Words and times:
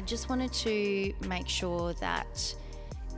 I 0.00 0.02
just 0.02 0.30
wanted 0.30 0.50
to 0.54 1.12
make 1.28 1.46
sure 1.46 1.92
that 2.00 2.54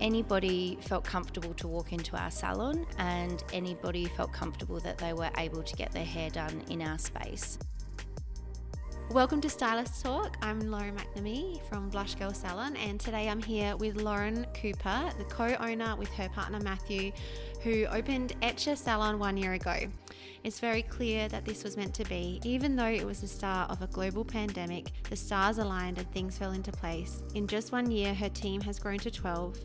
anybody 0.00 0.77
felt 0.80 1.04
comfortable 1.04 1.54
to 1.54 1.68
walk 1.68 1.93
into 1.93 2.16
our 2.16 2.32
salon 2.32 2.84
and 2.98 3.45
anybody 3.52 4.07
felt 4.07 4.32
comfortable 4.32 4.80
that 4.80 4.98
they 4.98 5.12
were 5.12 5.30
able 5.39 5.62
to 5.62 5.76
get 5.76 5.93
their 5.93 6.04
hair 6.04 6.29
done 6.29 6.61
in 6.71 6.82
our 6.82 6.98
space. 6.98 7.61
Welcome 9.12 9.40
to 9.43 9.48
Stylist 9.48 10.03
Talk. 10.03 10.36
I'm 10.43 10.58
Lauren 10.72 10.96
McNamee 10.96 11.62
from 11.68 11.89
Blush 11.89 12.16
Girl 12.16 12.32
Salon, 12.32 12.75
and 12.75 12.99
today 12.99 13.29
I'm 13.29 13.40
here 13.40 13.76
with 13.76 13.94
Lauren 14.03 14.44
Cooper, 14.61 15.08
the 15.18 15.25
co 15.25 15.54
owner 15.61 15.94
with 15.94 16.08
her 16.14 16.30
partner 16.30 16.58
Matthew, 16.58 17.12
who 17.62 17.84
opened 17.86 18.34
Etcher 18.43 18.76
Salon 18.76 19.18
one 19.18 19.36
year 19.36 19.52
ago. 19.52 19.76
It's 20.44 20.58
very 20.58 20.82
clear 20.82 21.29
that 21.29 21.44
this 21.44 21.62
was 21.62 21.76
meant 21.76 21.94
to 21.94 22.04
be. 22.04 22.40
Even 22.44 22.75
though 22.75 22.86
it 22.86 23.07
was 23.07 23.20
the 23.20 23.29
start 23.29 23.70
of 23.70 23.80
a 23.82 23.86
global 23.86 24.25
pandemic, 24.25 24.90
the 25.08 25.16
stars 25.16 25.58
aligned 25.58 25.98
and 25.98 26.11
things 26.12 26.36
fell 26.36 26.53
into 26.53 26.72
place. 26.72 27.22
In 27.34 27.46
just 27.46 27.70
one 27.70 27.90
year, 27.90 28.12
her 28.12 28.29
team 28.29 28.61
has 28.62 28.80
grown 28.80 28.98
to 28.98 29.11
12. 29.11 29.58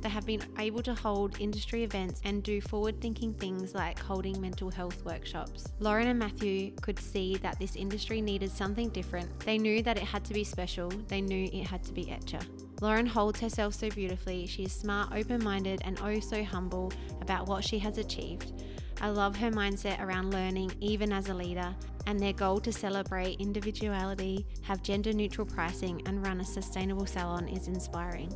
They 0.00 0.08
have 0.08 0.26
been 0.26 0.42
able 0.58 0.82
to 0.82 0.94
hold 0.94 1.40
industry 1.40 1.84
events 1.84 2.20
and 2.24 2.42
do 2.42 2.60
forward 2.60 3.00
thinking 3.00 3.32
things 3.34 3.74
like 3.74 3.98
holding 3.98 4.40
mental 4.40 4.70
health 4.70 5.04
workshops. 5.04 5.68
Lauren 5.78 6.08
and 6.08 6.18
Matthew 6.18 6.72
could 6.82 6.98
see 6.98 7.36
that 7.36 7.58
this 7.60 7.76
industry 7.76 8.20
needed 8.20 8.50
something 8.50 8.88
different. 8.88 9.38
They 9.40 9.58
knew 9.58 9.82
that 9.82 9.96
it 9.96 10.02
had 10.02 10.24
to 10.24 10.34
be 10.34 10.44
special, 10.44 10.88
they 11.08 11.20
knew 11.20 11.48
it 11.52 11.66
had 11.66 11.84
to 11.84 11.92
be 11.92 12.10
Etcher. 12.10 12.40
Lauren 12.80 13.06
holds 13.06 13.40
herself 13.40 13.74
so 13.74 13.88
beautifully. 13.90 14.46
She 14.46 14.64
is 14.64 14.72
smart, 14.72 15.12
open 15.14 15.42
minded, 15.42 15.80
and 15.84 15.98
oh 16.02 16.20
so 16.20 16.42
humble 16.44 16.92
about 17.20 17.46
what 17.46 17.64
she 17.64 17.78
has 17.78 17.98
achieved. 17.98 18.52
I 19.00 19.08
love 19.08 19.36
her 19.36 19.50
mindset 19.50 20.00
around 20.00 20.32
learning, 20.32 20.72
even 20.80 21.12
as 21.12 21.28
a 21.28 21.34
leader, 21.34 21.74
and 22.06 22.20
their 22.20 22.32
goal 22.32 22.60
to 22.60 22.72
celebrate 22.72 23.40
individuality, 23.40 24.46
have 24.62 24.82
gender 24.82 25.12
neutral 25.12 25.46
pricing, 25.46 26.02
and 26.06 26.24
run 26.24 26.40
a 26.40 26.44
sustainable 26.44 27.06
salon 27.06 27.48
is 27.48 27.68
inspiring. 27.68 28.32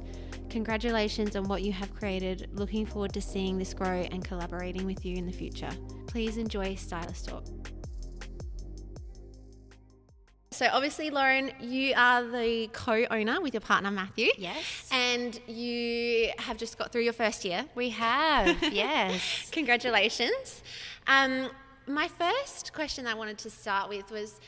Congratulations 0.51 1.37
on 1.37 1.45
what 1.45 1.63
you 1.63 1.73
have 1.73 1.95
created. 1.95 2.49
Looking 2.55 2.87
forward 2.87 3.13
to 3.15 3.21
seeing 3.21 3.59
this 3.59 3.75
grow 3.75 4.07
and 4.11 4.25
collaborating 4.25 4.87
with 4.87 5.05
you 5.05 5.17
in 5.17 5.27
the 5.27 5.33
future. 5.33 5.71
Please 6.07 6.39
enjoy 6.39 6.75
Stylist 6.75 7.29
Talk. 7.29 7.45
So, 10.59 10.69
obviously, 10.73 11.11
Lauren, 11.11 11.53
you 11.61 11.95
are 11.97 12.25
the 12.25 12.69
co 12.73 13.07
owner 13.13 13.41
with 13.41 13.55
your 13.55 13.61
partner 13.61 13.93
Matthew. 13.93 14.27
Yes. 14.37 14.89
And 14.91 15.39
you 15.47 16.31
have 16.37 16.57
just 16.57 16.77
got 16.77 16.91
through 16.91 17.03
your 17.03 17.13
first 17.13 17.45
year. 17.45 17.65
We 17.77 17.91
have, 17.91 18.61
yes. 18.73 19.51
Congratulations. 19.53 20.65
Um, 21.07 21.51
my 21.87 22.09
first 22.09 22.73
question 22.73 23.07
I 23.07 23.15
wanted 23.15 23.39
to 23.39 23.51
start 23.51 23.89
with 23.89 24.11
was 24.11 24.41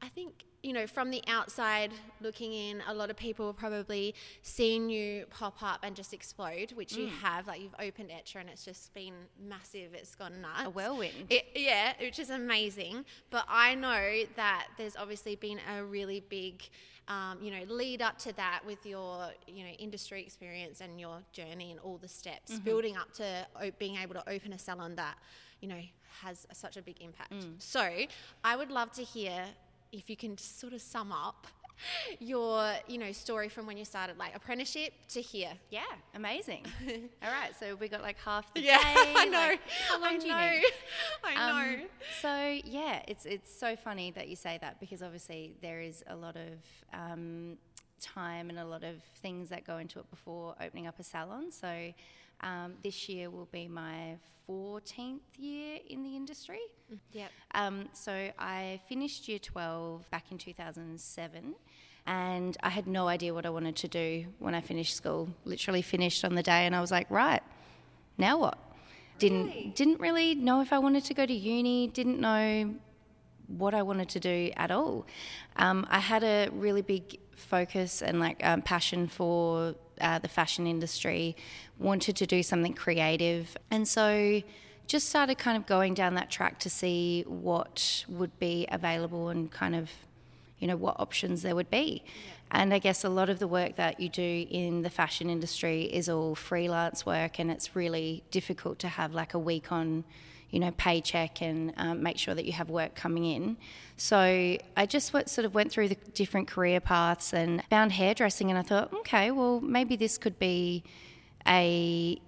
I 0.00 0.06
think 0.06 0.44
you 0.62 0.72
know, 0.72 0.86
from 0.86 1.10
the 1.10 1.22
outside 1.28 1.92
looking 2.20 2.52
in, 2.52 2.82
a 2.88 2.94
lot 2.94 3.10
of 3.10 3.16
people 3.16 3.46
have 3.46 3.56
probably 3.56 4.14
seen 4.42 4.90
you 4.90 5.24
pop 5.30 5.62
up 5.62 5.80
and 5.84 5.94
just 5.94 6.12
explode, 6.12 6.72
which 6.72 6.94
mm. 6.94 6.98
you 6.98 7.06
have. 7.06 7.46
Like 7.46 7.60
you've 7.60 7.74
opened 7.78 8.10
Etcher 8.10 8.40
and 8.40 8.48
it's 8.48 8.64
just 8.64 8.92
been 8.92 9.14
massive. 9.40 9.94
It's 9.94 10.14
gone 10.14 10.40
nuts. 10.40 10.64
A 10.64 10.70
whirlwind. 10.70 11.26
It, 11.30 11.46
yeah, 11.54 11.92
which 12.00 12.18
is 12.18 12.30
amazing. 12.30 13.04
But 13.30 13.44
I 13.48 13.74
know 13.76 14.24
that 14.34 14.66
there's 14.76 14.96
obviously 14.96 15.36
been 15.36 15.60
a 15.76 15.84
really 15.84 16.24
big, 16.28 16.62
um, 17.06 17.38
you 17.40 17.52
know, 17.52 17.62
lead 17.68 18.02
up 18.02 18.18
to 18.18 18.32
that 18.34 18.62
with 18.66 18.84
your, 18.84 19.28
you 19.46 19.64
know, 19.64 19.70
industry 19.78 20.22
experience 20.22 20.80
and 20.80 20.98
your 20.98 21.20
journey 21.32 21.70
and 21.70 21.78
all 21.80 21.98
the 21.98 22.08
steps 22.08 22.54
mm-hmm. 22.54 22.64
building 22.64 22.96
up 22.96 23.12
to 23.14 23.46
being 23.78 23.96
able 23.96 24.14
to 24.14 24.28
open 24.28 24.52
a 24.52 24.58
salon 24.58 24.96
that, 24.96 25.16
you 25.60 25.68
know, 25.68 25.80
has 26.22 26.48
such 26.52 26.76
a 26.76 26.82
big 26.82 27.00
impact. 27.00 27.32
Mm. 27.32 27.54
So 27.58 27.88
I 28.42 28.56
would 28.56 28.72
love 28.72 28.90
to 28.92 29.02
hear 29.02 29.44
if 29.92 30.08
you 30.10 30.16
can 30.16 30.36
sort 30.38 30.72
of 30.72 30.80
sum 30.80 31.12
up 31.12 31.46
your 32.18 32.72
you 32.88 32.98
know 32.98 33.12
story 33.12 33.48
from 33.48 33.64
when 33.64 33.76
you 33.76 33.84
started 33.84 34.18
like 34.18 34.34
apprenticeship 34.34 34.92
to 35.08 35.20
here. 35.20 35.52
Yeah 35.70 35.82
amazing. 36.14 36.64
All 37.22 37.30
right 37.30 37.52
so 37.58 37.76
we 37.76 37.88
got 37.88 38.02
like 38.02 38.18
half 38.18 38.52
the 38.54 38.60
yeah, 38.62 38.78
day 38.94 39.12
i 39.16 39.24
know. 39.26 39.38
like, 39.38 39.60
how 39.88 40.00
long 40.00 40.14
I 40.14 40.18
do 40.18 40.26
you 40.26 40.32
know. 40.32 40.50
need? 40.50 40.64
I 41.24 41.34
know. 41.34 41.82
um, 41.82 41.88
so 42.20 42.58
yeah 42.64 43.02
it's 43.06 43.26
it's 43.26 43.56
so 43.56 43.76
funny 43.76 44.10
that 44.12 44.28
you 44.28 44.36
say 44.36 44.58
that 44.60 44.80
because 44.80 45.02
obviously 45.02 45.54
there 45.62 45.80
is 45.80 46.02
a 46.08 46.16
lot 46.16 46.36
of 46.36 46.98
um, 46.98 47.58
time 48.00 48.50
and 48.50 48.58
a 48.58 48.64
lot 48.64 48.84
of 48.84 48.96
things 49.22 49.48
that 49.50 49.64
go 49.64 49.78
into 49.78 49.98
it 49.98 50.10
before 50.10 50.54
opening 50.60 50.86
up 50.86 50.98
a 50.98 51.02
salon. 51.02 51.50
So 51.50 51.92
um, 52.40 52.74
this 52.82 53.08
year 53.08 53.30
will 53.30 53.48
be 53.50 53.68
my 53.68 54.16
14th 54.48 55.20
year 55.36 55.78
in 55.88 56.02
the 56.02 56.16
industry. 56.16 56.60
Yep. 57.12 57.30
Um, 57.54 57.88
so 57.92 58.30
I 58.38 58.80
finished 58.88 59.28
year 59.28 59.38
12 59.38 60.10
back 60.10 60.24
in 60.30 60.38
2007 60.38 61.54
and 62.06 62.56
I 62.62 62.70
had 62.70 62.86
no 62.86 63.08
idea 63.08 63.34
what 63.34 63.44
I 63.44 63.50
wanted 63.50 63.76
to 63.76 63.88
do 63.88 64.26
when 64.38 64.54
I 64.54 64.60
finished 64.60 64.96
school. 64.96 65.28
Literally 65.44 65.82
finished 65.82 66.24
on 66.24 66.34
the 66.34 66.42
day 66.42 66.64
and 66.64 66.74
I 66.74 66.80
was 66.80 66.90
like, 66.90 67.10
right, 67.10 67.42
now 68.16 68.38
what? 68.38 68.58
Didn't 69.18 69.46
really? 69.46 69.72
didn't 69.74 70.00
really 70.00 70.34
know 70.34 70.60
if 70.62 70.72
I 70.72 70.78
wanted 70.78 71.04
to 71.04 71.14
go 71.14 71.26
to 71.26 71.32
uni, 71.32 71.88
didn't 71.88 72.20
know 72.20 72.74
what 73.48 73.74
I 73.74 73.82
wanted 73.82 74.08
to 74.10 74.20
do 74.20 74.52
at 74.56 74.70
all. 74.70 75.06
Um, 75.56 75.86
I 75.90 75.98
had 75.98 76.22
a 76.22 76.48
really 76.52 76.82
big 76.82 77.18
focus 77.34 78.02
and 78.02 78.20
like 78.20 78.40
um, 78.44 78.62
passion 78.62 79.08
for 79.08 79.74
uh, 80.00 80.18
the 80.18 80.28
fashion 80.28 80.66
industry, 80.66 81.36
wanted 81.78 82.16
to 82.16 82.26
do 82.26 82.42
something 82.42 82.74
creative, 82.74 83.56
and 83.70 83.86
so 83.86 84.42
just 84.86 85.08
started 85.08 85.36
kind 85.36 85.56
of 85.56 85.66
going 85.66 85.94
down 85.94 86.14
that 86.14 86.30
track 86.30 86.58
to 86.60 86.70
see 86.70 87.24
what 87.28 88.04
would 88.08 88.36
be 88.38 88.66
available 88.70 89.28
and 89.28 89.50
kind 89.50 89.74
of 89.74 89.90
you 90.58 90.66
know 90.66 90.76
what 90.76 90.98
options 90.98 91.42
there 91.42 91.54
would 91.54 91.70
be. 91.70 92.02
And 92.50 92.72
I 92.72 92.78
guess 92.78 93.04
a 93.04 93.10
lot 93.10 93.28
of 93.28 93.38
the 93.38 93.46
work 93.46 93.76
that 93.76 94.00
you 94.00 94.08
do 94.08 94.46
in 94.50 94.82
the 94.82 94.90
fashion 94.90 95.28
industry 95.28 95.82
is 95.82 96.08
all 96.08 96.34
freelance 96.34 97.04
work, 97.04 97.38
and 97.38 97.50
it's 97.50 97.76
really 97.76 98.22
difficult 98.30 98.78
to 98.80 98.88
have 98.88 99.12
like 99.14 99.34
a 99.34 99.38
week 99.38 99.70
on 99.70 100.04
you 100.50 100.60
know, 100.60 100.70
paycheck 100.72 101.42
and 101.42 101.72
um, 101.76 102.02
make 102.02 102.18
sure 102.18 102.34
that 102.34 102.44
you 102.44 102.52
have 102.52 102.70
work 102.70 102.94
coming 102.94 103.24
in. 103.24 103.56
So 103.96 104.56
I 104.76 104.86
just 104.86 105.12
went, 105.12 105.28
sort 105.28 105.44
of 105.44 105.54
went 105.54 105.70
through 105.70 105.88
the 105.88 105.96
different 106.14 106.48
career 106.48 106.80
paths 106.80 107.32
and 107.32 107.62
found 107.68 107.92
hairdressing, 107.92 108.50
and 108.50 108.58
I 108.58 108.62
thought, 108.62 108.92
okay, 108.92 109.30
well, 109.30 109.60
maybe 109.60 109.96
this 109.96 110.16
could 110.18 110.38
be 110.38 110.84
a 111.46 112.20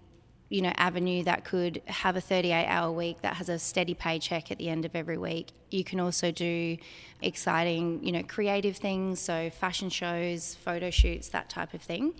you 0.50 0.60
know 0.60 0.72
avenue 0.76 1.22
that 1.22 1.44
could 1.44 1.80
have 1.86 2.16
a 2.16 2.20
38 2.20 2.66
hour 2.66 2.90
week 2.90 3.22
that 3.22 3.34
has 3.34 3.48
a 3.48 3.58
steady 3.58 3.94
paycheck 3.94 4.50
at 4.50 4.58
the 4.58 4.68
end 4.68 4.84
of 4.84 4.94
every 4.94 5.16
week. 5.16 5.52
You 5.70 5.84
can 5.84 6.00
also 6.00 6.30
do 6.32 6.76
exciting 7.22 8.04
you 8.04 8.12
know 8.12 8.22
creative 8.24 8.76
things 8.76 9.20
so 9.20 9.48
fashion 9.50 9.88
shows 9.88 10.56
photo 10.56 10.90
shoots 10.90 11.28
that 11.28 11.48
type 11.48 11.72
of 11.72 11.80
thing. 11.80 12.14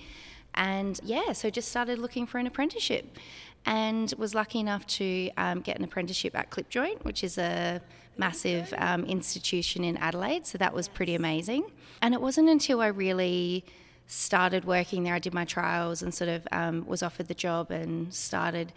And 0.55 0.99
yeah 1.03 1.33
so 1.33 1.51
just 1.51 1.69
started 1.69 1.99
looking 1.99 2.27
for 2.27 2.39
an 2.39 2.47
apprenticeship 2.47 3.19
and 3.67 4.13
was 4.19 4.35
lucky 4.35 4.59
enough 4.59 4.87
to 4.87 5.31
um, 5.37 5.61
get 5.61 5.79
an 5.79 5.85
apprenticeship 5.85 6.37
at 6.37 6.51
Clipjoint, 6.51 7.05
which 7.05 7.23
is 7.23 7.39
a 7.39 7.81
massive 8.17 8.73
um, 8.79 9.05
institution 9.05 9.85
in 9.85 9.97
Adelaide. 9.97 10.47
So 10.47 10.59
that 10.59 10.75
was 10.75 10.89
pretty 10.89 11.15
amazing. 11.15 11.71
And 12.03 12.15
it 12.15 12.21
wasn't 12.21 12.49
until 12.49 12.81
I 12.81 12.89
really 12.89 13.65
started 14.07 14.65
working 14.65 15.05
there, 15.05 15.15
I 15.15 15.19
did 15.21 15.33
my 15.33 15.45
trials 15.45 16.03
and 16.03 16.13
sort 16.13 16.31
of 16.31 16.49
um, 16.51 16.87
was 16.87 17.03
offered 17.03 17.29
the 17.29 17.35
job 17.35 17.71
and 17.71 18.13
started. 18.13 18.73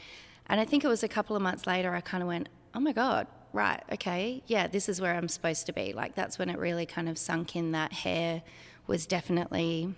And 0.47 0.59
I 0.59 0.65
think 0.65 0.83
it 0.83 0.87
was 0.87 1.03
a 1.03 1.07
couple 1.07 1.35
of 1.35 1.41
months 1.41 1.65
later, 1.65 1.93
I 1.95 2.01
kind 2.01 2.21
of 2.21 2.27
went, 2.27 2.49
oh 2.75 2.79
my 2.79 2.91
God, 2.91 3.27
right, 3.51 3.81
okay, 3.91 4.43
yeah, 4.47 4.67
this 4.67 4.87
is 4.89 5.01
where 5.01 5.15
I'm 5.15 5.27
supposed 5.27 5.65
to 5.67 5.73
be. 5.73 5.93
Like 5.93 6.15
that's 6.15 6.37
when 6.37 6.49
it 6.49 6.59
really 6.59 6.85
kind 6.85 7.09
of 7.09 7.17
sunk 7.17 7.55
in 7.55 7.71
that 7.71 7.93
hair 7.93 8.43
was 8.85 9.05
definitely 9.05 9.95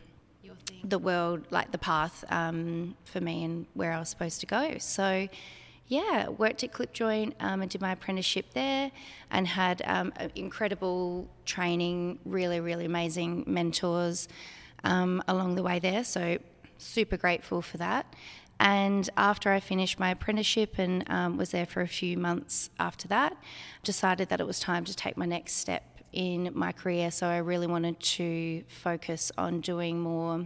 the 0.90 1.00
world, 1.00 1.46
like 1.50 1.72
the 1.72 1.78
path 1.78 2.23
um, 2.29 2.96
for 3.06 3.19
me 3.19 3.44
and 3.44 3.66
where 3.73 3.91
I 3.91 4.00
was 4.00 4.09
supposed 4.09 4.40
to 4.41 4.46
go. 4.46 4.78
So, 4.79 5.28
yeah, 5.87 6.29
worked 6.29 6.64
at 6.64 6.72
Clipjoint 6.73 7.34
um, 7.40 7.61
and 7.61 7.70
did 7.70 7.82
my 7.82 7.91
apprenticeship 7.91 8.53
there 8.53 8.91
and 9.29 9.47
had 9.47 9.82
um, 9.85 10.14
incredible 10.35 11.28
training, 11.46 12.20
really, 12.26 12.59
really 12.59 12.85
amazing 12.85 13.43
mentors 13.47 14.28
um, 14.84 15.23
along 15.28 15.55
the 15.55 15.64
way 15.64 15.79
there. 15.79 16.03
So, 16.03 16.37
super 16.78 17.17
grateful 17.17 17.61
for 17.61 17.78
that. 17.78 18.14
And 18.59 19.09
after 19.17 19.52
I 19.52 19.59
finished 19.59 19.99
my 19.99 20.11
apprenticeship 20.11 20.76
and 20.78 21.03
um, 21.09 21.38
was 21.38 21.52
there 21.52 21.66
for 21.66 21.81
a 21.81 21.88
few 21.88 22.17
months 22.17 22.70
after 22.79 23.08
that, 23.09 23.35
decided 23.84 24.29
that 24.29 24.40
it 24.40 24.47
was 24.47 24.59
time 24.59 24.85
to 24.85 24.96
take 24.96 25.17
my 25.17 25.26
next 25.26 25.53
step 25.53 25.84
in 26.14 26.52
my 26.53 26.72
career. 26.72 27.11
So 27.11 27.28
I 27.28 27.38
really 27.38 27.67
wanted 27.67 27.99
to 27.99 28.64
focus 28.67 29.31
on 29.38 29.59
doing 29.59 29.99
more 29.99 30.46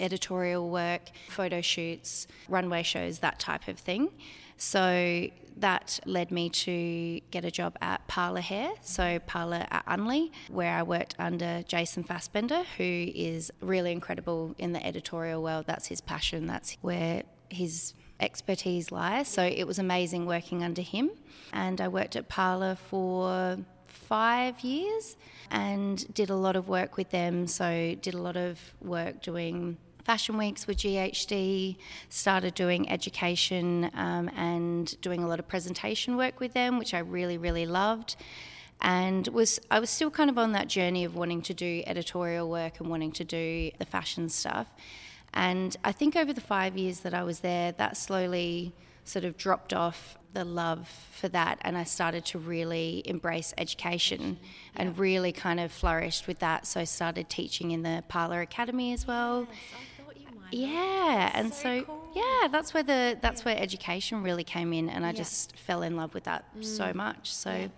editorial 0.00 0.68
work, 0.68 1.10
photo 1.28 1.60
shoots, 1.60 2.26
runway 2.48 2.82
shows, 2.82 3.20
that 3.20 3.38
type 3.38 3.68
of 3.68 3.78
thing. 3.78 4.10
So 4.56 5.28
that 5.56 6.00
led 6.04 6.30
me 6.30 6.50
to 6.50 7.20
get 7.30 7.44
a 7.44 7.50
job 7.50 7.76
at 7.80 8.06
Parlour 8.08 8.40
Hair, 8.40 8.72
so 8.82 9.18
Parlour 9.20 9.66
at 9.70 9.84
Unley, 9.86 10.30
where 10.48 10.74
I 10.74 10.82
worked 10.82 11.14
under 11.18 11.62
Jason 11.66 12.02
Fassbender, 12.02 12.64
who 12.76 12.84
is 13.14 13.50
really 13.60 13.92
incredible 13.92 14.54
in 14.58 14.72
the 14.72 14.84
editorial 14.84 15.42
world. 15.42 15.66
That's 15.66 15.86
his 15.86 16.00
passion, 16.00 16.46
that's 16.46 16.76
where 16.80 17.22
his 17.48 17.94
expertise 18.20 18.92
lies. 18.92 19.28
So 19.28 19.42
it 19.42 19.66
was 19.66 19.78
amazing 19.78 20.26
working 20.26 20.62
under 20.62 20.82
him. 20.82 21.10
And 21.52 21.80
I 21.80 21.88
worked 21.88 22.16
at 22.16 22.28
Parlour 22.28 22.76
for 22.76 23.58
five 23.86 24.60
years 24.60 25.16
and 25.50 26.12
did 26.14 26.30
a 26.30 26.34
lot 26.34 26.56
of 26.56 26.68
work 26.68 26.96
with 26.96 27.10
them. 27.10 27.46
So, 27.46 27.96
did 28.00 28.14
a 28.14 28.20
lot 28.20 28.36
of 28.36 28.58
work 28.80 29.22
doing 29.22 29.78
fashion 30.10 30.36
weeks 30.36 30.66
with 30.66 30.78
GHD, 30.78 31.76
started 32.08 32.52
doing 32.54 32.90
education 32.90 33.88
um, 33.94 34.28
and 34.36 35.00
doing 35.02 35.22
a 35.22 35.28
lot 35.28 35.38
of 35.38 35.46
presentation 35.46 36.16
work 36.16 36.40
with 36.40 36.52
them, 36.52 36.80
which 36.80 36.94
I 36.94 36.98
really, 36.98 37.38
really 37.38 37.64
loved. 37.64 38.16
And 38.80 39.28
was 39.28 39.60
I 39.70 39.78
was 39.78 39.88
still 39.88 40.10
kind 40.10 40.28
of 40.28 40.36
on 40.36 40.50
that 40.50 40.66
journey 40.66 41.04
of 41.04 41.14
wanting 41.14 41.42
to 41.42 41.54
do 41.54 41.84
editorial 41.86 42.50
work 42.50 42.80
and 42.80 42.90
wanting 42.90 43.12
to 43.12 43.24
do 43.24 43.70
the 43.78 43.84
fashion 43.84 44.28
stuff. 44.28 44.66
And 45.32 45.76
I 45.84 45.92
think 45.92 46.16
over 46.16 46.32
the 46.32 46.40
five 46.40 46.76
years 46.76 46.98
that 47.04 47.14
I 47.14 47.22
was 47.22 47.38
there, 47.38 47.70
that 47.70 47.96
slowly 47.96 48.72
sort 49.04 49.24
of 49.24 49.36
dropped 49.36 49.72
off 49.72 50.18
the 50.32 50.44
love 50.44 50.88
for 51.12 51.28
that 51.28 51.58
and 51.62 51.76
I 51.76 51.84
started 51.84 52.24
to 52.26 52.38
really 52.38 53.02
embrace 53.04 53.52
education 53.58 54.38
yeah. 54.40 54.48
and 54.76 54.98
really 54.98 55.32
kind 55.32 55.58
of 55.60 55.72
flourished 55.72 56.26
with 56.26 56.38
that. 56.40 56.66
So 56.66 56.80
I 56.80 56.84
started 56.84 57.28
teaching 57.28 57.72
in 57.72 57.82
the 57.82 58.04
Parlour 58.08 58.40
Academy 58.40 58.92
as 58.92 59.06
well. 59.06 59.46
Yes, 59.48 59.58
yeah, 60.52 61.30
and 61.34 61.52
so, 61.52 61.80
so 61.80 61.84
cool. 61.84 62.08
yeah, 62.14 62.48
that's 62.48 62.74
where 62.74 62.82
the 62.82 63.18
that's 63.20 63.42
yeah. 63.42 63.52
where 63.52 63.62
education 63.62 64.22
really 64.22 64.44
came 64.44 64.72
in, 64.72 64.88
and 64.88 65.04
I 65.04 65.10
yeah. 65.10 65.16
just 65.16 65.56
fell 65.56 65.82
in 65.82 65.96
love 65.96 66.14
with 66.14 66.24
that 66.24 66.44
mm. 66.56 66.64
so 66.64 66.92
much. 66.92 67.32
So. 67.32 67.50
Yeah. 67.50 67.68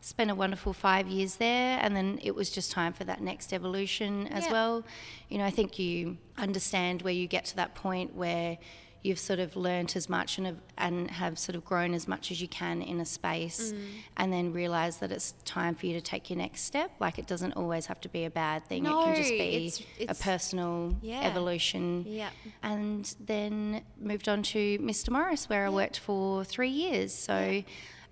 Spent 0.00 0.30
a 0.30 0.34
wonderful 0.34 0.72
five 0.72 1.08
years 1.08 1.36
there, 1.36 1.76
and 1.82 1.94
then 1.94 2.20
it 2.22 2.32
was 2.32 2.50
just 2.50 2.70
time 2.70 2.92
for 2.92 3.02
that 3.02 3.20
next 3.20 3.52
evolution 3.52 4.28
as 4.28 4.48
well. 4.48 4.84
You 5.28 5.38
know, 5.38 5.44
I 5.44 5.50
think 5.50 5.76
you 5.76 6.18
understand 6.38 7.02
where 7.02 7.12
you 7.12 7.26
get 7.26 7.46
to 7.46 7.56
that 7.56 7.74
point 7.74 8.14
where 8.14 8.58
you've 9.02 9.18
sort 9.18 9.38
of 9.38 9.54
learnt 9.56 9.94
as 9.94 10.08
much 10.08 10.38
and 10.38 10.46
have, 10.46 10.56
and 10.76 11.10
have 11.10 11.38
sort 11.38 11.54
of 11.54 11.64
grown 11.64 11.94
as 11.94 12.08
much 12.08 12.30
as 12.30 12.42
you 12.42 12.48
can 12.48 12.82
in 12.82 13.00
a 13.00 13.04
space 13.04 13.72
mm. 13.72 13.80
and 14.16 14.32
then 14.32 14.52
realize 14.52 14.98
that 14.98 15.12
it's 15.12 15.34
time 15.44 15.74
for 15.74 15.86
you 15.86 15.94
to 15.94 16.00
take 16.00 16.28
your 16.28 16.36
next 16.36 16.62
step 16.62 16.90
like 16.98 17.18
it 17.18 17.26
doesn't 17.26 17.52
always 17.52 17.86
have 17.86 18.00
to 18.00 18.08
be 18.08 18.24
a 18.24 18.30
bad 18.30 18.64
thing 18.66 18.82
no, 18.82 19.00
it 19.00 19.04
can 19.04 19.16
just 19.16 19.30
be 19.30 19.66
it's, 19.66 19.82
it's, 19.98 20.20
a 20.20 20.24
personal 20.24 20.94
yeah. 21.00 21.20
evolution 21.22 22.04
yeah. 22.08 22.30
and 22.62 23.14
then 23.20 23.82
moved 24.00 24.28
on 24.28 24.42
to 24.42 24.78
mr 24.78 25.10
morris 25.10 25.48
where 25.48 25.62
yeah. 25.62 25.66
i 25.66 25.70
worked 25.70 25.98
for 25.98 26.44
three 26.44 26.70
years 26.70 27.14
so 27.14 27.38
yeah. 27.38 27.60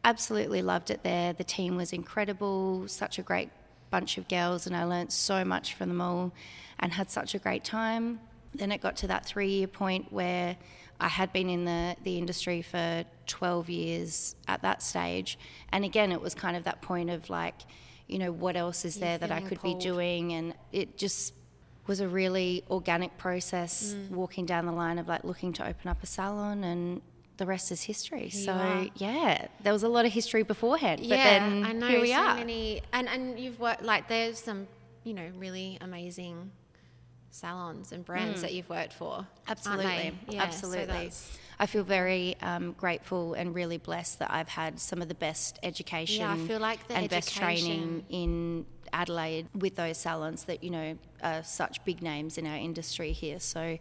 absolutely 0.05 0.63
loved 0.63 0.91
it 0.91 1.03
there 1.03 1.33
the 1.33 1.45
team 1.45 1.77
was 1.77 1.93
incredible 1.93 2.87
such 2.87 3.19
a 3.19 3.23
great 3.23 3.51
bunch 3.91 4.19
of 4.19 4.29
girls 4.29 4.67
and 4.67 4.77
i 4.77 4.85
learnt 4.85 5.13
so 5.13 5.45
much 5.45 5.75
from 5.75 5.89
them 5.89 6.01
all 6.01 6.33
and 6.79 6.93
had 6.93 7.11
such 7.11 7.35
a 7.35 7.39
great 7.39 7.65
time 7.65 8.21
then 8.59 8.73
it 8.73 8.81
got 8.81 8.97
to 8.97 9.09
that 9.09 9.27
three 9.27 9.51
year 9.51 9.67
point 9.67 10.13
where 10.13 10.57
I 11.01 11.09
had 11.09 11.33
been 11.33 11.49
in 11.49 11.65
the, 11.65 11.97
the 12.05 12.19
industry 12.19 12.63
for 12.63 13.05
12 13.27 13.69
years 13.69 14.35
at 14.49 14.63
that 14.63 14.83
stage. 14.83 15.39
And 15.71 15.85
again, 15.85 16.13
it 16.13 16.21
was 16.21 16.35
kind 16.35 16.57
of 16.57 16.65
that 16.65 16.83
point 16.83 17.11
of 17.11 17.29
like, 17.29 17.55
you 18.07 18.19
know, 18.19 18.33
what 18.33 18.57
else 18.57 18.85
is 18.85 18.97
there 18.97 19.19
that 19.19 19.31
I 19.31 19.41
could 19.41 19.61
pulled. 19.61 19.79
be 19.79 19.85
doing? 19.85 20.33
And 20.33 20.55
it 20.73 20.97
just 20.97 21.35
was 21.87 22.01
a 22.01 22.09
really 22.09 22.65
organic 22.71 23.17
process 23.19 23.95
mm. 23.95 24.11
walking 24.11 24.47
down 24.47 24.67
the 24.67 24.73
line 24.73 24.99
of 24.99 25.07
like 25.07 25.25
looking 25.25 25.53
to 25.55 25.67
open 25.67 25.89
up 25.89 26.03
a 26.03 26.07
salon 26.07 26.65
and 26.65 27.01
the 27.37 27.47
rest 27.47 27.71
is 27.71 27.83
history. 27.83 28.29
Here 28.29 28.45
so 28.45 28.89
yeah, 28.97 29.49
there 29.63 29.73
was 29.73 29.83
a 29.83 29.89
lot 29.89 30.07
of 30.07 30.13
history 30.13 30.43
beforehand. 30.43 31.01
But 31.01 31.09
yeah, 31.09 31.39
then 31.39 31.65
I 31.65 31.73
know 31.73 31.89
here 31.89 32.01
we 32.01 32.13
so 32.13 32.21
are. 32.21 32.35
many 32.35 32.83
and, 32.93 33.09
and 33.09 33.39
you've 33.39 33.61
worked 33.61 33.83
like 33.83 34.09
there's 34.09 34.39
some, 34.39 34.67
you 35.05 35.13
know, 35.13 35.31
really 35.37 35.79
amazing 35.81 36.51
salons 37.37 37.93
and 37.93 38.05
brands 38.05 38.39
mm. 38.39 38.43
that 38.43 38.55
you've 38.55 38.69
worked 38.69 38.93
for. 38.93 39.27
Absolutely, 39.49 40.13
yeah, 40.29 40.43
absolutely. 40.43 41.11
So 41.11 41.39
I 41.59 41.67
feel 41.67 41.85
very 41.85 42.37
um, 42.41 42.73
grateful 42.73 43.35
and 43.35 43.55
really 43.55 43.79
blessed 43.79 44.19
that 44.21 44.31
I've 44.31 44.49
had 44.49 44.81
some 44.81 45.03
of 45.03 45.09
the 45.09 45.15
best 45.15 45.59
education. 45.63 46.23
Yeah, 46.23 46.33
I 46.33 46.39
feel 46.39 46.61
like 46.61 46.81
and 46.89 47.05
education. 47.05 47.09
best 47.09 47.37
training 47.37 48.05
in 48.09 48.67
Adelaide 48.93 49.49
with 49.55 49.77
those 49.77 49.99
salons 49.99 50.45
that 50.45 50.65
you 50.65 50.71
know 50.71 50.99
are 51.23 51.43
such 51.43 51.85
big 51.85 52.03
names 52.03 52.39
in 52.39 52.47
our 52.47 52.57
industry 52.57 53.13
here. 53.13 53.39
So 53.39 53.79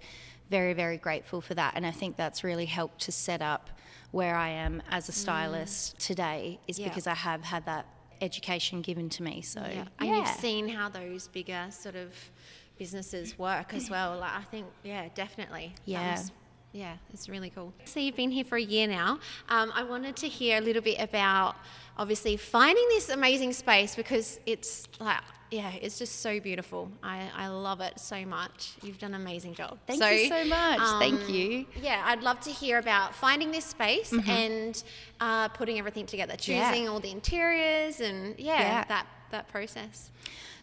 very 0.50 0.74
very 0.74 0.98
grateful 0.98 1.42
for 1.42 1.54
that, 1.56 1.74
and 1.75 1.86
I 1.86 1.92
think 1.92 2.18
that's 2.18 2.44
really 2.44 2.66
helped 2.66 3.01
to 3.04 3.12
set 3.12 3.42
up 3.42 3.69
where 4.12 4.36
I 4.36 4.50
am 4.50 4.81
as 4.90 5.10
a 5.10 5.12
mm. 5.12 5.16
stylist 5.16 5.96
mm. 5.96 6.06
today 6.06 6.60
is 6.68 6.78
yeah. 6.80 6.88
because 6.88 7.08
I 7.08 7.16
have 7.16 7.44
had 7.44 7.66
that 7.66 7.86
education 8.22 8.81
given 8.81 9.10
to 9.10 9.24
me. 9.24 9.42
So 9.42 9.60
yeah. 9.62 9.86
and 10.00 10.10
yeah. 10.10 10.19
you've 10.19 10.40
seen 10.40 10.68
how 10.68 10.90
those 10.90 11.28
bigger 11.28 11.68
sort 11.69 11.96
of 11.96 12.13
businesses 12.77 13.38
work 13.38 13.74
as 13.74 13.89
well. 13.89 14.18
Like 14.18 14.33
I 14.33 14.44
think, 14.44 14.68
yeah, 14.83 15.10
definitely. 15.16 15.74
Yeah. 15.86 16.18
Was, 16.18 16.31
yeah, 16.72 16.98
it's 17.13 17.30
really 17.30 17.50
cool. 17.50 17.74
So 17.86 18.01
you've 18.01 18.18
been 18.18 18.31
here 18.31 18.44
for 18.44 18.57
a 18.57 18.62
year 18.62 18.86
now. 18.86 19.19
Um, 19.48 19.72
I 19.74 19.83
wanted 19.83 20.18
to 20.18 20.27
hear 20.27 20.57
a 20.57 20.62
little 20.62 20.81
bit 20.81 21.00
about 21.00 21.56
obviously 21.98 22.36
finding 22.36 22.86
this 22.89 23.07
amazing 23.07 23.54
space 23.54 23.95
because 23.95 24.42
it's 24.45 24.88
like 25.00 25.22
yeah, 25.51 25.72
it's 25.81 26.00
just 26.00 26.22
so 26.22 26.39
beautiful. 26.39 26.92
I, 27.04 27.30
I 27.36 27.48
love 27.48 27.80
it 27.80 28.00
so 28.00 28.25
much. 28.25 28.74
You've 28.81 28.98
done 28.98 29.13
an 29.13 29.22
amazing 29.22 29.54
job. 29.54 29.77
Thank 29.88 30.01
so, 30.01 30.10
you 30.10 30.27
so 30.27 30.44
much. 30.45 30.80
Um, 30.80 31.00
Thank 31.00 31.30
you. 31.30 31.66
Yeah, 31.81 32.01
I'd 32.06 32.24
love 32.24 32.39
to 32.42 32.50
hear 32.50 32.80
about 32.80 33.16
finding 33.16 33.51
this 33.51 33.66
space 33.66 34.12
mm-hmm. 34.12 34.30
and 34.30 34.83
uh, 35.19 35.48
putting 35.50 35.77
everything 35.77 36.07
together, 36.07 36.36
choosing 36.36 36.83
yeah. 36.83 36.89
all 36.89 37.00
the 37.00 37.12
interiors 37.12 38.01
and 38.01 38.38
yeah, 38.39 38.60
yeah, 38.60 38.83
that 38.86 39.07
that 39.31 39.48
process. 39.48 40.12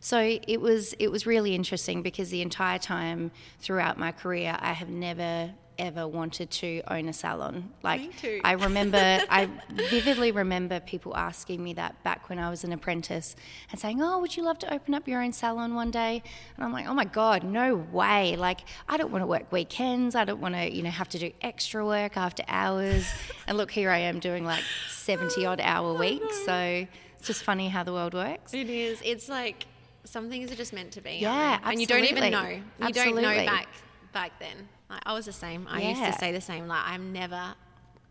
So 0.03 0.19
it 0.19 0.61
was 0.61 0.95
it 0.99 1.13
was 1.13 1.27
really 1.27 1.55
interesting 1.55 2.03
because 2.03 2.29
the 2.31 2.43
entire 2.43 2.81
time 2.81 3.31
throughout 3.61 3.99
my 3.99 4.11
career, 4.11 4.59
I 4.61 4.73
have 4.73 4.89
never 4.89 5.53
ever 5.79 6.07
wanted 6.07 6.51
to 6.51 6.83
own 6.89 7.09
a 7.09 7.13
salon. 7.13 7.71
Like 7.85 8.11
I 8.45 8.53
remember, 8.53 8.99
I 8.99 9.49
vividly 9.71 10.33
remember 10.33 10.81
people 10.81 11.17
asking 11.17 11.63
me 11.63 11.75
that 11.75 12.03
back 12.03 12.29
when 12.29 12.41
I 12.41 12.51
was 12.51 12.65
an 12.65 12.73
apprentice 12.73 13.37
and 13.71 13.81
saying, 13.81 14.03
"Oh, 14.03 14.19
would 14.19 14.37
you 14.37 14.43
love 14.43 14.59
to 14.61 14.75
open 14.75 14.93
up 14.93 15.07
your 15.07 15.23
own 15.23 15.33
salon 15.33 15.77
one 15.77 15.93
day?" 15.93 16.25
And 16.57 16.65
I'm 16.65 16.73
like, 16.73 16.89
"Oh 16.89 16.95
my 16.95 17.05
god, 17.05 17.45
no 17.45 17.77
way! 17.77 18.35
Like 18.35 18.63
I 18.89 18.97
don't 18.97 19.13
want 19.13 19.23
to 19.23 19.27
work 19.27 19.53
weekends. 19.53 20.17
I 20.17 20.25
don't 20.25 20.41
want 20.41 20.57
to, 20.57 20.75
you 20.75 20.83
know, 20.83 20.91
have 20.91 21.11
to 21.11 21.19
do 21.21 21.31
extra 21.43 21.87
work 21.87 22.17
after 22.17 22.43
hours." 22.49 23.07
and 23.47 23.57
look, 23.57 23.71
here 23.71 23.89
I 23.91 23.99
am 23.99 24.19
doing 24.19 24.45
like 24.45 24.65
70 24.91 25.47
odd 25.47 25.61
hour 25.61 25.95
weeks. 25.99 26.45
So 26.45 26.89
it's 27.19 27.29
just 27.29 27.45
funny 27.45 27.69
how 27.69 27.85
the 27.85 27.93
world 27.93 28.15
works. 28.15 28.53
It 28.53 28.69
is. 28.69 29.01
It's 29.05 29.29
like 29.29 29.67
some 30.05 30.29
things 30.29 30.51
are 30.51 30.57
just 30.57 30.73
meant 30.73 30.93
to 30.93 31.01
be. 31.01 31.19
Yeah, 31.21 31.59
and 31.65 31.81
you 31.81 31.87
don't 31.87 32.05
even 32.05 32.31
know. 32.31 32.49
You 32.49 32.63
absolutely. 32.81 33.23
don't 33.23 33.37
know 33.37 33.45
back 33.47 33.69
back 34.13 34.39
then. 34.39 34.69
Like, 34.91 35.03
I 35.07 35.15
was 35.15 35.27
the 35.27 35.33
same. 35.33 35.67
I 35.71 35.83
yeah. 35.83 35.89
used 35.91 36.05
to 36.05 36.13
say 36.19 36.33
the 36.33 36.41
same. 36.41 36.67
Like 36.67 36.83
I'm 36.85 37.13
never 37.13 37.55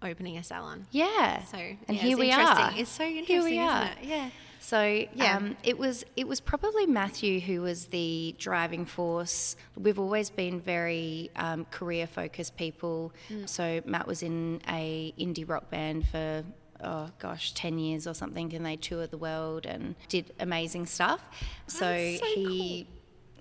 opening 0.02 0.38
a 0.38 0.44
salon. 0.44 0.88
Yeah. 0.92 1.44
So 1.44 1.58
and 1.58 1.78
yeah, 1.90 1.94
here 1.94 2.18
we 2.18 2.32
are. 2.32 2.72
It's 2.76 2.90
so 2.90 3.04
interesting. 3.04 3.26
Here 3.26 3.44
we 3.44 3.60
are. 3.60 3.86
It? 3.86 3.98
Yeah. 4.04 4.30
So 4.60 4.84
yeah, 5.16 5.38
um, 5.38 5.58
it 5.64 5.78
was 5.78 6.06
it 6.16 6.28
was 6.28 6.40
probably 6.40 6.86
Matthew 6.86 7.40
who 7.40 7.62
was 7.62 7.88
the 7.88 8.36
driving 8.38 8.86
force. 8.86 9.56
We've 9.76 10.00
always 10.00 10.30
been 10.30 10.62
very 10.62 11.32
um, 11.36 11.66
career 11.66 12.06
focused 12.06 12.56
people. 12.58 13.12
Mm. 13.30 13.50
So 13.50 13.82
Matt 13.86 14.08
was 14.08 14.22
in 14.22 14.62
a 14.70 15.14
indie 15.20 15.50
rock 15.50 15.70
band 15.72 16.08
for 16.08 16.44
oh 16.84 17.10
gosh, 17.20 17.54
10 17.54 17.80
years 17.80 18.08
or 18.08 18.14
something, 18.14 18.54
and 18.54 18.66
they 18.66 18.76
toured 18.76 19.12
the 19.12 19.18
world 19.18 19.66
and 19.66 19.96
did 20.10 20.34
amazing 20.40 20.86
stuff. 20.86 21.22
So, 21.68 21.80
so 21.80 22.26
he. 22.36 22.88
Cool. 22.88 22.98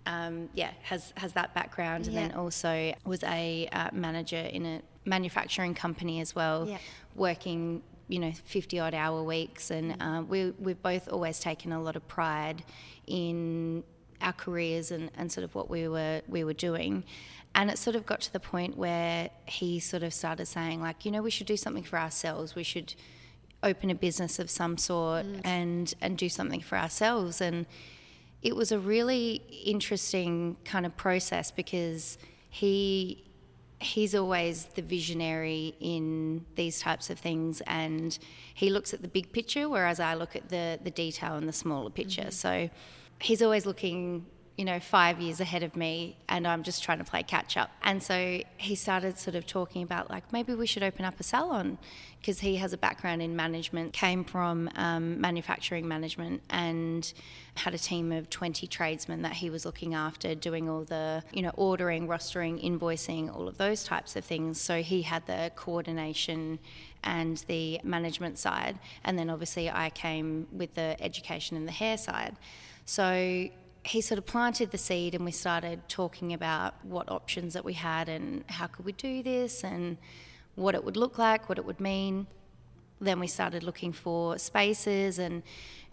Um, 0.07 0.49
yeah, 0.55 0.71
has 0.83 1.13
has 1.19 1.35
that 1.35 1.53
background, 1.55 2.07
and 2.07 2.17
then 2.17 2.33
also 2.33 2.95
was 3.05 3.23
a 3.23 3.69
uh, 3.71 3.91
manager 3.93 4.39
in 4.39 4.65
a 4.65 4.83
manufacturing 5.05 5.75
company 5.75 6.21
as 6.21 6.35
well, 6.35 6.67
yeah. 6.67 6.79
working 7.15 7.83
you 8.09 8.19
know 8.19 8.33
50 8.33 8.81
odd 8.81 8.95
hour 8.95 9.23
weeks, 9.23 9.71
and 9.71 9.99
mm. 9.99 10.19
uh, 10.19 10.23
we 10.23 10.53
we've 10.59 10.83
both 10.83 11.09
always 11.13 11.39
taken 11.39 11.71
a 11.71 11.81
lot 11.81 11.97
of 11.97 12.09
pride 12.09 12.65
in 13.07 13.85
our 14.21 14.33
careers 14.33 14.91
and, 14.91 15.11
and 15.17 15.31
sort 15.33 15.45
of 15.45 15.55
what 15.55 15.71
we 15.71 15.89
were 15.89 16.23
we 16.29 16.45
were 16.45 16.55
doing. 16.55 17.05
And 17.55 17.71
it 17.71 17.79
sort 17.79 17.97
of 17.97 18.07
got 18.07 18.21
to 18.23 18.33
the 18.33 18.41
point 18.41 18.77
where 18.77 19.31
he 19.47 19.81
sort 19.81 20.05
of 20.05 20.15
started 20.15 20.47
saying, 20.47 20.81
like, 20.81 21.05
you 21.05 21.11
know, 21.11 21.21
we 21.21 21.31
should 21.31 21.49
do 21.49 21.57
something 21.57 21.83
for 21.83 21.99
ourselves. 21.99 22.55
We 22.55 22.63
should 22.63 22.95
open 23.63 23.91
a 23.91 23.95
business 23.95 24.39
of 24.39 24.51
some 24.51 24.79
sort 24.79 25.27
mm. 25.27 25.41
and 25.45 25.95
and 26.01 26.17
do 26.17 26.29
something 26.29 26.61
for 26.61 26.79
ourselves 26.79 27.41
and 27.41 27.67
it 28.43 28.57
was 28.57 28.73
a 28.73 28.79
really 28.79 29.43
interesting 29.65 30.57
kind 30.65 30.87
of 30.87 30.97
process 30.97 31.51
because 31.51 32.17
he 32.49 33.25
he's 33.81 34.15
always 34.15 34.67
the 34.75 34.83
visionary 34.83 35.75
in 35.81 36.45
these 36.55 36.81
types 36.81 37.09
of 37.11 37.19
things 37.19 37.63
and 37.67 38.19
he 38.55 38.71
looks 38.71 38.93
at 38.93 39.03
the 39.03 39.09
big 39.09 39.33
picture 39.33 39.69
whereas 39.69 40.01
I 40.01 40.15
look 40.15 40.37
at 40.37 40.49
the 40.49 40.79
the 40.83 40.91
detail 40.91 41.35
and 41.35 41.49
the 41.49 41.53
smaller 41.53 41.91
picture 41.91 42.23
mm-hmm. 42.23 42.31
so 42.31 42.71
he's 43.21 43.43
always 43.43 43.67
looking 43.67 44.27
you 44.57 44.65
know, 44.65 44.79
five 44.79 45.21
years 45.21 45.41
ahead 45.41 45.63
of 45.63 45.75
me 45.75 46.17
and 46.29 46.47
I'm 46.47 46.63
just 46.63 46.83
trying 46.83 46.99
to 46.99 47.05
play 47.05 47.23
catch 47.23 47.57
up. 47.57 47.71
And 47.83 48.03
so 48.03 48.43
he 48.59 48.75
started 48.75 49.19
sort 49.19 49.35
of 49.35 49.47
talking 49.47 49.83
about 49.83 50.11
like 50.11 50.33
maybe 50.33 50.55
we 50.55 50.67
should 50.67 50.83
open 50.83 51.05
up 51.05 51.19
a 51.19 51.23
salon 51.23 51.79
because 52.21 52.41
he 52.41 52.57
has 52.57 52.75
a 52.75 52.77
background 52.77 53.23
in 53.23 53.35
management, 53.35 53.95
came 53.95 54.23
from 54.23 54.69
um, 54.77 55.19
manufacturing 55.19 55.89
management 55.89 56.43
and 56.51 57.11
had 57.55 57.73
a 57.73 57.79
team 57.79 58.13
of 58.13 58.29
20 58.29 58.67
tradesmen 58.67 59.23
that 59.23 59.33
he 59.33 59.49
was 59.49 59.65
looking 59.65 59.95
after 59.95 60.35
doing 60.35 60.69
all 60.69 60.85
the, 60.85 61.23
you 61.33 61.41
know, 61.41 61.53
ordering, 61.57 62.07
rostering, 62.07 62.63
invoicing, 62.63 63.35
all 63.35 63.49
of 63.49 63.57
those 63.57 63.85
types 63.85 64.15
of 64.17 64.25
things. 64.25 64.61
So 64.61 64.83
he 64.83 65.03
had 65.03 65.27
the 65.27 65.51
coordination 65.57 66.59
and 67.03 67.39
the 67.49 67.81
management 67.83 68.39
side. 68.39 68.79
And 69.05 69.19
then 69.19 69.31
obviously 69.31 69.71
I 69.71 69.89
came 69.89 70.47
with 70.53 70.75
the 70.75 70.97
education 71.01 71.57
and 71.57 71.67
the 71.67 71.73
hair 71.73 71.97
side. 71.97 72.37
So 72.85 73.49
he 73.85 74.01
sort 74.01 74.19
of 74.19 74.27
planted 74.27 74.71
the 74.71 74.79
seed 74.79 75.15
and 75.15 75.25
we 75.25 75.31
started 75.31 75.81
talking 75.89 76.33
about 76.33 76.75
what 76.85 77.11
options 77.11 77.55
that 77.55 77.65
we 77.65 77.73
had 77.73 78.09
and 78.09 78.45
how 78.49 78.67
could 78.67 78.85
we 78.85 78.93
do 78.93 79.23
this 79.23 79.65
and 79.65 79.97
what 80.55 80.75
it 80.75 80.85
would 80.85 80.97
look 80.97 81.17
like, 81.19 81.49
what 81.49 81.59
it 81.59 81.65
would 81.65 81.81
mean. 81.81 82.27
Then 83.01 83.19
we 83.19 83.27
started 83.27 83.63
looking 83.63 83.93
for 83.93 84.37
spaces 84.39 85.19
and 85.19 85.43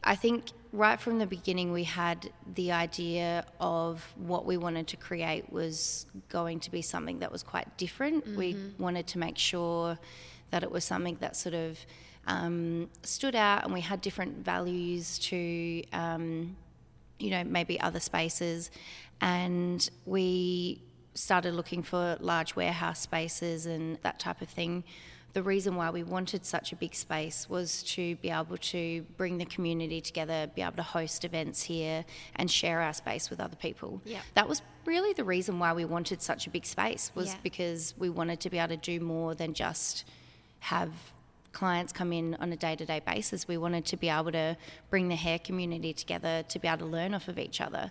I 0.03 0.15
think 0.15 0.46
right 0.74 1.00
from 1.00 1.17
the 1.17 1.25
beginning 1.25 1.72
we 1.72 1.86
had 1.86 2.29
the 2.56 2.74
idea 2.74 3.46
of 3.60 4.13
what 4.17 4.46
we 4.46 4.58
wanted 4.58 4.88
to 4.88 4.98
create 4.98 5.51
was 5.51 6.06
going 6.27 6.60
to 6.62 6.72
be 6.72 6.82
something 6.82 7.20
that 7.20 7.32
was 7.32 7.41
quite 7.41 7.77
different. 7.77 8.25
Mm-hmm. 8.25 8.38
We 8.38 8.58
wanted 8.77 9.08
to 9.08 9.20
make 9.20 9.38
sure 9.38 9.98
that 10.51 10.63
it 10.63 10.72
was 10.72 10.84
something 10.84 11.17
that 11.22 11.38
sort 11.38 11.56
of 11.56 11.79
um, 12.27 12.89
stood 13.03 13.36
out 13.36 13.63
and 13.63 13.74
we 13.74 13.82
had 13.82 14.01
different 14.01 14.44
values 14.44 15.17
to 15.20 15.84
um, 15.94 16.56
you 17.19 17.29
know, 17.31 17.43
maybe 17.43 17.79
other 17.79 18.00
spaces. 18.00 18.69
And 19.21 19.88
we 20.05 20.81
started 21.13 21.53
looking 21.53 21.81
for 21.83 22.17
large 22.19 22.55
warehouse 22.55 23.00
spaces 23.00 23.65
and 23.65 23.97
that 24.03 24.19
type 24.19 24.41
of 24.41 24.50
thing. 24.50 24.83
The 25.33 25.43
reason 25.43 25.75
why 25.75 25.89
we 25.91 26.03
wanted 26.03 26.45
such 26.45 26.71
a 26.71 26.75
big 26.75 26.95
space 26.95 27.47
was 27.50 27.83
to 27.83 28.15
be 28.17 28.29
able 28.29 28.57
to 28.57 29.05
bring 29.17 29.38
the 29.38 29.45
community 29.45 30.01
together, 30.01 30.50
be 30.55 30.62
able 30.62 30.77
to 30.77 30.83
host 30.83 31.25
events 31.25 31.62
here, 31.63 32.05
and 32.38 32.50
share 32.50 32.81
our 32.81 32.93
space 32.93 33.29
with 33.29 33.39
other 33.39 33.55
people. 33.55 34.01
Yeah. 34.05 34.19
That 34.36 34.47
was 34.47 34.62
really 34.86 35.13
the 35.13 35.24
reason 35.24 35.59
why 35.59 35.74
we 35.74 35.86
wanted 35.86 36.21
such 36.21 36.47
a 36.47 36.50
big 36.50 36.65
space 36.65 37.12
was 37.13 37.27
Yeah. 37.27 37.36
because 37.43 37.93
we 37.97 38.09
wanted 38.09 38.39
to 38.41 38.50
be 38.50 38.57
able 38.57 38.69
to 38.69 38.77
do 38.77 39.00
more 39.00 39.36
than 39.36 39.53
just 39.53 40.05
have 40.59 40.91
clients 41.59 41.91
come 41.99 42.11
in 42.19 42.25
on 42.43 42.47
a 42.53 42.55
day-to-day 42.65 43.01
basis 43.13 43.47
we 43.47 43.57
wanted 43.65 43.83
to 43.91 43.97
be 43.97 44.09
able 44.17 44.31
to 44.31 44.47
bring 44.91 45.05
the 45.13 45.15
hair 45.25 45.39
community 45.39 45.91
together 46.03 46.43
to 46.47 46.59
be 46.59 46.67
able 46.67 46.77
to 46.85 46.85
learn 46.97 47.11
off 47.17 47.27
of 47.27 47.37
each 47.45 47.59
other 47.67 47.85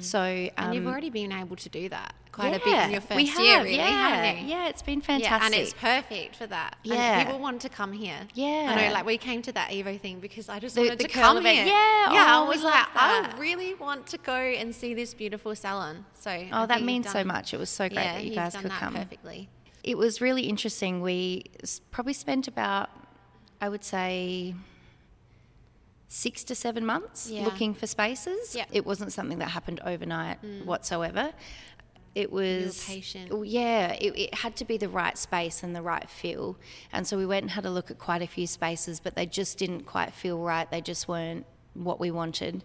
so 0.00 0.18
um, 0.20 0.26
Mm-hmm. 0.26 0.60
and 0.60 0.74
you've 0.74 0.86
already 0.92 1.10
been 1.10 1.32
able 1.42 1.56
to 1.56 1.68
do 1.80 1.88
that 1.96 2.12
quite 2.32 2.54
a 2.60 2.64
bit 2.64 2.78
in 2.86 2.90
your 2.90 3.00
first 3.00 3.16
we 3.16 3.22
year, 3.24 3.56
have, 3.58 3.64
really, 3.64 3.76
yeah. 3.76 4.08
haven't 4.08 4.42
you? 4.42 4.48
Yeah, 4.54 4.68
it's 4.70 4.82
been 4.82 4.98
Yeah, 5.00 5.06
fantastic. 5.06 5.44
and 5.44 5.54
it's 5.54 5.72
perfect 5.74 6.34
for 6.34 6.46
that. 6.48 6.74
Yeah. 6.82 6.94
and 7.20 7.26
people 7.28 7.40
want 7.40 7.60
to 7.66 7.68
come 7.68 7.92
here. 7.92 8.18
Yeah. 8.34 8.66
I 8.76 8.88
know. 8.88 8.92
Like 8.92 9.06
we 9.06 9.18
came 9.18 9.40
to 9.42 9.52
that 9.52 9.70
Evo 9.70 10.00
thing 10.00 10.18
because 10.18 10.48
I 10.48 10.58
just 10.58 10.74
The- 10.74 10.82
wanted 10.82 10.98
the 10.98 11.04
to 11.04 11.08
come 11.10 11.36
event. 11.36 11.58
here. 11.58 11.66
Yeah, 11.66 12.12
yeah. 12.12 12.36
oh, 12.36 12.44
I 12.44 12.48
was 12.48 12.62
like, 12.64 12.72
that. 12.94 13.34
I 13.36 13.38
really 13.38 13.74
want 13.74 14.08
to 14.08 14.18
go 14.18 14.34
and 14.60 14.74
see 14.74 14.94
this 14.94 15.14
beautiful 15.14 15.54
salon. 15.54 16.04
So 16.14 16.30
I 16.30 16.50
oh, 16.52 16.66
that 16.66 16.82
means 16.82 17.08
so 17.18 17.22
much. 17.22 17.54
It 17.54 17.58
was 17.58 17.70
so 17.70 17.88
great 17.88 18.02
yeah, 18.02 18.14
that 18.14 18.24
you 18.24 18.34
guys 18.34 18.56
could 18.56 18.68
come. 18.72 18.94
perfectly. 18.94 19.48
It 19.84 19.96
was 19.96 20.20
really 20.20 20.42
interesting. 20.54 21.02
We 21.02 21.44
probably 21.92 22.14
spent 22.14 22.48
about, 22.48 22.90
I 23.60 23.68
would 23.68 23.84
say, 23.84 24.54
six 26.08 26.44
to 26.44 26.54
seven 26.54 26.86
months 26.86 27.28
Yeah. 27.28 27.44
looking 27.44 27.74
for 27.74 27.86
spaces. 27.86 28.54
Yeah. 28.54 28.66
It 28.70 28.86
wasn't 28.86 29.12
something 29.12 29.38
that 29.38 29.48
happened 29.48 29.80
overnight 29.84 30.42
mm. 30.42 30.64
whatsoever. 30.64 31.32
It 32.14 32.30
was 32.30 32.84
patient. 32.86 33.30
oh, 33.32 33.42
Yeah, 33.42 33.92
it, 33.92 34.16
it 34.16 34.34
had 34.34 34.54
to 34.56 34.64
be 34.64 34.76
the 34.76 34.88
right 34.88 35.18
space 35.18 35.64
and 35.64 35.74
the 35.74 35.82
right 35.82 36.08
feel. 36.08 36.56
And 36.92 37.06
so 37.06 37.16
we 37.16 37.26
went 37.26 37.42
and 37.42 37.50
had 37.50 37.66
a 37.66 37.70
look 37.70 37.90
at 37.90 37.98
quite 37.98 38.22
a 38.22 38.28
few 38.28 38.46
spaces, 38.46 39.00
but 39.00 39.16
they 39.16 39.26
just 39.26 39.58
didn't 39.58 39.82
quite 39.82 40.12
feel 40.14 40.38
right. 40.38 40.70
They 40.70 40.80
just 40.80 41.08
weren't 41.08 41.46
what 41.74 41.98
we 41.98 42.12
wanted. 42.12 42.62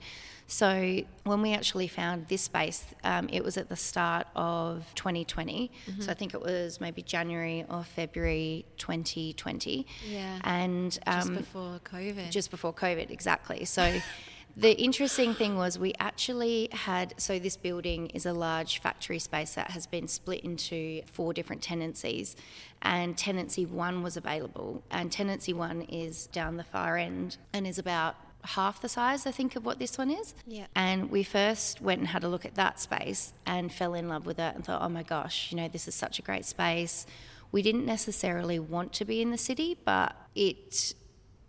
So 0.49 1.01
when 1.25 1.43
we 1.43 1.53
actually 1.53 1.87
found 1.87 2.27
this 2.27 2.41
space, 2.41 2.83
um, 3.03 3.29
it 3.31 3.43
was 3.43 3.55
at 3.55 3.69
the 3.69 3.75
start 3.75 4.25
of 4.35 4.83
2020. 4.95 5.69
Mm-hmm. 5.87 6.01
So 6.01 6.11
I 6.11 6.15
think 6.15 6.33
it 6.33 6.41
was 6.41 6.81
maybe 6.81 7.03
January 7.03 7.65
or 7.69 7.83
February 7.83 8.65
2020. 8.79 9.85
Yeah. 10.07 10.39
And 10.43 10.91
Just 10.91 11.27
um, 11.27 11.35
before 11.35 11.79
COVID. 11.83 12.31
just 12.31 12.49
before 12.49 12.73
COVID, 12.73 13.11
exactly. 13.11 13.63
So 13.65 13.99
the 14.57 14.75
interesting 14.81 15.35
thing 15.35 15.55
was 15.55 15.77
we 15.77 15.93
actually 15.99 16.69
had 16.71 17.13
so 17.17 17.37
this 17.37 17.55
building 17.55 18.07
is 18.07 18.25
a 18.25 18.33
large 18.33 18.81
factory 18.81 19.19
space 19.19 19.53
that 19.53 19.69
has 19.71 19.85
been 19.85 20.07
split 20.07 20.43
into 20.43 21.03
four 21.05 21.31
different 21.31 21.61
tenancies 21.61 22.35
and 22.81 23.15
tenancy 23.15 23.65
1 23.65 24.01
was 24.01 24.17
available 24.17 24.81
and 24.89 25.11
tenancy 25.11 25.53
1 25.53 25.83
is 25.83 26.25
down 26.27 26.57
the 26.57 26.63
far 26.63 26.97
end 26.97 27.37
and 27.53 27.67
is 27.67 27.77
about 27.77 28.15
half 28.43 28.81
the 28.81 28.89
size 28.89 29.25
I 29.25 29.31
think 29.31 29.55
of 29.55 29.65
what 29.65 29.79
this 29.79 29.97
one 29.97 30.09
is. 30.09 30.33
Yeah. 30.47 30.67
And 30.75 31.09
we 31.09 31.23
first 31.23 31.81
went 31.81 31.99
and 31.99 32.07
had 32.07 32.23
a 32.23 32.27
look 32.27 32.45
at 32.45 32.55
that 32.55 32.79
space 32.79 33.33
and 33.45 33.71
fell 33.71 33.93
in 33.93 34.07
love 34.07 34.25
with 34.25 34.39
it 34.39 34.55
and 34.55 34.63
thought, 34.63 34.81
oh 34.81 34.89
my 34.89 35.03
gosh, 35.03 35.51
you 35.51 35.57
know, 35.57 35.67
this 35.67 35.87
is 35.87 35.95
such 35.95 36.19
a 36.19 36.21
great 36.21 36.45
space. 36.45 37.05
We 37.51 37.61
didn't 37.61 37.85
necessarily 37.85 38.59
want 38.59 38.93
to 38.93 39.05
be 39.05 39.21
in 39.21 39.31
the 39.31 39.37
city, 39.37 39.77
but 39.83 40.15
it, 40.35 40.93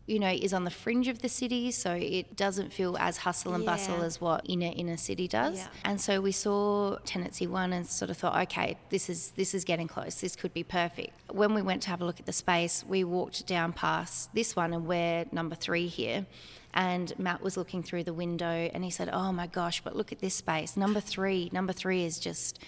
you 0.06 0.18
know, 0.18 0.30
is 0.30 0.52
on 0.52 0.64
the 0.64 0.70
fringe 0.70 1.08
of 1.08 1.20
the 1.20 1.28
city, 1.28 1.70
so 1.70 1.92
it 1.92 2.36
doesn't 2.36 2.72
feel 2.72 2.96
as 2.96 3.18
hustle 3.18 3.54
and 3.54 3.64
bustle 3.64 4.02
as 4.02 4.20
what 4.20 4.40
inner 4.48 4.72
inner 4.74 4.96
city 4.96 5.28
does. 5.28 5.58
Yeah. 5.58 5.66
And 5.84 6.00
so 6.00 6.20
we 6.20 6.32
saw 6.32 6.96
tenancy 7.04 7.46
one 7.46 7.72
and 7.72 7.86
sort 7.86 8.10
of 8.10 8.16
thought, 8.16 8.40
okay, 8.44 8.78
this 8.88 9.10
is 9.10 9.32
this 9.32 9.54
is 9.54 9.64
getting 9.64 9.86
close. 9.86 10.20
This 10.20 10.34
could 10.36 10.54
be 10.54 10.64
perfect. 10.64 11.12
When 11.30 11.54
we 11.54 11.62
went 11.62 11.82
to 11.82 11.90
have 11.90 12.00
a 12.00 12.04
look 12.06 12.18
at 12.18 12.26
the 12.26 12.32
space, 12.32 12.82
we 12.88 13.04
walked 13.04 13.46
down 13.46 13.72
past 13.74 14.34
this 14.34 14.56
one, 14.56 14.72
and 14.72 14.86
we're 14.86 15.26
number 15.32 15.54
three 15.54 15.86
here. 15.86 16.26
And 16.74 17.12
Matt 17.18 17.42
was 17.42 17.56
looking 17.56 17.82
through 17.82 18.04
the 18.04 18.14
window, 18.14 18.46
and 18.72 18.84
he 18.84 18.90
said, 18.90 19.10
"Oh 19.12 19.32
my 19.32 19.46
gosh, 19.46 19.82
but 19.82 19.96
look 19.96 20.12
at 20.12 20.20
this 20.20 20.34
space. 20.34 20.76
Number 20.76 21.00
three. 21.00 21.50
Number 21.52 21.72
three 21.72 22.04
is 22.04 22.18
just 22.18 22.60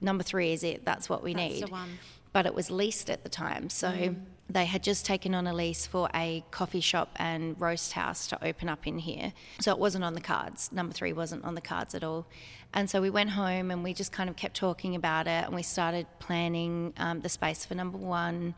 number 0.00 0.22
three 0.22 0.52
is 0.52 0.62
it. 0.62 0.84
That's 0.84 1.08
what 1.08 1.22
we 1.22 1.34
That's 1.34 1.60
need." 1.60 1.70
but 2.32 2.46
it 2.46 2.54
was 2.54 2.70
leased 2.70 3.10
at 3.10 3.22
the 3.22 3.28
time. 3.28 3.68
So 3.70 4.14
they 4.50 4.64
had 4.64 4.82
just 4.82 5.04
taken 5.04 5.34
on 5.34 5.46
a 5.46 5.52
lease 5.52 5.86
for 5.86 6.08
a 6.14 6.44
coffee 6.50 6.80
shop 6.80 7.10
and 7.16 7.60
roast 7.60 7.92
house 7.92 8.26
to 8.28 8.44
open 8.44 8.68
up 8.68 8.86
in 8.86 8.98
here. 8.98 9.32
So 9.60 9.72
it 9.72 9.78
wasn't 9.78 10.04
on 10.04 10.14
the 10.14 10.20
cards. 10.20 10.70
Number 10.72 10.92
three 10.92 11.12
wasn't 11.12 11.44
on 11.44 11.54
the 11.54 11.60
cards 11.60 11.94
at 11.94 12.02
all. 12.02 12.26
And 12.72 12.88
so 12.88 13.00
we 13.00 13.10
went 13.10 13.30
home 13.30 13.70
and 13.70 13.82
we 13.82 13.94
just 13.94 14.12
kind 14.12 14.30
of 14.30 14.36
kept 14.36 14.56
talking 14.56 14.94
about 14.94 15.26
it 15.26 15.44
and 15.46 15.54
we 15.54 15.62
started 15.62 16.06
planning 16.18 16.92
um, 16.98 17.20
the 17.20 17.28
space 17.28 17.64
for 17.64 17.74
number 17.74 17.98
one. 17.98 18.54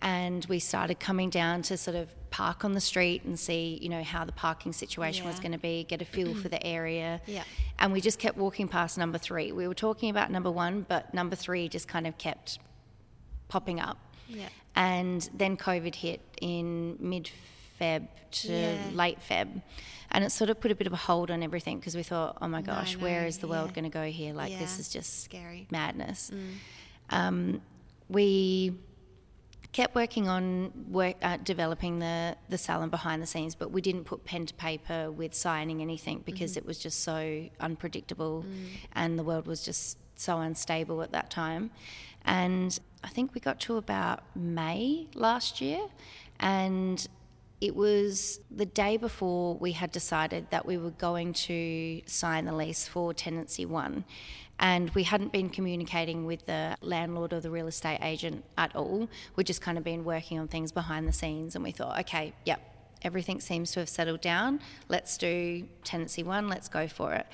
And 0.00 0.44
we 0.46 0.58
started 0.60 1.00
coming 1.00 1.28
down 1.28 1.62
to 1.62 1.76
sort 1.76 1.96
of 1.96 2.08
park 2.30 2.64
on 2.64 2.72
the 2.72 2.80
street 2.80 3.24
and 3.24 3.38
see, 3.38 3.78
you 3.82 3.88
know, 3.88 4.02
how 4.04 4.24
the 4.24 4.32
parking 4.32 4.72
situation 4.72 5.26
was 5.26 5.40
going 5.40 5.52
to 5.52 5.58
be, 5.58 5.84
get 5.84 6.00
a 6.00 6.04
feel 6.04 6.34
for 6.34 6.48
the 6.48 6.64
area. 6.64 7.20
Yeah. 7.26 7.42
And 7.80 7.92
we 7.92 8.00
just 8.00 8.18
kept 8.18 8.36
walking 8.36 8.68
past 8.68 8.96
number 8.96 9.18
three. 9.18 9.50
We 9.50 9.66
were 9.66 9.74
talking 9.74 10.10
about 10.10 10.30
number 10.30 10.50
one, 10.50 10.86
but 10.88 11.12
number 11.14 11.34
three 11.34 11.68
just 11.68 11.88
kind 11.88 12.06
of 12.06 12.16
kept 12.16 12.58
popping 13.48 13.80
up. 13.80 13.98
Yeah. 14.28 14.48
And 14.76 15.28
then 15.34 15.56
COVID 15.56 15.94
hit 15.96 16.20
in 16.40 16.96
mid 17.00 17.30
Feb 17.80 18.06
to 18.30 18.52
Yeah. 18.52 18.90
late 18.92 19.18
Feb. 19.20 19.62
And 20.10 20.24
it 20.24 20.30
sort 20.30 20.48
of 20.48 20.60
put 20.60 20.70
a 20.70 20.74
bit 20.74 20.86
of 20.86 20.92
a 20.92 20.96
hold 20.96 21.30
on 21.30 21.42
everything 21.42 21.78
because 21.78 21.96
we 21.96 22.02
thought, 22.02 22.38
oh 22.40 22.48
my 22.48 22.62
gosh, 22.62 22.96
no, 22.96 23.02
where 23.02 23.26
is 23.26 23.38
the 23.38 23.48
world 23.48 23.70
yeah. 23.70 23.74
going 23.74 23.84
to 23.84 23.90
go 23.90 24.04
here? 24.04 24.32
Like, 24.32 24.56
this 24.58 24.78
is 24.78 24.88
just 24.88 25.24
Scary. 25.24 25.66
madness. 25.70 26.30
Um, 27.10 27.60
we 28.08 28.74
kept 29.72 29.94
working 29.94 30.28
on 30.28 30.72
work, 30.90 31.16
uh, 31.22 31.36
developing 31.38 31.98
the, 31.98 32.36
the 32.48 32.58
salon 32.58 32.88
behind 32.88 33.22
the 33.22 33.26
scenes, 33.26 33.54
but 33.54 33.70
we 33.70 33.80
didn't 33.80 34.04
put 34.04 34.24
pen 34.24 34.46
to 34.46 34.54
paper 34.54 35.10
with 35.10 35.34
signing 35.34 35.82
anything 35.82 36.22
because 36.24 36.56
it 36.56 36.64
was 36.64 36.78
just 36.78 37.02
so 37.02 37.48
unpredictable 37.60 38.44
and 38.94 39.18
the 39.18 39.22
world 39.22 39.46
was 39.46 39.62
just 39.62 39.98
so 40.16 40.38
unstable 40.38 41.02
at 41.02 41.12
that 41.12 41.30
time. 41.30 41.70
And 42.24 42.78
I 43.04 43.08
think 43.08 43.34
we 43.34 43.40
got 43.40 43.60
to 43.60 43.76
about 43.76 44.22
May 44.34 45.06
last 45.14 45.60
year, 45.60 45.80
and 46.40 47.06
it 47.60 47.74
was 47.74 48.40
the 48.50 48.66
day 48.66 48.96
before 48.96 49.56
we 49.56 49.72
had 49.72 49.90
decided 49.92 50.50
that 50.50 50.66
we 50.66 50.78
were 50.78 50.90
going 50.90 51.32
to 51.32 52.02
sign 52.06 52.44
the 52.44 52.52
lease 52.52 52.86
for 52.86 53.14
tenancy 53.14 53.66
one. 53.66 54.04
And 54.60 54.90
we 54.90 55.04
hadn't 55.04 55.32
been 55.32 55.50
communicating 55.50 56.26
with 56.26 56.46
the 56.46 56.76
landlord 56.80 57.32
or 57.32 57.40
the 57.40 57.50
real 57.50 57.68
estate 57.68 58.00
agent 58.02 58.44
at 58.56 58.74
all. 58.74 59.08
We'd 59.36 59.46
just 59.46 59.60
kind 59.60 59.78
of 59.78 59.84
been 59.84 60.04
working 60.04 60.38
on 60.38 60.48
things 60.48 60.72
behind 60.72 61.06
the 61.06 61.12
scenes, 61.12 61.54
and 61.54 61.62
we 61.62 61.70
thought, 61.70 61.98
okay, 62.00 62.32
yep, 62.44 62.60
everything 63.02 63.40
seems 63.40 63.70
to 63.72 63.80
have 63.80 63.88
settled 63.88 64.20
down. 64.20 64.60
Let's 64.88 65.16
do 65.18 65.66
tenancy 65.84 66.22
one, 66.22 66.48
let's 66.48 66.68
go 66.68 66.88
for 66.88 67.14
it. 67.14 67.26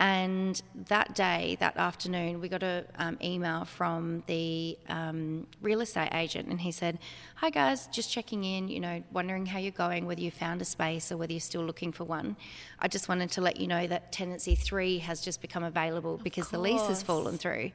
And 0.00 0.60
that 0.88 1.14
day, 1.14 1.56
that 1.60 1.76
afternoon, 1.76 2.40
we 2.40 2.48
got 2.48 2.64
an 2.64 2.84
um, 2.98 3.18
email 3.22 3.64
from 3.64 4.24
the 4.26 4.76
um, 4.88 5.46
real 5.60 5.80
estate 5.80 6.08
agent, 6.12 6.48
and 6.48 6.60
he 6.60 6.72
said, 6.72 6.98
Hi 7.36 7.50
guys, 7.50 7.86
just 7.86 8.10
checking 8.10 8.42
in, 8.42 8.66
you 8.66 8.80
know, 8.80 9.00
wondering 9.12 9.46
how 9.46 9.60
you're 9.60 9.70
going, 9.70 10.06
whether 10.06 10.20
you 10.20 10.32
found 10.32 10.60
a 10.60 10.64
space 10.64 11.12
or 11.12 11.16
whether 11.18 11.32
you're 11.32 11.38
still 11.38 11.62
looking 11.64 11.92
for 11.92 12.02
one. 12.02 12.34
I 12.80 12.88
just 12.88 13.08
wanted 13.08 13.30
to 13.32 13.42
let 13.42 13.60
you 13.60 13.68
know 13.68 13.86
that 13.86 14.10
tenancy 14.10 14.56
three 14.56 14.98
has 14.98 15.20
just 15.20 15.40
become 15.40 15.62
available 15.62 16.18
because 16.24 16.48
the 16.48 16.58
lease 16.58 16.86
has 16.88 17.00
fallen 17.00 17.38
through. 17.38 17.70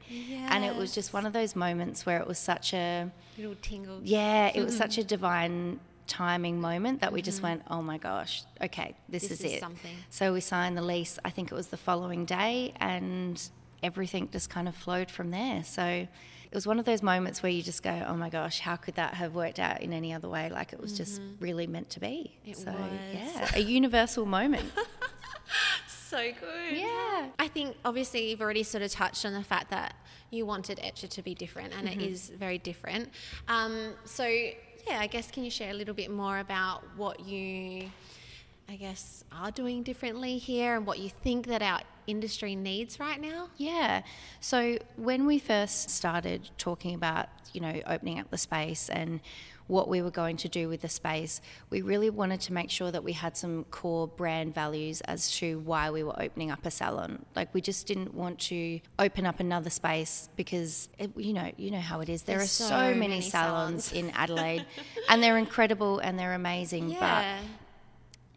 And 0.48 0.64
it 0.64 0.76
was 0.76 0.94
just 0.94 1.14
one 1.14 1.24
of 1.24 1.32
those 1.32 1.56
moments 1.56 2.04
where 2.04 2.20
it 2.20 2.26
was 2.26 2.38
such 2.38 2.74
a, 2.74 3.10
Little 3.38 3.56
tingle. 3.62 4.00
yeah, 4.04 4.50
it 4.54 4.60
was 4.64 4.76
such 4.76 4.98
a 4.98 5.04
divine 5.04 5.80
timing 6.08 6.60
moment 6.60 7.00
that 7.02 7.12
we 7.12 7.22
just 7.22 7.42
went, 7.42 7.62
oh 7.70 7.82
my 7.82 7.98
gosh, 7.98 8.42
okay, 8.62 8.94
this, 9.08 9.22
This 9.28 9.32
is, 9.32 9.44
is 9.44 9.52
it. 9.54 9.60
something. 9.60 9.94
So 10.10 10.32
we 10.32 10.40
signed 10.40 10.76
the 10.76 10.82
lease, 10.82 11.18
I 11.24 11.30
think 11.30 11.52
it 11.52 11.54
was 11.54 11.68
the 11.68 11.76
following 11.76 12.24
day, 12.24 12.72
and 12.80 13.40
everything 13.82 14.28
just 14.32 14.50
kind 14.50 14.66
of 14.68 14.74
flowed 14.74 15.10
from 15.10 15.30
there. 15.30 15.62
So 15.64 15.84
it 15.84 16.54
was 16.54 16.66
one 16.66 16.78
of 16.78 16.84
those 16.86 17.02
moments 17.02 17.42
where 17.42 17.52
you 17.52 17.62
just 17.62 17.82
go, 17.82 18.04
oh 18.08 18.14
my 18.14 18.30
gosh, 18.30 18.58
how 18.60 18.76
could 18.76 18.94
that 18.96 19.14
have 19.14 19.34
worked 19.34 19.58
out 19.58 19.82
in 19.82 19.92
any 19.92 20.12
other 20.12 20.28
way? 20.28 20.48
Like 20.50 20.72
it 20.72 20.80
was 20.80 20.96
just 20.96 21.20
really 21.40 21.66
meant 21.66 21.90
to 21.90 22.00
be. 22.00 22.36
It 22.44 22.56
so, 22.56 22.72
was. 22.72 22.90
yeah, 23.12 23.50
a 23.54 23.60
universal 23.60 24.26
moment. 24.26 24.64
So 26.10 26.18
good. 26.18 26.78
Yeah. 26.78 27.26
I 27.38 27.48
think 27.48 27.76
obviously 27.84 28.30
you've 28.30 28.40
already 28.40 28.62
sort 28.62 28.82
of 28.82 28.90
touched 28.90 29.26
on 29.26 29.34
the 29.34 29.42
fact 29.42 29.70
that 29.72 29.94
you 30.30 30.46
wanted 30.46 30.80
Etcher 30.82 31.06
to 31.06 31.22
be 31.22 31.34
different, 31.34 31.74
and 31.74 31.86
Mm-hmm. 31.86 32.00
it 32.00 32.06
is 32.10 32.30
very 32.30 32.56
different. 32.56 33.10
Um, 33.46 33.92
so 34.06 34.24
yeah, 34.88 35.00
I 35.00 35.06
guess 35.06 35.30
can 35.30 35.44
you 35.44 35.50
share 35.50 35.70
a 35.70 35.74
little 35.74 35.94
bit 35.94 36.10
more 36.10 36.38
about 36.38 36.82
what 36.96 37.20
you, 37.20 37.90
I 38.70 38.76
guess, 38.76 39.24
are 39.32 39.50
doing 39.50 39.82
differently 39.82 40.36
here, 40.36 40.76
and 40.76 40.84
what 40.84 40.98
you 40.98 41.08
think 41.08 41.46
that 41.46 41.62
our 41.62 41.80
industry 42.06 42.54
needs 42.54 43.00
right 43.00 43.18
now? 43.18 43.48
Yeah. 43.56 44.02
So 44.40 44.76
when 44.96 45.24
we 45.24 45.38
first 45.38 45.88
started 45.88 46.50
talking 46.58 46.94
about, 46.94 47.28
you 47.54 47.62
know, 47.62 47.80
opening 47.86 48.20
up 48.20 48.30
the 48.30 48.36
space 48.36 48.90
and 48.90 49.20
what 49.68 49.88
we 49.88 50.02
were 50.02 50.10
going 50.10 50.36
to 50.38 50.48
do 50.48 50.68
with 50.68 50.82
the 50.82 50.88
space, 50.88 51.40
we 51.70 51.80
really 51.80 52.10
wanted 52.10 52.40
to 52.40 52.52
make 52.52 52.70
sure 52.70 52.90
that 52.90 53.04
we 53.04 53.12
had 53.12 53.36
some 53.36 53.64
core 53.70 54.08
brand 54.08 54.54
values 54.54 55.00
as 55.02 55.30
to 55.32 55.58
why 55.60 55.90
we 55.90 56.02
were 56.02 56.20
opening 56.20 56.50
up 56.50 56.64
a 56.66 56.70
salon. 56.70 57.24
Like 57.36 57.52
we 57.54 57.60
just 57.60 57.86
didn't 57.86 58.14
want 58.14 58.38
to 58.40 58.80
open 58.98 59.24
up 59.24 59.40
another 59.40 59.70
space 59.70 60.28
because 60.36 60.88
it, 60.98 61.10
you 61.16 61.32
know, 61.32 61.52
you 61.56 61.70
know 61.70 61.80
how 61.80 62.00
it 62.00 62.08
is. 62.08 62.22
There 62.22 62.38
There's 62.38 62.60
are 62.60 62.64
so, 62.64 62.68
so 62.68 62.76
many, 62.76 62.98
many 62.98 63.20
salons, 63.20 63.92
in 63.92 64.10
Adelaide 64.14 64.64
and 65.08 65.22
they're 65.22 65.38
incredible 65.38 65.98
and 65.98 66.18
they're 66.18 66.34
amazing, 66.34 66.90
Yeah, 66.90 67.40
but 67.40 67.48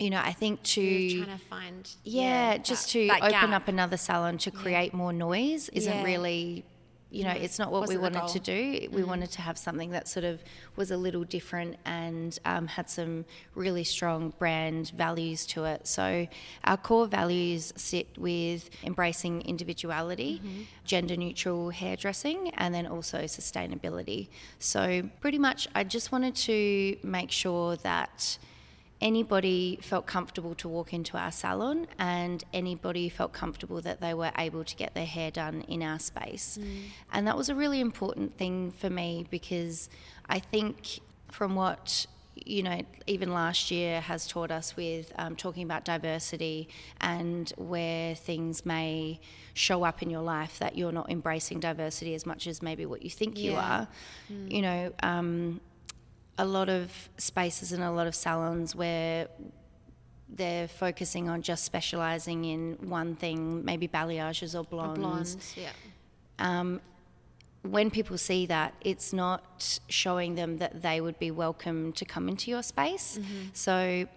you 0.01 0.10
know, 0.10 0.22
I 0.31 0.34
think 0.34 0.63
to 0.75 0.81
you're 0.81 1.25
trying 1.25 1.38
to 1.38 1.46
find 1.46 1.89
yeah, 2.03 2.58
just 2.58 2.88
that- 2.88 2.91
to 2.93 3.08
that 3.08 3.22
open 3.22 3.31
gap. 3.51 3.62
up 3.62 3.67
another 3.67 3.98
salon 3.98 4.38
to 4.39 4.51
create 4.51 4.93
more 4.93 5.13
noise 5.13 5.70
isn't 5.70 5.93
Yeah. 6.00 6.03
really 6.03 6.65
you 7.13 7.25
know, 7.25 7.31
it's 7.46 7.60
not 7.60 7.74
what 7.74 7.89
we 7.89 7.98
wasn't 7.98 8.15
wanted 8.15 8.31
to 8.31 8.39
do. 8.39 8.88
We 8.89 9.03
wanted 9.03 9.31
to 9.31 9.41
have 9.41 9.58
something 9.58 9.89
that 9.89 10.08
sort 10.08 10.24
of 10.24 10.41
was 10.77 10.91
a 10.91 10.96
little 11.05 11.25
different 11.25 11.75
and 11.84 12.39
um, 12.46 12.67
had 12.67 12.89
some 12.89 13.25
really 13.53 13.84
strong 13.84 14.31
brand 14.39 14.91
values 14.96 15.46
to 15.48 15.65
it. 15.65 15.88
So, 15.88 16.25
our 16.63 16.77
core 16.77 17.08
values 17.08 17.74
sit 17.75 18.08
with 18.17 18.70
embracing 18.86 19.41
individuality, 19.41 20.39
Mm-hmm. 20.41 20.62
gender 20.86 21.17
neutral 21.17 21.72
hairdressing, 21.72 22.51
and 22.51 22.74
then 22.74 22.88
also 22.88 23.24
sustainability. 23.24 24.29
So, 24.60 25.03
pretty 25.20 25.38
much, 25.38 25.67
I 25.75 25.84
just 25.84 26.13
wanted 26.13 26.36
to 26.48 26.96
make 27.03 27.29
sure 27.29 27.75
that 27.89 28.38
anybody 29.01 29.79
felt 29.81 30.05
comfortable 30.05 30.53
to 30.55 30.67
walk 30.70 30.93
into 30.93 31.17
our 31.17 31.31
salon 31.31 31.88
and 31.98 32.43
anybody 32.53 33.10
felt 33.10 33.34
comfortable 33.34 33.81
that 33.81 34.00
they 34.00 34.13
were 34.13 34.31
able 34.38 34.63
to 34.63 34.75
get 34.75 34.93
their 34.93 35.05
hair 35.05 35.31
done 35.31 35.62
in 35.67 35.81
our 35.81 36.00
space. 36.00 36.60
And 37.12 37.27
that 37.27 37.36
was 37.36 37.50
a 37.50 37.55
really 37.55 37.79
important 37.79 38.38
thing 38.38 38.72
for 38.72 38.89
me 38.89 39.25
because 39.29 39.89
I 40.29 40.39
think 40.39 41.00
from 41.31 41.55
what 41.55 42.05
you 42.43 42.63
know, 42.63 42.81
even 43.05 43.31
last 43.34 43.70
year 43.70 44.01
has 44.01 44.25
taught 44.25 44.50
us 44.51 44.75
with 44.75 45.12
um, 45.17 45.36
talking 45.36 45.63
about 45.63 45.84
diversity 45.86 46.70
and 47.00 47.51
where 47.58 48.15
things 48.15 48.65
may 48.65 49.20
show 49.53 49.84
up 49.84 50.01
in 50.01 50.10
your 50.10 50.22
life 50.24 50.58
that 50.58 50.75
you're 50.75 50.93
not 50.93 51.10
embracing 51.12 51.60
diversity 51.60 52.15
as 52.15 52.25
much 52.25 52.48
as 52.48 52.62
maybe 52.62 52.86
what 52.86 53.03
you 53.03 53.10
think 53.12 53.38
you 53.43 53.51
Yeah. 53.51 53.60
are. 53.79 53.88
You 54.48 54.62
know, 54.63 54.93
um, 55.03 55.60
a 56.38 56.46
lot 56.46 56.70
of 56.70 57.10
spaces 57.18 57.72
and 57.72 57.84
a 57.84 57.92
lot 57.92 58.08
of 58.08 58.16
salons 58.16 58.76
where 58.76 59.28
they're 60.30 60.68
focusing 60.68 61.30
on 61.30 61.42
just 61.42 61.66
specializing 61.66 62.46
in 62.46 62.78
one 62.90 63.16
thing, 63.16 63.64
maybe 63.66 63.88
balayages 63.88 64.58
or 64.58 64.64
blondes. 64.64 65.00
blondes. 65.00 65.56
Yeah. 65.58 65.70
Um, 66.40 66.82
when 67.64 67.92
people 67.92 68.18
see 68.18 68.46
that, 68.48 68.74
it's 68.82 69.14
not 69.14 69.80
showing 69.88 70.36
them 70.36 70.58
that 70.58 70.82
they 70.82 71.00
would 71.00 71.20
be 71.20 71.30
welcome 71.30 71.94
to 71.94 72.06
come 72.06 72.28
into 72.28 72.50
your 72.50 72.64
space. 72.64 73.20
So 73.54 74.08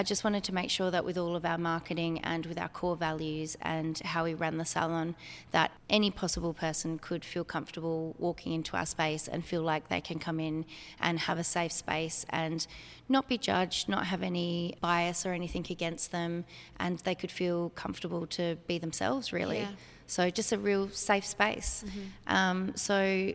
I 0.00 0.02
just 0.02 0.24
wanted 0.24 0.44
to 0.44 0.54
make 0.54 0.70
sure 0.70 0.90
that 0.90 1.04
with 1.04 1.18
all 1.18 1.36
of 1.36 1.44
our 1.44 1.58
marketing 1.58 2.20
and 2.20 2.46
with 2.46 2.58
our 2.58 2.70
core 2.70 2.96
values 2.96 3.54
and 3.60 3.98
how 3.98 4.24
we 4.24 4.32
ran 4.32 4.56
the 4.56 4.64
salon, 4.64 5.14
that 5.50 5.72
any 5.90 6.10
possible 6.10 6.54
person 6.54 6.98
could 6.98 7.22
feel 7.22 7.44
comfortable 7.44 8.16
walking 8.18 8.54
into 8.54 8.78
our 8.78 8.86
space 8.86 9.28
and 9.28 9.44
feel 9.44 9.60
like 9.60 9.90
they 9.90 10.00
can 10.00 10.18
come 10.18 10.40
in 10.40 10.64
and 11.02 11.18
have 11.18 11.36
a 11.36 11.44
safe 11.44 11.72
space 11.72 12.24
and 12.30 12.66
not 13.10 13.28
be 13.28 13.36
judged, 13.36 13.90
not 13.90 14.06
have 14.06 14.22
any 14.22 14.74
bias 14.80 15.26
or 15.26 15.34
anything 15.34 15.66
against 15.68 16.12
them, 16.12 16.46
and 16.78 17.00
they 17.00 17.14
could 17.14 17.30
feel 17.30 17.68
comfortable 17.74 18.26
to 18.28 18.56
be 18.66 18.78
themselves, 18.78 19.34
really. 19.34 19.58
Yeah. 19.58 19.72
So 20.06 20.30
just 20.30 20.50
a 20.50 20.56
real 20.56 20.88
safe 20.88 21.26
space. 21.26 21.84
Um, 22.26 22.72
so 22.74 23.34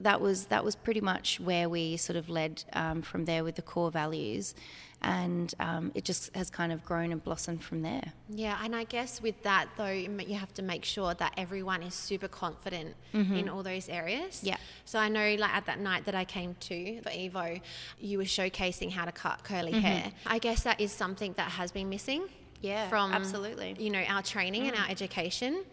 that 0.00 0.20
was 0.20 0.46
that 0.46 0.64
was 0.64 0.76
pretty 0.76 1.00
much 1.00 1.40
where 1.40 1.68
we 1.68 1.96
sort 1.96 2.16
of 2.16 2.28
led 2.28 2.64
um, 2.72 3.02
from 3.02 3.24
there 3.24 3.44
with 3.44 3.54
the 3.56 3.62
core 3.62 3.90
values, 3.90 4.54
and 5.02 5.54
um, 5.58 5.92
it 5.94 6.04
just 6.04 6.34
has 6.34 6.50
kind 6.50 6.72
of 6.72 6.84
grown 6.84 7.12
and 7.12 7.22
blossomed 7.22 7.62
from 7.62 7.82
there. 7.82 8.12
Yeah, 8.28 8.58
and 8.62 8.76
I 8.76 8.84
guess 8.84 9.22
with 9.22 9.42
that 9.42 9.68
though, 9.76 9.86
you 9.86 10.14
you 10.26 10.34
have 10.34 10.52
to 10.54 10.62
make 10.62 10.84
sure 10.84 11.14
that 11.14 11.32
everyone 11.36 11.82
is 11.82 11.94
super 11.94 12.28
confident 12.28 12.94
in 13.12 13.48
all 13.48 13.62
those 13.62 13.88
areas. 13.88 14.40
Yeah. 14.42 14.56
So 14.84 14.98
I 14.98 15.08
know, 15.08 15.34
like 15.38 15.54
at 15.54 15.66
that 15.66 15.80
night 15.80 16.04
that 16.04 16.14
I 16.14 16.24
came 16.24 16.54
to 16.60 17.00
for 17.00 17.10
Evo, 17.10 17.60
you 17.98 18.18
were 18.18 18.24
showcasing 18.24 18.90
how 18.92 19.04
to 19.06 19.12
cut 19.12 19.44
curly 19.44 19.72
hair. 19.72 20.12
I 20.26 20.38
guess 20.38 20.62
that 20.64 20.80
is 20.80 20.92
something 20.92 21.32
that 21.36 21.50
has 21.52 21.72
been 21.72 21.88
missing. 21.88 22.24
Yeah, 22.60 22.88
from 22.88 23.12
absolutely. 23.12 23.76
You 23.78 23.90
know, 23.90 24.02
our 24.08 24.22
training 24.22 24.66
and 24.66 24.76
our 24.76 24.88
education. 24.88 25.64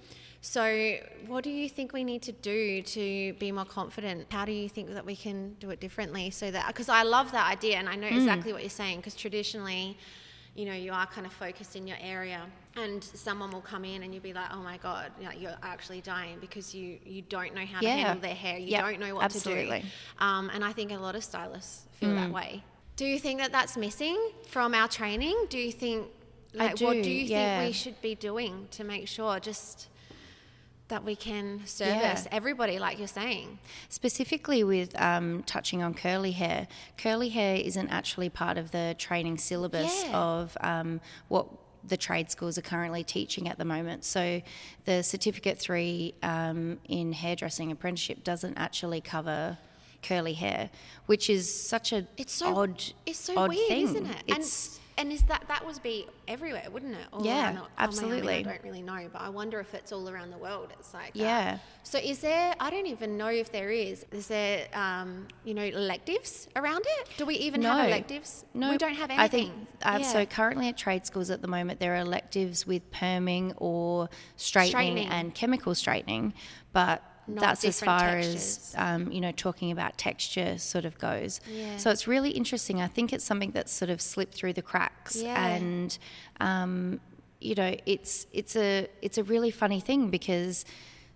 So, 0.45 0.97
what 1.27 1.45
do 1.45 1.49
you 1.49 1.69
think 1.69 1.93
we 1.93 2.03
need 2.03 2.21
to 2.23 2.33
do 2.33 2.81
to 2.81 3.31
be 3.39 3.49
more 3.53 3.63
confident? 3.63 4.27
How 4.29 4.43
do 4.43 4.51
you 4.51 4.67
think 4.67 4.93
that 4.93 5.05
we 5.05 5.15
can 5.15 5.53
do 5.53 5.69
it 5.69 5.79
differently? 5.79 6.31
So 6.31 6.51
that, 6.51 6.67
because 6.67 6.89
I 6.89 7.03
love 7.03 7.31
that 7.31 7.49
idea 7.49 7.77
and 7.77 7.87
I 7.87 7.95
know 7.95 8.07
exactly 8.07 8.51
what 8.51 8.61
you're 8.61 8.69
saying, 8.69 8.97
because 8.97 9.15
traditionally, 9.15 9.97
you 10.53 10.65
know, 10.65 10.73
you 10.73 10.91
are 10.91 11.05
kind 11.05 11.25
of 11.25 11.31
focused 11.31 11.77
in 11.77 11.87
your 11.87 11.95
area 12.01 12.41
and 12.75 13.01
someone 13.01 13.51
will 13.51 13.61
come 13.61 13.85
in 13.85 14.03
and 14.03 14.13
you'll 14.13 14.21
be 14.21 14.33
like, 14.33 14.49
oh 14.51 14.61
my 14.61 14.75
God, 14.75 15.13
you're 15.37 15.55
actually 15.63 16.01
dying 16.01 16.39
because 16.41 16.75
you, 16.75 16.99
you 17.05 17.21
don't 17.21 17.55
know 17.55 17.65
how 17.65 17.79
to 17.79 17.87
handle 17.87 18.21
their 18.21 18.35
hair. 18.35 18.57
You 18.57 18.67
Yep, 18.67 18.81
don't 18.83 18.99
know 18.99 19.15
what 19.15 19.23
absolutely. 19.23 19.79
to 19.79 19.85
do. 19.85 19.91
Um, 20.19 20.51
and 20.53 20.61
I 20.65 20.73
think 20.73 20.91
a 20.91 20.97
lot 20.97 21.15
of 21.15 21.23
stylists 21.23 21.85
feel 21.93 22.13
that 22.15 22.31
way. 22.31 22.65
Do 22.97 23.05
you 23.05 23.17
think 23.17 23.39
that 23.39 23.53
that's 23.53 23.77
missing 23.77 24.17
from 24.49 24.73
our 24.75 24.89
training? 24.89 25.45
Do 25.49 25.57
you 25.57 25.71
think, 25.71 26.07
like, 26.53 26.81
what 26.81 26.93
do, 26.95 27.03
do 27.03 27.09
you 27.09 27.23
yeah. 27.23 27.59
think 27.59 27.69
we 27.69 27.73
should 27.73 28.01
be 28.01 28.13
doing 28.13 28.67
to 28.71 28.83
make 28.83 29.07
sure 29.07 29.39
just 29.39 29.87
that 30.93 31.03
we 31.03 31.15
can 31.15 31.59
service 31.65 32.27
everybody, 32.31 32.77
like 32.77 32.99
you're 32.99 33.07
saying? 33.07 33.57
Specifically 33.89 34.63
with 34.63 34.99
um, 35.01 35.41
touching 35.47 35.81
on 35.81 35.95
curly 35.95 36.31
hair, 36.33 36.67
curly 36.99 37.29
hair 37.29 37.55
isn't 37.55 37.89
actually 37.89 38.29
part 38.29 38.59
of 38.59 38.69
the 38.69 38.95
training 38.99 39.39
syllabus 39.39 40.03
Yeah. 40.05 40.15
of 40.15 40.55
um, 40.61 41.01
what 41.29 41.47
the 41.83 41.97
trade 41.97 42.29
schools 42.29 42.59
are 42.59 42.61
currently 42.61 43.03
teaching 43.03 43.49
at 43.49 43.57
the 43.57 43.65
moment. 43.65 44.05
So 44.05 44.41
the 44.85 45.01
certificate 45.01 45.57
three 45.57 46.13
um, 46.21 46.77
in 46.87 47.11
hairdressing 47.11 47.71
apprenticeship 47.71 48.23
doesn't 48.23 48.55
actually 48.55 49.01
cover 49.01 49.57
curly 50.03 50.33
hair, 50.33 50.69
which 51.07 51.27
is 51.27 51.51
such 51.51 51.91
a 51.91 52.05
It's 52.17 52.33
so 52.33 52.55
odd, 52.55 52.83
It's 53.07 53.19
so 53.19 53.35
odd 53.35 53.49
weird, 53.49 53.67
thing. 53.67 53.83
isn't 53.85 54.05
it? 54.05 54.23
It's, 54.27 54.67
and 54.75 54.82
and 54.97 55.11
is 55.11 55.23
that 55.23 55.43
that 55.47 55.65
would 55.65 55.81
be 55.83 56.07
everywhere, 56.27 56.67
wouldn't 56.71 56.93
it? 56.95 57.05
All 57.11 57.25
Yeah, 57.25 57.45
around 57.45 57.55
the- 57.55 57.61
oh, 57.61 57.67
I 57.77 57.83
absolutely. 57.83 58.33
I 58.35 58.41
don't 58.43 58.63
really 58.63 58.81
know, 58.81 59.09
but 59.11 59.21
I 59.21 59.29
wonder 59.29 59.59
if 59.59 59.73
it's 59.73 59.91
all 59.91 60.09
around 60.09 60.31
the 60.31 60.37
world. 60.37 60.69
It's 60.79 60.93
like 60.93 61.13
that. 61.13 61.19
Yeah. 61.19 61.57
So 61.83 61.97
is 61.97 62.19
there? 62.19 62.53
I 62.59 62.69
don't 62.69 62.87
even 62.87 63.17
know 63.17 63.27
if 63.27 63.51
there 63.51 63.69
is. 63.71 64.05
Is 64.11 64.27
there? 64.27 64.67
Um, 64.73 65.27
you 65.43 65.53
know, 65.53 65.63
electives 65.63 66.47
around 66.55 66.85
it? 66.99 67.09
Do 67.17 67.25
we 67.25 67.35
even 67.35 67.61
have 67.63 67.87
electives? 67.87 68.45
No, 68.53 68.69
we 68.69 68.77
don't 68.77 68.95
have 68.95 69.09
anything. 69.09 69.19
I 69.19 69.27
think 69.27 69.53
uh, 69.83 69.97
Yeah. 70.01 70.07
so. 70.07 70.25
Currently 70.25 70.69
at 70.69 70.77
trade 70.77 71.05
schools 71.05 71.29
at 71.29 71.41
the 71.41 71.47
moment, 71.47 71.79
there 71.79 71.93
are 71.95 71.99
electives 72.01 72.65
with 72.65 72.89
perming 72.91 73.53
or 73.57 74.09
straightening, 74.35 74.71
Straightening. 74.71 75.07
and 75.09 75.33
chemical 75.35 75.75
straightening, 75.75 76.33
but 76.71 77.03
Not 77.27 77.41
that's 77.41 77.65
as 77.65 77.79
far 77.79 77.99
textures. 77.99 78.35
as 78.35 78.75
um, 78.77 79.11
you 79.11 79.21
know 79.21 79.31
talking 79.31 79.71
about 79.71 79.97
texture 79.97 80.57
sort 80.57 80.85
of 80.85 80.97
goes. 80.97 81.39
Yeah. 81.49 81.77
So 81.77 81.89
it's 81.89 82.07
really 82.07 82.31
interesting. 82.31 82.81
I 82.81 82.87
think 82.87 83.13
it's 83.13 83.23
something 83.25 83.51
that's 83.51 83.71
sort 83.71 83.89
of 83.91 84.01
slipped 84.01 84.33
through 84.35 84.53
the 84.53 84.61
cracks, 84.61 85.15
Yeah. 85.15 85.45
and 85.45 85.97
um, 86.39 86.99
you 87.39 87.55
know 87.55 87.75
it's 87.85 88.27
it's 88.33 88.55
a 88.55 88.87
it's 89.01 89.17
a 89.17 89.23
really 89.23 89.51
funny 89.51 89.79
thing 89.79 90.09
because 90.09 90.65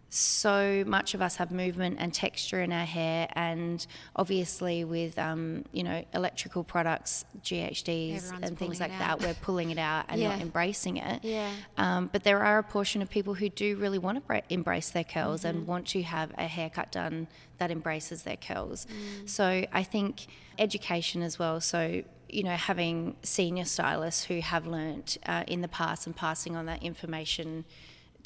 so 0.09 0.83
much 0.87 1.13
of 1.13 1.21
us 1.21 1.35
have 1.35 1.51
movement 1.51 1.97
and 1.99 2.13
texture 2.13 2.61
in 2.61 2.71
our 2.71 2.85
hair, 2.85 3.27
and 3.33 3.85
obviously 4.15 4.83
with 4.85 5.19
um, 5.19 5.65
you 5.71 5.83
know 5.83 6.03
electrical 6.13 6.63
products, 6.63 7.25
GHDs, 7.43 8.15
Everyone's 8.17 8.49
and 8.49 8.57
things 8.57 8.79
like 8.79 8.97
that, 8.99 9.21
we're 9.21 9.33
pulling 9.35 9.69
it 9.71 9.77
out 9.77 10.05
and 10.07 10.21
not 10.21 10.39
embracing 10.39 10.97
it. 10.97 11.23
Yeah. 11.23 11.51
Um, 11.77 12.09
but 12.11 12.23
there 12.23 12.43
are 12.43 12.57
a 12.59 12.63
portion 12.63 13.01
of 13.01 13.09
people 13.09 13.33
who 13.33 13.49
do 13.49 13.75
really 13.75 13.97
want 13.97 14.17
to 14.17 14.21
bra- 14.21 14.41
embrace 14.49 14.89
their 14.89 15.03
curls 15.03 15.27
Mm-hmm. 15.43 15.57
and 15.57 15.67
want 15.67 15.87
to 15.87 16.01
have 16.03 16.31
a 16.37 16.47
haircut 16.47 16.91
done 16.91 17.27
that 17.57 17.69
embraces 17.69 18.23
their 18.23 18.37
curls. 18.37 18.87
Mm. 18.87 19.29
So 19.29 19.65
I 19.73 19.83
think 19.83 20.27
education 20.57 21.21
as 21.21 21.37
well. 21.37 21.59
So 21.59 22.03
you 22.29 22.43
know, 22.43 22.55
having 22.55 23.15
senior 23.23 23.65
stylists 23.65 24.25
who 24.25 24.41
have 24.41 24.67
learnt 24.67 25.17
uh, 25.25 25.43
in 25.47 25.61
the 25.61 25.67
past 25.67 26.05
and 26.07 26.15
passing 26.15 26.55
on 26.55 26.65
that 26.65 26.83
information 26.83 27.63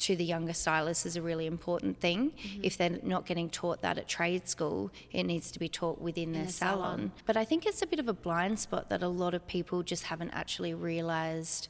to 0.02 0.16
the 0.16 0.24
younger 0.24 0.52
stylists 0.52 1.06
is 1.06 1.16
a 1.16 1.22
really 1.22 1.46
important 1.46 2.00
thing. 2.00 2.30
Mm-hmm. 2.30 2.64
If 2.64 2.76
they're 2.76 2.98
not 3.02 3.24
getting 3.26 3.48
taught 3.48 3.82
that 3.82 3.98
at 3.98 4.08
trade 4.08 4.48
school, 4.48 4.90
it 5.12 5.24
needs 5.24 5.50
to 5.52 5.58
be 5.58 5.68
taught 5.68 6.00
within 6.00 6.32
their 6.32 6.46
the 6.46 6.52
salon. 6.52 6.76
salon. 6.76 7.12
But 7.26 7.36
I 7.36 7.44
think 7.44 7.66
it's 7.66 7.82
a 7.82 7.86
bit 7.86 8.00
of 8.00 8.08
a 8.08 8.12
blind 8.12 8.58
spot 8.58 8.88
that 8.90 9.02
a 9.02 9.08
lot 9.08 9.32
of 9.34 9.46
people 9.46 9.82
just 9.82 10.04
haven't 10.04 10.30
actually 10.30 10.74
realised 10.74 11.68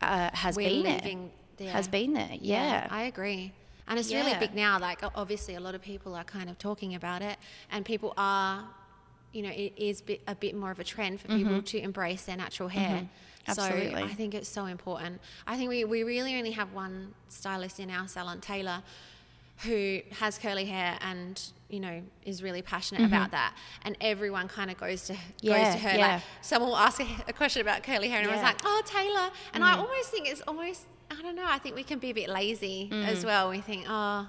uh, 0.00 0.30
has 0.32 0.56
been 0.56 0.82
living 0.82 1.30
there. 1.56 1.66
there. 1.66 1.72
Has 1.72 1.88
been 1.88 2.12
there, 2.12 2.36
yeah. 2.40 2.88
I 2.90 3.04
agree. 3.04 3.52
And 3.86 3.98
it's 3.98 4.12
really 4.12 4.34
big 4.38 4.54
now. 4.54 4.78
Like, 4.78 5.00
obviously, 5.14 5.54
a 5.54 5.60
lot 5.60 5.74
of 5.74 5.80
people 5.80 6.14
are 6.14 6.24
kind 6.24 6.50
of 6.50 6.58
talking 6.58 6.94
about 6.94 7.22
it, 7.22 7.38
and 7.70 7.84
people 7.84 8.12
are, 8.18 8.64
you 9.32 9.42
know, 9.42 9.50
it 9.50 9.72
is 9.76 10.02
a 10.26 10.34
bit 10.34 10.54
more 10.54 10.70
of 10.70 10.78
a 10.78 10.84
trend 10.84 11.20
for 11.20 11.28
people 11.28 11.62
to 11.62 11.78
embrace 11.78 12.22
their 12.24 12.36
natural 12.36 12.68
hair. 12.68 12.96
Mm-hmm. 12.96 13.06
Absolutely. 13.50 14.00
So 14.02 14.06
I 14.06 14.14
think 14.14 14.34
it's 14.34 14.48
so 14.48 14.66
important. 14.66 15.20
I 15.46 15.56
think 15.56 15.68
we, 15.70 15.84
we 15.84 16.02
really 16.02 16.36
only 16.36 16.52
have 16.52 16.72
one 16.72 17.14
stylist 17.28 17.80
in 17.80 17.90
our 17.90 18.06
salon, 18.08 18.40
Taylor, 18.40 18.82
who 19.64 20.00
has 20.20 20.38
curly 20.38 20.64
hair 20.66 20.96
and 21.00 21.42
you 21.68 21.80
know 21.80 22.00
is 22.24 22.42
really 22.42 22.62
passionate 22.62 23.04
about 23.04 23.30
that 23.32 23.52
and 23.82 23.96
everyone 24.00 24.46
kind 24.48 24.70
of 24.70 24.78
goes 24.78 25.04
to 25.04 25.12
Mm-hmm. 25.12 25.22
Yeah, 25.40 25.64
goes 25.64 25.74
to 25.74 25.80
her 25.88 25.98
yeah. 25.98 26.06
like 26.14 26.22
someone 26.42 26.70
will 26.70 26.76
ask 26.78 27.00
a, 27.00 27.06
a 27.26 27.32
question 27.32 27.60
about 27.60 27.82
curly 27.82 28.08
hair 28.08 28.20
and 28.20 28.28
I 28.30 28.32
was 28.32 28.40
Yeah. 28.40 28.52
Mm. 28.52 28.54
like 28.54 28.60
oh 28.64 28.82
Taylor 28.86 29.30
and 29.52 29.64
I 29.64 29.72
almost 29.76 30.10
think 30.10 30.28
it's 30.28 30.40
almost 30.42 30.86
I 31.10 31.20
don't 31.20 31.34
know 31.34 31.44
I 31.46 31.58
think 31.58 31.74
we 31.74 31.82
can 31.82 31.98
be 31.98 32.10
a 32.10 32.14
bit 32.14 32.28
lazy 32.28 32.88
as 32.92 33.24
well 33.24 33.50
we 33.50 33.60
think 33.60 33.84
oh 33.88 34.28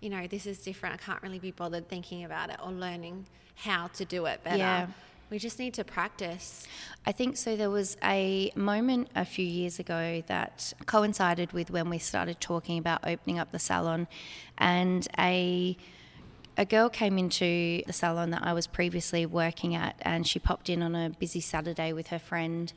you 0.00 0.10
know 0.10 0.26
this 0.26 0.44
is 0.46 0.58
different 0.58 0.94
I 0.94 0.98
can't 0.98 1.22
really 1.22 1.38
be 1.38 1.50
bothered 1.52 1.88
thinking 1.88 2.24
about 2.24 2.50
it 2.50 2.56
or 2.62 2.70
learning 2.70 3.24
how 3.56 3.88
to 3.94 4.04
do 4.04 4.26
it 4.26 4.44
better 4.44 4.58
Yeah. 4.58 4.86
We 5.30 5.38
just 5.38 5.58
need 5.58 5.74
to 5.74 5.84
practice 5.84 6.66
I 7.06 7.12
think 7.12 7.36
so. 7.38 7.56
There 7.56 7.70
was 7.70 7.96
a 8.04 8.52
moment 8.54 9.08
a 9.16 9.24
few 9.24 9.44
years 9.44 9.78
ago 9.78 10.22
that 10.26 10.74
coincided 10.84 11.52
with 11.52 11.70
when 11.70 11.88
we 11.88 11.98
started 11.98 12.40
talking 12.40 12.78
about 12.78 13.06
opening 13.06 13.38
up 13.38 13.52
the 13.52 13.58
salon, 13.58 14.06
and 14.58 15.08
a 15.18 15.76
a 16.58 16.66
girl 16.66 16.90
came 16.90 17.16
into 17.16 17.82
the 17.86 17.92
salon 17.92 18.30
that 18.30 18.42
I 18.44 18.52
was 18.52 18.66
previously 18.66 19.24
working 19.24 19.74
at, 19.74 19.96
and 20.02 20.26
she 20.26 20.38
popped 20.38 20.68
in 20.68 20.82
on 20.82 20.94
a 20.94 21.08
busy 21.08 21.40
Saturday 21.40 21.94
with 21.94 22.08
her 22.08 22.18
friend, 22.18 22.70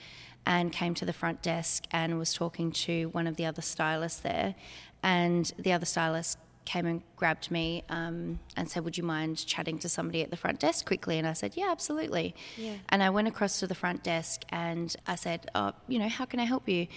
and 0.45 0.71
came 0.71 0.93
to 0.95 1.05
the 1.05 1.13
front 1.13 1.41
desk 1.41 1.85
and 1.91 2.17
was 2.17 2.33
talking 2.33 2.71
to 2.71 3.07
one 3.09 3.27
of 3.27 3.35
the 3.35 3.45
other 3.45 3.61
stylists 3.61 4.21
there, 4.21 4.55
and 5.01 5.51
the 5.59 5.73
other 5.73 5.85
stylist 5.85 6.37
came 6.65 6.85
and 6.85 7.01
grabbed 7.15 7.51
me 7.51 7.83
um, 7.89 8.39
and 8.55 8.69
said, 8.69 8.83
"Would 8.85 8.97
you 8.97 9.03
mind 9.03 9.45
chatting 9.45 9.79
to 9.79 9.89
somebody 9.89 10.21
at 10.21 10.29
the 10.31 10.37
front 10.37 10.59
desk 10.59 10.85
quickly?" 10.85 11.17
And 11.17 11.27
I 11.27 11.33
said, 11.33 11.55
"Yeah, 11.55 11.69
absolutely." 11.71 12.35
Yeah. 12.57 12.75
And 12.89 13.03
I 13.03 13.09
went 13.09 13.27
across 13.27 13.59
to 13.59 13.67
the 13.67 13.75
front 13.75 14.03
desk 14.03 14.43
and 14.49 14.95
I 15.07 15.15
said, 15.15 15.49
oh, 15.55 15.73
you 15.87 15.99
know, 15.99 16.09
how 16.09 16.25
can 16.25 16.39
I 16.39 16.43
help 16.43 16.67
you? 16.69 16.87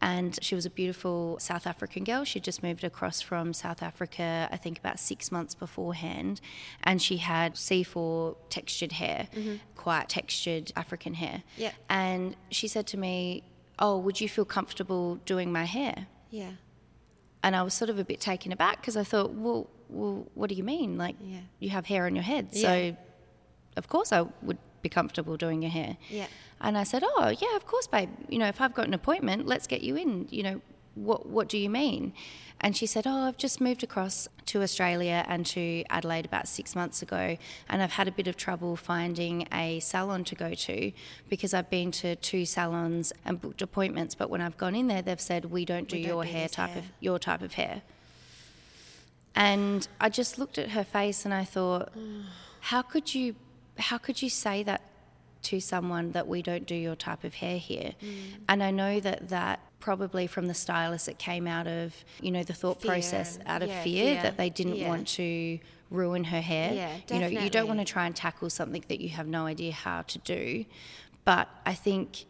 And 0.00 0.38
she 0.42 0.54
was 0.54 0.66
a 0.66 0.70
beautiful 0.70 1.38
South 1.40 1.66
African 1.66 2.04
girl. 2.04 2.24
She 2.24 2.40
just 2.40 2.62
moved 2.62 2.84
across 2.84 3.20
from 3.22 3.52
South 3.54 3.82
Africa, 3.82 4.48
I 4.50 4.56
think 4.56 4.78
about 4.78 4.98
six 4.98 5.32
months 5.32 5.54
beforehand. 5.54 6.40
And 6.82 7.00
she 7.00 7.18
had 7.18 7.54
C4 7.54 8.36
textured 8.50 8.92
hair, 8.92 9.28
quite 9.76 10.08
textured 10.08 10.72
African 10.76 11.14
hair. 11.14 11.42
Yeah. 11.56 11.72
And 11.88 12.36
she 12.50 12.68
said 12.68 12.86
to 12.88 12.98
me, 12.98 13.44
Oh, 13.78 13.98
would 13.98 14.20
you 14.20 14.28
feel 14.28 14.44
comfortable 14.44 15.16
doing 15.26 15.50
my 15.52 15.64
hair? 15.64 16.06
yeah 16.30 16.50
And 17.44 17.54
I 17.54 17.62
was 17.62 17.74
sort 17.74 17.90
of 17.90 17.98
a 17.98 18.04
bit 18.04 18.20
taken 18.20 18.50
aback 18.52 18.76
because 18.80 18.96
I 18.96 19.04
thought, 19.04 19.30
well, 19.34 19.68
well, 19.90 20.26
what 20.34 20.48
do 20.50 20.54
you 20.60 20.64
mean? 20.64 20.96
Like, 21.04 21.16
Yeah. 21.20 21.40
you 21.60 21.68
have 21.76 21.84
hair 21.86 22.06
on 22.06 22.14
your 22.16 22.24
head. 22.24 22.48
Yeah. 22.52 22.62
So, 22.68 22.96
of 23.76 23.88
course, 23.88 24.10
I 24.12 24.22
would 24.42 24.58
be 24.80 24.88
comfortable 24.88 25.36
doing 25.36 25.60
your 25.62 25.70
hair. 25.70 25.96
Yeah. 26.10 26.26
And 26.60 26.78
I 26.78 26.84
said, 26.84 27.02
oh, 27.04 27.28
yeah, 27.44 27.54
of 27.56 27.66
course, 27.66 27.86
babe. 27.86 28.08
You 28.30 28.38
know, 28.38 28.46
if 28.48 28.60
I've 28.62 28.72
got 28.74 28.86
an 28.86 28.94
appointment, 28.94 29.46
let's 29.46 29.66
get 29.66 29.82
you 29.82 29.94
in. 29.96 30.26
You 30.30 30.42
know, 30.42 30.60
what, 30.94 31.26
what 31.26 31.48
do 31.48 31.58
you 31.58 31.70
mean? 31.70 32.12
And 32.60 32.76
she 32.76 32.86
said, 32.86 33.06
oh, 33.06 33.26
I've 33.26 33.36
just 33.36 33.60
moved 33.60 33.82
across 33.82 34.26
to 34.46 34.62
Australia 34.62 35.24
and 35.28 35.44
to 35.46 35.84
Adelaide 35.90 36.24
about 36.24 36.48
six 36.48 36.74
months 36.74 37.02
ago, 37.02 37.36
and 37.68 37.82
I've 37.82 37.92
had 37.92 38.08
a 38.08 38.12
bit 38.12 38.26
of 38.26 38.36
trouble 38.36 38.76
finding 38.76 39.46
a 39.52 39.80
salon 39.80 40.24
to 40.24 40.34
go 40.34 40.54
to 40.54 40.92
because 41.28 41.52
I've 41.52 41.68
been 41.68 41.90
to 41.92 42.16
two 42.16 42.46
salons 42.46 43.12
and 43.24 43.40
booked 43.40 43.60
appointments, 43.60 44.14
but 44.14 44.30
when 44.30 44.40
I've 44.40 44.56
gone 44.56 44.74
in 44.74 44.86
there, 44.86 45.02
they've 45.02 45.20
said, 45.20 45.46
we 45.46 45.64
don't 45.64 45.88
do 45.88 45.96
We 45.96 46.02
don't 46.02 46.08
your 46.08 46.24
do 46.24 46.30
hair 46.30 46.48
type 46.48 46.70
hair." 46.70 46.78
of 46.78 46.84
your 47.00 47.18
type 47.18 47.42
of 47.42 47.54
hair. 47.54 47.82
And 49.34 49.86
I 50.00 50.08
just 50.08 50.38
looked 50.38 50.58
at 50.58 50.70
her 50.70 50.84
face 50.84 51.24
and 51.24 51.34
I 51.34 51.44
thought, 51.44 51.92
how 52.60 52.82
could 52.82 53.14
you 53.14 53.34
how 53.76 53.98
could 53.98 54.22
you 54.22 54.30
say 54.30 54.62
that 54.62 54.80
to 55.42 55.58
someone 55.60 56.12
that 56.12 56.28
we 56.28 56.40
don't 56.42 56.64
do 56.64 56.76
your 56.76 56.94
type 56.94 57.24
of 57.24 57.34
hair 57.34 57.58
here? 57.58 57.94
Mm. 58.00 58.16
And 58.48 58.62
I 58.62 58.70
know 58.70 59.00
that 59.00 59.28
that 59.30 59.60
probably 59.84 60.26
from 60.26 60.46
the 60.46 60.54
stylist 60.54 61.08
it 61.08 61.18
came 61.18 61.46
out 61.46 61.66
of, 61.66 61.94
you 62.22 62.30
know, 62.30 62.42
the 62.42 62.54
thought 62.54 62.80
Fear 62.80 62.90
process 62.90 63.38
out 63.44 63.62
of 63.62 63.68
yeah, 63.68 63.82
fear, 63.82 64.14
fear. 64.14 64.22
that 64.22 64.38
they 64.38 64.48
didn't 64.48 64.76
Yeah. 64.76 64.88
want 64.88 65.06
to 65.08 65.58
ruin 65.90 66.24
her 66.24 66.40
hair. 66.40 66.72
Yeah, 66.72 66.96
you 67.14 67.20
know, 67.20 67.26
you 67.44 67.50
don't 67.50 67.68
want 67.68 67.80
to 67.80 67.84
try 67.84 68.06
and 68.06 68.16
tackle 68.16 68.48
something 68.48 68.82
that 68.88 69.00
you 69.02 69.10
have 69.10 69.26
no 69.26 69.44
idea 69.44 69.72
how 69.72 70.00
to 70.00 70.18
do. 70.20 70.64
But 71.26 71.48
I 71.66 71.74
think 71.74 72.24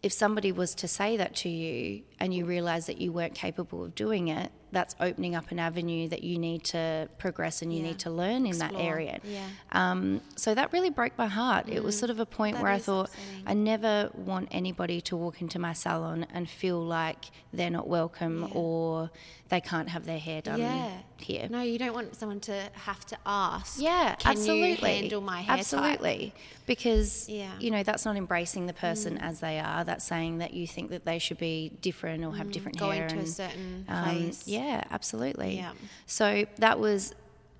if 0.00 0.12
somebody 0.12 0.52
was 0.52 0.76
to 0.76 0.86
say 0.86 1.16
that 1.16 1.34
to 1.42 1.48
you 1.48 2.02
and 2.18 2.32
you 2.34 2.44
realize 2.46 2.86
that 2.86 2.98
you 2.98 3.12
weren't 3.12 3.34
capable 3.34 3.84
of 3.84 3.94
doing 3.94 4.28
it, 4.28 4.50
that's 4.72 4.96
opening 5.00 5.34
up 5.34 5.50
an 5.52 5.58
avenue 5.58 6.08
that 6.08 6.22
you 6.24 6.38
need 6.38 6.64
to 6.64 7.08
progress 7.18 7.62
and 7.62 7.72
you 7.72 7.80
Yeah. 7.80 7.86
need 7.88 7.98
to 8.00 8.10
learn 8.10 8.46
in 8.46 8.58
that 8.58 8.74
area. 8.74 9.20
Yeah. 9.24 9.46
Um, 9.72 10.20
so 10.34 10.54
that 10.54 10.72
really 10.72 10.90
broke 10.90 11.16
my 11.16 11.28
heart. 11.28 11.68
It 11.68 11.82
was 11.84 11.96
sort 11.98 12.10
of 12.10 12.18
a 12.18 12.26
point 12.26 12.56
That 12.56 12.62
where 12.62 12.72
I 12.72 12.78
thought, 12.78 13.08
upsetting. 13.08 13.42
I 13.46 13.54
never 13.54 14.10
want 14.14 14.48
anybody 14.50 15.00
to 15.02 15.16
walk 15.16 15.40
into 15.40 15.58
my 15.58 15.72
salon 15.72 16.26
and 16.34 16.48
feel 16.50 16.80
like 16.82 17.26
they're 17.52 17.70
not 17.70 17.86
welcome 17.88 18.42
Yeah. 18.42 18.48
or 18.54 19.10
they 19.48 19.60
can't 19.60 19.88
have 19.90 20.04
their 20.04 20.18
hair 20.18 20.42
done 20.42 20.58
yeah. 20.58 20.90
here. 21.18 21.46
No, 21.48 21.62
you 21.62 21.78
don't 21.78 21.94
want 21.94 22.16
someone 22.16 22.40
to 22.40 22.68
have 22.72 23.06
to 23.06 23.16
ask. 23.24 23.80
Yeah, 23.80 24.16
Can 24.16 24.32
absolutely. 24.32 24.90
you 24.94 25.00
handle 25.02 25.20
my 25.20 25.40
hair 25.42 25.56
type? 25.58 25.60
Absolutely, 25.60 26.34
because 26.66 27.28
Yeah. 27.28 27.52
Mm. 27.58 27.62
you 27.62 27.70
know 27.70 27.82
that's 27.84 28.04
not 28.04 28.16
embracing 28.16 28.66
the 28.66 28.72
person 28.74 29.16
as 29.18 29.40
they 29.40 29.60
are. 29.60 29.84
That's 29.84 30.04
saying 30.04 30.38
that 30.38 30.52
you 30.54 30.66
think 30.66 30.90
that 30.90 31.04
they 31.04 31.18
should 31.20 31.38
be 31.38 31.70
different 31.80 32.05
or 32.24 32.34
have 32.36 32.50
different 32.50 32.78
Going 32.78 32.98
hair. 33.00 33.08
to 33.08 33.18
a 33.18 33.26
certain 33.26 33.84
um, 33.88 34.04
place. 34.04 34.46
yeah, 34.46 34.84
absolutely. 34.90 35.56
Yeah. 35.56 35.72
So 36.06 36.46
that 36.58 36.78
was 36.78 37.14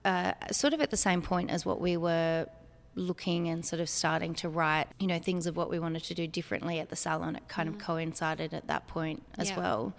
uh, 0.05 0.33
sort 0.53 0.73
of 0.75 0.81
at 0.81 0.91
the 0.91 0.97
same 0.97 1.23
point 1.23 1.51
as 1.51 1.65
what 1.67 1.81
we 1.81 1.97
were 1.97 2.47
looking 2.95 3.49
and 3.49 3.65
sort 3.65 3.81
of 3.81 3.89
starting 3.89 4.35
to 4.35 4.49
write, 4.49 4.87
you 4.99 5.07
know, 5.07 5.19
things 5.19 5.47
of 5.47 5.57
what 5.57 5.69
we 5.69 5.79
wanted 5.79 6.03
to 6.05 6.15
do 6.15 6.27
differently 6.27 6.79
at 6.81 6.89
the 6.89 6.97
salon. 6.97 7.37
It 7.37 7.47
kind 7.49 7.69
of 7.69 7.79
coincided 7.79 8.55
at 8.55 8.67
that 8.69 8.87
point 8.87 9.23
as 9.37 9.49
Mm. 9.49 9.51
Yeah. 9.51 9.59
well. 9.59 9.95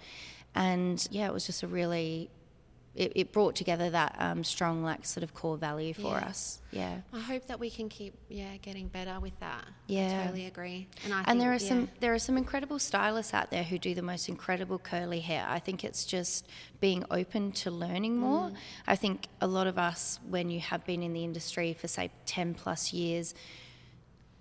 And 0.54 1.08
yeah, 1.10 1.26
it 1.26 1.32
was 1.32 1.46
just 1.46 1.62
a 1.62 1.68
really, 1.68 2.30
it, 2.98 3.12
it 3.14 3.32
brought 3.32 3.54
together 3.54 3.88
that 3.90 4.16
um, 4.18 4.42
strong, 4.42 4.82
like, 4.82 5.06
sort 5.06 5.22
of 5.22 5.32
core 5.32 5.56
value 5.56 5.94
for 5.94 6.18
Yeah. 6.18 6.26
us. 6.30 6.60
Yeah. 6.72 6.96
I 7.12 7.20
hope 7.20 7.46
that 7.46 7.60
we 7.60 7.70
can 7.70 7.88
keep 7.88 8.12
yeah 8.28 8.56
getting 8.60 8.88
better 8.88 9.20
with 9.20 9.38
that. 9.38 9.64
Yeah. 9.86 10.20
I 10.20 10.24
totally 10.24 10.46
agree. 10.46 10.88
And 11.04 11.14
I 11.14 11.18
and 11.18 11.26
think, 11.26 11.38
there 11.40 11.50
are 11.52 11.54
yeah. 11.54 11.68
some 11.68 11.88
there 12.00 12.12
are 12.12 12.18
some 12.18 12.36
incredible 12.36 12.78
stylists 12.80 13.32
out 13.32 13.50
there 13.52 13.62
who 13.62 13.78
do 13.78 13.94
the 13.94 14.02
most 14.02 14.28
incredible 14.28 14.78
curly 14.80 15.20
hair. 15.20 15.46
I 15.48 15.60
think 15.60 15.84
it's 15.84 16.04
just 16.04 16.48
being 16.80 17.04
open 17.10 17.52
to 17.62 17.70
learning 17.70 18.16
Mm. 18.16 18.20
more. 18.28 18.50
I 18.86 18.96
think 18.96 19.28
a 19.40 19.46
lot 19.46 19.66
of 19.68 19.78
us, 19.78 20.18
when 20.28 20.50
you 20.50 20.58
have 20.60 20.84
been 20.84 21.02
in 21.04 21.12
the 21.12 21.22
industry 21.22 21.74
for 21.74 21.86
say 21.86 22.10
ten 22.26 22.52
plus 22.52 22.92
years, 22.92 23.32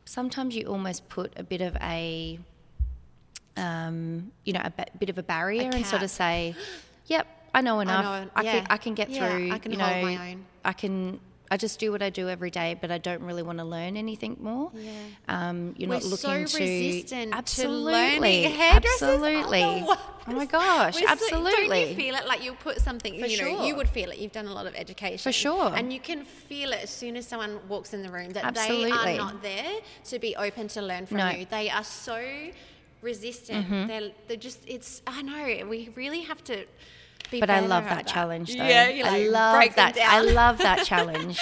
sometimes 0.05 0.55
you 0.55 0.65
almost 0.65 1.07
put 1.09 1.31
a 1.37 1.43
bit 1.43 1.61
of 1.61 1.75
a 1.81 2.39
um, 3.55 4.31
you 4.45 4.53
know 4.53 4.61
a 4.63 4.71
bit 4.97 5.09
of 5.09 5.17
a 5.19 5.23
barrier 5.23 5.69
and 5.73 5.85
sort 5.85 6.01
of 6.03 6.09
say, 6.09 6.55
"Yep, 7.05 7.25
I 7.57 7.61
know 7.61 7.79
enough. 7.79 8.05
I, 8.05 8.19
know, 8.23 8.29
can 8.51 8.61
yeah. 8.63 8.67
I 8.69 8.77
can 8.77 8.93
get 8.93 9.09
Yeah, 9.09 9.19
through. 9.29 9.51
I 9.51 9.59
can 9.59 9.71
you 9.73 9.79
hold 9.79 9.91
know, 9.97 10.01
my 10.03 10.31
own." 10.31 10.45
I 10.63 10.73
can 10.73 11.19
I 11.49 11.55
just 11.55 11.79
do 11.79 11.93
what 11.93 12.01
I 12.03 12.09
do 12.09 12.27
every 12.27 12.51
day, 12.51 12.75
but 12.81 12.91
I 12.91 12.97
don't 12.97 13.23
really 13.23 13.41
want 13.41 13.59
to 13.59 13.63
learn 13.63 13.95
anything 13.95 14.35
more. 14.41 14.69
Yeah. 14.75 14.91
Um, 15.29 15.73
you're 15.77 15.87
We're 15.89 15.95
not 15.95 16.03
looking 16.03 16.17
so 16.17 16.57
to 16.57 16.63
resistant 16.63 17.31
to 17.31 17.37
absolutely, 17.37 17.93
learning 17.93 18.45
absolutely. 18.61 19.63
Oh, 19.63 20.13
Oh 20.29 20.33
my 20.33 20.45
gosh, 20.45 20.95
We're 20.95 21.07
so- 21.07 21.13
absolutely. 21.13 21.67
don't 21.79 21.89
you 21.91 21.95
feel 21.95 22.15
it 22.15 22.27
like 22.27 22.43
you 22.43 22.51
put 22.53 22.81
something? 22.81 23.17
For 23.17 23.27
you 23.27 23.41
know, 23.41 23.65
you 23.65 23.77
would 23.77 23.87
feel 23.87 24.11
it. 24.11 24.17
You've 24.17 24.33
done 24.33 24.47
a 24.47 24.53
lot 24.53 24.67
of 24.67 24.75
education 24.75 25.19
For 25.19 25.31
sure. 25.31 25.71
and 25.73 25.93
you 25.93 26.01
can 26.01 26.25
feel 26.25 26.73
it 26.73 26.81
as 26.83 26.89
soon 26.89 27.15
as 27.15 27.25
someone 27.25 27.53
walks 27.69 27.93
in 27.93 28.01
the 28.03 28.11
room 28.11 28.31
that 28.31 28.53
they 28.53 28.91
are 28.91 29.17
not 29.17 29.41
there 29.41 29.71
to 30.09 30.19
be 30.19 30.35
open 30.35 30.67
to 30.75 30.81
learn 30.81 31.05
from 31.05 31.17
No. 31.17 31.29
you. 31.29 31.45
They 31.49 31.69
are 31.69 31.85
so 31.85 32.21
resistant. 33.01 33.65
Mm-hmm. 33.67 33.87
They're, 33.87 34.11
they're 34.27 34.37
just. 34.37 34.59
It's. 34.67 35.01
I 35.07 35.21
know. 35.21 35.65
We 35.67 35.91
really 35.95 36.21
have 36.23 36.43
to. 36.45 36.65
Be 37.31 37.39
But 37.39 37.49
I 37.49 37.59
love 37.59 37.83
at 37.85 37.89
that 37.95 38.07
challenge 38.07 38.55
though. 38.55 38.63
Yeah, 38.63 38.87
you 38.89 39.03
like 39.03 39.13
I 39.13 39.27
love 39.27 39.75
that. 39.75 39.97
I 39.97 40.21
love 40.21 40.57
that 40.59 40.85
challenge 40.85 41.39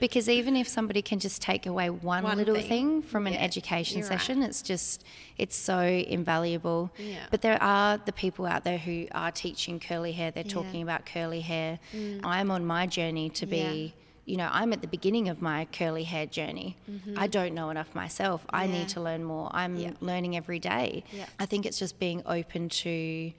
because 0.00 0.28
even 0.28 0.54
if 0.56 0.68
somebody 0.68 1.02
can 1.02 1.18
just 1.18 1.42
take 1.42 1.66
away 1.66 1.90
one, 1.90 2.22
One 2.24 2.36
little 2.38 2.54
thing. 2.54 2.68
thing, 2.68 3.02
from 3.02 3.26
an 3.26 3.34
education 3.34 3.98
you're 3.98 4.08
right. 4.08 4.20
session, 4.20 4.42
it's 4.42 4.62
just 4.62 5.04
it's 5.36 5.56
so 5.56 5.80
invaluable. 5.80 6.90
Yeah. 6.98 7.26
But 7.30 7.42
there 7.42 7.60
are 7.62 7.98
the 7.98 8.12
people 8.12 8.46
out 8.46 8.64
there 8.64 8.78
who 8.78 9.06
are 9.12 9.30
teaching 9.32 9.80
curly 9.80 10.12
hair. 10.12 10.30
They're 10.30 10.44
Yeah. 10.46 10.52
talking 10.52 10.82
about 10.82 11.04
curly 11.06 11.40
hair. 11.40 11.78
I'm 12.22 12.50
on 12.50 12.64
my 12.64 12.86
journey 12.86 13.30
to 13.30 13.46
be. 13.46 13.56
Yeah. 13.96 14.00
You 14.26 14.38
know, 14.38 14.48
I'm 14.50 14.72
at 14.72 14.80
the 14.80 14.88
beginning 14.88 15.28
of 15.28 15.42
my 15.42 15.66
curly 15.70 16.04
hair 16.04 16.24
journey. 16.24 16.78
Mm-hmm. 16.90 17.18
I 17.18 17.26
don't 17.26 17.52
know 17.54 17.68
enough 17.68 17.94
myself. 17.94 18.46
I. 18.48 18.64
Yeah. 18.64 18.72
need 18.72 18.88
to 18.90 19.00
learn 19.02 19.22
more. 19.22 19.50
I'm 19.52 19.76
Yeah. 19.76 19.90
learning 20.00 20.34
every 20.34 20.58
day. 20.58 21.04
Yeah. 21.12 21.26
I 21.38 21.44
think 21.44 21.66
it's 21.66 21.78
just 21.78 21.98
being 21.98 22.22
open 22.24 22.70
to 22.70 23.32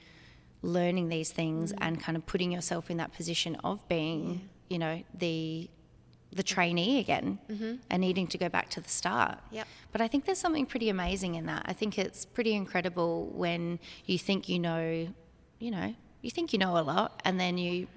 learning 0.65 1.09
these 1.09 1.31
things 1.31 1.71
Mm. 1.73 1.77
and 1.81 2.01
kind 2.01 2.15
of 2.17 2.25
putting 2.25 2.51
yourself 2.51 2.89
in 2.91 2.97
that 2.97 3.11
position 3.13 3.55
of 3.63 3.87
being, 3.87 4.49
you 4.69 4.77
know, 4.79 5.03
the 5.17 5.69
the 6.31 6.43
trainee 6.43 6.99
again 6.99 7.39
and 7.89 8.01
needing 8.01 8.27
to 8.27 8.37
go 8.37 8.49
back 8.49 8.67
to 8.69 8.81
the 8.81 8.89
start. 8.89 9.37
Mm-hmm. 9.37 9.55
Yep. 9.55 9.67
But 9.93 10.01
I 10.01 10.07
think 10.09 10.25
there's 10.25 10.37
something 10.37 10.65
pretty 10.65 10.89
amazing 10.89 11.35
in 11.35 11.45
that. 11.45 11.61
I 11.65 11.71
think 11.71 11.97
it's 11.97 12.25
pretty 12.25 12.53
incredible 12.53 13.27
when 13.27 13.79
you 14.05 14.17
think 14.19 14.49
you 14.49 14.59
know, 14.59 15.07
you 15.59 15.71
know, 15.71 15.95
you 16.21 16.29
think 16.31 16.51
you 16.51 16.59
know 16.59 16.77
a 16.77 16.83
lot 16.93 17.21
and 17.23 17.39
then 17.39 17.57
you 17.57 17.87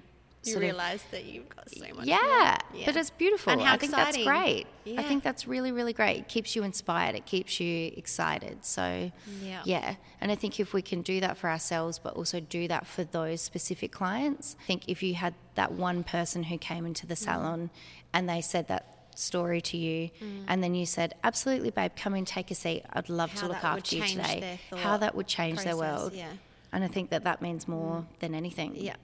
You 0.49 0.53
sort 0.53 0.63
of 0.63 0.69
realize 0.69 1.03
that 1.11 1.25
you've 1.25 1.49
got 1.49 1.69
so 1.69 1.85
much. 1.95 2.05
yeah, 2.05 2.57
more. 2.73 2.83
but 2.85 2.95
it's 2.95 3.09
beautiful. 3.09 3.53
And 3.53 3.61
how 3.61 3.73
I 3.73 3.77
think 3.77 3.91
exciting. 3.93 4.25
that's 4.25 4.39
great. 4.43 4.67
Yeah. 4.85 4.99
I 4.99 5.03
think 5.03 5.23
that's 5.23 5.47
really, 5.47 5.71
really 5.71 5.93
great. 5.93 6.17
It 6.17 6.27
keeps 6.27 6.55
you 6.55 6.63
inspired. 6.63 7.15
It 7.15 7.25
keeps 7.25 7.59
you 7.59 7.91
excited. 7.95 8.65
So, 8.65 9.11
Yeah. 9.41 9.61
yeah. 9.65 9.95
And 10.21 10.31
I 10.31 10.35
think 10.35 10.59
if 10.59 10.73
we 10.73 10.81
can 10.81 11.01
do 11.01 11.19
that 11.19 11.37
for 11.37 11.49
ourselves, 11.49 11.99
but 11.99 12.15
also 12.15 12.39
do 12.39 12.67
that 12.67 12.87
for 12.87 13.03
those 13.03 13.41
specific 13.41 13.91
clients, 13.91 14.55
I 14.61 14.65
think 14.65 14.83
if 14.87 15.01
you 15.03 15.13
had 15.15 15.33
that 15.55 15.71
one 15.73 16.03
person 16.03 16.43
who 16.43 16.57
came 16.57 16.85
into 16.85 17.05
Mm. 17.05 17.09
the 17.09 17.15
salon 17.15 17.69
and 18.13 18.27
they 18.29 18.41
said 18.41 18.67
that 18.67 18.95
story 19.15 19.59
to 19.59 19.75
you 19.75 20.09
and 20.47 20.63
then 20.63 20.73
you 20.73 20.85
said 20.85 21.13
absolutely 21.25 21.69
babe 21.71 21.91
come 21.97 22.15
in 22.15 22.23
take 22.23 22.49
a 22.51 22.55
seat 22.55 22.83
i'd 22.93 23.09
love 23.09 23.29
How 23.33 23.41
to 23.41 23.47
look 23.49 23.63
after 23.65 23.97
you 23.97 24.03
today 24.07 24.57
how 24.73 24.95
that 24.95 25.13
would 25.13 25.27
change 25.27 25.57
their 25.63 25.75
process, 25.75 25.97
world 25.99 26.13
yeah. 26.13 26.29
and 26.71 26.85
i 26.85 26.87
think 26.87 27.09
that 27.09 27.25
that 27.25 27.41
means 27.41 27.67
more 27.67 28.05
than 28.19 28.33
anything 28.33 28.75
Yeah, 28.77 28.95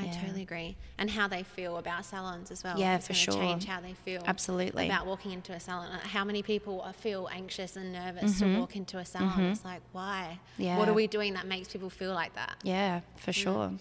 I 0.00 0.04
Yeah. 0.04 0.20
totally 0.20 0.42
agree. 0.42 0.76
And 0.96 1.10
how 1.10 1.26
they 1.28 1.42
feel 1.42 1.76
about 1.76 2.04
salons 2.04 2.50
as 2.50 2.62
well. 2.62 2.78
Yeah, 2.78 2.96
It's 2.96 3.08
for 3.08 3.14
sure. 3.14 3.34
Change 3.34 3.64
how 3.64 3.80
they 3.80 3.94
feel. 3.94 4.22
Absolutely. 4.26 4.86
About 4.86 5.06
walking 5.06 5.32
into 5.32 5.52
a 5.52 5.58
salon. 5.60 5.90
Uh, 5.90 5.98
How 6.06 6.24
many 6.24 6.42
people 6.42 6.86
feel 6.98 7.28
anxious 7.32 7.76
and 7.76 7.92
nervous 7.92 8.34
Mm-hmm. 8.40 8.54
to 8.54 8.60
walk 8.60 8.76
into 8.76 8.98
a 8.98 9.04
salon? 9.04 9.40
It's 9.46 9.64
like, 9.64 9.82
why? 9.92 10.38
Yeah. 10.56 10.78
What 10.78 10.88
are 10.88 10.94
we 10.94 11.06
doing 11.08 11.34
that 11.34 11.46
makes 11.46 11.68
people 11.68 11.90
feel 11.90 12.14
like 12.14 12.34
that? 12.34 12.56
yeah 12.62 13.00
for 13.16 13.32
sure 13.32 13.72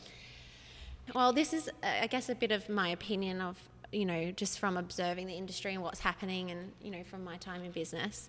Well, 1.15 1.31
this 1.33 1.53
is, 1.53 1.69
uh, 1.83 1.87
I 2.01 2.07
guess, 2.07 2.27
a 2.29 2.35
bit 2.35 2.51
of 2.51 2.67
my 2.67 2.89
opinion 2.89 3.39
of, 3.41 3.57
you 3.93 4.05
know, 4.05 4.31
just 4.31 4.59
from 4.59 4.75
observing 4.75 5.27
the 5.27 5.33
industry 5.35 5.73
and 5.73 5.81
what's 5.81 5.99
happening 6.01 6.51
and, 6.51 6.73
you 6.81 6.91
know, 6.91 7.03
from 7.05 7.23
my 7.23 7.37
time 7.37 7.63
in 7.63 7.71
business. 7.71 8.27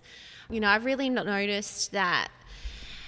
You 0.49 0.59
know, 0.61 0.69
I've 0.69 0.85
really 0.85 1.09
not 1.09 1.25
noticed 1.25 1.91
that, 1.91 2.29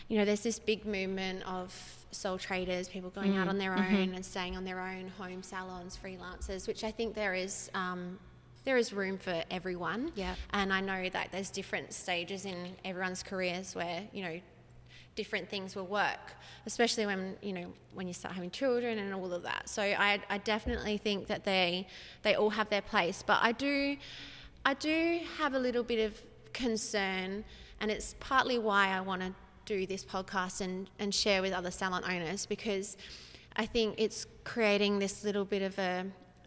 you 0.09 0.17
know, 0.17 0.25
there's 0.25 0.41
this 0.43 0.59
big 0.59 0.85
movement 0.85 1.43
of 1.43 1.73
sole 2.11 2.37
traders, 2.37 2.87
people 2.87 3.09
going 3.09 3.37
out 3.37 3.47
on 3.47 3.57
their 3.57 3.73
own 3.73 4.13
and 4.13 4.25
staying 4.25 4.55
on 4.57 4.63
their 4.63 4.79
own, 4.79 5.07
home 5.17 5.43
salons, 5.43 5.97
freelancers, 6.01 6.67
which 6.67 6.83
I 6.83 6.91
think 6.91 7.15
there 7.15 7.33
is. 7.33 7.69
Um, 7.73 8.19
there 8.63 8.77
is 8.77 8.93
room 8.93 9.17
for 9.17 9.43
everyone. 9.49 10.11
Yeah. 10.13 10.35
And 10.51 10.71
I 10.71 10.81
know 10.81 11.09
that 11.09 11.29
there's 11.31 11.49
different 11.49 11.93
stages 11.93 12.45
in 12.45 12.75
everyone's 12.85 13.23
careers 13.23 13.73
where, 13.73 14.03
you 14.13 14.23
know, 14.23 14.39
different 15.15 15.49
things 15.49 15.75
will 15.75 15.87
work, 15.87 16.33
especially 16.65 17.05
when 17.05 17.35
you 17.41 17.53
know 17.53 17.73
when 17.93 18.07
you 18.07 18.13
start 18.13 18.33
having 18.33 18.51
children 18.51 18.99
and 18.99 19.13
all 19.13 19.33
of 19.33 19.43
that. 19.43 19.67
So 19.67 19.81
I, 19.81 20.19
I 20.29 20.37
definitely 20.37 20.97
think 20.97 21.27
that 21.27 21.43
they 21.43 21.87
they 22.23 22.35
all 22.35 22.49
have 22.49 22.69
their 22.69 22.81
place, 22.81 23.23
but 23.25 23.39
I 23.41 23.51
do 23.51 23.97
I 24.65 24.73
do 24.73 25.19
have 25.37 25.53
a 25.53 25.59
little 25.59 25.83
bit 25.83 26.05
of 26.05 26.21
concern, 26.53 27.43
and 27.79 27.91
it's 27.91 28.15
partly 28.19 28.57
why 28.59 28.89
I 28.89 29.01
want 29.01 29.21
to 29.21 29.33
do 29.79 29.85
this 29.85 30.03
podcast 30.15 30.61
and 30.61 30.89
and 30.99 31.09
share 31.23 31.41
with 31.41 31.53
other 31.53 31.71
salon 31.71 32.03
owners 32.13 32.45
because 32.45 32.97
I 33.55 33.65
think 33.65 33.95
it's 33.97 34.25
creating 34.43 34.99
this 34.99 35.23
little 35.23 35.45
bit 35.45 35.61
of 35.69 35.77
a 35.79 36.05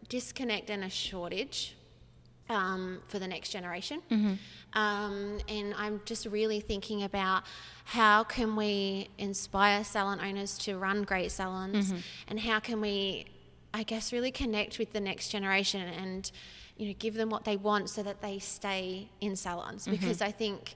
disconnect 0.09 0.71
and 0.71 0.85
a 0.85 0.91
shortage 0.91 1.75
um, 2.49 3.01
for 3.09 3.19
the 3.19 3.27
next 3.35 3.51
generation. 3.51 3.99
Um, 4.75 5.39
and 5.49 5.75
I'm 5.83 6.01
just 6.05 6.27
really 6.27 6.61
thinking 6.61 7.03
about 7.05 7.45
how 7.85 8.25
can 8.25 8.57
we 8.57 9.09
inspire 9.19 9.85
salon 9.85 10.19
owners 10.21 10.59
to 10.65 10.77
run 10.77 11.05
great 11.05 11.31
salons, 11.31 11.93
and 12.29 12.41
how 12.41 12.59
can 12.61 12.81
we, 12.81 13.27
I 13.73 13.83
guess, 13.85 14.13
really 14.13 14.31
connect 14.33 14.79
with 14.79 14.93
the 14.93 15.01
next 15.01 15.29
generation 15.31 15.83
and 16.03 16.31
you 16.77 16.89
know 16.89 16.95
give 16.99 17.15
them 17.15 17.31
what 17.31 17.45
they 17.45 17.57
want 17.57 17.89
so 17.89 18.03
that 18.03 18.21
they 18.21 18.39
stay 18.41 19.09
in 19.21 19.37
salons. 19.37 19.87
Because 19.87 20.21
I 20.21 20.33
think 20.33 20.75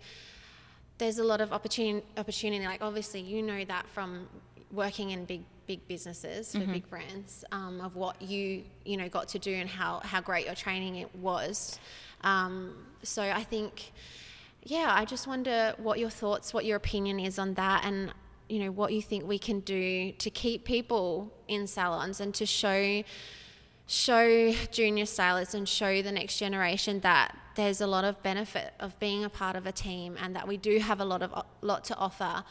there's 0.98 1.18
a 1.18 1.24
lot 1.24 1.40
of 1.40 1.52
opportunity 1.52 2.04
opportunity 2.16 2.64
like 2.64 2.82
obviously 2.82 3.20
you 3.20 3.42
know 3.42 3.64
that 3.64 3.86
from 3.88 4.28
working 4.72 5.10
in 5.10 5.24
big 5.24 5.42
big 5.66 5.86
businesses 5.86 6.52
for 6.52 6.60
big 6.60 6.88
brands 6.88 7.44
um, 7.52 7.80
of 7.80 7.94
what 7.94 8.20
you 8.20 8.64
you 8.84 8.96
know 8.96 9.08
got 9.08 9.28
to 9.28 9.38
do 9.38 9.54
and 9.54 9.68
how 9.68 10.00
how 10.02 10.20
great 10.20 10.46
your 10.46 10.54
training 10.54 10.96
it 10.96 11.14
was. 11.16 11.78
Um, 12.22 12.74
so 13.02 13.22
I 13.22 13.44
think 13.44 13.92
yeah 14.64 14.90
I 14.92 15.04
just 15.04 15.26
wonder 15.26 15.74
what 15.76 15.98
your 15.98 16.10
thoughts 16.10 16.52
what 16.52 16.64
your 16.64 16.76
opinion 16.76 17.20
is 17.20 17.38
on 17.38 17.54
that 17.54 17.84
and 17.84 18.12
you 18.48 18.60
know 18.60 18.70
what 18.70 18.92
you 18.92 19.02
think 19.02 19.26
we 19.26 19.38
can 19.38 19.60
do 19.60 20.12
to 20.12 20.30
keep 20.30 20.64
people 20.64 21.30
in 21.48 21.66
salons 21.66 22.20
and 22.20 22.34
to 22.34 22.46
show 22.46 23.04
show 23.90 24.52
junior 24.70 25.06
stylists 25.06 25.54
and 25.54 25.66
show 25.68 26.02
the 26.02 26.12
next 26.12 26.36
generation 26.38 27.00
that 27.00 27.34
there's 27.56 27.80
a 27.80 27.86
lot 27.86 28.04
of 28.04 28.22
benefit 28.22 28.74
of 28.78 28.96
being 29.00 29.24
a 29.24 29.30
part 29.30 29.56
of 29.56 29.66
a 29.66 29.72
team 29.72 30.14
and 30.20 30.36
that 30.36 30.46
we 30.46 30.56
do 30.58 30.78
have 30.78 31.00
a 31.00 31.04
lot 31.04 31.22
of 31.22 31.32
lot 31.62 31.84
to 31.84 31.96
offer 31.96 32.44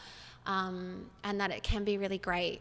um, 0.46 1.06
and 1.22 1.40
that 1.40 1.50
it 1.52 1.62
can 1.62 1.84
be 1.84 1.96
really 1.96 2.18
great 2.18 2.60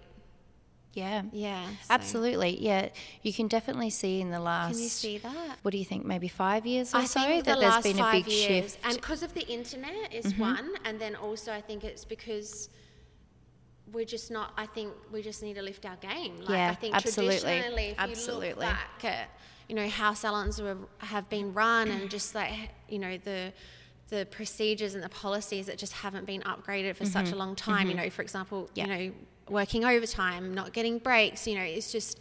yeah 0.94 1.24
yeah 1.32 1.66
so- 1.66 1.74
Absolutely, 1.90 2.60
yeah. 2.60 2.90
You 3.24 3.34
can 3.34 3.48
definitely 3.48 3.90
see 3.90 4.22
in 4.22 4.30
the 4.32 4.40
last. 4.40 4.74
can 4.74 4.84
you 4.84 4.90
see 4.90 5.18
that 5.20 5.58
What 5.63 5.72
do 5.72 5.78
you 5.78 5.86
think? 5.86 6.06
Maybe 6.06 6.28
five 6.28 6.66
years 6.66 6.94
or 6.94 7.00
I 7.00 7.06
so 7.06 7.20
think 7.22 7.46
that 7.46 7.56
the 7.56 7.62
there's 7.62 7.84
been 7.84 8.00
a 8.00 8.12
big 8.12 8.28
years, 8.28 8.46
shift. 8.48 8.80
Mm-hmm. 8.80 8.90
and 8.90 8.96
because 9.02 9.22
of 9.24 9.34
the 9.34 9.46
internet 9.48 10.13
is 10.13 10.36
one, 10.38 10.70
and 10.86 11.00
then 11.00 11.16
also 11.16 11.52
I 11.52 11.62
think 11.62 11.84
it's 11.84 12.06
because 12.06 12.70
we're 13.93 14.06
just 14.06 14.32
not. 14.32 14.54
I 14.58 14.65
think 14.65 14.91
we 15.12 15.21
just 15.21 15.41
need 15.43 15.56
to 15.56 15.62
lift 15.62 15.86
our 15.86 15.95
game. 15.97 16.38
Like, 16.39 16.50
Yeah, 16.50 16.71
I 16.71 16.76
think 16.76 16.95
absolutely. 16.95 17.39
traditionally, 17.39 17.84
if 17.84 17.97
you 17.97 18.02
look 18.04 18.10
Absolutely. 18.12 18.65
back 18.65 19.06
at 19.06 19.30
you 19.69 19.76
know 19.76 19.88
how 19.89 20.13
salons 20.13 20.62
were, 20.62 20.78
have 21.00 21.30
been 21.30 21.54
run, 21.54 21.89
and 21.89 22.10
just 22.10 22.34
like 22.36 22.54
you 22.89 23.00
know 23.00 23.17
the 23.17 23.54
the 24.10 24.26
procedures 24.32 24.95
and 24.95 25.04
the 25.04 25.10
policies 25.10 25.65
that 25.65 25.78
just 25.78 25.91
haven't 25.93 26.26
been 26.26 26.41
upgraded 26.43 26.95
for 26.95 27.06
such 27.06 27.32
a 27.32 27.36
long 27.36 27.56
time. 27.56 27.89
You 27.89 27.95
know, 27.95 28.10
for 28.10 28.21
example, 28.21 28.63
Mm-hmm. 28.76 28.89
Yeah. 28.91 28.97
you 28.97 29.10
know, 29.10 29.15
working 29.50 29.84
overtime, 29.86 30.54
not 30.54 30.71
getting 30.73 30.97
breaks. 31.00 31.47
You 31.47 31.56
know, 31.56 31.63
it's 31.63 31.91
just. 31.91 32.19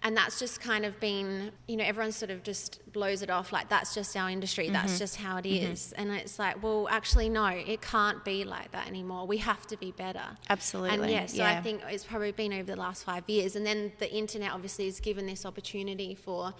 And 0.00 0.16
that's 0.16 0.38
just 0.38 0.60
kind 0.60 0.84
of 0.84 0.98
been, 1.00 1.50
you 1.66 1.76
know, 1.76 1.82
everyone 1.84 2.12
sort 2.12 2.30
of 2.30 2.44
just 2.44 2.80
blows 2.92 3.20
it 3.20 3.30
off 3.30 3.52
like 3.52 3.68
that's 3.68 3.94
just 3.94 4.16
our 4.16 4.30
industry, 4.30 4.66
Mm-hmm. 4.66 4.74
that's 4.74 4.96
just 4.98 5.16
how 5.16 5.38
it 5.38 5.44
is. 5.46 5.92
And 5.94 6.10
it's 6.12 6.38
like, 6.38 6.62
well, 6.62 6.86
actually, 6.88 7.28
no, 7.28 7.46
it 7.46 7.82
can't 7.82 8.24
be 8.24 8.44
like 8.44 8.70
that 8.70 8.86
anymore. 8.86 9.26
We 9.26 9.38
have 9.38 9.66
to 9.66 9.76
be 9.76 9.90
better. 9.90 10.22
Absolutely, 10.48 10.98
And 11.00 11.10
yeah, 11.10 11.26
so 11.26 11.38
yeah. 11.38 11.58
I 11.58 11.60
think 11.60 11.82
it's 11.88 12.04
probably 12.04 12.30
been 12.30 12.52
over 12.52 12.62
the 12.62 12.76
last 12.76 13.02
five 13.04 13.24
years. 13.26 13.56
And 13.56 13.66
then 13.66 13.90
the 13.98 14.08
internet 14.14 14.52
obviously 14.52 14.84
has 14.84 15.00
given 15.00 15.26
this 15.26 15.44
opportunity 15.44 16.14
for 16.14 16.54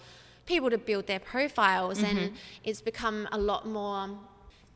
people 0.45 0.69
to 0.69 0.77
build 0.77 1.07
their 1.07 1.19
profiles, 1.21 1.99
Mm-hmm. 1.99 2.17
and 2.17 2.33
it's 2.65 2.81
become 2.81 3.25
a 3.31 3.37
lot 3.37 3.65
more, 3.65 4.09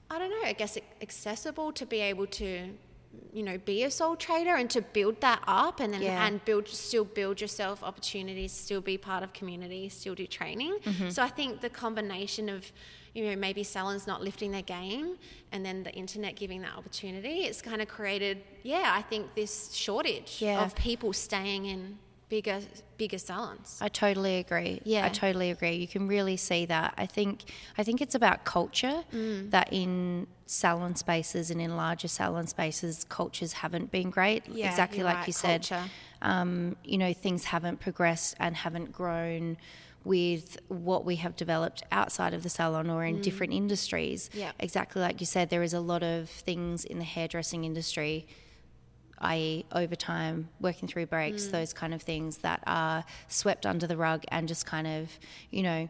I 0.10 0.20
don't 0.20 0.30
know, 0.30 0.48
I 0.48 0.54
guess 0.54 0.78
accessible 1.02 1.74
to 1.74 1.86
be 1.86 2.00
able 2.00 2.28
to 2.28 2.70
you 3.32 3.44
know 3.44 3.58
be 3.60 3.84
a 3.84 3.92
sole 3.92 4.16
trader 4.16 4.56
and 4.56 4.70
to 4.70 4.82
build 4.82 5.20
that 5.22 5.42
up 5.48 5.80
and 5.80 5.94
then 5.94 6.02
Yeah. 6.02 6.26
and 6.26 6.44
build 6.46 6.68
still 6.68 7.06
build 7.06 7.40
yourself 7.42 7.84
opportunities 7.84 8.52
still 8.52 8.82
be 8.82 8.98
part 8.98 9.24
of 9.24 9.34
community 9.34 9.90
still 9.90 10.16
do 10.16 10.26
training 10.28 10.74
Mm-hmm. 10.84 11.10
so 11.10 11.22
i 11.24 11.28
think 11.30 11.62
the 11.62 11.70
combination 11.70 12.50
of 12.50 12.72
you 13.14 13.26
know 13.26 13.36
maybe 13.36 13.64
salons 13.64 14.08
not 14.08 14.24
lifting 14.24 14.52
their 14.52 14.64
game 14.64 15.18
and 15.52 15.64
then 15.66 15.84
the 15.84 15.92
internet 15.94 16.36
giving 16.36 16.62
that 16.62 16.76
opportunity 16.76 17.44
it's 17.44 17.62
kind 17.62 17.82
of 17.82 17.88
created 17.88 18.42
yeah 18.64 18.94
i 18.96 19.02
think 19.02 19.34
this 19.36 19.72
shortage 19.74 20.38
Yeah. 20.40 20.64
of 20.64 20.76
people 20.76 21.14
staying 21.14 21.66
in 21.66 21.98
bigger 22.34 22.60
bigger 22.98 23.20
salons. 23.20 23.78
I 23.88 23.90
totally 23.90 24.36
agree. 24.44 24.82
Yeah. 24.84 25.06
I 25.06 25.10
totally 25.10 25.50
agree. 25.52 25.76
You 25.76 25.88
can 25.96 26.08
really 26.08 26.38
see 26.50 26.66
that. 26.66 26.90
I 26.98 27.06
think 27.06 27.34
I 27.78 27.84
think 27.84 28.02
it's 28.02 28.16
about 28.22 28.38
culture 28.58 28.98
Mm. 29.14 29.52
that 29.56 29.68
in 29.72 29.92
salon 30.48 30.96
spaces 30.96 31.46
and 31.52 31.60
in 31.62 31.72
larger 31.84 32.08
salon 32.08 32.48
spaces 32.56 33.06
cultures 33.20 33.54
haven't 33.64 33.88
been 33.92 34.10
great. 34.10 34.42
Yeah, 34.48 34.70
exactly 34.72 35.04
like 35.04 35.18
right, 35.18 35.28
you 35.28 35.34
said. 35.34 35.62
Um, 36.32 36.76
you 36.92 36.98
know, 36.98 37.14
things 37.14 37.42
haven't 37.56 37.78
progressed 37.88 38.32
and 38.40 38.56
haven't 38.66 38.90
grown 38.92 39.58
with 40.06 40.58
what 40.70 41.02
we 41.10 41.16
have 41.18 41.34
developed 41.36 41.82
outside 41.92 42.34
of 42.34 42.42
the 42.44 42.50
salon 42.60 42.90
or 42.90 43.02
in 43.06 43.22
different 43.22 43.54
industries. 43.54 44.22
Mm. 44.34 44.40
Yeah. 44.44 44.52
Exactly 44.68 45.02
like 45.08 45.18
you 45.24 45.28
said, 45.36 45.46
there 45.50 45.64
is 45.70 45.74
a 45.74 45.84
lot 45.94 46.02
of 46.02 46.30
things 46.50 46.84
in 46.92 46.98
the 47.04 47.10
hairdressing 47.16 47.64
industry 47.64 48.26
i.e., 49.24 49.66
overtime, 49.72 50.50
working 50.60 50.88
through 50.88 51.06
breaks, 51.08 51.48
those 51.48 51.74
kind 51.74 51.94
of 51.94 52.02
things 52.02 52.38
that 52.40 52.62
are 52.68 53.04
swept 53.28 53.66
under 53.66 53.88
the 53.88 53.98
rug 53.98 54.24
and 54.30 54.48
just 54.48 54.66
kind 54.66 54.86
of, 54.88 55.10
you 55.52 55.64
know, 55.64 55.90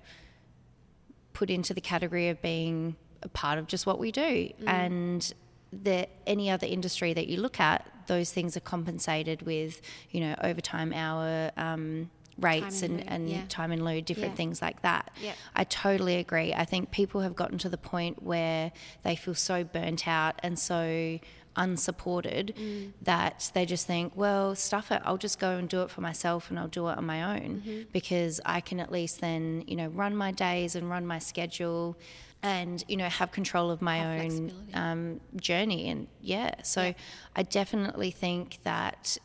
put 1.34 1.50
into 1.50 1.74
the 1.74 1.82
category 1.82 2.30
of 2.30 2.42
being 2.42 2.96
a 3.24 3.28
part 3.30 3.58
of 3.58 3.68
just 3.68 3.86
what 3.86 4.00
we 4.00 4.12
do. 4.12 4.52
And 4.68 5.34
the 5.72 6.08
any 6.28 6.50
other 6.52 6.68
industry 6.68 7.14
that 7.14 7.28
you 7.28 7.38
look 7.38 7.60
at, 7.60 7.88
those 8.08 8.32
things 8.32 8.56
are 8.56 8.62
compensated 8.62 9.42
with, 9.44 9.82
you 10.12 10.20
know, 10.22 10.36
overtime 10.44 10.94
hour 10.94 11.52
um, 11.58 12.10
rates 12.38 12.82
Time 12.82 12.92
and, 12.92 13.00
lieu, 13.00 13.06
and 13.08 13.30
yeah. 13.30 13.42
time 13.50 13.72
in 13.72 13.84
lieu, 13.86 14.02
different 14.02 14.32
Yeah. 14.32 14.36
things 14.38 14.62
like 14.62 14.82
that. 14.84 15.12
Yep. 15.22 15.36
I 15.56 15.64
totally 15.64 16.18
agree. 16.18 16.54
I 16.54 16.66
think 16.66 16.92
people 16.92 17.22
have 17.22 17.36
gotten 17.36 17.58
to 17.60 17.70
the 17.70 17.78
point 17.78 18.22
where 18.22 18.72
they 19.04 19.16
feel 19.16 19.36
so 19.36 19.64
burnt 19.64 20.08
out 20.08 20.36
and 20.44 20.58
so 20.60 21.20
unsupported 21.56 22.56
that 23.02 23.52
they 23.54 23.66
just 23.66 23.88
think, 23.88 24.14
well, 24.16 24.56
stuff 24.56 24.92
it. 24.92 25.02
I'll 25.06 25.18
just 25.18 25.40
go 25.40 25.52
and 25.52 25.68
do 25.70 25.82
it 25.82 25.90
for 25.90 26.02
myself 26.02 26.50
and 26.50 26.60
I'll 26.60 26.68
do 26.68 26.88
it 26.90 26.98
on 26.98 27.06
my 27.06 27.38
own 27.38 27.88
because 27.92 28.42
I 28.46 28.62
can 28.62 28.80
at 28.80 28.92
least 28.92 29.22
then, 29.22 29.64
you 29.68 29.76
know, 29.76 29.88
run 29.88 30.16
my 30.16 30.32
days 30.32 30.76
and 30.76 30.90
run 30.90 31.06
my 31.06 31.20
schedule 31.20 31.98
and, 32.42 32.84
you 32.88 32.98
know, 32.98 33.08
have 33.08 33.32
control 33.32 33.72
of 33.72 33.82
my 33.82 33.98
Have 33.98 34.26
own 34.26 34.52
um, 34.74 35.22
journey. 35.38 35.90
And 35.90 36.08
yeah, 36.22 36.62
so 36.64 36.94
I 37.36 37.44
definitely 37.44 38.12
think 38.12 38.60
that 38.64 39.18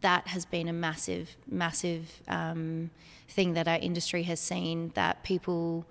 that 0.00 0.28
has 0.28 0.44
been 0.46 0.68
a 0.68 0.72
massive, 0.72 1.36
massive 1.48 2.22
um, 2.28 2.90
thing 3.28 3.54
that 3.54 3.68
our 3.68 3.78
industry 3.78 4.22
has 4.24 4.40
seen 4.40 4.92
that 4.94 5.22
people 5.24 5.84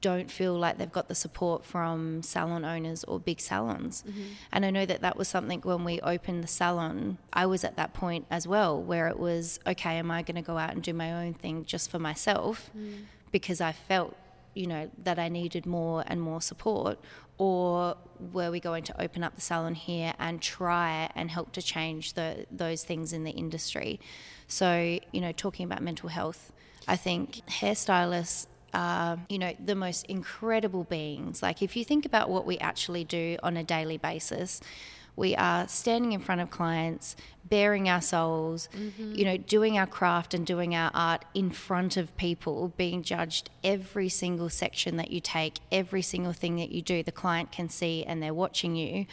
don't 0.00 0.30
feel 0.30 0.54
like 0.58 0.78
they've 0.78 0.92
got 0.92 1.08
the 1.08 1.14
support 1.14 1.64
from 1.64 2.22
salon 2.22 2.64
owners 2.64 3.04
or 3.04 3.18
big 3.18 3.40
salons. 3.40 4.04
Mm-hmm. 4.06 4.22
And 4.52 4.66
I 4.66 4.70
know 4.70 4.86
that 4.86 5.00
that 5.00 5.16
was 5.16 5.28
something 5.28 5.60
when 5.60 5.84
we 5.84 6.00
opened 6.00 6.42
the 6.42 6.48
salon, 6.48 7.18
I 7.32 7.46
was 7.46 7.64
at 7.64 7.76
that 7.76 7.94
point 7.94 8.26
as 8.30 8.46
well, 8.46 8.80
where 8.80 9.08
it 9.08 9.18
was, 9.18 9.60
okay, 9.66 9.96
am 9.96 10.10
I 10.10 10.22
going 10.22 10.36
to 10.36 10.42
go 10.42 10.58
out 10.58 10.72
and 10.72 10.82
do 10.82 10.92
my 10.92 11.12
own 11.12 11.34
thing 11.34 11.64
just 11.64 11.90
for 11.90 11.98
myself 11.98 12.70
mm. 12.76 13.04
because 13.30 13.60
I 13.60 13.72
felt, 13.72 14.16
you 14.54 14.66
know, 14.66 14.90
that 15.04 15.18
I 15.18 15.28
needed 15.28 15.66
more 15.66 16.04
and 16.06 16.20
more 16.20 16.40
support? 16.40 16.98
Or 17.38 17.96
were 18.32 18.50
we 18.50 18.60
going 18.60 18.82
to 18.84 19.02
open 19.02 19.22
up 19.22 19.34
the 19.34 19.42
salon 19.42 19.74
here 19.74 20.14
and 20.18 20.40
try 20.40 21.10
and 21.14 21.30
help 21.30 21.52
to 21.52 21.62
change 21.62 22.14
the, 22.14 22.46
those 22.50 22.82
things 22.82 23.12
in 23.12 23.24
the 23.24 23.32
industry? 23.32 24.00
So, 24.48 24.98
you 25.12 25.20
know, 25.20 25.32
talking 25.32 25.64
about 25.64 25.82
mental 25.82 26.08
health, 26.08 26.52
I 26.88 26.96
think 26.96 27.42
hairstylists 27.46 28.46
are, 28.76 29.18
you 29.28 29.38
know, 29.38 29.54
the 29.64 29.74
most 29.74 30.04
incredible 30.06 30.84
beings. 30.84 31.42
Like, 31.42 31.62
if 31.62 31.74
you 31.76 31.84
think 31.84 32.04
about 32.04 32.28
what 32.28 32.44
we 32.44 32.58
actually 32.58 33.04
do 33.04 33.38
on 33.42 33.56
a 33.56 33.64
daily 33.64 33.96
basis, 33.96 34.60
we 35.16 35.34
are 35.34 35.66
standing 35.66 36.12
in 36.12 36.20
front 36.20 36.42
of 36.42 36.50
clients, 36.50 37.16
baring 37.48 37.88
our 37.88 38.02
souls, 38.02 38.68
you 39.16 39.24
know, 39.24 39.38
doing 39.38 39.78
our 39.78 39.86
craft 39.86 40.34
and 40.34 40.46
doing 40.46 40.74
our 40.74 40.90
art 40.92 41.24
in 41.32 41.50
front 41.50 41.96
of 41.96 42.14
people, 42.18 42.74
being 42.76 43.02
judged 43.02 43.48
every 43.64 44.10
single 44.10 44.50
section 44.50 44.98
that 44.98 45.10
you 45.10 45.20
take, 45.20 45.60
every 45.72 46.02
single 46.02 46.34
thing 46.34 46.56
that 46.56 46.70
you 46.70 46.82
do, 46.82 47.02
the 47.02 47.12
client 47.12 47.50
can 47.50 47.70
see 47.70 48.04
and 48.04 48.22
they're 48.22 48.34
watching 48.34 48.76
you 48.76 49.06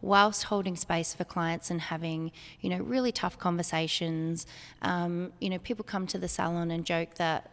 whilst 0.00 0.44
holding 0.44 0.76
space 0.76 1.12
for 1.12 1.24
clients 1.24 1.72
and 1.72 1.80
having 1.80 2.30
you 2.60 2.70
know 2.70 2.78
really 2.78 3.10
tough 3.10 3.36
conversations 3.36 4.46
um, 4.82 5.32
you 5.40 5.50
know 5.50 5.58
people 5.58 5.84
come 5.84 6.06
to 6.06 6.18
the 6.18 6.28
salon 6.28 6.70
and 6.70 6.84
joke 6.84 7.14
that 7.14 7.50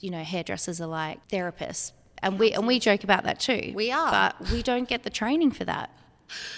you 0.00 0.10
know 0.10 0.22
hairdressers 0.22 0.80
are 0.80 0.86
like 0.86 1.26
therapists. 1.28 1.92
And 2.22 2.38
we 2.38 2.52
and 2.52 2.66
we 2.66 2.78
joke 2.78 3.04
about 3.04 3.24
that 3.24 3.38
too. 3.40 3.72
We 3.74 3.92
are. 3.92 4.10
but 4.10 4.50
we 4.50 4.62
don't 4.62 4.88
get 4.88 5.02
the 5.02 5.10
training 5.10 5.50
for 5.52 5.64
that. 5.64 5.90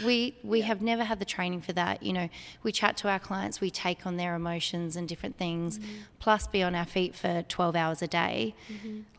We 0.05 0.35
we 0.43 0.63
have 0.63 0.81
never 0.81 1.05
had 1.05 1.19
the 1.19 1.25
training 1.27 1.61
for 1.63 1.73
that. 1.75 2.03
You 2.03 2.13
know 2.13 2.29
we 2.63 2.73
chat 2.73 2.97
to 2.99 3.09
our 3.09 3.19
clients 3.19 3.61
we 3.61 3.71
take 3.71 4.07
on 4.07 4.17
their 4.17 4.35
emotions 4.35 4.97
and 4.97 5.07
different 5.09 5.37
things 5.37 5.79
Mm-hmm. 5.79 5.89
plus 6.21 6.47
be 6.47 6.63
on 6.63 6.75
our 6.75 6.87
feet 6.87 7.15
for 7.15 7.45
12 7.49 7.77
hours 7.77 8.01
a 8.03 8.07
day. 8.09 8.55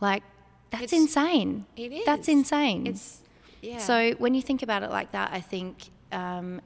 Like 0.02 0.24
that's 0.72 0.84
It's- 0.86 1.02
insane. 1.02 1.66
It 1.76 2.06
that's 2.06 2.28
insane. 2.28 2.88
It's 2.88 3.22
yeah. 3.62 3.78
so 3.80 4.12
when 4.14 4.34
you 4.34 4.42
think 4.42 4.64
about 4.64 4.82
it 4.84 4.90
like 4.90 5.12
that, 5.12 5.32
I 5.34 5.42
think 5.42 5.90
um, 6.12 6.62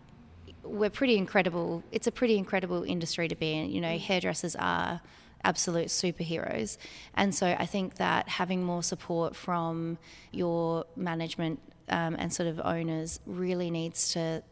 we're 0.64 0.90
pretty 0.92 1.18
incredible. 1.18 1.84
It's 1.92 2.06
a 2.08 2.12
pretty 2.12 2.38
incredible 2.38 2.84
industry 2.84 3.28
to 3.28 3.36
be 3.36 3.52
in. 3.54 3.72
You 3.72 3.82
know, 3.82 3.98
hairdressers 3.98 4.56
are 4.56 5.02
absolute 5.44 5.88
superheroes, 5.88 6.78
and 7.16 7.34
so 7.34 7.56
I 7.58 7.66
think 7.66 7.96
that 7.96 8.30
having 8.30 8.64
more 8.64 8.84
support 8.84 9.36
from 9.36 9.98
your 10.32 10.86
management 10.96 11.60
um, 11.90 12.16
and 12.18 12.34
sort 12.34 12.48
of 12.48 12.60
owners 12.64 13.20
really 13.26 13.70
needs 13.70 14.14
to. 14.14 14.44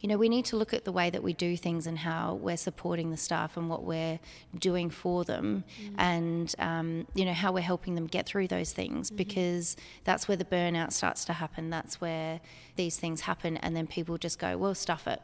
You 0.00 0.10
know, 0.10 0.18
we 0.18 0.28
need 0.28 0.44
to 0.46 0.56
look 0.56 0.74
at 0.74 0.84
the 0.84 0.92
way 0.92 1.08
that 1.08 1.22
we 1.22 1.32
do 1.32 1.56
things 1.56 1.86
and 1.86 1.98
how 1.98 2.34
we're 2.34 2.58
supporting 2.58 3.10
the 3.10 3.16
staff 3.16 3.56
and 3.56 3.70
what 3.70 3.82
we're 3.82 4.20
doing 4.56 4.90
for 4.90 5.24
them, 5.24 5.64
and 5.96 6.54
um, 6.58 7.06
you 7.14 7.24
know 7.24 7.32
how 7.32 7.50
we're 7.50 7.60
helping 7.60 7.94
them 7.94 8.06
get 8.06 8.26
through 8.26 8.46
those 8.48 8.72
things 8.72 9.10
because 9.10 9.74
that's 10.04 10.28
where 10.28 10.36
the 10.36 10.44
burnout 10.44 10.92
starts 10.92 11.24
to 11.24 11.32
happen. 11.32 11.70
That's 11.70 11.98
where 12.00 12.40
these 12.76 12.98
things 12.98 13.22
happen, 13.22 13.56
and 13.56 13.74
then 13.74 13.86
people 13.86 14.18
just 14.18 14.38
go, 14.38 14.56
"Well, 14.58 14.74
stuff 14.74 15.06
it. 15.06 15.20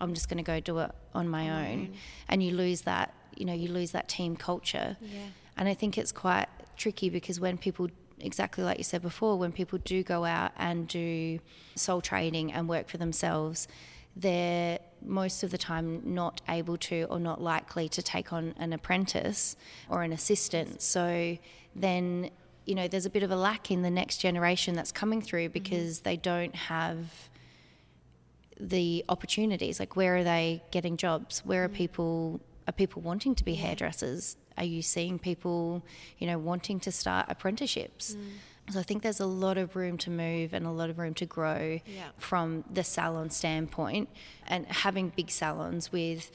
I'm 0.00 0.14
just 0.14 0.28
going 0.28 0.38
to 0.38 0.44
go 0.44 0.60
do 0.60 0.78
it 0.78 0.92
on 1.14 1.28
my 1.28 1.50
own," 1.50 1.92
and 2.28 2.42
you 2.42 2.52
lose 2.52 2.82
that. 2.82 3.12
You 3.36 3.46
know, 3.46 3.54
you 3.54 3.68
lose 3.68 3.92
that 3.92 4.08
team 4.08 4.36
culture. 4.36 4.96
Yeah. 5.00 5.20
And 5.56 5.68
I 5.68 5.74
think 5.74 5.98
it's 5.98 6.12
quite 6.12 6.48
tricky 6.76 7.10
because 7.10 7.38
when 7.40 7.58
people, 7.58 7.88
exactly 8.20 8.64
like 8.64 8.78
you 8.78 8.84
said 8.84 9.02
before, 9.02 9.38
when 9.38 9.52
people 9.52 9.78
do 9.84 10.02
go 10.02 10.24
out 10.24 10.52
and 10.56 10.88
do 10.88 11.38
sole 11.74 12.00
trading 12.00 12.52
and 12.52 12.68
work 12.68 12.88
for 12.88 12.98
themselves, 12.98 13.68
they're 14.16 14.78
most 15.04 15.42
of 15.42 15.50
the 15.50 15.58
time 15.58 16.02
not 16.04 16.40
able 16.48 16.76
to 16.76 17.06
or 17.10 17.18
not 17.18 17.40
likely 17.40 17.88
to 17.88 18.02
take 18.02 18.32
on 18.32 18.54
an 18.58 18.72
apprentice 18.72 19.56
or 19.88 20.02
an 20.02 20.12
assistant. 20.12 20.82
So 20.82 21.38
then, 21.74 22.30
you 22.66 22.74
know, 22.74 22.88
there's 22.88 23.06
a 23.06 23.10
bit 23.10 23.22
of 23.22 23.30
a 23.30 23.36
lack 23.36 23.70
in 23.70 23.82
the 23.82 23.90
next 23.90 24.18
generation 24.18 24.74
that's 24.74 24.92
coming 24.92 25.22
through 25.22 25.44
mm-hmm. 25.46 25.52
because 25.52 26.00
they 26.00 26.16
don't 26.16 26.54
have 26.54 27.28
the 28.62 29.04
opportunities 29.08 29.80
like 29.80 29.96
where 29.96 30.18
are 30.18 30.24
they 30.24 30.62
getting 30.70 30.96
jobs 30.96 31.40
where 31.44 31.64
are 31.64 31.68
mm. 31.68 31.74
people 31.74 32.40
are 32.66 32.72
people 32.72 33.02
wanting 33.02 33.34
to 33.34 33.44
be 33.44 33.54
hairdressers? 33.54 34.36
Are 34.56 34.64
you 34.64 34.82
seeing 34.82 35.18
people 35.18 35.84
you 36.18 36.26
know 36.26 36.38
wanting 36.38 36.80
to 36.80 36.92
start 36.92 37.26
apprenticeships? 37.28 38.14
Mm. 38.14 38.72
So 38.72 38.78
i 38.78 38.82
think 38.82 39.02
there's 39.02 39.20
a 39.20 39.26
lot 39.26 39.58
of 39.58 39.74
room 39.74 39.98
to 39.98 40.10
move 40.10 40.54
and 40.54 40.66
a 40.66 40.70
lot 40.70 40.88
of 40.88 40.98
room 40.98 41.14
to 41.14 41.26
grow 41.26 41.80
Yeah. 41.84 42.10
from 42.16 42.64
the 42.72 42.84
salon 42.84 43.30
standpoint. 43.30 44.08
And 44.46 44.66
having 44.66 45.08
big 45.10 45.30
salons 45.30 45.90
with 45.92 46.30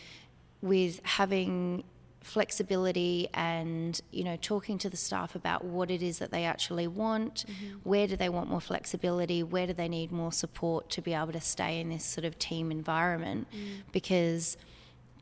with 0.61 0.99
having 1.03 1.83
flexibility 2.21 3.29
and 3.33 4.01
you 4.11 4.23
know 4.23 4.35
talking 4.35 4.77
to 4.77 4.89
the 4.89 4.97
staff 4.97 5.33
about 5.33 5.63
what 5.63 5.89
it 5.89 6.01
is 6.03 6.19
that 6.19 6.29
they 6.29 6.43
actually 6.43 6.85
want 6.85 7.45
mm-hmm. 7.47 7.77
where 7.83 8.05
do 8.05 8.17
they 8.17 8.27
want 8.27 8.49
more 8.49 8.59
flexibility 8.59 9.41
where 9.43 9.65
do 9.65 9.71
they 9.71 9.87
need 9.87 10.11
more 10.11 10.33
support 10.33 10.89
to 10.89 11.01
be 11.01 11.13
able 11.13 11.31
to 11.31 11.39
stay 11.39 11.79
in 11.79 11.87
this 11.87 12.03
sort 12.03 12.25
of 12.25 12.37
team 12.37 12.69
environment? 12.71 13.47
Mm. 13.55 13.83
Because 13.93 14.57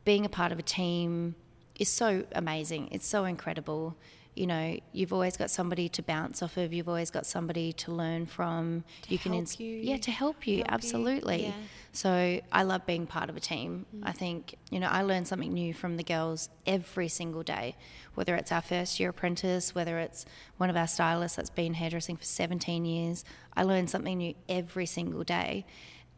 being 0.06 0.24
a 0.24 0.28
part 0.30 0.52
of 0.52 0.58
a 0.58 0.62
team 0.62 1.34
is 1.78 1.90
so 1.90 2.24
amazing 2.32 2.88
it's 2.90 3.06
so 3.06 3.26
incredible 3.26 3.94
you 4.34 4.46
know 4.46 4.78
you've 4.92 5.12
always 5.12 5.36
got 5.36 5.50
somebody 5.50 5.88
to 5.88 6.02
bounce 6.02 6.42
off 6.42 6.56
of 6.56 6.72
you've 6.72 6.88
always 6.88 7.10
got 7.10 7.26
somebody 7.26 7.72
to 7.72 7.90
learn 7.90 8.24
from 8.24 8.84
you 9.08 9.18
can 9.18 9.34
help 9.34 9.60
you. 9.60 9.66
yeah 9.66 9.96
to 9.98 10.10
help 10.10 10.46
you 10.46 10.58
Help 10.58 10.68
you, 10.68 10.74
absolutely 10.74 11.46
yeah. 11.46 11.52
so 11.92 12.40
I 12.52 12.62
love 12.62 12.84
being 12.84 13.06
part 13.06 13.30
of 13.30 13.38
a 13.38 13.40
team. 13.40 13.86
I 14.02 14.10
mm-hmm. 14.10 14.18
think, 14.18 14.56
you 14.70 14.78
know, 14.80 14.88
I 14.88 15.00
learn 15.00 15.24
something 15.24 15.50
new 15.50 15.72
from 15.72 15.96
the 15.96 16.02
girls 16.02 16.50
every 16.66 17.08
single 17.08 17.42
day, 17.42 17.74
whether 18.14 18.34
it's 18.36 18.52
our 18.52 18.60
first 18.60 19.00
year 19.00 19.08
apprentice, 19.08 19.74
whether 19.74 19.98
it's 19.98 20.26
one 20.58 20.68
of 20.68 20.76
our 20.76 20.86
stylists 20.86 21.36
that's 21.36 21.48
been 21.48 21.72
hairdressing 21.72 22.18
for 22.18 22.24
17 22.24 22.84
years. 22.84 23.24
I 23.56 23.62
learn 23.62 23.86
something 23.86 24.18
new 24.18 24.34
every 24.46 24.84
single 24.84 25.24
day. 25.24 25.64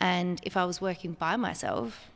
And 0.01 0.41
if 0.43 0.57
I 0.57 0.65
was 0.65 0.81
working 0.81 1.13
by 1.13 1.37
myself, 1.37 2.11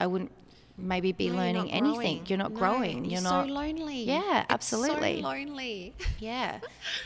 I 0.00 0.06
wouldn't 0.06 0.32
maybe 0.78 1.12
be 1.12 1.28
No, 1.28 1.34
you're 1.34 1.42
learning 1.42 1.72
anything. 1.72 1.94
growing. 1.94 2.26
You're 2.26 2.38
not 2.38 2.52
No, 2.52 2.58
growing. 2.58 3.04
You're, 3.04 3.12
You're 3.14 3.20
so 3.22 3.30
not 3.30 3.48
lonely. 3.48 4.02
Yeah, 4.04 4.40
It's 4.42 4.46
absolutely. 4.52 5.22
so 5.22 5.28
lonely. 5.28 5.94
yeah, 6.18 6.60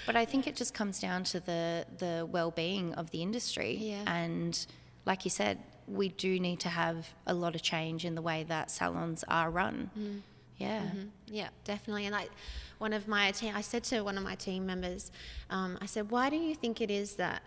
but 0.06 0.16
I 0.16 0.24
think 0.24 0.46
it 0.46 0.56
just 0.56 0.74
comes 0.74 1.00
down 1.00 1.24
to 1.24 1.40
the 1.40 1.86
the 1.98 2.26
well 2.30 2.50
being 2.50 2.94
of 2.94 3.10
the 3.10 3.22
industry. 3.22 3.76
Yeah. 3.80 4.02
And 4.06 4.66
like 5.06 5.24
you 5.24 5.30
said, 5.30 5.58
we 5.86 6.08
do 6.08 6.38
need 6.38 6.60
to 6.60 6.68
have 6.68 7.08
a 7.26 7.34
lot 7.34 7.54
of 7.54 7.62
change 7.62 8.04
in 8.04 8.14
the 8.14 8.22
way 8.22 8.44
that 8.48 8.70
salons 8.70 9.24
are 9.28 9.50
run. 9.50 9.90
Mm. 9.98 10.20
Yeah. 10.58 10.82
Yeah, 11.26 11.48
definitely. 11.64 12.04
And 12.06 12.12
like 12.12 12.30
one 12.78 12.92
of 12.92 13.08
my 13.08 13.30
team, 13.30 13.54
I 13.56 13.62
said 13.62 13.82
to 13.84 14.02
one 14.02 14.18
of 14.18 14.22
my 14.24 14.34
team 14.34 14.66
members, 14.66 15.10
um, 15.48 15.78
I 15.80 15.86
said, 15.86 16.10
why 16.10 16.28
do 16.28 16.36
you 16.36 16.54
think 16.54 16.80
it 16.80 16.90
is 16.90 17.16
that 17.16 17.42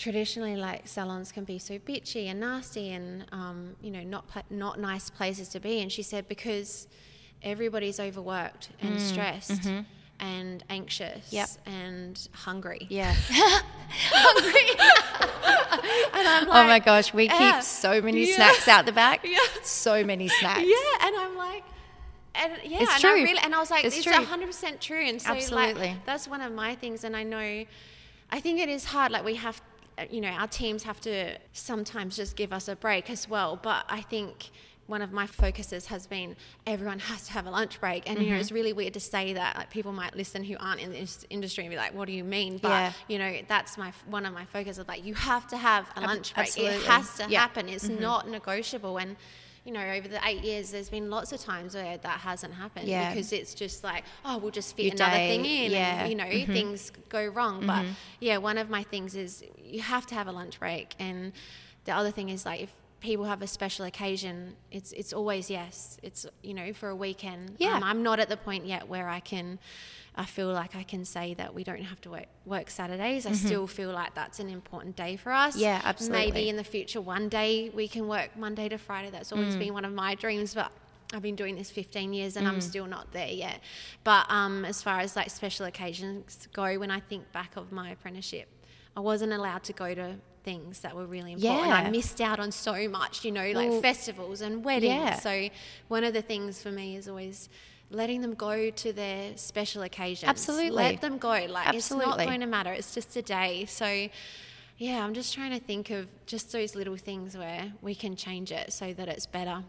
traditionally 0.00 0.56
like 0.56 0.88
salons 0.88 1.30
can 1.30 1.44
be 1.44 1.58
so 1.58 1.78
bitchy 1.78 2.24
and 2.30 2.40
nasty 2.40 2.90
and 2.90 3.26
um, 3.32 3.76
you 3.82 3.90
know 3.90 4.02
not 4.02 4.26
pla- 4.28 4.42
not 4.50 4.80
nice 4.80 5.10
places 5.10 5.48
to 5.50 5.60
be? 5.60 5.80
And 5.82 5.92
she 5.92 6.02
said 6.02 6.26
because 6.28 6.88
everybody's 7.42 8.00
overworked 8.00 8.70
and 8.80 9.00
stressed. 9.00 9.68
And 10.22 10.62
anxious 10.68 11.32
Yep. 11.32 11.48
and 11.64 12.28
hungry. 12.34 12.86
Yeah. 12.90 13.14
And 16.12 16.28
I'm 16.28 16.46
oh 16.48 16.64
my 16.66 16.78
gosh, 16.78 17.14
we 17.14 17.24
yeah. 17.24 17.54
keep 17.54 17.62
so 17.62 18.02
many 18.02 18.28
Yeah. 18.28 18.34
snacks 18.36 18.68
out 18.68 18.84
the 18.86 18.92
back. 18.92 19.20
Yeah. 19.24 19.38
So 19.62 20.04
many 20.04 20.28
snacks. 20.28 20.60
Yeah, 20.66 21.06
and 21.06 21.16
I'm 21.16 21.36
like, 21.36 21.62
and 22.34 22.52
yeah, 22.64 22.82
It's 22.82 22.92
and 22.92 23.00
true. 23.00 23.10
I 23.10 23.22
really, 23.22 23.38
and 23.42 23.54
I 23.54 23.58
was 23.58 23.70
like, 23.70 23.84
It's 23.84 24.02
true. 24.02 24.12
hundred 24.12 24.46
percent 24.48 24.80
true, 24.80 25.00
and 25.06 25.20
so 25.22 25.30
Absolutely. 25.32 25.88
like 25.88 26.04
that's 26.04 26.28
one 26.28 26.40
of 26.42 26.52
my 26.52 26.74
things, 26.74 27.04
and 27.04 27.16
I 27.16 27.22
know, 27.22 27.64
I 28.30 28.40
think 28.40 28.60
it 28.60 28.68
is 28.68 28.84
hard. 28.84 29.10
Like 29.12 29.24
we 29.24 29.36
have, 29.36 29.60
you 30.10 30.20
know, 30.20 30.28
our 30.28 30.48
teams 30.48 30.82
have 30.84 31.00
to 31.02 31.36
sometimes 31.52 32.16
just 32.16 32.36
give 32.36 32.52
us 32.52 32.68
a 32.68 32.76
break 32.76 33.10
as 33.10 33.28
well. 33.28 33.58
But 33.62 33.84
I 33.88 34.00
think 34.02 34.50
one 34.86 35.02
of 35.02 35.12
my 35.12 35.26
focuses 35.26 35.86
has 35.86 36.06
been 36.08 36.34
everyone 36.66 36.98
has 36.98 37.26
to 37.26 37.32
have 37.32 37.46
a 37.46 37.50
lunch 37.50 37.80
break, 37.80 38.08
and 38.10 38.18
you 38.18 38.24
Mm-hmm. 38.24 38.34
know, 38.34 38.40
it's 38.40 38.50
really 38.50 38.72
weird 38.72 38.94
to 38.94 39.00
say 39.00 39.32
that. 39.34 39.56
Like 39.56 39.70
people 39.70 39.92
might 39.92 40.16
listen 40.16 40.42
who 40.42 40.56
aren't 40.58 40.80
in 40.80 40.90
this 40.90 41.24
industry 41.30 41.64
and 41.64 41.70
be 41.70 41.76
like, 41.76 41.94
"What 41.94 42.06
do 42.06 42.12
you 42.12 42.24
mean?" 42.24 42.58
But 42.58 42.68
Yeah. 42.70 42.92
you 43.08 43.18
know, 43.18 43.36
that's 43.46 43.78
my 43.78 43.92
one 44.06 44.26
of 44.26 44.34
my 44.34 44.44
focuses 44.46 44.78
of 44.78 44.88
like 44.88 45.04
you 45.04 45.14
have 45.14 45.46
to 45.48 45.56
have 45.56 45.88
a 45.96 46.00
lunch 46.00 46.34
break. 46.34 46.56
It 46.58 46.82
has 46.86 47.14
to 47.18 47.26
Yeah. 47.28 47.40
happen. 47.40 47.68
It's 47.68 47.88
not 47.88 48.28
negotiable 48.28 48.98
and 48.98 49.16
you 49.70 49.74
know 49.78 49.86
over 49.88 50.08
the 50.08 50.18
eight 50.26 50.42
years 50.42 50.72
there's 50.72 50.88
been 50.90 51.10
lots 51.10 51.32
of 51.32 51.40
times 51.40 51.76
where 51.76 51.96
that 51.96 52.18
hasn't 52.18 52.52
happened 52.52 52.88
Yeah. 52.88 53.10
because 53.10 53.32
it's 53.32 53.54
just 53.54 53.84
like 53.84 54.02
oh 54.24 54.38
we'll 54.38 54.50
just 54.50 54.76
fit 54.76 54.94
another 54.94 55.12
day, 55.12 55.28
thing 55.36 55.44
in 55.44 55.70
yeah. 55.70 55.90
Mm-hmm. 55.92 56.00
and 56.00 56.10
you 56.10 56.16
know 56.46 56.52
things 56.52 56.90
go 57.08 57.24
wrong 57.26 57.64
but 57.66 57.86
yeah 58.18 58.38
one 58.38 58.58
of 58.58 58.68
my 58.68 58.82
things 58.82 59.14
is 59.14 59.44
you 59.56 59.80
have 59.80 60.06
to 60.08 60.16
have 60.16 60.26
a 60.26 60.32
lunch 60.32 60.58
break 60.58 60.96
and 60.98 61.32
the 61.84 61.92
other 61.92 62.10
thing 62.10 62.30
is 62.30 62.44
like 62.44 62.62
if 62.62 62.72
people 63.00 63.24
have 63.24 63.40
a 63.42 63.46
special 63.46 63.84
occasion 63.86 64.54
it's 64.70 64.92
it's 64.92 65.12
always 65.12 65.48
yes 65.50 65.98
it's 66.02 66.26
you 66.42 66.52
know 66.54 66.72
for 66.72 66.88
a 66.90 66.94
weekend 66.96 67.56
Yeah. 67.58 67.76
um, 67.76 67.82
i'm 67.82 68.02
not 68.02 68.20
at 68.20 68.28
the 68.28 68.36
point 68.36 68.66
yet 68.66 68.88
where 68.88 69.08
i 69.08 69.20
can 69.20 69.58
I 70.16 70.24
feel 70.24 70.48
like 70.52 70.74
I 70.74 70.82
can 70.82 71.04
say 71.04 71.34
that 71.34 71.54
we 71.54 71.62
don't 71.62 71.80
have 71.82 72.00
to 72.00 72.10
work, 72.10 72.26
work 72.44 72.68
Saturdays. 72.68 73.26
I 73.26 73.32
still 73.32 73.68
feel 73.68 73.92
like 73.92 74.12
that's 74.12 74.40
an 74.40 74.48
important 74.48 74.96
day 74.96 75.16
for 75.16 75.30
us. 75.32 75.54
Mm-hmm. 75.54 75.62
Yeah, 75.62 75.80
absolutely. 75.84 76.18
Maybe 76.26 76.48
in 76.48 76.56
the 76.56 76.64
future, 76.64 77.00
one 77.00 77.28
day 77.28 77.70
we 77.72 77.86
can 77.86 78.08
work 78.08 78.36
Monday 78.36 78.68
to 78.68 78.76
Friday. 78.76 79.10
That's 79.10 79.30
Mm. 79.30 79.36
always 79.38 79.56
been 79.56 79.72
one 79.72 79.84
of 79.84 79.92
my 79.92 80.16
dreams, 80.16 80.52
but 80.52 80.72
I've 81.14 81.22
been 81.22 81.36
doing 81.36 81.54
this 81.54 81.70
15 81.70 82.12
years 82.12 82.36
and 82.36 82.44
Mm. 82.46 82.50
I'm 82.50 82.60
still 82.60 82.86
not 82.86 83.12
there 83.12 83.28
yet. 83.28 83.60
But 84.02 84.26
um, 84.30 84.64
as 84.64 84.82
far 84.82 84.98
as 84.98 85.14
like 85.14 85.30
special 85.30 85.64
occasions 85.66 86.48
go, 86.52 86.76
when 86.80 86.90
I 86.90 86.98
think 87.00 87.30
back 87.32 87.56
of 87.56 87.70
my 87.70 87.90
apprenticeship, 87.90 88.48
I 88.96 89.00
wasn't 89.00 89.32
allowed 89.32 89.62
to 89.62 89.72
go 89.72 89.94
to 89.94 90.16
things 90.42 90.80
that 90.80 90.94
were 90.96 91.06
really 91.06 91.32
important. 91.32 91.66
Yeah. 91.68 91.74
I 91.74 91.90
missed 91.90 92.20
out 92.20 92.40
on 92.40 92.50
so 92.52 92.88
much, 92.88 93.24
you 93.24 93.32
know, 93.32 93.50
like 93.52 93.70
Well, 93.70 93.80
festivals 93.80 94.40
and 94.40 94.64
weddings. 94.64 94.92
yeah. 94.94 95.14
So 95.18 95.48
one 95.88 96.04
of 96.04 96.12
the 96.14 96.22
things 96.22 96.62
for 96.62 96.70
me 96.70 96.96
is 96.96 97.08
always 97.08 97.48
letting 97.90 98.20
them 98.20 98.34
go 98.34 98.70
to 98.70 98.92
their 98.92 99.36
special 99.36 99.82
occasions. 99.82 100.28
Absolutely. 100.28 100.70
Let 100.70 101.00
them 101.00 101.18
go. 101.18 101.46
Like 101.48 101.74
it's 101.74 101.90
not 101.90 102.18
going 102.18 102.40
to 102.40 102.46
matter. 102.46 102.72
It's 102.72 102.94
just 102.94 103.16
a 103.16 103.22
day. 103.22 103.64
So 103.66 104.08
yeah, 104.78 105.04
I'm 105.04 105.12
just 105.12 105.34
trying 105.34 105.50
to 105.50 105.60
think 105.60 105.90
of 105.90 106.06
just 106.26 106.52
those 106.52 106.74
little 106.74 106.96
things 106.96 107.36
where 107.36 107.72
we 107.82 107.94
can 107.94 108.16
change 108.16 108.50
it 108.52 108.72
so 108.72 108.92
that 108.94 109.08
it's 109.08 109.26
better. 109.26 109.62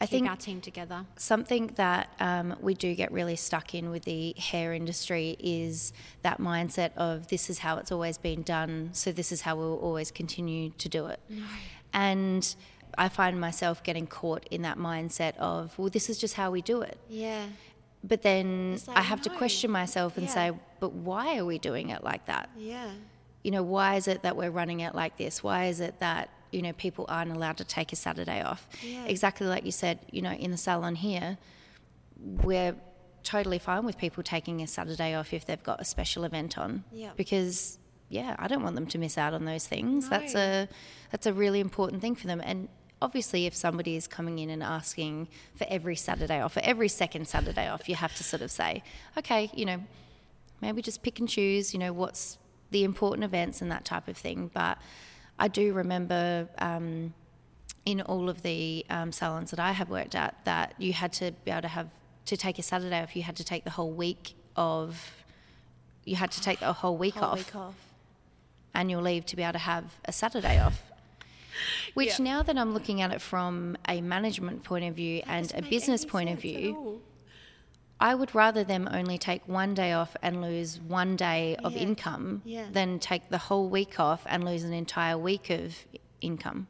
I 0.00 0.06
think- 0.06 0.28
our 0.28 0.36
team 0.36 0.60
together. 0.60 1.06
Something 1.16 1.68
that 1.76 2.08
um, 2.20 2.56
we 2.60 2.74
do 2.74 2.94
get 2.94 3.12
really 3.12 3.36
stuck 3.36 3.74
in 3.74 3.90
with 3.90 4.04
the 4.04 4.34
hair 4.38 4.72
industry 4.72 5.36
is 5.38 5.92
that 6.22 6.38
mindset 6.40 6.90
of 6.96 7.28
this 7.28 7.48
is 7.48 7.58
how 7.60 7.76
it's 7.78 7.92
always 7.92 8.18
been 8.18 8.42
done, 8.42 8.90
so 8.92 9.12
this 9.12 9.30
is 9.32 9.42
how 9.42 9.56
we'll 9.56 9.78
always 9.78 10.10
continue 10.10 10.70
to 10.78 10.88
do 10.88 11.06
it. 11.06 11.20
And 11.92 12.54
I 12.98 13.08
find 13.08 13.40
myself 13.40 13.82
getting 13.82 14.06
caught 14.06 14.46
in 14.50 14.62
that 14.62 14.78
mindset 14.78 15.36
of, 15.36 15.78
well, 15.78 15.88
this 15.90 16.08
is 16.10 16.18
just 16.18 16.34
how 16.34 16.50
we 16.50 16.62
do 16.62 16.82
it. 16.82 16.98
Yeah. 17.08 17.46
But 18.02 18.22
then 18.22 18.78
like, 18.86 18.96
I 18.98 19.00
have 19.02 19.22
to 19.22 19.30
question 19.30 19.70
myself 19.70 20.16
and 20.16 20.26
Yeah. 20.26 20.32
say, 20.34 20.52
but 20.80 20.92
why 20.92 21.38
are 21.38 21.44
we 21.44 21.58
doing 21.58 21.90
it 21.90 22.04
like 22.04 22.26
that? 22.26 22.50
Yeah. 22.56 22.90
You 23.42 23.50
know, 23.50 23.62
why 23.62 23.96
is 23.96 24.08
it 24.08 24.22
that 24.22 24.36
we're 24.36 24.50
running 24.50 24.80
it 24.80 24.94
like 24.94 25.16
this? 25.16 25.42
Why 25.42 25.66
is 25.66 25.80
it 25.80 25.98
that, 26.00 26.28
you 26.54 26.62
know, 26.62 26.72
people 26.72 27.04
aren't 27.08 27.32
allowed 27.32 27.56
to 27.58 27.64
take 27.64 27.92
a 27.92 27.96
Saturday 27.96 28.42
off? 28.42 28.66
Yeah. 28.82 29.04
Exactly 29.04 29.46
like 29.46 29.64
you 29.64 29.72
said, 29.72 29.98
you 30.10 30.22
know, 30.22 30.32
in 30.32 30.50
the 30.50 30.56
salon 30.56 30.94
here, 30.94 31.38
we're 32.18 32.74
totally 33.22 33.58
fine 33.58 33.84
with 33.84 33.98
people 33.98 34.22
taking 34.22 34.62
a 34.62 34.66
Saturday 34.66 35.14
off 35.14 35.32
if 35.32 35.44
they've 35.46 35.62
got 35.62 35.80
a 35.80 35.84
special 35.84 36.24
event 36.24 36.56
on. 36.58 36.84
Yeah. 36.92 37.10
Because 37.16 37.78
yeah, 38.08 38.36
I 38.38 38.48
don't 38.48 38.62
want 38.62 38.76
them 38.76 38.86
to 38.86 38.98
miss 38.98 39.18
out 39.18 39.34
on 39.34 39.44
those 39.44 39.66
things. 39.66 40.08
That's 40.08 40.34
a 40.34 40.68
that's 41.10 41.26
a 41.26 41.32
really 41.32 41.60
important 41.60 42.00
thing 42.00 42.14
for 42.14 42.26
them. 42.26 42.40
And 42.44 42.68
obviously 43.02 43.46
if 43.46 43.54
somebody 43.54 43.96
is 43.96 44.06
coming 44.06 44.38
in 44.38 44.50
and 44.50 44.62
asking 44.62 45.28
for 45.56 45.66
every 45.68 45.96
Saturday 45.96 46.40
off, 46.40 46.54
for 46.54 46.62
every 46.64 46.88
second 46.88 47.26
Saturday 47.26 47.68
off, 47.68 47.88
you 47.88 47.94
have 47.94 48.14
to 48.14 48.24
sort 48.24 48.42
of 48.42 48.50
say, 48.50 48.82
okay, 49.18 49.50
you 49.54 49.64
know, 49.64 49.82
maybe 50.60 50.80
just 50.80 51.02
pick 51.02 51.18
and 51.18 51.28
choose, 51.28 51.72
you 51.72 51.78
know, 51.78 51.92
what's 51.92 52.38
the 52.70 52.84
important 52.84 53.24
events 53.24 53.60
and 53.60 53.70
that 53.70 53.84
type 53.84 54.08
of 54.08 54.16
thing. 54.16 54.50
But 54.52 54.78
I 55.38 55.48
do 55.48 55.72
remember 55.72 56.48
um, 56.58 57.12
in 57.84 58.00
all 58.02 58.28
of 58.28 58.42
the 58.42 58.84
um, 58.90 59.12
salons 59.12 59.50
that 59.50 59.60
I 59.60 59.72
have 59.72 59.90
worked 59.90 60.14
at 60.14 60.36
that 60.44 60.74
you 60.78 60.92
had 60.92 61.12
to 61.14 61.32
be 61.44 61.50
able 61.50 61.62
to 61.62 61.68
have 61.68 61.88
to 62.26 62.36
take 62.36 62.58
a 62.58 62.62
Saturday 62.62 63.02
off. 63.02 63.14
You 63.16 63.22
had 63.22 63.36
to 63.36 63.44
take 63.44 63.64
the 63.64 63.70
whole 63.70 63.90
week 63.92 64.34
of. 64.56 65.12
You 66.04 66.16
had 66.16 66.30
to 66.32 66.40
take 66.42 66.60
the 66.60 66.72
whole 66.72 66.96
week 66.98 67.14
Whole 67.14 67.30
off, 67.30 67.38
week 67.38 67.56
off. 67.56 67.74
annual 68.74 69.02
leave 69.02 69.24
to 69.26 69.36
be 69.36 69.42
able 69.42 69.54
to 69.54 69.58
have 69.58 69.84
a 70.04 70.12
Saturday 70.12 70.58
off. 70.60 70.82
Which 71.94 72.18
Yeah. 72.18 72.24
now 72.24 72.42
that 72.42 72.58
I'm 72.58 72.74
looking 72.74 73.00
at 73.00 73.10
it 73.12 73.22
from 73.22 73.76
a 73.88 74.00
management 74.02 74.64
point 74.64 74.84
of 74.84 74.94
view 74.94 75.22
and 75.26 75.50
a 75.54 75.62
business 75.62 76.04
point 76.04 76.28
of 76.30 76.38
view. 76.40 77.00
I 78.00 78.14
would 78.14 78.34
rather 78.34 78.64
them 78.64 78.88
only 78.90 79.18
take 79.18 79.46
one 79.48 79.72
day 79.74 79.92
off 79.92 80.16
and 80.20 80.42
lose 80.42 80.80
one 80.80 81.16
day 81.16 81.56
of 81.62 81.72
Yeah. 81.72 81.78
income 81.82 82.42
Yeah. 82.44 82.66
than 82.70 82.98
take 82.98 83.28
the 83.30 83.38
whole 83.38 83.68
week 83.68 83.98
off 84.00 84.22
and 84.26 84.44
lose 84.44 84.64
an 84.64 84.72
entire 84.72 85.16
week 85.16 85.48
of 85.50 85.74
income. 86.20 86.66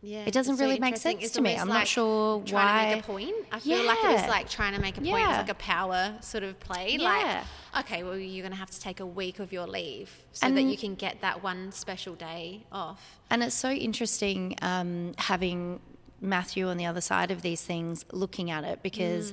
Yeah, 0.00 0.20
It 0.26 0.32
doesn't 0.32 0.56
really 0.56 0.78
make 0.78 0.96
sense 0.96 1.24
It's 1.24 1.32
to 1.34 1.40
me. 1.40 1.56
I'm 1.56 1.66
not 1.68 1.74
like 1.74 1.86
sure 1.88 2.40
trying 2.44 2.90
to 2.90 2.96
make 2.96 3.04
a 3.04 3.06
point. 3.06 3.34
I 3.50 3.58
feel 3.58 3.84
like 3.84 3.98
it 3.98 4.08
was 4.12 4.28
like 4.28 4.48
trying 4.48 4.74
to 4.74 4.80
make 4.80 4.96
a 4.96 5.00
point. 5.00 5.08
Yeah. 5.08 5.30
It's 5.40 5.48
like 5.48 5.50
a 5.50 5.54
power 5.60 6.14
sort 6.20 6.44
of 6.44 6.58
play. 6.60 6.96
Yeah. 6.98 7.44
Like, 7.74 7.84
okay, 7.84 8.02
well, 8.04 8.16
you're 8.16 8.42
going 8.44 8.52
to 8.52 8.58
have 8.58 8.70
to 8.70 8.80
take 8.80 9.00
a 9.00 9.06
week 9.06 9.40
of 9.40 9.52
your 9.52 9.66
leave 9.66 10.10
so 10.32 10.48
that 10.50 10.62
you 10.62 10.76
can 10.76 10.94
get 10.94 11.20
that 11.22 11.42
one 11.42 11.72
special 11.72 12.14
day 12.14 12.64
off. 12.70 13.18
And 13.28 13.42
it's 13.42 13.56
so 13.56 13.70
interesting 13.70 14.56
um, 14.62 15.14
having 15.18 15.80
Matthew 16.20 16.68
on 16.68 16.76
the 16.76 16.86
other 16.86 17.00
side 17.00 17.30
of 17.32 17.42
these 17.42 17.60
things 17.62 18.04
looking 18.12 18.50
at 18.52 18.62
it 18.64 18.82
because 18.84 19.32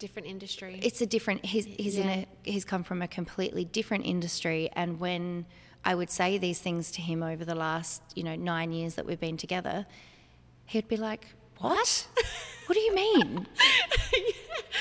Different 0.00 0.26
industry. 0.26 0.80
it's 0.82 1.00
a 1.00 1.06
different 1.06 1.44
he's 1.44 1.66
he's 1.66 1.96
in 1.96 2.08
a 2.08 2.26
he's 2.42 2.64
come 2.64 2.82
from 2.82 3.02
a 3.02 3.06
completely 3.08 3.64
different 3.64 4.04
industry 4.06 4.68
and 4.74 4.98
when 4.98 5.46
I 5.84 5.94
would 5.94 6.10
say 6.10 6.36
these 6.38 6.58
things 6.58 6.90
to 6.92 7.00
him 7.02 7.22
over 7.22 7.44
the 7.44 7.54
last, 7.54 8.02
you 8.14 8.22
know, 8.22 8.34
9 8.36 8.72
years 8.72 8.96
that 8.96 9.06
we've 9.06 9.20
been 9.20 9.36
together, 9.38 9.86
he'd 10.66 10.88
be 10.88 10.96
like, 10.96 11.26
"What? 11.58 12.06
what 12.66 12.74
do 12.74 12.80
you 12.80 12.94
mean?" 12.94 13.46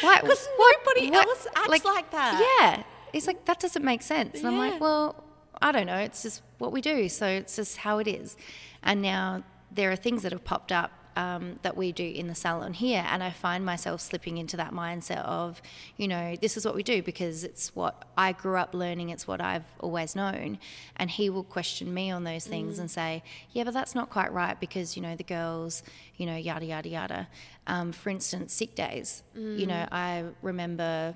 Why? 0.01 0.19
'Cause 0.21 0.47
what- 0.57 0.77
nobody 0.85 1.09
what- 1.11 1.27
else 1.27 1.47
acts 1.55 1.85
like 1.85 2.11
that. 2.11 2.33
Yeah. 2.61 2.83
He's 3.13 3.27
like, 3.27 3.45
that 3.45 3.59
doesn't 3.59 3.83
make 3.83 4.01
sense. 4.01 4.39
And 4.39 4.47
I'm 4.47 4.57
like, 4.57 4.79
well, 4.79 5.23
I 5.61 5.71
don't 5.71 5.87
know. 5.87 5.97
It's 5.97 6.21
just 6.23 6.41
what 6.59 6.71
we 6.71 6.79
do. 6.79 7.09
So 7.09 7.25
it's 7.25 7.55
just 7.55 7.77
how 7.77 7.97
it 7.99 8.07
is. 8.07 8.37
And 8.83 9.01
now 9.01 9.43
there 9.71 9.91
are 9.91 9.95
things 9.95 10.21
that 10.23 10.31
have 10.31 10.43
popped 10.43 10.71
up 10.71 10.91
um, 11.19 11.59
that 11.63 11.75
we 11.75 11.91
do 11.91 12.03
in 12.05 12.27
the 12.27 12.35
salon 12.35 12.71
here. 12.73 13.05
And 13.05 13.21
I 13.21 13.31
find 13.31 13.65
myself 13.65 13.99
slipping 13.99 14.37
into 14.37 14.55
that 14.55 14.71
mindset 14.71 15.25
of, 15.25 15.61
you 15.97 16.07
know, 16.07 16.37
this 16.41 16.55
is 16.55 16.65
what 16.65 16.75
we 16.75 16.81
do 16.81 17.03
because 17.03 17.43
it's 17.43 17.75
what 17.75 18.05
I 18.17 18.31
grew 18.31 18.55
up 18.55 18.73
learning, 18.73 19.09
it's 19.09 19.27
what 19.27 19.41
I've 19.41 19.65
always 19.81 20.15
known. 20.15 20.59
And 20.95 21.09
he 21.09 21.29
will 21.29 21.43
question 21.43 21.93
me 21.93 22.09
on 22.09 22.23
those 22.23 22.47
things 22.47 22.79
and 22.79 22.89
say, 22.89 23.21
yeah, 23.51 23.65
but 23.65 23.73
that's 23.73 23.93
not 23.93 24.09
quite 24.09 24.31
right 24.31 24.57
because, 24.57 24.95
you 24.95 25.01
know, 25.01 25.17
the 25.17 25.25
girls, 25.25 25.83
you 26.15 26.25
know, 26.25 26.37
yada, 26.37 26.65
yada, 26.65 26.87
yada. 26.87 27.27
Um, 27.67 27.91
for 27.91 28.09
instance, 28.09 28.53
sick 28.53 28.73
days. 28.73 29.21
You 29.59 29.67
know, 29.67 29.87
I 29.91 30.23
remember 30.41 31.15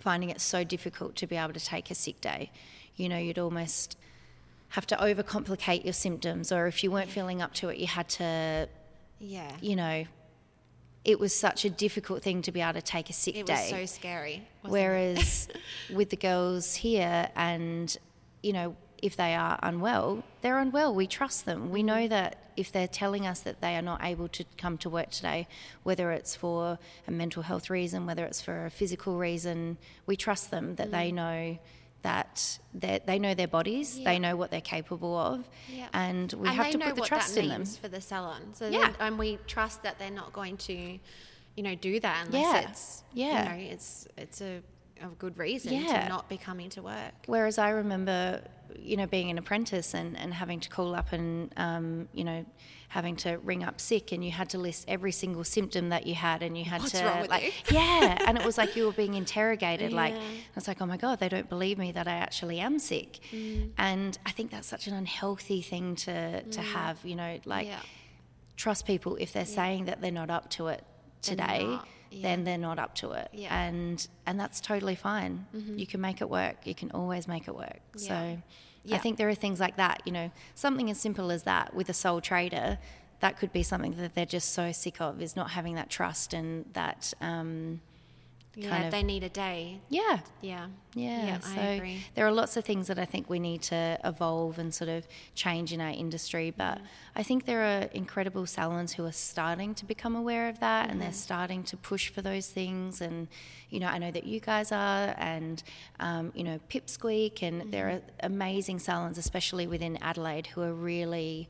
finding 0.00 0.30
it 0.30 0.40
so 0.40 0.64
difficult 0.64 1.16
to 1.16 1.26
be 1.26 1.36
able 1.36 1.52
to 1.52 1.64
take 1.64 1.90
a 1.90 1.94
sick 1.94 2.18
day. 2.22 2.50
You 2.96 3.10
know, 3.10 3.18
you'd 3.18 3.38
almost 3.38 3.98
have 4.70 4.86
to 4.86 4.96
overcomplicate 4.96 5.84
your 5.84 5.92
symptoms, 5.92 6.50
or 6.50 6.66
if 6.66 6.82
you 6.82 6.90
weren't 6.90 7.10
feeling 7.10 7.42
up 7.42 7.52
to 7.52 7.68
it, 7.68 7.76
you 7.76 7.86
had 7.86 8.08
to, 8.08 8.68
yeah. 9.22 9.50
you 9.60 9.76
know, 9.76 10.04
it 11.04 11.18
was 11.18 11.34
such 11.34 11.64
a 11.64 11.70
difficult 11.70 12.22
thing 12.22 12.42
to 12.42 12.52
be 12.52 12.60
able 12.60 12.74
to 12.74 12.82
take 12.82 13.10
a 13.10 13.12
sick 13.12 13.34
day. 13.34 13.40
It 13.40 13.48
was 13.48 13.68
so 13.68 13.86
scary. 13.86 14.46
Whereas 14.62 15.48
with 15.92 16.10
the 16.10 16.16
girls 16.16 16.74
here, 16.74 17.28
and 17.34 17.96
you 18.42 18.52
know, 18.52 18.76
if 19.02 19.16
they 19.16 19.34
are 19.34 19.58
unwell, 19.62 20.22
they're 20.42 20.58
unwell. 20.58 20.94
We 20.94 21.06
trust 21.06 21.44
them. 21.44 21.70
We 21.70 21.82
know 21.82 21.94
mm-hmm. 21.94 22.08
that 22.08 22.38
if 22.56 22.70
they're 22.70 22.88
telling 22.88 23.26
us 23.26 23.40
that 23.40 23.60
they 23.60 23.76
are 23.76 23.82
not 23.82 24.04
able 24.04 24.28
to 24.28 24.44
come 24.56 24.78
to 24.78 24.90
work 24.90 25.10
today, 25.10 25.48
whether 25.82 26.12
it's 26.12 26.36
for 26.36 26.78
a 27.08 27.10
mental 27.10 27.42
health 27.42 27.68
reason, 27.70 28.06
whether 28.06 28.24
it's 28.24 28.40
for 28.40 28.66
a 28.66 28.70
physical 28.70 29.18
reason, 29.18 29.78
we 30.06 30.16
trust 30.16 30.50
them 30.50 30.76
that 30.76 30.92
they 30.92 31.10
mm. 31.10 31.14
know 31.14 31.58
that 32.02 32.58
they 32.74 33.00
they 33.06 33.18
know 33.18 33.34
their 33.34 33.48
bodies, 33.48 33.98
Yeah. 33.98 34.04
they 34.10 34.18
know 34.18 34.36
what 34.36 34.50
they're 34.50 34.60
capable 34.60 35.16
of, 35.16 35.48
Yeah. 35.68 35.88
and 35.92 36.32
we 36.32 36.48
and 36.48 36.56
have 36.56 36.70
to 36.70 36.78
put 36.78 36.96
the 36.96 37.02
trust 37.02 37.36
in 37.36 37.48
them. 37.48 37.64
for 37.64 37.88
the 37.88 38.00
salon. 38.00 38.54
So 38.54 38.68
Yeah. 38.68 38.92
and 39.00 39.18
we 39.18 39.38
trust 39.46 39.82
that 39.84 39.98
they're 39.98 40.10
not 40.10 40.32
going 40.32 40.56
to, 40.68 40.72
you 41.56 41.62
know, 41.62 41.74
do 41.74 42.00
that 42.00 42.26
unless 42.26 42.64
it's 42.68 43.04
Yeah. 43.12 43.26
you 43.42 43.48
know, 43.66 43.70
it's 43.72 44.06
it's 44.16 44.40
a, 44.40 44.62
a 45.04 45.14
good 45.18 45.36
reason 45.38 45.72
Yeah. 45.72 46.02
to 46.04 46.08
not 46.08 46.28
be 46.28 46.36
coming 46.36 46.70
to 46.70 46.82
work. 46.82 47.12
Whereas 47.26 47.58
I 47.58 47.70
remember, 47.70 48.42
you 48.78 48.96
know, 48.96 49.06
being 49.06 49.30
an 49.30 49.38
apprentice 49.38 49.94
and, 49.94 50.16
and 50.18 50.32
having 50.34 50.60
to 50.60 50.68
call 50.68 50.94
up 50.94 51.12
and, 51.12 51.52
um, 51.56 52.08
you 52.12 52.24
know, 52.24 52.44
having 52.88 53.16
to 53.16 53.38
ring 53.38 53.64
up 53.64 53.80
sick 53.80 54.12
and 54.12 54.22
you 54.22 54.30
had 54.30 54.50
to 54.50 54.58
list 54.58 54.84
every 54.86 55.12
single 55.12 55.44
symptom 55.44 55.88
that 55.88 56.06
you 56.06 56.14
had 56.14 56.42
and 56.42 56.58
you 56.58 56.64
had 56.64 56.80
What's 56.82 56.92
to 56.92 57.04
wrong 57.06 57.22
with 57.22 57.30
like 57.30 57.54
yeah 57.72 58.18
and 58.26 58.36
it 58.36 58.44
was 58.44 58.58
like 58.58 58.76
you 58.76 58.84
were 58.84 58.92
being 58.92 59.14
interrogated 59.14 59.94
like 59.94 60.12
I 60.12 60.20
was 60.54 60.68
like 60.68 60.82
oh 60.82 60.84
my 60.84 60.98
god 60.98 61.18
they 61.18 61.30
don't 61.30 61.48
believe 61.48 61.78
me 61.78 61.92
that 61.92 62.06
I 62.06 62.12
actually 62.16 62.60
am 62.60 62.78
sick 62.78 63.20
Mm. 63.32 63.70
and 63.78 64.18
I 64.26 64.30
think 64.30 64.50
that's 64.50 64.68
such 64.68 64.88
an 64.88 64.92
unhealthy 64.94 65.62
thing 65.62 65.96
to 66.04 66.42
to 66.42 66.60
have 66.60 66.98
you 67.02 67.14
know 67.16 67.40
like 67.46 67.66
yeah. 67.66 67.80
trust 68.58 68.86
people 68.86 69.16
if 69.16 69.32
they're 69.32 69.46
saying 69.46 69.86
that 69.86 70.02
they're 70.02 70.12
not 70.12 70.28
up 70.28 70.50
to 70.50 70.66
it 70.68 70.84
today 71.22 71.78
yeah. 72.12 72.22
then 72.28 72.44
they're 72.44 72.58
not 72.58 72.78
up 72.78 72.94
to 72.96 73.12
it 73.12 73.28
Yeah. 73.32 73.54
and 73.66 74.06
and 74.26 74.38
that's 74.38 74.60
totally 74.60 74.94
fine 74.94 75.46
you 75.52 75.86
can 75.86 76.00
make 76.00 76.20
it 76.20 76.28
work 76.30 76.66
you 76.66 76.74
can 76.74 76.90
always 76.92 77.26
make 77.28 77.48
it 77.48 77.54
work 77.56 77.80
Yeah. 77.96 78.08
so 78.08 78.94
i 78.94 78.98
think 78.98 79.16
there 79.18 79.28
are 79.28 79.34
things 79.34 79.60
like 79.60 79.76
that 79.76 80.02
you 80.04 80.12
know 80.12 80.30
something 80.54 80.90
as 80.90 80.98
simple 81.00 81.30
as 81.30 81.42
that 81.44 81.74
with 81.74 81.88
a 81.88 81.92
sole 81.94 82.20
trader 82.20 82.78
that 83.20 83.38
could 83.38 83.52
be 83.52 83.62
something 83.62 83.92
that 83.96 84.14
they're 84.14 84.26
just 84.26 84.52
so 84.52 84.72
sick 84.72 85.00
of 85.00 85.22
is 85.22 85.36
not 85.36 85.50
having 85.50 85.74
that 85.76 85.88
trust 85.88 86.34
and 86.34 86.64
that 86.72 87.14
um, 87.20 87.80
Yeah, 88.54 88.68
kind 88.70 88.84
of 88.84 88.90
they 88.92 89.02
need 89.02 89.22
a 89.22 89.28
day. 89.30 89.80
yeah 89.88 90.20
Yeah. 90.42 90.66
yeah, 90.94 91.26
Yeah, 91.26 91.38
so 91.40 91.60
I 91.60 91.64
agree. 91.76 92.04
there 92.14 92.26
are 92.26 92.32
lots 92.32 92.56
of 92.56 92.64
things 92.64 92.86
that 92.88 92.98
I 92.98 93.06
think 93.06 93.30
we 93.30 93.38
need 93.38 93.62
to 93.62 93.98
evolve 94.04 94.58
and 94.58 94.74
sort 94.74 94.90
of 94.90 95.06
change 95.34 95.72
in 95.72 95.80
our 95.80 95.88
industry. 95.90 96.50
But 96.50 96.78
Mm. 96.78 96.86
I 97.16 97.22
think 97.22 97.44
there 97.46 97.62
are 97.62 97.82
incredible 97.92 98.46
salons 98.46 98.92
who 98.92 99.04
are 99.06 99.12
starting 99.12 99.74
to 99.76 99.84
become 99.86 100.14
aware 100.16 100.48
of 100.48 100.58
that 100.60 100.90
and 100.90 101.00
Mm-hmm. 101.00 101.00
they're 101.00 101.12
starting 101.12 101.62
to 101.64 101.76
push 101.76 102.08
for 102.10 102.20
those 102.22 102.48
things. 102.48 103.00
And, 103.00 103.28
you 103.70 103.80
know, 103.80 103.86
I 103.86 103.98
know 103.98 104.10
that 104.10 104.24
you 104.24 104.40
guys 104.40 104.70
are, 104.72 105.14
and, 105.16 105.62
um, 106.00 106.32
you 106.34 106.44
know, 106.44 106.58
Pipsqueak, 106.68 107.42
and 107.42 107.70
there 107.72 107.88
Mm-hmm. 107.88 107.96
are 107.96 108.00
amazing 108.20 108.78
salons, 108.80 109.16
especially 109.18 109.66
within 109.66 109.96
Adelaide, 110.02 110.48
who 110.48 110.60
are 110.62 110.74
really 110.74 111.48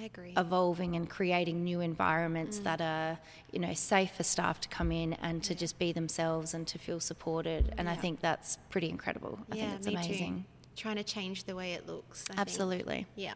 I 0.00 0.04
agree. 0.04 0.32
evolving 0.36 0.96
and 0.96 1.08
creating 1.08 1.64
new 1.64 1.80
environments 1.80 2.58
Mm. 2.60 2.64
that 2.64 2.80
are 2.80 3.18
you 3.52 3.58
know 3.58 3.74
safe 3.74 4.12
for 4.16 4.22
staff 4.22 4.60
to 4.62 4.68
come 4.68 4.90
in 4.92 5.12
and 5.14 5.42
to 5.44 5.54
just 5.54 5.78
be 5.78 5.92
themselves 5.92 6.54
and 6.54 6.66
to 6.68 6.78
feel 6.78 6.98
supported 7.00 7.74
and 7.76 7.88
i 7.88 7.94
think 7.96 8.20
that's 8.20 8.56
pretty 8.70 8.88
incredible 8.88 9.38
i 9.50 9.56
yeah, 9.56 9.62
think 9.70 9.74
it's 9.76 9.86
amazing 9.86 10.36
too. 10.40 10.44
Trying 10.74 10.96
to 10.96 11.04
change 11.04 11.44
the 11.44 11.54
way 11.54 11.74
it 11.74 11.86
looks. 11.86 12.24
I 12.24 12.28
think. 12.28 12.40
absolutely 12.40 13.06
Yeah. 13.14 13.34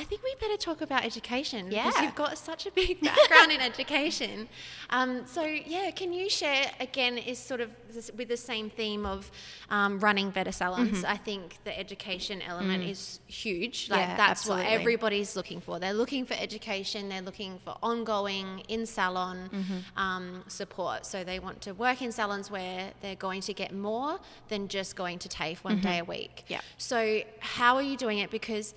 I 0.00 0.04
think 0.04 0.22
we 0.22 0.32
better 0.38 0.58
talk 0.58 0.80
about 0.82 1.02
education 1.10 1.70
because 1.70 1.94
Yeah. 1.96 2.02
you've 2.04 2.14
got 2.14 2.36
such 2.36 2.66
a 2.66 2.70
big 2.70 3.00
background 3.10 3.50
in 3.50 3.60
education. 3.62 4.46
Um, 4.90 5.26
so, 5.26 5.42
yeah, 5.42 5.90
can 5.90 6.12
you 6.12 6.28
share 6.28 6.70
again? 6.80 7.16
Is 7.16 7.38
sort 7.38 7.62
of 7.62 7.70
this, 7.94 8.10
with 8.18 8.28
the 8.28 8.36
same 8.36 8.68
theme 8.68 9.06
of 9.06 9.30
um, 9.70 9.98
running 10.00 10.28
better 10.30 10.52
salons. 10.52 10.98
Mm-hmm. 10.98 11.14
I 11.16 11.16
think 11.16 11.44
the 11.64 11.74
education 11.84 12.42
element 12.42 12.82
is 12.84 13.20
huge. 13.26 13.88
Like 13.90 13.96
Mm. 14.00 14.08
Yeah, 14.08 14.16
that's 14.24 14.46
what 14.46 14.64
everybody's 14.66 15.34
looking 15.34 15.60
for. 15.66 15.78
They're 15.78 15.94
looking 16.04 16.26
for 16.26 16.34
education. 16.48 17.08
They're 17.08 17.22
looking 17.30 17.58
for 17.64 17.74
ongoing 17.82 18.48
in 18.68 18.84
salon 18.86 19.48
Mm-hmm. 19.52 19.98
um, 20.06 20.44
support. 20.48 21.06
So 21.06 21.24
they 21.24 21.38
want 21.46 21.58
to 21.62 21.72
work 21.72 22.02
in 22.02 22.12
salons 22.12 22.50
where 22.50 22.92
they're 23.02 23.22
going 23.28 23.40
to 23.48 23.54
get 23.62 23.70
more 23.72 24.12
than 24.48 24.68
just 24.68 24.94
going 24.94 25.18
to 25.20 25.28
TAFE 25.28 25.64
one 25.64 25.80
day 25.80 25.98
a 26.00 26.04
week. 26.04 26.34
Mm-hmm. 26.44 26.52
Yeah. 26.54 26.60
So, 26.76 27.22
how 27.40 27.76
are 27.76 27.82
you 27.90 27.96
doing 27.96 28.18
it? 28.18 28.30
Because 28.30 28.74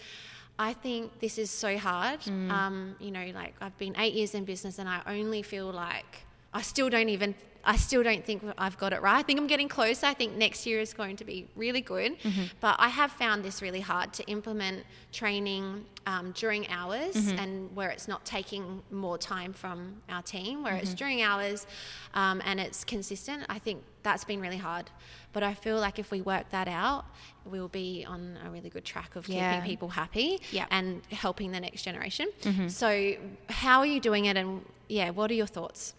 I 0.60 0.74
think 0.74 1.22
this 1.22 1.38
is 1.38 1.50
so 1.50 1.78
hard. 1.78 2.20
Mm. 2.20 2.52
Um, 2.52 2.96
you 3.00 3.12
know, 3.12 3.32
like 3.34 3.56
I've 3.62 3.78
been 3.78 3.96
eight 3.98 4.14
years 4.14 4.36
in 4.36 4.44
business 4.44 4.78
and 4.78 4.90
I 4.90 5.02
only 5.08 5.42
feel 5.42 5.72
like 5.72 6.26
I 6.54 6.62
still 6.62 6.90
don't 6.90 7.08
even, 7.08 7.34
I 7.64 7.76
still 7.76 8.04
don't 8.04 8.26
think 8.26 8.42
I've 8.58 8.78
got 8.78 8.94
it 8.94 9.02
right. 9.02 9.18
I 9.20 9.24
think 9.24 9.38
I'm 9.40 9.48
getting 9.48 9.68
closer. 9.68 10.06
I 10.08 10.14
think 10.14 10.36
next 10.38 10.66
year 10.66 10.80
is 10.80 10.94
going 10.94 11.18
to 11.18 11.26
be 11.26 11.46
really 11.58 11.82
good. 11.82 12.18
Mm-hmm. 12.20 12.44
But 12.62 12.78
I 12.80 12.88
have 12.88 13.12
found 13.12 13.44
this 13.44 13.62
really 13.62 13.82
hard 13.82 14.14
to 14.14 14.24
implement 14.28 14.86
training 15.12 15.86
um, 16.06 16.32
during 16.32 16.68
hours 16.70 17.16
Mm-hmm. 17.16 17.40
and 17.40 17.76
where 17.76 17.90
it's 17.90 18.08
not 18.08 18.24
taking 18.26 18.82
more 18.92 19.18
time 19.18 19.52
from 19.54 20.02
our 20.08 20.22
team, 20.22 20.64
where 20.64 20.74
Mm-hmm. 20.74 20.84
it's 20.84 20.94
during 20.94 21.22
hours 21.22 21.68
um, 22.14 22.42
and 22.46 22.60
it's 22.60 22.84
consistent. 22.86 23.44
I 23.50 23.60
think 23.60 23.84
that's 24.04 24.24
been 24.24 24.40
really 24.40 24.58
hard. 24.58 24.90
But 25.34 25.44
I 25.44 25.54
feel 25.54 25.78
like 25.80 26.00
if 26.00 26.12
we 26.12 26.22
work 26.22 26.50
that 26.52 26.68
out, 26.68 27.06
we'll 27.46 27.68
be 27.68 28.06
on 28.08 28.38
a 28.46 28.50
really 28.50 28.70
good 28.70 28.86
track 28.86 29.16
of 29.18 29.28
Yeah. 29.28 29.56
keeping 29.56 29.70
people 29.70 29.90
happy 29.90 30.40
Yeah. 30.52 30.66
and 30.72 31.02
helping 31.12 31.52
the 31.52 31.60
next 31.60 31.82
generation. 31.84 32.30
Mm-hmm. 32.42 32.68
So, 32.70 33.16
how 33.50 33.80
are 33.80 33.86
you 33.86 34.00
doing 34.00 34.26
it? 34.26 34.38
And 34.38 34.66
yeah, 34.88 35.10
what 35.12 35.30
are 35.30 35.36
your 35.36 35.48
thoughts? 35.48 35.94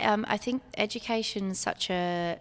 Um, 0.00 0.24
i 0.28 0.36
think 0.36 0.62
education 0.76 1.50
is 1.50 1.58
such 1.58 1.90
a 1.90 2.38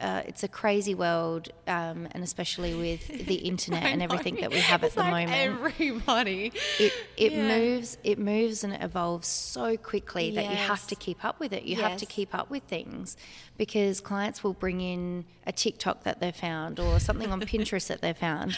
uh, 0.00 0.22
it's 0.26 0.42
a 0.42 0.48
crazy 0.48 0.94
world, 0.94 1.50
um, 1.68 2.08
and 2.12 2.24
especially 2.24 2.74
with 2.74 3.06
the 3.26 3.34
internet 3.34 3.84
and 3.84 4.02
everything 4.02 4.34
that 4.36 4.50
we 4.50 4.58
have 4.58 4.82
at 4.82 4.94
the 4.94 5.04
moment. 5.04 5.30
Everybody. 5.30 6.50
it 6.80 6.92
it 7.16 7.32
Yeah. 7.32 7.46
moves 7.58 7.98
it 8.02 8.18
moves 8.18 8.64
and 8.64 8.72
it 8.72 8.82
evolves 8.82 9.28
so 9.28 9.76
quickly 9.76 10.30
that 10.32 10.50
you 10.50 10.56
have 10.56 10.86
to 10.88 10.96
keep 10.96 11.24
up 11.24 11.38
with 11.38 11.52
it 11.52 11.64
you 11.64 11.76
have 11.76 11.98
to 11.98 12.06
keep 12.06 12.34
up 12.34 12.50
with 12.50 12.62
things 12.64 13.16
because 13.58 14.00
clients 14.00 14.42
will 14.42 14.54
bring 14.54 14.80
in 14.80 15.24
a 15.46 15.52
tiktok 15.52 16.02
that 16.04 16.20
they've 16.20 16.34
found 16.34 16.80
or 16.80 16.98
something 16.98 17.30
on 17.30 17.40
pinterest 17.52 17.86
that 17.88 18.00
they've 18.00 18.16
found 18.18 18.56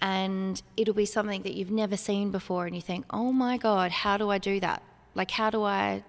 and 0.00 0.62
it'll 0.76 0.94
be 0.94 1.04
something 1.04 1.42
that 1.42 1.54
you've 1.54 1.70
never 1.70 1.96
seen 1.96 2.30
before 2.30 2.64
and 2.66 2.74
you 2.74 2.82
think 2.82 3.04
oh 3.10 3.32
my 3.32 3.56
god 3.58 3.90
how 3.90 4.16
do 4.16 4.30
i 4.30 4.38
do 4.38 4.60
that 4.60 4.82
like 5.14 5.30
how 5.32 5.50
do 5.50 5.62
i 5.62 6.02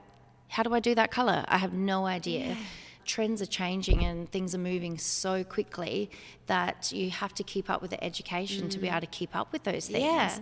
how 0.51 0.63
do 0.63 0.73
i 0.73 0.79
do 0.79 0.93
that 0.95 1.09
color 1.11 1.43
i 1.47 1.57
have 1.57 1.73
no 1.73 2.05
idea 2.05 2.55
trends 3.03 3.41
are 3.41 3.47
changing 3.61 4.05
and 4.05 4.31
things 4.31 4.53
are 4.53 4.63
moving 4.73 4.97
so 4.97 5.43
quickly 5.43 6.09
that 6.45 6.91
you 6.91 7.09
have 7.09 7.33
to 7.33 7.43
keep 7.43 7.69
up 7.69 7.81
with 7.81 7.91
the 7.91 8.01
education 8.03 8.69
to 8.69 8.77
be 8.77 8.87
mm. 8.87 8.91
able 8.91 9.01
to 9.01 9.07
keep 9.07 9.35
up 9.35 9.51
with 9.51 9.63
those 9.63 9.87
things 9.87 10.05
Yeah. 10.05 10.37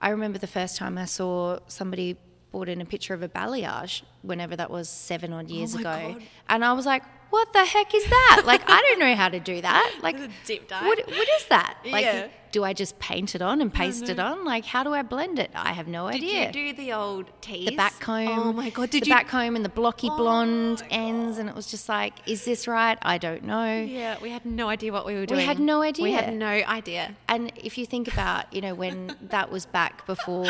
I 0.00 0.10
remember 0.10 0.38
the 0.38 0.46
first 0.46 0.76
time 0.76 0.96
I 0.96 1.06
saw 1.06 1.58
somebody 1.66 2.16
brought 2.52 2.68
in 2.68 2.80
a 2.80 2.84
picture 2.84 3.14
of 3.14 3.22
a 3.22 3.28
balayage 3.28 4.02
whenever 4.22 4.56
that 4.56 4.70
was 4.70 4.88
seven 4.88 5.32
odd 5.32 5.50
years 5.50 5.74
oh 5.74 5.80
my 5.80 5.80
ago. 5.80 6.12
God. 6.14 6.22
And 6.48 6.64
I 6.64 6.72
was 6.72 6.86
like, 6.86 7.02
what 7.30 7.52
the 7.52 7.64
heck 7.64 7.94
is 7.94 8.04
that? 8.04 8.42
like, 8.46 8.62
I 8.66 8.80
don't 8.80 8.98
know 8.98 9.14
how 9.14 9.28
to 9.28 9.40
do 9.40 9.60
that. 9.60 9.98
Like, 10.02 10.16
deep 10.46 10.68
dive. 10.68 10.84
What, 10.84 10.98
what 11.06 11.28
is 11.28 11.46
that? 11.48 11.76
Like, 11.88 12.04
Yeah. 12.04 12.28
do 12.52 12.64
I 12.64 12.72
just 12.72 12.98
paint 12.98 13.34
it 13.34 13.42
on 13.42 13.60
and 13.60 13.72
paste 13.72 14.08
it 14.08 14.18
on? 14.18 14.44
Like, 14.44 14.64
how 14.64 14.82
do 14.82 14.92
I 14.94 15.02
blend 15.02 15.38
it? 15.38 15.50
I 15.54 15.72
have 15.72 15.86
no 15.88 16.06
Did 16.10 16.16
idea. 16.16 16.52
Did 16.52 16.56
you 16.56 16.72
do 16.72 16.76
the 16.82 16.92
old 16.92 17.26
tease? 17.40 17.68
the 17.68 17.76
back 17.76 17.98
comb. 18.00 18.28
Oh 18.38 18.52
my 18.52 18.70
god! 18.70 18.90
Did 18.90 19.02
the 19.04 19.08
you? 19.08 19.14
back 19.14 19.28
comb 19.28 19.54
and 19.56 19.64
the 19.64 19.68
blocky 19.70 20.08
Oh 20.10 20.16
blonde 20.16 20.82
ends, 20.90 21.36
and 21.38 21.48
it 21.48 21.54
was 21.54 21.66
just 21.70 21.88
like, 21.88 22.14
is 22.26 22.44
this 22.44 22.66
right? 22.66 22.98
I 23.02 23.18
don't 23.18 23.44
know. 23.44 23.82
Yeah, 23.82 24.16
we 24.22 24.30
had 24.30 24.44
no 24.46 24.68
idea 24.68 24.92
what 24.92 25.04
we 25.06 25.14
were 25.14 25.26
doing. 25.26 25.40
We 25.40 25.44
had 25.46 25.58
no 25.60 25.82
idea. 25.82 26.02
We 26.02 26.12
had 26.12 26.34
no 26.34 26.46
idea. 26.46 27.14
And 27.28 27.52
if 27.56 27.76
you 27.78 27.84
think 27.86 28.10
about, 28.12 28.52
you 28.52 28.60
know, 28.62 28.74
when 28.74 29.14
that 29.28 29.50
was 29.50 29.66
back 29.66 30.06
before 30.06 30.46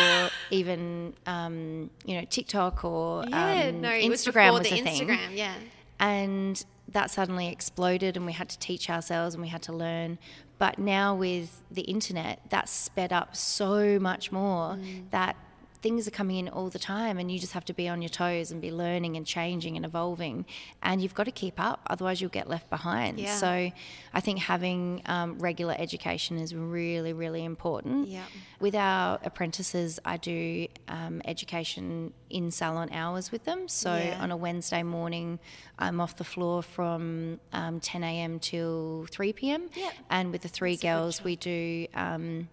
even, 0.51 1.15
um, 1.27 1.91
you 2.05 2.15
know, 2.17 2.25
TikTok 2.29 2.85
or 2.85 3.25
Yeah, 3.29 3.69
um, 3.71 3.81
no, 3.81 3.91
it 3.91 4.09
was 4.09 4.25
Instagram 4.25 4.53
was, 4.53 4.69
the 4.69 4.81
a 4.81 4.83
thing, 4.83 5.09
Instagram. 5.09 5.37
Yeah. 5.37 5.55
And 5.99 6.65
that 6.89 7.11
suddenly 7.11 7.49
exploded, 7.49 8.17
and 8.17 8.25
we 8.25 8.33
had 8.33 8.49
to 8.49 8.59
teach 8.59 8.89
ourselves 8.89 9.35
and 9.35 9.43
we 9.43 9.49
had 9.49 9.63
to 9.63 9.73
learn. 9.73 10.19
But 10.59 10.79
now 10.79 11.15
with 11.15 11.63
the 11.71 11.83
internet, 11.83 12.41
that's 12.49 12.73
sped 12.73 13.13
up 13.13 13.37
so 13.37 13.99
much 13.99 14.33
more 14.33 14.75
Mm. 14.77 15.11
that 15.11 15.37
things 15.81 16.09
are 16.09 16.11
coming 16.11 16.37
in 16.37 16.49
all 16.49 16.69
the 16.71 16.79
time 16.79 17.19
and 17.19 17.31
you 17.31 17.39
just 17.39 17.53
have 17.53 17.65
to 17.65 17.73
be 17.73 17.89
on 17.89 18.03
your 18.03 18.09
toes 18.09 18.51
and 18.51 18.61
be 18.61 18.71
learning 18.73 19.17
and 19.17 19.25
changing 19.25 19.77
and 19.77 19.85
evolving 19.87 20.45
and 20.83 21.01
you've 21.01 21.15
got 21.15 21.25
to 21.25 21.31
keep 21.31 21.61
up 21.61 21.81
otherwise 21.89 22.21
you'll 22.21 22.31
get 22.31 22.49
left 22.49 22.69
behind 22.69 23.19
Yeah. 23.21 23.37
so 23.37 23.71
i 24.15 24.21
think 24.21 24.41
having 24.41 25.03
um, 25.07 25.39
regular 25.39 25.75
education 25.79 26.39
is 26.39 26.55
really 26.55 27.13
really 27.13 27.45
important 27.45 28.09
Yeah. 28.09 28.25
with 28.61 28.75
our 28.75 29.19
apprentices 29.23 30.01
i 30.05 30.17
do 30.17 30.67
um, 30.89 31.23
education 31.25 32.13
in 32.31 32.51
salon 32.51 32.89
hours 32.93 33.31
with 33.31 33.45
them 33.45 33.69
so 33.69 33.95
Yeah. 33.97 34.19
on 34.21 34.31
a 34.33 34.37
wednesday 34.37 34.83
morning 34.83 35.39
i'm 35.79 36.01
off 36.01 36.17
the 36.17 36.25
floor 36.25 36.63
from 36.63 37.39
um, 37.53 37.79
10 37.81 38.03
a.m 38.03 38.39
till 38.41 39.07
3 39.11 39.33
p.m 39.33 39.71
Yeah. 39.75 39.91
and 40.11 40.33
with 40.33 40.43
the 40.43 40.49
three 40.49 40.73
That's 40.75 40.83
girls 40.83 41.25
we 41.25 41.37
do 41.37 41.87
um, 41.95 42.49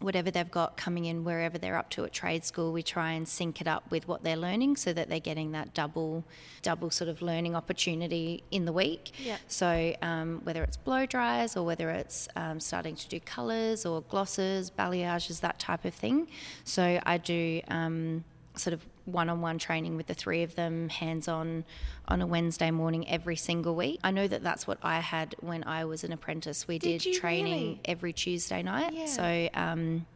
whatever 0.00 0.30
they've 0.30 0.50
got 0.50 0.76
coming 0.76 1.06
in 1.06 1.24
wherever 1.24 1.58
they're 1.58 1.76
up 1.76 1.90
to 1.90 2.04
at 2.04 2.12
trade 2.12 2.44
school 2.44 2.72
we 2.72 2.82
try 2.82 3.12
and 3.12 3.26
sync 3.26 3.60
it 3.60 3.66
up 3.66 3.82
with 3.90 4.06
what 4.06 4.22
they're 4.22 4.36
learning 4.36 4.76
so 4.76 4.92
that 4.92 5.08
they're 5.08 5.18
getting 5.18 5.50
that 5.52 5.74
double 5.74 6.24
double 6.62 6.90
sort 6.90 7.08
of 7.10 7.20
learning 7.20 7.56
opportunity 7.56 8.42
in 8.52 8.64
the 8.64 8.72
week 8.72 9.10
Yeah. 9.24 9.38
so 9.48 9.94
um, 10.02 10.40
whether 10.44 10.62
it's 10.62 10.76
blow 10.76 11.04
dries 11.06 11.56
or 11.56 11.64
whether 11.66 11.90
it's 11.90 12.28
um, 12.36 12.60
starting 12.60 12.94
to 12.94 13.08
do 13.08 13.18
colours 13.20 13.84
or 13.84 14.02
glosses 14.02 14.70
balayages 14.70 15.40
that 15.40 15.58
type 15.58 15.84
of 15.84 15.94
thing 15.94 16.28
so 16.64 17.00
i 17.04 17.18
do 17.18 17.60
um, 17.68 18.22
sort 18.54 18.74
of 18.74 18.84
one-on-one 19.08 19.58
training 19.58 19.96
with 19.96 20.06
the 20.06 20.14
three 20.14 20.42
of 20.42 20.54
them 20.54 20.88
hands-on 20.88 21.64
on 22.06 22.20
a 22.22 22.26
wednesday 22.26 22.70
morning 22.70 23.08
every 23.08 23.36
single 23.36 23.74
week 23.74 23.98
i 24.04 24.10
know 24.10 24.28
that 24.28 24.42
that's 24.42 24.66
what 24.66 24.78
i 24.82 25.00
had 25.00 25.34
when 25.40 25.64
i 25.64 25.84
was 25.84 26.04
an 26.04 26.12
apprentice 26.12 26.68
we 26.68 26.78
Did 26.78 27.00
did, 27.02 27.14
training 27.14 27.52
really? 27.52 27.80
every 27.84 28.12
tuesday 28.12 28.62
night 28.62 28.92
Yeah. 28.92 29.06
so 29.06 29.48
um, 29.54 30.06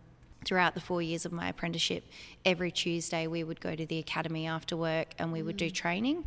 throughout 0.45 0.75
the 0.75 0.81
four 0.81 1.01
years 1.01 1.25
of 1.25 1.31
my 1.31 1.49
apprenticeship, 1.51 2.03
every 2.45 2.73
Tuesday 2.73 3.29
we 3.29 3.45
would 3.45 3.61
go 3.61 3.77
to 3.77 3.87
the 3.87 4.01
academy 4.01 4.45
after 4.49 4.77
work 4.77 5.15
and 5.17 5.33
we 5.33 5.41
would 5.41 5.57
do 5.57 5.71
training. 5.71 6.25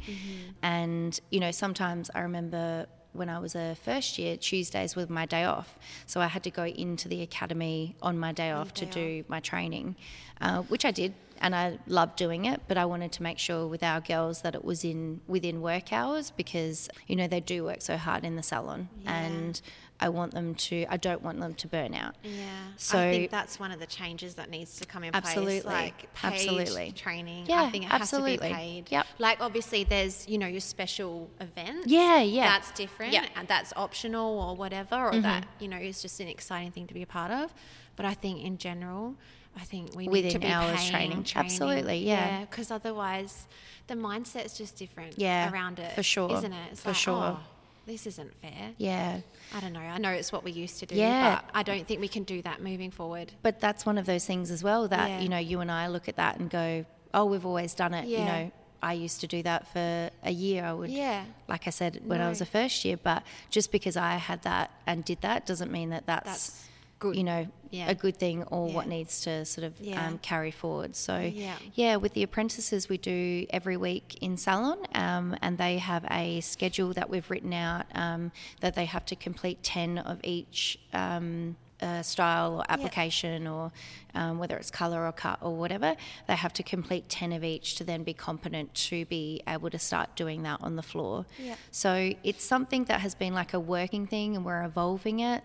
And, 0.63 1.20
you 1.32 1.41
know, 1.41 1.51
sometimes 1.51 2.09
I 2.16 2.22
remember 2.22 2.86
when 3.16 3.30
I 3.30 3.39
was 3.39 3.55
a 3.55 3.76
first 3.84 4.18
year, 4.18 4.38
Tuesdays 4.38 4.95
were 4.95 5.05
my 5.07 5.26
day 5.26 5.43
off. 5.43 5.78
So 6.05 6.22
I 6.22 6.28
had 6.28 6.43
to 6.43 6.51
go 6.51 6.66
into 6.66 7.07
the 7.07 7.22
academy 7.22 7.95
on 8.01 8.18
my 8.20 8.32
day 8.32 8.51
off 8.51 8.74
to 8.76 8.86
day 8.86 8.91
do 9.22 9.26
my 9.28 9.39
training, 9.39 9.95
uh, 10.41 10.61
which 10.63 10.86
I 10.86 10.91
did. 10.91 11.13
And 11.41 11.53
I 11.53 11.80
loved 11.86 12.16
doing 12.16 12.45
it, 12.45 12.61
but 12.70 12.78
I 12.78 12.86
wanted 12.86 13.11
to 13.13 13.24
make 13.24 13.39
sure 13.39 13.68
with 13.68 13.84
our 13.84 13.99
girls 13.99 14.41
that 14.43 14.55
it 14.55 14.63
was 14.63 14.86
in 14.86 15.20
within 15.28 15.61
work 15.61 15.91
hours 15.91 16.32
because 16.32 16.88
you 17.07 17.16
know 17.18 17.28
they 17.28 17.41
do 17.41 17.66
work 17.66 17.82
so 17.82 17.97
hard 17.97 18.24
in 18.24 18.38
the 18.38 18.43
salon, 18.43 18.88
Yeah. 19.03 19.20
and 19.20 19.61
I 20.00 20.10
want 20.10 20.34
them 20.34 20.56
to. 20.56 20.86
I 20.89 20.98
don't 20.98 21.22
want 21.22 21.39
them 21.39 21.54
to 21.54 21.68
burn 21.68 21.93
out. 21.93 22.16
Yeah. 22.24 22.32
So- 22.76 23.00
I 23.00 23.12
think 23.12 23.32
that's 23.32 23.60
one 23.60 23.72
of 23.72 23.80
the 23.80 23.86
changes 23.86 24.36
that 24.36 24.50
needs 24.50 24.78
to 24.80 24.86
come 24.86 25.04
in 25.04 25.12
place. 25.12 25.24
Absolutely. 25.26 25.72
Like 25.72 26.14
paid 26.14 26.34
Absolutely. 26.34 26.91
training. 26.91 27.46
Yeah, 27.48 27.64
I 27.64 27.70
think 27.70 27.86
it 27.86 27.91
absolutely. 27.91 28.32
has 28.32 28.39
to 28.41 28.48
be 28.48 28.54
paid. 28.54 28.91
Yep. 28.91 29.06
Like 29.20 29.41
obviously 29.41 29.84
there's, 29.86 30.28
you 30.28 30.38
know, 30.38 30.48
your 30.48 30.60
special 30.60 31.30
events. 31.39 31.88
Yeah, 31.88 32.22
yeah. 32.22 32.46
That's 32.48 32.72
different. 32.72 33.14
Yeah. 33.14 33.26
And 33.36 33.48
that's 33.48 33.72
optional 33.76 34.39
or 34.39 34.56
whatever, 34.56 34.96
or 34.96 35.20
that, 35.22 35.43
mm-hmm. 35.43 35.64
you 35.64 35.70
know, 35.70 35.78
is 35.78 36.02
just 36.02 36.20
an 36.20 36.28
exciting 36.28 36.72
thing 36.72 36.88
to 36.88 36.93
be 36.93 37.02
a 37.02 37.08
part 37.08 37.32
of. 37.32 37.54
But 37.96 38.06
I 38.06 38.14
think 38.14 38.43
in 38.43 38.58
general, 38.58 39.16
I 39.56 39.64
think 39.64 39.96
we 39.96 40.08
need 40.08 40.12
Within 40.12 40.32
to 40.32 40.39
be 40.39 40.48
hours 40.48 40.78
paying 40.78 40.91
training. 40.91 41.26
Absolutely, 41.36 42.00
yeah. 42.00 42.41
Because 42.41 42.72
otherwise 42.72 43.48
the 43.88 43.96
mindset 43.96 44.46
is 44.46 44.58
just 44.58 44.76
different 44.76 45.18
Yeah, 45.18 45.52
around 45.52 45.80
it. 45.80 45.93
for 45.93 46.04
sure, 46.04 46.32
Isn't 46.34 46.52
it? 46.52 46.72
It's 46.72 46.82
for 46.82 46.89
like, 46.89 46.98
sure. 46.98 47.16
oh, 47.16 47.39
this 47.86 48.08
isn't 48.08 48.34
fair. 48.42 48.72
Yeah. 48.78 49.20
I 49.54 49.60
don't 49.60 49.74
know. 49.74 49.80
I 49.80 49.98
know 49.98 50.10
it's 50.10 50.32
what 50.32 50.44
we 50.44 50.52
used 50.52 50.80
to 50.80 50.86
do, 50.86 50.96
Yeah. 50.96 51.36
but 51.42 51.50
I 51.54 51.64
don't 51.64 51.88
think 51.88 52.02
we 52.02 52.08
can 52.08 52.24
do 52.24 52.42
that 52.42 52.62
moving 52.62 52.92
forward. 52.92 53.32
But 53.44 53.60
that's 53.60 53.86
one 53.86 53.98
of 53.98 54.06
those 54.06 54.26
things 54.26 54.50
as 54.52 54.64
well 54.64 54.88
that, 54.88 55.10
Yeah. 55.10 55.20
you 55.20 55.30
know, 55.30 55.38
you 55.38 55.60
and 55.60 55.72
I 55.72 55.88
look 55.88 56.08
at 56.10 56.16
that 56.16 56.40
and 56.40 56.50
go, 56.50 56.86
oh, 57.14 57.26
we've 57.26 57.46
always 57.46 57.74
done 57.74 57.94
it. 57.94 58.08
You 58.08 58.20
know, 58.26 58.52
I 58.82 58.94
used 58.94 59.22
to 59.22 59.28
do 59.28 59.42
that 59.44 59.68
for 59.72 60.10
a 60.24 60.32
year. 60.32 60.66
I 60.66 60.74
would, 60.74 60.90
Yeah. 60.90 61.26
like 61.48 61.68
I 61.68 61.70
said, 61.70 62.02
when 62.06 62.22
I 62.22 62.30
was 62.30 62.42
a 62.42 62.46
first 62.46 62.84
year. 62.86 62.98
But 62.98 63.24
just 63.50 63.72
because 63.72 63.96
I 63.98 64.16
had 64.16 64.42
that 64.44 64.72
and 64.86 65.06
did 65.06 65.22
that 65.22 65.46
doesn't 65.46 65.72
mean 65.72 65.90
that 65.92 66.06
that's, 66.06 66.26
That's 66.26 66.68
good. 67.00 67.16
you 67.16 67.24
know, 67.24 67.48
Yeah. 67.72 67.89
a 67.89 67.96
good 67.96 68.16
thing 68.18 68.43
or 68.43 68.68
what 68.70 68.88
needs 68.88 69.22
to 69.22 69.43
sort 69.43 69.66
of 69.66 69.80
Yeah. 69.82 70.08
um, 70.08 70.18
carry 70.20 70.52
forward. 70.52 70.96
So, 70.96 71.20
Yeah. 71.20 71.56
yeah, 71.74 71.98
with 71.98 72.14
the 72.14 72.24
apprentices, 72.24 72.88
we 72.88 72.98
do 72.98 73.46
every 73.50 73.76
week 73.76 74.18
in 74.22 74.38
salon, 74.38 74.78
um, 74.93 75.36
and 75.41 75.58
they 75.58 75.78
have 75.80 76.06
a 76.10 76.39
schedule 76.41 76.93
that 76.93 77.10
we've 77.10 77.30
written 77.30 77.54
out 77.54 77.86
um, 77.93 78.32
that 78.62 78.76
they 78.76 78.86
have 78.86 79.06
to 79.08 79.16
complete 79.16 79.62
10 79.64 79.98
of 79.98 80.20
each. 80.24 80.80
Um, 80.93 81.58
uh, 81.82 82.02
style 82.02 82.60
or 82.60 82.64
application 82.72 83.46
or 83.48 83.70
um, 84.16 84.39
whether 84.39 84.56
it's 84.56 84.72
color 84.72 85.06
or 85.06 85.12
cut 85.12 85.38
or 85.41 85.58
whatever 85.58 85.93
they 86.26 86.34
have 86.34 86.54
to 86.54 86.64
complete 86.64 87.10
10 87.10 87.34
of 87.34 87.43
each 87.43 87.76
to 87.76 87.84
then 87.84 88.02
be 88.02 88.14
competent 88.14 88.74
to 88.74 89.04
be 89.08 89.41
able 89.46 89.70
to 89.70 89.78
start 89.78 90.16
doing 90.16 90.41
that 90.43 90.58
on 90.64 90.78
the 90.78 90.82
floor 90.82 91.26
Yeah. 91.38 91.56
so 91.72 92.14
it's 92.24 92.46
something 92.46 92.86
that 92.86 93.02
has 93.02 93.14
been 93.14 93.34
like 93.34 93.54
a 93.54 93.60
working 93.60 94.08
thing 94.08 94.38
and 94.38 94.46
we're 94.46 94.64
evolving 94.64 95.20
it 95.20 95.43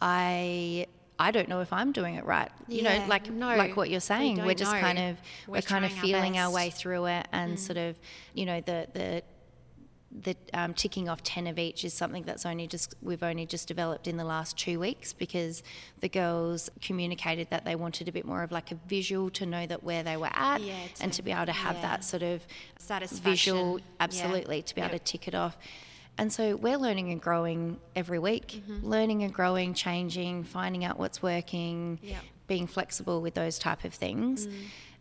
i 0.00 0.86
i 1.18 1.30
don't 1.30 1.48
know 1.48 1.60
if 1.60 1.72
i'm 1.72 1.92
doing 1.92 2.14
it 2.14 2.24
right 2.24 2.50
you 2.68 2.82
Yeah, 2.82 2.98
know 3.00 3.06
like 3.08 3.30
no, 3.30 3.56
like 3.56 3.76
what 3.76 3.90
you're 3.90 4.00
saying 4.00 4.44
we're 4.44 4.54
just 4.54 4.72
know. 4.72 4.80
kind 4.80 4.98
of 4.98 5.16
We're 5.46 5.54
we're, 5.54 5.62
kind 5.62 5.84
of 5.84 5.92
our 5.92 5.98
feeling 6.02 6.38
our. 6.38 6.50
Mm. 6.50 6.54
way 6.54 6.70
through 6.70 7.06
it 7.06 7.26
and 7.32 7.58
sort 7.58 7.78
of 7.78 7.98
you 8.34 8.46
know 8.46 8.60
the 8.60 8.86
the 8.92 9.22
the 10.22 10.34
um, 10.54 10.72
ticking 10.72 11.06
off 11.06 11.22
10 11.22 11.46
of 11.48 11.58
each 11.58 11.84
is 11.84 11.92
something 11.92 12.22
that's 12.22 12.46
only 12.46 12.66
just 12.66 12.94
we've 13.02 13.22
only 13.22 13.44
just 13.44 13.68
developed 13.68 14.08
in 14.08 14.16
the 14.16 14.24
last 14.24 14.56
two 14.56 14.80
weeks 14.80 15.12
because 15.12 15.62
the 16.00 16.08
girls 16.08 16.70
communicated 16.80 17.46
that 17.50 17.66
they 17.66 17.74
wanted 17.74 18.08
a 18.08 18.12
bit 18.12 18.24
more 18.24 18.42
of 18.42 18.50
like 18.50 18.72
a 18.72 18.74
visual 18.88 19.28
to 19.28 19.44
know 19.44 19.66
that 19.66 19.84
where 19.84 20.02
they 20.02 20.16
were 20.16 20.30
at 20.32 20.62
Yeah, 20.62 20.76
and 21.02 21.12
to- 21.12 21.18
to 21.18 21.22
be 21.22 21.30
able 21.30 21.44
to 21.46 21.52
have 21.52 21.76
yeah. 21.76 21.82
that 21.82 22.04
sort 22.04 22.22
of 22.22 22.46
Satisfaction. 22.78 23.30
visual 23.30 23.78
Yeah. 23.80 23.84
absolutely 24.00 24.62
to 24.62 24.74
be 24.74 24.80
able 24.80 24.92
to 24.92 24.98
tick 24.98 25.28
it 25.28 25.34
off 25.34 25.58
and 26.18 26.32
so 26.32 26.56
we're 26.56 26.76
learning 26.78 27.10
and 27.12 27.20
growing 27.20 27.78
every 27.94 28.18
week 28.18 28.62
Mm-hmm. 28.68 28.86
learning 28.86 29.22
and 29.22 29.32
growing 29.32 29.74
changing 29.74 30.44
finding 30.44 30.84
out 30.84 30.98
what's 30.98 31.22
working 31.22 31.98
Yep. 32.02 32.22
being 32.46 32.66
flexible 32.66 33.20
with 33.22 33.34
those 33.34 33.58
type 33.58 33.84
of 33.84 33.94
things 33.94 34.48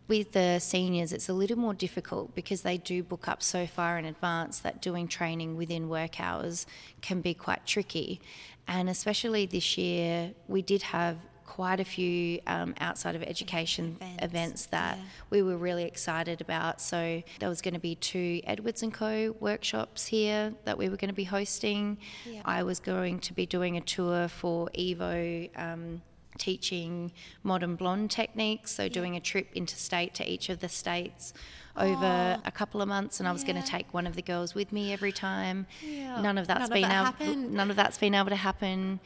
with 0.07 0.31
the 0.31 0.59
seniors 0.59 1.11
it's 1.13 1.27
a 1.29 1.33
little 1.33 1.57
more 1.57 1.73
difficult 1.73 2.33
because 2.35 2.61
they 2.61 2.77
do 2.77 3.03
book 3.03 3.27
up 3.27 3.41
so 3.43 3.65
far 3.67 3.97
in 3.97 4.05
advance 4.05 4.59
that 4.59 4.81
doing 4.81 5.07
training 5.07 5.57
within 5.57 5.89
work 5.89 6.19
hours 6.19 6.65
can 7.01 7.19
be 7.21 7.33
quite 7.33 7.65
tricky 7.65 8.21
and 8.67 8.89
especially 8.89 9.45
this 9.45 9.77
year 9.77 10.31
we 10.47 10.61
did 10.61 10.81
have 10.83 11.17
quite 11.47 11.79
a 11.79 11.83
few 11.85 12.39
um, 12.45 12.75
outside 12.79 13.15
of 13.15 13.23
education 13.23 13.95
Events, 13.99 14.23
events, 14.23 14.65
that 14.67 14.97
yeah. 14.97 15.03
we 15.31 15.41
were 15.41 15.57
really 15.57 15.85
excited 15.85 16.39
about. 16.41 16.79
So 16.79 17.23
there 17.39 17.49
was 17.49 17.61
going 17.61 17.73
to 17.73 17.79
be 17.79 17.95
two 17.95 18.41
Edwards 18.45 18.83
and 18.83 18.93
Co 18.93 19.35
workshops 19.39 20.05
here 20.05 20.53
that 20.65 20.77
we 20.77 20.89
were 20.89 20.97
going 20.97 21.09
to 21.09 21.15
be 21.15 21.23
hosting. 21.23 21.97
Yeah. 22.25 22.41
I 22.45 22.61
was 22.63 22.79
going 22.79 23.19
to 23.21 23.33
be 23.33 23.45
doing 23.47 23.77
a 23.77 23.81
tour 23.81 24.27
for 24.27 24.69
Evo. 24.77 25.49
Um, 25.57 26.01
teaching 26.37 27.11
modern 27.41 27.75
blonde 27.75 28.11
techniques 28.11 28.69
so 28.75 28.87
doing 28.87 29.15
a 29.15 29.19
trip 29.19 29.47
interstate 29.55 30.13
to 30.13 30.23
each 30.31 30.49
of 30.49 30.59
the 30.59 30.69
states 30.69 31.33
over 31.75 32.39
a 32.45 32.51
couple 32.51 32.79
of 32.79 32.87
months 32.87 33.19
and 33.19 33.27
I 33.27 33.31
was 33.31 33.43
going 33.43 33.59
to 33.59 33.67
take 33.67 33.91
one 33.91 34.05
of 34.05 34.15
the 34.15 34.21
girls 34.21 34.53
with 34.53 34.71
me 34.71 34.93
every 34.93 35.11
time 35.11 35.65
Yeah. 35.81 36.21
none 36.21 36.37
of 36.37 36.45
that's 36.45 36.69
None 36.69 36.69
of 36.69 36.73
been 36.75 36.81
that 36.83 36.91
able 36.95 37.05
happened. 37.05 37.53
none 37.53 37.69
of 37.71 37.75
that's 37.75 37.97
been 37.97 38.13
able 38.13 38.29
to 38.29 38.35
happen 38.35 38.99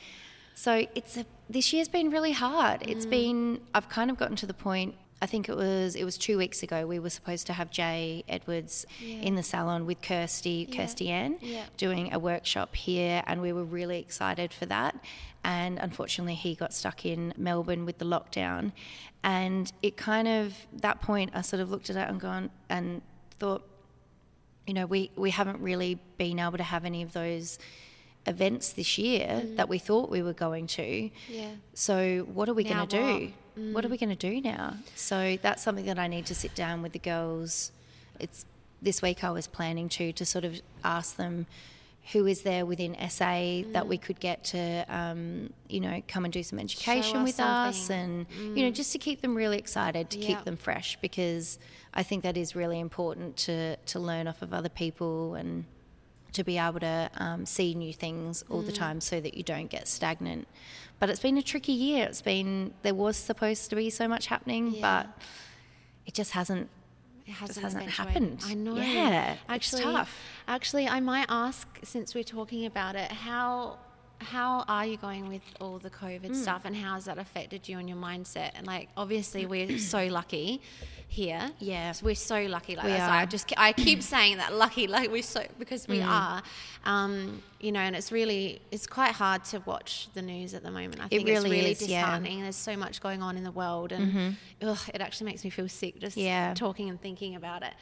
so 0.62 0.86
it's 0.94 1.18
a 1.18 1.26
this 1.50 1.74
year's 1.74 1.90
been 1.90 2.12
really 2.12 2.34
hard. 2.34 2.84
It's 2.88 3.08
mm. 3.08 3.10
been 3.10 3.62
I've 3.74 3.90
kind 3.90 4.12
of 4.12 4.18
gotten 4.18 4.36
to 4.38 4.46
the 4.46 4.54
point. 4.54 4.94
I 5.20 5.26
think 5.26 5.50
it 5.50 5.56
was 5.56 5.96
it 5.96 6.04
was 6.04 6.20
two 6.20 6.38
weeks 6.38 6.62
ago. 6.62 6.86
We 6.86 7.00
were 7.00 7.10
supposed 7.10 7.48
to 7.48 7.54
have 7.54 7.72
Jay 7.72 8.24
Edwards 8.30 8.86
in 9.02 9.34
the 9.34 9.42
salon 9.42 9.88
with 9.88 10.04
Kirsty 10.04 10.68
Kirsty 10.68 11.10
Ann 11.10 11.40
Yeah. 11.42 11.64
doing 11.78 12.14
a 12.14 12.20
workshop 12.20 12.76
here, 12.76 13.24
and 13.26 13.42
we 13.42 13.52
were 13.54 13.64
really 13.64 13.98
excited 13.98 14.54
for 14.54 14.68
that. 14.68 15.04
And 15.44 15.80
unfortunately, 15.80 16.36
he 16.36 16.54
got 16.54 16.76
stuck 16.76 17.08
in 17.08 17.34
Melbourne 17.38 17.84
with 17.84 17.98
the 17.98 18.06
lockdown, 18.06 18.72
and 19.24 19.72
it 19.82 19.98
kind 19.98 20.28
of 20.28 20.54
that 20.74 21.02
point 21.02 21.32
I 21.34 21.42
sort 21.42 21.64
of 21.64 21.72
looked 21.72 21.90
at 21.90 21.96
it 21.96 22.08
and 22.08 22.20
gone 22.20 22.52
and 22.70 23.02
thought, 23.40 23.68
you 24.68 24.76
know, 24.76 24.86
we, 24.86 25.10
we 25.16 25.32
haven't 25.32 25.60
really 25.60 25.98
been 26.20 26.38
able 26.38 26.58
to 26.58 26.64
have 26.64 26.86
any 26.86 27.02
of 27.02 27.14
those 27.14 27.58
events 28.28 28.74
this 28.74 28.98
year 28.98 29.42
mm. 29.44 29.56
that 29.58 29.68
we 29.68 29.78
thought 29.78 30.10
we 30.10 30.22
were 30.22 30.34
going 30.34 30.68
to. 30.68 31.10
Yeah. 31.28 31.52
So 31.74 32.28
what 32.34 32.50
are 32.50 32.54
we 32.54 32.64
going 32.64 32.88
to 32.88 32.98
do? 32.98 33.34
What 33.74 33.84
are 33.84 33.88
mm. 33.88 33.92
we 33.92 33.98
going 33.98 34.16
to 34.16 34.16
do 34.16 34.42
now? 34.42 34.76
So 34.96 35.38
that's 35.42 35.62
something 35.64 35.86
that 35.86 36.00
I 36.00 36.08
need 36.08 36.26
to 36.28 36.36
sit 36.36 36.56
down 36.56 36.82
with 36.82 36.94
the 36.94 37.00
girls. 37.00 37.72
It's 38.20 38.46
this 38.82 39.02
week 39.02 39.24
I 39.24 39.32
was 39.32 39.48
planning 39.48 39.90
to 39.90 40.14
to 40.14 40.26
sort 40.26 40.46
of 40.46 40.62
ask 40.84 41.16
them 41.16 41.48
who 42.14 42.26
is 42.26 42.42
there 42.42 42.66
within 42.66 42.96
SA 43.10 43.62
that 43.74 43.88
we 43.88 43.98
mm. 43.98 44.02
could 44.02 44.20
get 44.20 44.44
to, 44.44 44.86
um, 44.90 45.54
you 45.70 45.80
know, 45.80 46.02
come 46.08 46.26
and 46.26 46.34
do 46.34 46.42
some 46.42 46.58
education 46.58 47.18
us 47.18 47.24
with 47.24 47.40
us, 47.40 47.78
something. 47.78 48.26
and 48.32 48.58
you 48.58 48.66
know, 48.66 48.72
just 48.72 48.92
to 48.94 48.98
keep 48.98 49.22
them 49.22 49.36
really 49.36 49.60
excited, 49.60 50.10
to 50.10 50.18
Yep. 50.18 50.28
keep 50.28 50.44
them 50.44 50.58
fresh, 50.58 50.98
because 51.00 51.60
I 51.94 52.02
think 52.02 52.24
that 52.24 52.38
is 52.38 52.56
really 52.56 52.80
important 52.80 53.38
to 53.38 53.76
to 53.78 54.00
learn 54.00 54.28
off 54.28 54.42
of 54.42 54.54
other 54.54 54.70
people 54.70 55.36
and 55.36 55.66
to 56.34 56.44
be 56.44 56.58
able 56.58 56.80
to 56.80 57.10
um, 57.18 57.46
see 57.46 57.74
new 57.76 57.94
things 57.94 58.44
all 58.50 58.64
Mm. 58.64 58.66
the 58.68 58.72
time 58.72 59.02
so 59.02 59.20
that 59.20 59.34
you 59.36 59.44
don't 59.44 59.70
get 59.70 59.88
stagnant. 59.88 60.48
But 61.00 61.10
it's 61.10 61.20
been 61.20 61.38
a 61.38 61.42
tricky 61.42 61.72
year. 61.74 62.06
It's 62.06 62.22
been 62.22 62.74
there 62.84 62.94
was 62.94 63.18
supposed 63.18 63.70
to 63.72 63.76
be 63.76 63.90
so 63.90 64.08
much 64.08 64.28
happening, 64.28 64.74
Yeah. 64.76 64.82
but 64.82 65.22
it 66.06 66.14
just 66.14 66.32
hasn't. 66.32 66.70
It 67.26 67.34
hasn't, 67.34 67.64
hasn't 67.64 67.90
happened. 67.90 68.42
I 68.46 68.54
know. 68.56 68.76
Yeah, 68.76 69.34
it's 69.34 69.42
actually, 69.48 69.84
tough. 69.84 70.18
Actually, 70.48 70.88
I 70.88 71.00
might 71.00 71.28
ask 71.30 71.68
since 71.84 72.14
we're 72.16 72.24
talking 72.24 72.66
about 72.66 72.96
it, 72.96 73.12
how 73.12 73.78
how 74.22 74.64
are 74.68 74.86
you 74.86 74.98
going 74.98 75.28
with 75.28 75.42
all 75.60 75.78
the 75.80 75.90
COVID 75.90 76.36
stuff, 76.36 76.62
and 76.66 76.76
how 76.76 76.94
has 76.96 77.06
that 77.06 77.18
affected 77.18 77.68
you 77.68 77.78
and 77.80 77.88
your 77.90 77.98
mindset? 77.98 78.52
And 78.56 78.66
like, 78.68 78.90
obviously, 78.96 79.46
we're 79.46 79.78
so 79.96 80.06
lucky 80.08 80.62
here. 81.08 81.52
Yeah. 81.60 81.92
So 81.92 82.06
we're 82.06 82.16
so 82.16 82.42
lucky. 82.44 82.76
Like 82.76 82.86
We 82.86 82.92
are. 82.94 83.10
I 83.10 83.26
just 83.26 83.52
I 83.58 83.74
keep 83.74 84.02
saying 84.16 84.38
that 84.38 84.54
lucky, 84.54 84.88
like 84.88 85.12
we're 85.12 85.24
so 85.24 85.44
because 85.60 85.86
Mm. 85.88 85.90
we 85.90 86.02
are. 86.02 86.42
Um, 86.86 87.42
you 87.60 87.72
know, 87.72 87.80
and 87.82 87.96
it's 87.96 88.12
really 88.12 88.62
it's 88.72 88.88
quite 88.88 89.12
hard 89.12 89.44
to 89.46 89.60
watch 89.66 90.08
the 90.14 90.22
news 90.22 90.54
at 90.54 90.64
the 90.64 90.72
moment. 90.72 91.00
I 91.04 91.08
think 91.08 91.28
really 91.28 91.36
it's 91.36 91.44
really 91.50 91.72
is, 91.72 91.82
yeah. 91.88 92.02
disheartening. 92.02 92.42
There's 92.44 92.56
so 92.56 92.76
much 92.78 93.02
going 93.02 93.22
on 93.22 93.38
in 93.38 93.44
the 93.44 93.52
world, 93.52 93.92
and 93.92 94.38
ugh, 94.62 94.80
it 94.94 95.02
actually 95.02 95.26
makes 95.32 95.44
me 95.44 95.50
feel 95.50 95.68
sick 95.68 96.00
just 96.00 96.16
Yeah. 96.18 96.54
talking 96.56 96.90
and 96.90 97.02
thinking 97.02 97.36
about 97.36 97.64
it. 97.64 97.74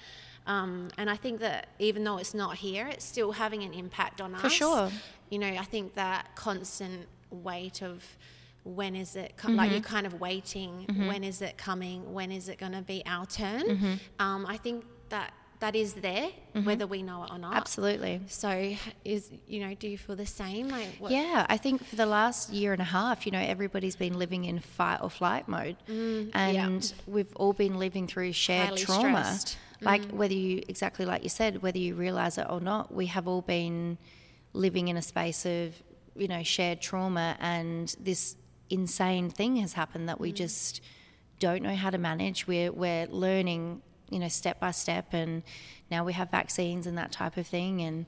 Um, 0.49 0.89
and 0.97 1.09
I 1.09 1.15
think 1.15 1.39
that 1.41 1.67
even 1.77 2.03
though 2.03 2.17
it's 2.17 2.33
not 2.33 2.55
here, 2.55 2.87
it's 2.87 3.05
still 3.05 3.31
having 3.31 3.63
an 3.63 3.73
impact 3.73 4.19
on 4.19 4.33
us. 4.33 4.41
For 4.41 4.49
sure. 4.49 4.91
You 5.29 5.37
know, 5.37 5.47
I 5.47 5.63
think 5.63 5.93
that 5.93 6.35
constant 6.35 7.05
weight 7.29 7.83
of 7.83 8.03
when 8.63 8.95
is 8.95 9.15
it 9.15 9.35
co- 9.37 9.51
like 9.51 9.71
you're 9.71 9.79
mm-hmm. 9.79 9.93
kind 9.93 10.07
of 10.07 10.19
waiting 10.19 10.85
mm-hmm. 10.89 11.07
when 11.07 11.23
is 11.23 11.41
it 11.41 11.57
coming 11.57 12.13
when 12.13 12.31
is 12.31 12.49
it 12.49 12.57
going 12.57 12.73
to 12.73 12.81
be 12.81 13.01
our 13.05 13.25
turn 13.25 13.61
mm-hmm. 13.61 13.93
um, 14.19 14.45
i 14.45 14.57
think 14.57 14.83
that 15.07 15.31
that 15.59 15.75
is 15.75 15.93
there 15.95 16.29
whether 16.63 16.85
we 16.85 17.01
know 17.01 17.23
it 17.23 17.31
or 17.31 17.37
not 17.37 17.55
Absolutely. 17.55 18.21
so 18.27 18.75
is 19.05 19.31
you 19.47 19.59
know 19.59 19.73
do 19.75 19.87
you 19.87 19.97
feel 19.97 20.15
the 20.15 20.25
same 20.25 20.67
like 20.69 20.87
what, 20.99 21.11
Yeah, 21.11 21.45
I 21.49 21.57
think 21.57 21.83
for 21.85 21.95
the 21.95 22.05
last 22.05 22.51
year 22.51 22.73
and 22.73 22.81
a 22.81 22.85
half, 22.85 23.25
you 23.25 23.31
know, 23.31 23.39
everybody's 23.39 23.95
been 23.95 24.17
living 24.17 24.45
in 24.45 24.59
fight 24.59 24.99
or 25.01 25.09
flight 25.09 25.47
mode. 25.47 25.75
Mm, 25.89 26.31
and 26.33 26.93
we've 27.07 27.33
all 27.35 27.53
been 27.53 27.77
living 27.77 28.07
through 28.07 28.33
shared 28.33 28.69
Highly 28.69 28.81
trauma. 28.83 29.23
stressed. 29.23 29.57
Like 29.81 30.01
mm. 30.01 30.11
whether 30.11 30.33
you 30.33 30.61
exactly 30.67 31.05
like 31.05 31.23
you 31.23 31.29
said, 31.29 31.61
whether 31.61 31.77
you 31.77 31.95
realize 31.95 32.37
it 32.37 32.47
or 32.49 32.59
not, 32.59 32.93
we 32.93 33.07
have 33.07 33.27
all 33.27 33.41
been 33.41 33.97
living 34.53 34.87
in 34.87 34.97
a 34.97 35.01
space 35.01 35.45
of, 35.45 35.81
you 36.15 36.27
know, 36.27 36.43
shared 36.43 36.81
trauma 36.81 37.37
and 37.39 37.95
this 37.99 38.35
insane 38.69 39.29
thing 39.29 39.57
has 39.57 39.73
happened 39.73 40.09
that 40.09 40.19
we 40.19 40.31
mm. 40.31 40.35
just 40.35 40.81
don't 41.39 41.63
know 41.63 41.75
how 41.75 41.89
to 41.89 41.97
manage. 41.97 42.47
We're 42.47 42.71
we're 42.71 43.07
learning, 43.07 43.81
you 44.09 44.19
know, 44.19 44.27
step 44.27 44.59
by 44.59 44.71
step 44.71 45.13
and 45.13 45.43
now 45.89 46.03
we 46.03 46.13
have 46.13 46.29
vaccines 46.29 46.85
and 46.85 46.97
that 46.97 47.11
type 47.11 47.37
of 47.37 47.47
thing 47.47 47.81
and 47.81 48.05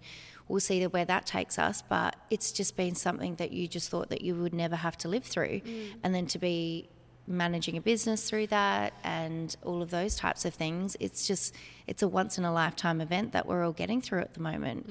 we'll 0.47 0.59
see 0.59 0.83
where 0.85 1.05
that 1.05 1.25
takes 1.25 1.57
us. 1.57 1.81
But 1.81 2.15
it's 2.29 2.51
just 2.51 2.75
been 2.75 2.95
something 2.95 3.35
that 3.35 3.51
you 3.51 3.67
just 3.67 3.89
thought 3.89 4.09
that 4.09 4.21
you 4.21 4.35
would 4.35 4.53
never 4.53 4.75
have 4.75 4.97
to 4.99 5.07
live 5.07 5.23
through. 5.23 5.61
Mm. 5.61 5.93
And 6.03 6.13
then 6.13 6.27
to 6.27 6.39
be 6.39 6.89
managing 7.27 7.77
a 7.77 7.81
business 7.81 8.29
through 8.29 8.47
that 8.47 8.93
and 9.03 9.55
all 9.63 9.81
of 9.81 9.89
those 9.89 10.15
types 10.15 10.45
of 10.45 10.53
things, 10.53 10.97
it's 10.99 11.27
just 11.27 11.55
it's 11.87 12.01
a 12.01 12.07
once 12.07 12.37
in 12.37 12.45
a 12.45 12.53
lifetime 12.53 13.01
event 13.01 13.31
that 13.33 13.45
we're 13.45 13.63
all 13.63 13.71
getting 13.71 14.01
through 14.01 14.19
at 14.19 14.33
the 14.33 14.39
moment. 14.39 14.89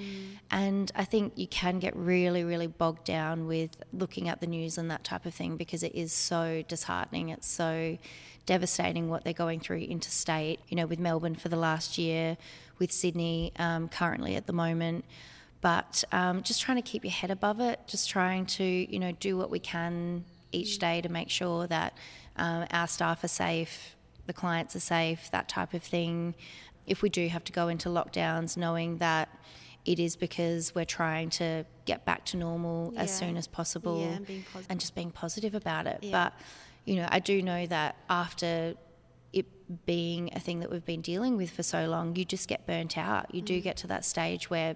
And 0.51 0.91
I 0.95 1.05
think 1.05 1.33
you 1.37 1.47
can 1.47 1.79
get 1.79 1.95
really, 1.97 2.45
really 2.45 2.67
bogged 2.67 3.05
down 3.05 3.47
with 3.47 3.77
looking 3.93 4.29
at 4.29 4.41
the 4.41 4.47
news 4.47 4.79
and 4.79 4.91
that 4.91 5.05
type 5.05 5.27
of 5.27 5.35
thing 5.35 5.57
because 5.57 5.83
it 5.83 5.95
is 5.95 6.13
so 6.13 6.63
disheartening. 6.69 7.29
It's 7.31 7.47
so 7.47 7.99
devastating 8.47 9.09
what 9.09 9.25
they're 9.25 9.33
going 9.33 9.61
through 9.61 9.79
interstate, 9.79 10.61
you 10.69 10.77
know, 10.77 10.87
with 10.87 10.99
Melbourne 10.99 11.37
for 11.37 11.49
the 11.49 11.57
last 11.57 11.99
year, 11.99 12.37
with 12.79 12.91
Sydney 12.91 13.53
um, 13.59 13.89
currently 13.89 14.35
at 14.37 14.47
the 14.47 14.53
moment. 14.53 15.05
But 15.61 16.05
um, 16.11 16.43
just 16.43 16.61
trying 16.63 16.77
to 16.77 16.83
keep 16.83 17.05
your 17.05 17.13
head 17.13 17.31
above 17.31 17.61
it, 17.61 17.81
just 17.87 18.09
trying 18.09 18.47
to, 18.47 18.65
you 18.65 18.99
know, 18.99 19.13
do 19.13 19.37
what 19.37 19.51
we 19.51 19.59
can 19.59 20.25
each 20.53 20.79
day 20.79 21.01
to 21.01 21.09
make 21.09 21.31
sure 21.31 21.67
that 21.67 21.97
um, 22.37 22.67
our 22.71 22.87
staff 22.89 23.23
are 23.25 23.29
safe, 23.29 23.97
the 24.27 24.33
clients 24.33 24.75
are 24.77 24.81
safe, 24.81 25.31
that 25.33 25.49
type 25.49 25.75
of 25.75 25.83
thing. 25.83 26.35
If 26.87 27.03
we 27.03 27.09
do 27.09 27.27
have 27.29 27.45
to 27.45 27.53
go 27.53 27.69
into 27.69 27.89
lockdowns, 27.89 28.57
knowing 28.57 28.99
that 28.99 29.29
it 29.85 29.99
is 29.99 30.17
because 30.17 30.75
we're 30.75 30.85
trying 30.85 31.31
to 31.31 31.65
get 31.87 32.05
back 32.05 32.25
to 32.27 32.37
normal 32.37 32.93
as 32.97 33.17
soon 33.17 33.37
as 33.37 33.47
possible 33.47 34.01
Yeah, 34.01 34.17
and 34.17 34.45
and 34.69 34.81
just 34.81 34.95
being 34.95 35.11
positive 35.11 35.55
about 35.55 35.87
it. 35.87 35.99
Yeah. 36.03 36.11
But, 36.13 36.33
you 36.85 36.97
know, 36.97 37.09
I 37.11 37.19
do 37.19 37.41
know 37.43 37.67
that 37.67 37.97
after 38.11 38.75
it 39.33 39.47
being 39.87 40.31
a 40.35 40.41
thing 40.41 40.61
that 40.61 40.71
we've 40.71 40.85
been 40.85 41.01
dealing 41.01 41.37
with 41.37 41.51
for 41.51 41.63
so 41.63 41.87
long, 41.87 42.15
you 42.17 42.25
just 42.25 42.47
get 42.49 42.67
burnt 42.67 42.99
out. 42.99 43.35
You 43.35 43.41
Mm. 43.43 43.47
do 43.47 43.61
get 43.61 43.77
to 43.79 43.87
that 43.87 44.05
stage 44.05 44.51
where 44.51 44.75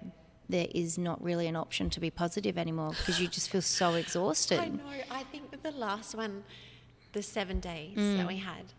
there 0.49 0.67
is 0.73 0.97
not 0.97 1.23
really 1.23 1.47
an 1.47 1.55
option 1.55 1.89
to 1.91 1.99
be 1.99 2.09
positive 2.09 2.57
anymore 2.57 2.89
because 2.91 3.19
you 3.19 3.27
just 3.27 3.49
feel 3.49 3.61
so 3.61 3.93
exhausted. 3.93 4.59
I 4.59 4.67
know. 4.67 4.83
I 5.11 5.23
think 5.23 5.51
with 5.51 5.63
the 5.63 5.71
last 5.71 6.15
one, 6.15 6.43
the 7.13 7.23
seven 7.23 7.59
days 7.59 7.97
Mm. 7.97 8.17
that 8.17 8.27
we 8.27 8.37
had, 8.37 8.73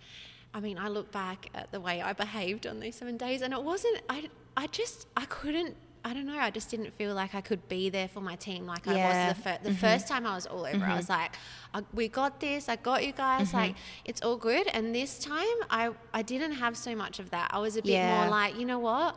I 0.55 0.61
mean, 0.61 0.79
I 0.79 0.89
look 0.89 1.11
back 1.13 1.51
at 1.55 1.71
the 1.73 1.81
way 1.81 2.01
I 2.01 2.13
behaved 2.13 2.67
on 2.67 2.81
those 2.81 2.95
seven 2.95 3.17
days, 3.17 3.43
and 3.43 3.53
it 3.53 3.63
wasn't. 3.63 4.01
I, 4.09 4.29
I 4.57 4.67
just, 4.69 5.07
I 5.17 5.25
couldn't. 5.27 5.77
I 6.05 6.15
don't 6.15 6.25
know. 6.27 6.39
I 6.39 6.51
just 6.51 6.71
didn't 6.71 6.95
feel 6.97 7.15
like 7.15 7.35
I 7.35 7.41
could 7.41 7.67
be 7.69 7.91
there 7.91 8.07
for 8.07 8.21
my 8.21 8.37
team 8.37 8.65
like 8.65 8.87
Yeah. 8.87 8.93
I 8.93 9.29
was 9.29 9.37
the, 9.37 9.43
fir- 9.43 9.59
the 9.65 9.71
mm-hmm. 9.71 9.79
first 9.79 10.07
time 10.07 10.25
I 10.25 10.37
was 10.37 10.47
all 10.47 10.61
over. 10.61 10.69
I 10.69 10.79
mm-hmm. 10.79 10.97
was 10.97 11.09
like, 11.09 11.33
I, 11.75 11.83
"We 11.93 12.07
got 12.07 12.39
this. 12.39 12.69
I 12.69 12.77
got 12.77 13.05
you 13.05 13.13
guys. 13.13 13.53
Like, 13.53 13.73
mm-hmm. 13.73 14.05
it's 14.11 14.23
all 14.23 14.37
good." 14.37 14.69
And 14.69 14.95
this 14.95 15.19
time, 15.19 15.59
I, 15.69 15.91
I 16.15 16.23
didn't 16.23 16.53
have 16.53 16.77
so 16.77 16.95
much 16.95 17.19
of 17.19 17.31
that. 17.31 17.51
I 17.53 17.59
was 17.59 17.77
a 17.77 17.83
bit 17.83 17.93
Yeah. 17.93 18.21
more 18.21 18.31
like, 18.31 18.57
you 18.57 18.65
know 18.65 18.79
what? 18.79 19.17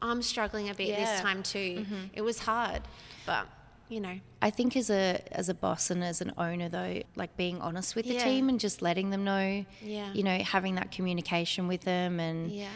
I'm 0.00 0.22
struggling 0.22 0.68
a 0.70 0.74
bit 0.74 0.88
Yeah. 0.88 1.04
this 1.12 1.20
time 1.20 1.42
too. 1.42 1.84
It 2.12 2.22
was 2.22 2.40
hard, 2.40 2.82
but 3.26 3.46
you 3.88 4.00
know, 4.00 4.20
I 4.42 4.50
think 4.50 4.76
as 4.76 4.90
a 4.90 5.20
as 5.32 5.48
a 5.48 5.54
boss 5.54 5.90
and 5.90 6.04
as 6.04 6.20
an 6.20 6.32
owner 6.36 6.68
though, 6.68 7.02
like 7.16 7.36
being 7.36 7.60
honest 7.62 7.96
with 7.96 8.06
the 8.06 8.14
Yeah. 8.14 8.24
team 8.24 8.48
and 8.50 8.60
just 8.60 8.82
letting 8.82 9.10
them 9.10 9.24
know, 9.24 9.64
Yeah. 9.82 10.12
you 10.12 10.22
know, 10.22 10.38
having 10.40 10.74
that 10.74 10.92
communication 10.92 11.68
with 11.68 11.82
them 11.82 12.20
and 12.20 12.50
yeah. 12.52 12.68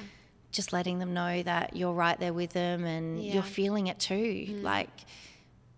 just 0.52 0.72
letting 0.72 0.98
them 1.00 1.12
know 1.12 1.42
that 1.42 1.76
you're 1.76 1.92
right 1.92 2.18
there 2.18 2.32
with 2.32 2.50
them 2.54 2.84
and 2.84 3.22
Yeah. 3.22 3.30
Mm. 3.30 3.34
you're 3.34 3.42
feeling 3.42 3.86
it 3.88 3.98
too. 3.98 4.58
Like, 4.62 5.04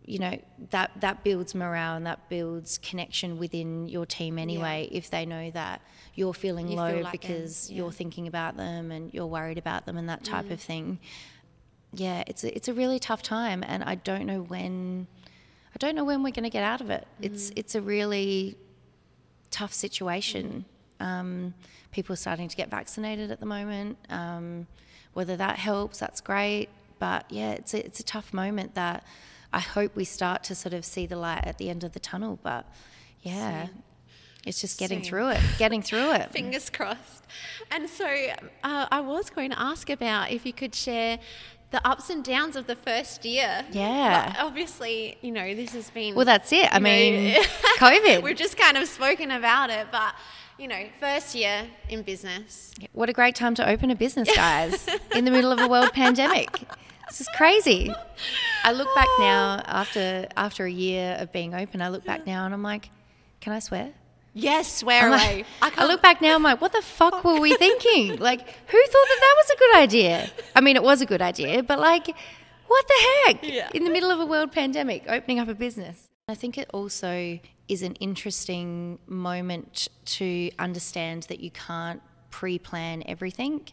you 0.07 0.19
know, 0.21 0.39
that 0.71 0.93
that 1.01 1.25
builds 1.25 1.53
morale 1.55 1.97
and 1.97 2.07
that 2.07 2.29
builds 2.29 2.79
connection 2.79 3.37
within 3.39 3.89
your 3.89 4.07
team 4.07 4.39
anyway. 4.39 4.89
If 4.93 5.11
they 5.11 5.27
know 5.27 5.51
that 5.51 5.81
you're 6.15 6.35
feeling 6.35 6.69
You 6.69 6.77
low 6.77 6.93
feel 6.93 7.03
like 7.05 7.13
because 7.13 7.71
yeah. 7.71 7.79
you're 7.79 7.91
thinking 7.93 8.29
about 8.29 8.57
them 8.57 8.93
and 8.93 9.13
you're 9.13 9.27
worried 9.27 9.59
about 9.59 9.85
them 9.87 9.97
and 9.97 10.09
that 10.09 10.23
type 10.23 10.45
Mm. 10.47 10.51
of 10.53 10.61
thing. 10.61 10.99
Yeah, 11.95 12.25
it's 12.27 12.45
a, 12.45 12.55
it's 12.55 12.69
a 12.69 12.75
really 12.75 12.99
tough 12.99 13.23
time, 13.23 13.63
and 13.67 13.83
I 13.85 13.95
don't 13.97 14.27
know 14.27 14.41
when. 14.43 15.07
I 15.75 15.77
don't 15.79 15.97
know 15.97 16.05
when 16.05 16.23
we're 16.23 16.31
going 16.31 16.45
to 16.45 16.51
get 16.51 16.63
out 16.63 16.81
of 16.81 16.89
it. 16.91 17.07
It's 17.21 17.51
Mm. 17.51 17.55
it's 17.57 17.75
a 17.75 17.81
really 17.81 18.57
tough 19.51 19.73
situation. 19.73 20.65
Um, 21.01 21.55
people 21.91 22.13
are 22.13 22.17
starting 22.17 22.49
to 22.49 22.57
get 22.57 22.71
vaccinated 22.71 23.31
at 23.31 23.41
the 23.41 23.47
moment. 23.47 23.99
Um, 24.09 24.67
whether 25.15 25.37
that 25.37 25.59
helps, 25.59 25.99
that's 25.99 26.21
great. 26.21 26.69
But 26.99 27.27
yeah, 27.31 27.53
it's 27.53 27.75
a, 27.75 27.85
it's 27.85 28.01
a 28.01 28.05
tough 28.05 28.33
moment 28.33 28.75
that 28.75 29.05
I 29.53 29.61
hope 29.61 29.95
we 29.97 30.05
start 30.05 30.43
to 30.45 30.55
sort 30.55 30.75
of 30.75 30.85
see 30.85 31.07
the 31.07 31.17
light 31.17 31.45
at 31.45 31.59
the 31.59 31.71
end 31.71 31.85
of 31.85 31.93
the 31.93 32.01
tunnel. 32.01 32.39
But 32.43 32.67
yeah, 33.23 33.67
it's 34.47 34.61
just 34.61 34.79
getting 34.79 35.01
Soon. 35.01 35.09
through 35.09 35.29
it, 35.31 35.41
getting 35.59 35.83
through 35.83 36.13
it. 36.13 36.31
Fingers 36.33 36.71
crossed. 36.71 37.25
And 37.71 37.89
so 37.89 38.07
uh, 38.63 38.87
I 38.91 39.01
was 39.01 39.31
going 39.31 39.51
to 39.51 39.61
ask 39.61 39.91
about 39.91 40.31
if 40.31 40.45
you 40.47 40.53
could 40.53 40.75
share 40.75 41.19
the 41.71 41.87
ups 41.87 42.11
and 42.11 42.23
downs 42.25 42.57
of 42.57 42.67
the 42.67 42.77
first 42.77 43.25
year. 43.25 43.65
Yeah. 43.73 44.33
But 44.33 44.45
obviously, 44.45 45.19
you 45.23 45.33
know, 45.33 45.55
this 45.55 45.73
has 45.73 45.91
been. 45.91 46.15
Well, 46.15 46.25
that's 46.25 46.53
it. 46.53 46.73
I 46.73 46.77
you 46.77 46.83
know, 46.83 46.91
mean, 46.91 47.35
COVID. 47.79 48.23
We've 48.23 48.37
just 48.37 48.57
kind 48.57 48.77
of 48.77 48.87
spoken 48.89 49.31
about 49.31 49.71
it, 49.71 49.89
but, 49.91 50.15
you 50.59 50.69
know, 50.69 50.87
first 51.01 51.35
year 51.35 51.67
in 51.89 52.03
business. 52.03 52.73
What 52.93 53.09
a 53.09 53.13
great 53.13 53.35
time 53.35 53.55
to 53.57 53.69
open 53.69 53.91
a 53.91 53.97
business, 53.97 54.29
guys, 54.37 54.89
in 55.15 55.25
the 55.25 55.31
middle 55.31 55.53
of 55.53 55.61
a 55.61 55.69
world 55.69 55.93
pandemic. 55.93 56.61
This 57.09 57.21
is 57.21 57.29
crazy. 57.37 57.93
I 58.65 58.73
look 58.73 58.89
back 58.95 59.09
now 59.19 59.63
after 59.67 60.27
after 60.37 60.65
a 60.65 60.71
year 60.71 61.17
of 61.21 61.33
being 61.33 61.55
open. 61.55 61.83
I 61.83 61.89
look 61.89 62.05
back 62.05 62.27
now 62.27 62.47
and 62.47 62.55
I'm 62.55 62.63
like, 62.63 62.89
can 63.41 63.53
I 63.53 63.59
swear? 63.59 63.93
Yes, 64.35 64.79
swear 64.81 65.07
I'm 65.07 65.13
away. 65.13 65.45
I 65.63 65.73
I, 65.77 65.87
look 65.87 66.03
back 66.03 66.21
now. 66.21 66.35
I'm 66.35 66.43
like, 66.43 66.61
what 66.61 66.73
the 66.73 66.83
fuck 66.83 67.23
were 67.25 67.41
we 67.41 67.55
thinking? 67.67 68.17
Like, 68.19 68.41
who 68.41 68.79
thought 68.87 69.09
that 69.09 69.21
that 69.21 69.35
was 69.37 69.51
a 69.51 69.59
good 69.59 69.77
idea? 69.77 70.31
I 70.57 70.61
mean, 70.61 70.77
it 70.77 70.83
was 70.83 71.01
a 71.01 71.07
good 71.07 71.23
idea, 71.23 71.63
but 71.63 71.79
like, 71.79 72.07
what 72.67 72.89
the 72.89 72.95
heck? 73.25 73.45
Yeah. 73.45 73.69
In 73.73 73.85
the 73.85 73.91
middle 73.91 74.11
of 74.11 74.19
a 74.19 74.27
world 74.27 74.51
pandemic, 74.51 75.05
opening 75.09 75.39
up 75.39 75.49
a 75.49 75.55
business. 75.55 76.09
I 76.29 76.35
think 76.35 76.59
it 76.59 76.69
also 76.73 77.39
is 77.69 77.83
an 77.83 77.95
interesting 77.95 78.99
moment 79.07 79.89
to 80.07 80.51
understand 80.59 81.25
that 81.25 81.41
you 81.41 81.51
can't 81.51 82.03
pre-plan 82.31 83.05
everything. 83.07 83.69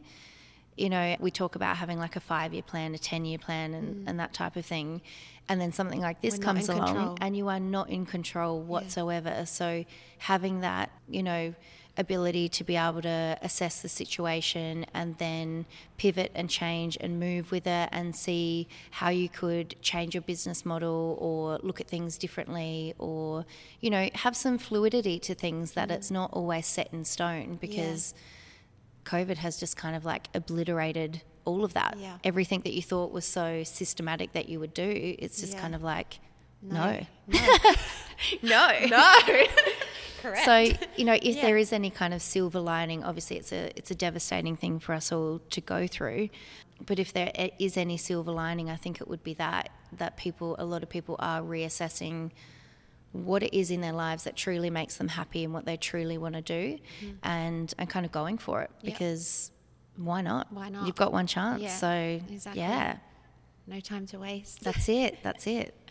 You 0.77 0.89
know, 0.89 1.15
we 1.19 1.31
talk 1.31 1.55
about 1.55 1.77
having 1.77 1.99
like 1.99 2.15
a 2.15 2.19
five-year 2.19 2.63
plan, 2.63 2.95
a 2.95 2.97
ten-year 2.97 3.37
plan, 3.37 3.73
and, 3.73 4.07
and 4.07 4.19
that 4.19 4.33
type 4.33 4.55
of 4.55 4.65
thing. 4.65 5.01
And 5.49 5.59
then 5.59 5.73
something 5.73 5.99
like 5.99 6.21
this 6.21 6.35
Mm. 6.35 6.39
We're 6.39 6.43
comes 6.45 6.69
along, 6.69 6.85
control. 6.87 7.17
and 7.19 7.35
you 7.35 7.49
are 7.49 7.59
not 7.59 7.89
in 7.89 8.05
control 8.05 8.61
whatsoever. 8.61 9.45
So 9.45 9.85
having 10.19 10.61
that, 10.61 10.89
you 11.09 11.23
know, 11.23 11.53
ability 11.97 12.47
to 12.47 12.63
be 12.63 12.77
able 12.77 13.01
to 13.01 13.37
assess 13.41 13.81
the 13.81 13.89
situation 13.89 14.85
and 14.93 15.17
then 15.17 15.65
pivot 15.97 16.31
and 16.33 16.49
change 16.49 16.97
and 17.01 17.19
move 17.19 17.51
with 17.51 17.67
it 17.67 17.89
and 17.91 18.15
see 18.15 18.67
how 18.91 19.09
you 19.09 19.27
could 19.27 19.75
change 19.81 20.15
your 20.15 20.21
business 20.21 20.65
model 20.65 21.17
or 21.19 21.59
look 21.61 21.81
at 21.81 21.87
things 21.87 22.17
differently 22.17 22.93
or 22.97 23.45
you 23.81 23.89
know 23.89 24.09
have 24.15 24.37
some 24.37 24.57
fluidity 24.57 25.19
to 25.19 25.35
things 25.35 25.73
that 25.73 25.91
it's 25.91 26.09
not 26.09 26.31
always 26.31 26.65
set 26.65 26.87
in 26.93 27.03
stone 27.03 27.57
because 27.59 28.13
covid 29.05 29.37
has 29.37 29.59
just 29.59 29.75
kind 29.77 29.95
of 29.95 30.05
like 30.05 30.27
obliterated 30.35 31.21
all 31.45 31.63
of 31.63 31.73
that 31.73 31.95
Yeah. 31.99 32.17
everything 32.23 32.61
that 32.61 32.73
you 32.73 32.81
thought 32.81 33.11
was 33.11 33.25
so 33.25 33.63
systematic 33.63 34.33
that 34.33 34.47
you 34.49 34.59
would 34.59 34.73
do 34.73 35.15
it's 35.19 35.39
just 35.41 35.53
Yeah. 35.53 35.61
kind 35.61 35.75
of 35.75 35.81
like 35.83 36.19
No. 36.61 37.03
No. 38.43 38.69
no. 38.87 39.11
Correct. 40.21 40.45
So 40.45 40.55
you 40.95 41.05
know, 41.05 41.13
if 41.15 41.35
Yeah. 41.37 41.41
there 41.41 41.57
is 41.57 41.73
any 41.73 41.89
kind 41.89 42.13
of 42.13 42.21
silver 42.21 42.59
lining, 42.59 43.03
obviously 43.03 43.37
it's 43.37 43.51
a 43.51 43.71
it's 43.75 43.89
a 43.89 43.95
devastating 43.95 44.55
thing 44.55 44.79
for 44.79 44.93
us 44.93 45.11
all 45.11 45.39
to 45.49 45.61
go 45.61 45.87
through. 45.87 46.29
But 46.85 46.99
if 46.99 47.11
there 47.13 47.31
is 47.57 47.75
any 47.77 47.97
silver 47.97 48.31
lining, 48.31 48.69
I 48.69 48.75
think 48.75 49.01
it 49.01 49.07
would 49.07 49.23
be 49.23 49.33
that 49.35 49.69
that 49.97 50.17
people, 50.17 50.55
a 50.59 50.65
lot 50.65 50.83
of 50.83 50.89
people, 50.89 51.15
are 51.17 51.41
reassessing 51.41 52.31
what 53.13 53.43
it 53.43 53.57
is 53.57 53.71
in 53.71 53.81
their 53.81 53.93
lives 53.93 54.23
that 54.23 54.35
truly 54.35 54.69
makes 54.69 54.97
them 54.97 55.09
happy 55.09 55.43
and 55.43 55.53
what 55.53 55.65
they 55.65 55.77
truly 55.77 56.17
want 56.17 56.35
to 56.35 56.41
do, 56.41 56.77
mm. 57.03 57.15
and 57.23 57.73
and 57.77 57.89
kind 57.89 58.05
of 58.05 58.11
going 58.11 58.37
for 58.37 58.61
it. 58.61 58.71
Yep. 58.81 58.93
because 58.93 59.51
why 59.97 60.21
not? 60.21 60.51
Why 60.51 60.69
not? 60.69 60.87
You've 60.87 60.95
got 60.95 61.11
one 61.11 61.27
chance, 61.27 61.61
Yeah, 61.61 61.75
so 61.75 61.91
exactly. 62.29 62.61
yeah, 62.61 62.97
no 63.67 63.79
time 63.79 64.05
to 64.07 64.19
waste. 64.19 64.63
that's 64.63 64.87
it. 64.89 65.19
That's 65.23 65.47
it. 65.47 65.77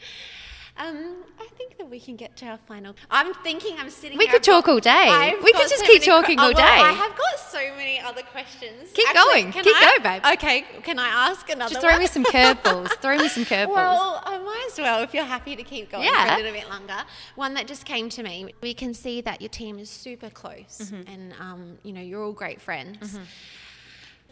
Um, 0.80 1.16
I 1.38 1.46
think 1.58 1.76
that 1.78 1.90
we 1.90 2.00
can 2.00 2.16
get 2.16 2.36
to 2.38 2.46
our 2.46 2.58
final. 2.66 2.96
I'm 3.10 3.34
thinking. 3.34 3.76
I'm 3.78 3.90
sitting. 3.90 4.16
We 4.16 4.26
could 4.26 4.42
got- 4.42 4.64
talk 4.64 4.68
all 4.68 4.80
day. 4.80 4.90
I've 4.90 5.42
We 5.44 5.52
could 5.52 5.68
just 5.68 5.80
so 5.80 5.86
keep 5.86 6.02
talking 6.02 6.38
all 6.38 6.46
well, 6.52 6.54
day. 6.56 6.62
I 6.62 6.92
have 6.92 7.14
got 7.16 7.38
so 7.38 7.58
many 7.76 8.00
other 8.00 8.22
questions. 8.22 8.90
Keep 8.94 9.12
going. 9.12 9.52
can 9.52 9.62
Keep 9.62 9.76
I- 9.76 9.80
going, 10.00 10.02
babe. 10.22 10.32
Okay. 10.38 10.62
Can 10.82 10.98
I 10.98 11.08
ask 11.28 11.48
another? 11.50 11.74
Question? 11.74 11.74
Just 11.74 11.80
throw 11.82 11.90
one? 11.92 12.00
me 12.00 12.06
some 12.06 12.24
curveballs. 12.24 12.88
throw 13.02 13.16
me 13.18 13.28
some 13.28 13.44
curveballs. 13.52 13.74
Well, 13.74 14.22
I 14.24 14.38
might 14.38 14.68
as 14.72 14.78
well 14.78 15.02
if 15.02 15.12
you're 15.12 15.24
happy 15.24 15.54
to 15.54 15.62
keep 15.62 15.90
going 15.90 16.08
for 16.08 16.12
Yeah. 16.14 16.34
a 16.34 16.38
little 16.38 16.52
bit 16.52 16.68
longer. 16.70 16.96
One 17.34 17.52
that 17.54 17.66
just 17.66 17.84
came 17.84 18.08
to 18.10 18.22
me. 18.22 18.54
We 18.62 18.72
can 18.72 18.94
see 18.94 19.20
that 19.20 19.42
your 19.42 19.50
team 19.50 19.78
is 19.78 19.90
super 19.90 20.30
close, 20.30 20.78
Mm-hmm. 20.90 21.12
and 21.12 21.34
um, 21.38 21.78
you 21.82 21.92
know 21.92 22.00
you're 22.00 22.22
all 22.24 22.32
great 22.32 22.60
friends. 22.60 23.18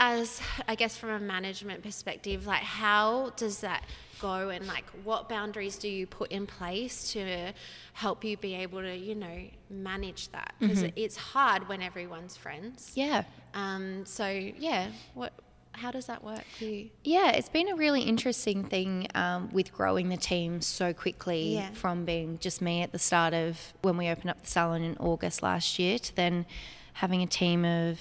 As 0.01 0.41
I 0.69 0.77
guess 0.77 0.97
from 0.97 1.11
a 1.11 1.19
management 1.19 1.83
perspective, 1.83 2.47
like 2.47 2.63
how 2.63 3.31
does 3.37 3.61
that 3.61 3.83
go, 4.21 4.49
and 4.51 4.67
like 4.67 4.85
what 5.05 5.29
boundaries 5.29 5.77
do 5.77 5.89
you 5.89 6.07
put 6.07 6.31
in 6.31 6.47
place 6.47 7.13
to 7.13 7.53
help 7.93 8.25
you 8.25 8.37
be 8.37 8.55
able 8.57 8.81
to, 8.81 8.95
you 8.97 9.15
know, 9.15 9.41
manage 9.71 10.31
that? 10.33 10.55
Because 10.61 10.85
it's 10.97 11.17
hard 11.17 11.69
when 11.69 11.83
everyone's 11.83 12.37
friends. 12.37 12.91
Mm-hmm. 12.91 13.01
yeah. 13.01 13.23
Um. 13.55 14.05
So 14.07 14.27
yeah, 14.29 14.89
what? 15.15 15.33
How 15.73 15.93
does 15.93 16.07
that 16.07 16.25
work 16.25 16.43
for 16.59 16.65
you? 16.65 16.91
Yeah, 17.05 17.31
it's 17.33 17.49
been 17.51 17.69
a 17.69 17.77
really 17.77 18.03
interesting 18.03 18.65
thing 18.65 19.07
um, 19.15 19.49
with 19.53 19.73
growing 19.73 20.09
the 20.09 20.17
team 20.17 20.61
so 20.61 20.93
quickly 20.93 21.55
Yeah. 21.55 21.71
from 21.71 22.05
being 22.05 22.39
just 22.41 22.61
me 22.61 22.83
at 22.83 22.91
the 22.91 22.99
start 22.99 23.33
of 23.33 23.75
when 23.83 23.97
we 23.97 24.09
opened 24.09 24.31
up 24.31 24.41
the 24.43 24.49
salon 24.49 24.83
in 24.83 24.97
August 24.97 25.41
last 25.41 25.79
year 25.79 26.01
to 26.01 26.17
then 26.17 26.47
having 26.95 27.23
a 27.23 27.29
team 27.29 27.65
of 27.65 28.01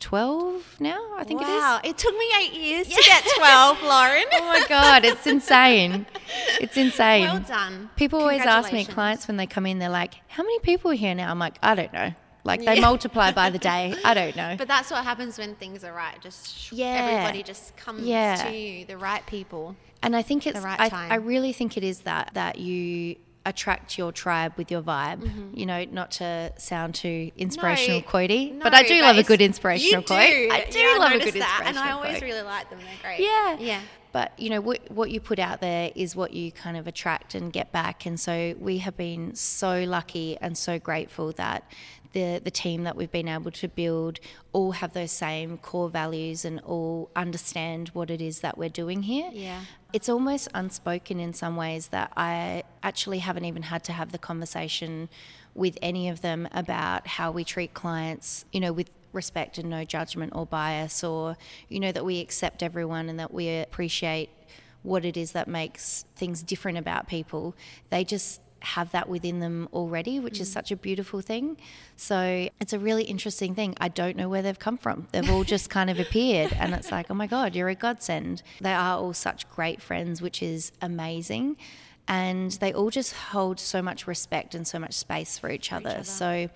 12 0.00 0.80
now, 0.80 1.00
I 1.16 1.24
think 1.24 1.40
it 1.40 1.44
is. 1.44 1.48
wow, 1.48 1.80
it 1.82 1.86
is. 1.86 1.90
it 1.92 1.98
took 1.98 2.16
me 2.18 2.26
eight 2.40 2.52
years 2.54 2.88
to 2.88 3.02
get 3.06 3.24
twelve, 3.36 3.82
Lauren. 3.82 4.24
Oh 4.32 4.46
my 4.46 4.64
God, 4.68 5.04
it's 5.04 5.26
insane. 5.26 6.06
It's 6.60 6.76
insane. 6.76 7.22
Well 7.24 7.40
done. 7.40 7.90
People 7.96 8.20
always 8.20 8.42
ask 8.42 8.72
me, 8.72 8.84
clients, 8.84 9.26
when 9.28 9.36
they 9.36 9.46
come 9.46 9.66
in, 9.66 9.78
they're 9.78 9.88
like, 9.88 10.14
how 10.28 10.42
many 10.42 10.58
people 10.60 10.90
are 10.90 10.94
here 10.94 11.14
now? 11.14 11.30
I'm 11.30 11.38
like, 11.38 11.58
I 11.62 11.74
don't 11.74 11.92
know. 11.92 12.12
Like 12.44 12.64
they 12.64 12.74
Yeah. 12.74 12.80
multiply 12.82 13.30
by 13.32 13.48
the 13.50 13.58
day. 13.58 13.94
I 14.04 14.12
don't 14.12 14.36
know. 14.42 14.56
But 14.58 14.68
that's 14.68 14.90
what 14.90 15.02
happens 15.04 15.38
when 15.38 15.54
things 15.54 15.82
are 15.84 15.92
right. 15.94 16.20
Just 16.20 16.72
Yeah. 16.72 16.86
everybody 17.08 17.42
just 17.42 17.74
comes 17.76 18.02
Yeah. 18.02 18.36
to 18.36 18.54
you, 18.54 18.84
the 18.84 18.98
right 18.98 19.24
people. 19.26 19.76
And 20.02 20.14
I 20.14 20.20
think 20.20 20.46
it's 20.46 20.60
right 20.60 20.78
I, 20.78 20.88
time. 20.90 21.10
I 21.12 21.14
really 21.14 21.54
think 21.54 21.78
it 21.78 21.84
is 21.84 22.00
that 22.00 22.32
that 22.34 22.58
you 22.58 23.16
attract 23.46 23.98
your 23.98 24.10
tribe 24.12 24.52
with 24.56 24.70
your 24.70 24.82
vibe. 24.82 25.20
Mm-hmm. 25.22 25.56
You 25.58 25.66
know, 25.66 25.84
not 25.90 26.10
to 26.12 26.52
sound 26.56 26.94
too 26.94 27.30
inspirational 27.36 28.00
No, 28.00 28.06
quotey, 28.06 28.52
no, 28.54 28.62
but 28.62 28.74
I 28.74 28.82
do 28.82 29.00
love 29.02 29.16
a 29.18 29.22
good 29.22 29.40
inspirational 29.42 30.02
quote. 30.02 30.20
do. 30.28 30.48
I 30.52 30.66
do 30.70 30.78
Yeah, 30.78 30.96
love 30.98 31.12
a 31.12 31.18
noticed 31.18 31.32
good 31.34 31.42
that, 31.42 31.62
and 31.66 31.78
I 31.78 31.90
always 31.92 32.10
quote. 32.18 32.22
really 32.22 32.42
like 32.42 32.70
them. 32.70 32.78
They're 32.80 33.16
great. 33.16 33.20
Yeah. 33.20 33.56
yeah. 33.58 33.80
But 34.12 34.38
you 34.38 34.48
know 34.48 34.60
what 34.60 34.90
what 34.92 35.10
you 35.10 35.20
put 35.20 35.38
out 35.40 35.60
there 35.60 35.90
is 35.96 36.14
what 36.14 36.32
you 36.32 36.52
kind 36.52 36.76
of 36.76 36.86
attract 36.86 37.34
and 37.34 37.52
get 37.52 37.72
back. 37.72 38.06
And 38.06 38.18
so 38.18 38.54
we 38.60 38.78
have 38.78 38.96
been 38.96 39.34
so 39.34 39.82
lucky 39.82 40.36
and 40.40 40.56
so 40.56 40.78
grateful 40.78 41.32
that 41.32 41.64
the 42.14 42.40
the 42.42 42.50
team 42.50 42.84
that 42.84 42.96
we've 42.96 43.10
been 43.10 43.28
able 43.28 43.50
to 43.50 43.68
build 43.68 44.18
all 44.52 44.72
have 44.72 44.94
those 44.94 45.12
same 45.12 45.58
core 45.58 45.90
values 45.90 46.44
and 46.44 46.60
all 46.60 47.10
understand 47.14 47.88
what 47.88 48.08
it 48.10 48.22
is 48.22 48.40
that 48.40 48.56
we're 48.56 48.70
doing 48.70 49.02
here. 49.02 49.30
Yeah. 49.32 49.60
It's 49.92 50.08
almost 50.08 50.48
unspoken 50.54 51.20
in 51.20 51.34
some 51.34 51.56
ways 51.56 51.88
that 51.88 52.12
I 52.16 52.62
actually 52.82 53.18
haven't 53.18 53.44
even 53.44 53.64
had 53.64 53.84
to 53.84 53.92
have 53.92 54.12
the 54.12 54.18
conversation 54.18 55.10
with 55.54 55.76
any 55.82 56.08
of 56.08 56.22
them 56.22 56.48
about 56.52 57.06
how 57.06 57.30
we 57.30 57.44
treat 57.44 57.74
clients, 57.74 58.44
you 58.52 58.60
know, 58.60 58.72
with 58.72 58.90
respect 59.12 59.58
and 59.58 59.70
no 59.70 59.84
judgment 59.84 60.32
or 60.34 60.46
bias, 60.46 61.04
or, 61.04 61.36
you 61.68 61.78
know, 61.78 61.92
that 61.92 62.04
we 62.04 62.20
accept 62.20 62.62
everyone 62.62 63.08
and 63.08 63.20
that 63.20 63.32
we 63.32 63.48
appreciate 63.58 64.30
what 64.82 65.04
it 65.04 65.16
is 65.16 65.32
that 65.32 65.48
makes 65.48 66.04
things 66.16 66.42
different 66.42 66.76
about 66.76 67.06
people. 67.06 67.54
They 67.90 68.04
just 68.04 68.40
have 68.64 68.92
that 68.92 69.08
within 69.08 69.40
them 69.40 69.68
already, 69.72 70.20
which 70.20 70.40
is 70.40 70.50
such 70.50 70.70
a 70.70 70.76
beautiful 70.76 71.20
thing. 71.20 71.56
So 71.96 72.48
it's 72.60 72.72
a 72.72 72.78
really 72.78 73.04
interesting 73.04 73.54
thing. 73.54 73.74
I 73.80 73.88
don't 73.88 74.16
know 74.16 74.28
where 74.28 74.42
they've 74.42 74.58
come 74.58 74.78
from. 74.78 75.08
They've 75.12 75.30
all 75.30 75.44
just 75.44 75.70
kind 75.70 75.90
of 75.90 76.00
appeared, 76.00 76.52
and 76.52 76.74
it's 76.74 76.90
like, 76.90 77.10
oh 77.10 77.14
my 77.14 77.26
God, 77.26 77.54
you're 77.54 77.68
a 77.68 77.74
godsend. 77.74 78.42
They 78.60 78.72
are 78.72 78.98
all 78.98 79.12
such 79.12 79.48
great 79.50 79.80
friends, 79.80 80.20
which 80.20 80.42
is 80.42 80.72
amazing. 80.80 81.56
And 82.06 82.52
they 82.52 82.72
all 82.72 82.90
just 82.90 83.14
hold 83.14 83.58
so 83.58 83.80
much 83.80 84.06
respect 84.06 84.54
and 84.54 84.66
so 84.66 84.78
much 84.78 84.92
space 84.92 85.38
for 85.38 85.50
each 85.50 85.72
other. 85.72 86.04
So 86.04 86.48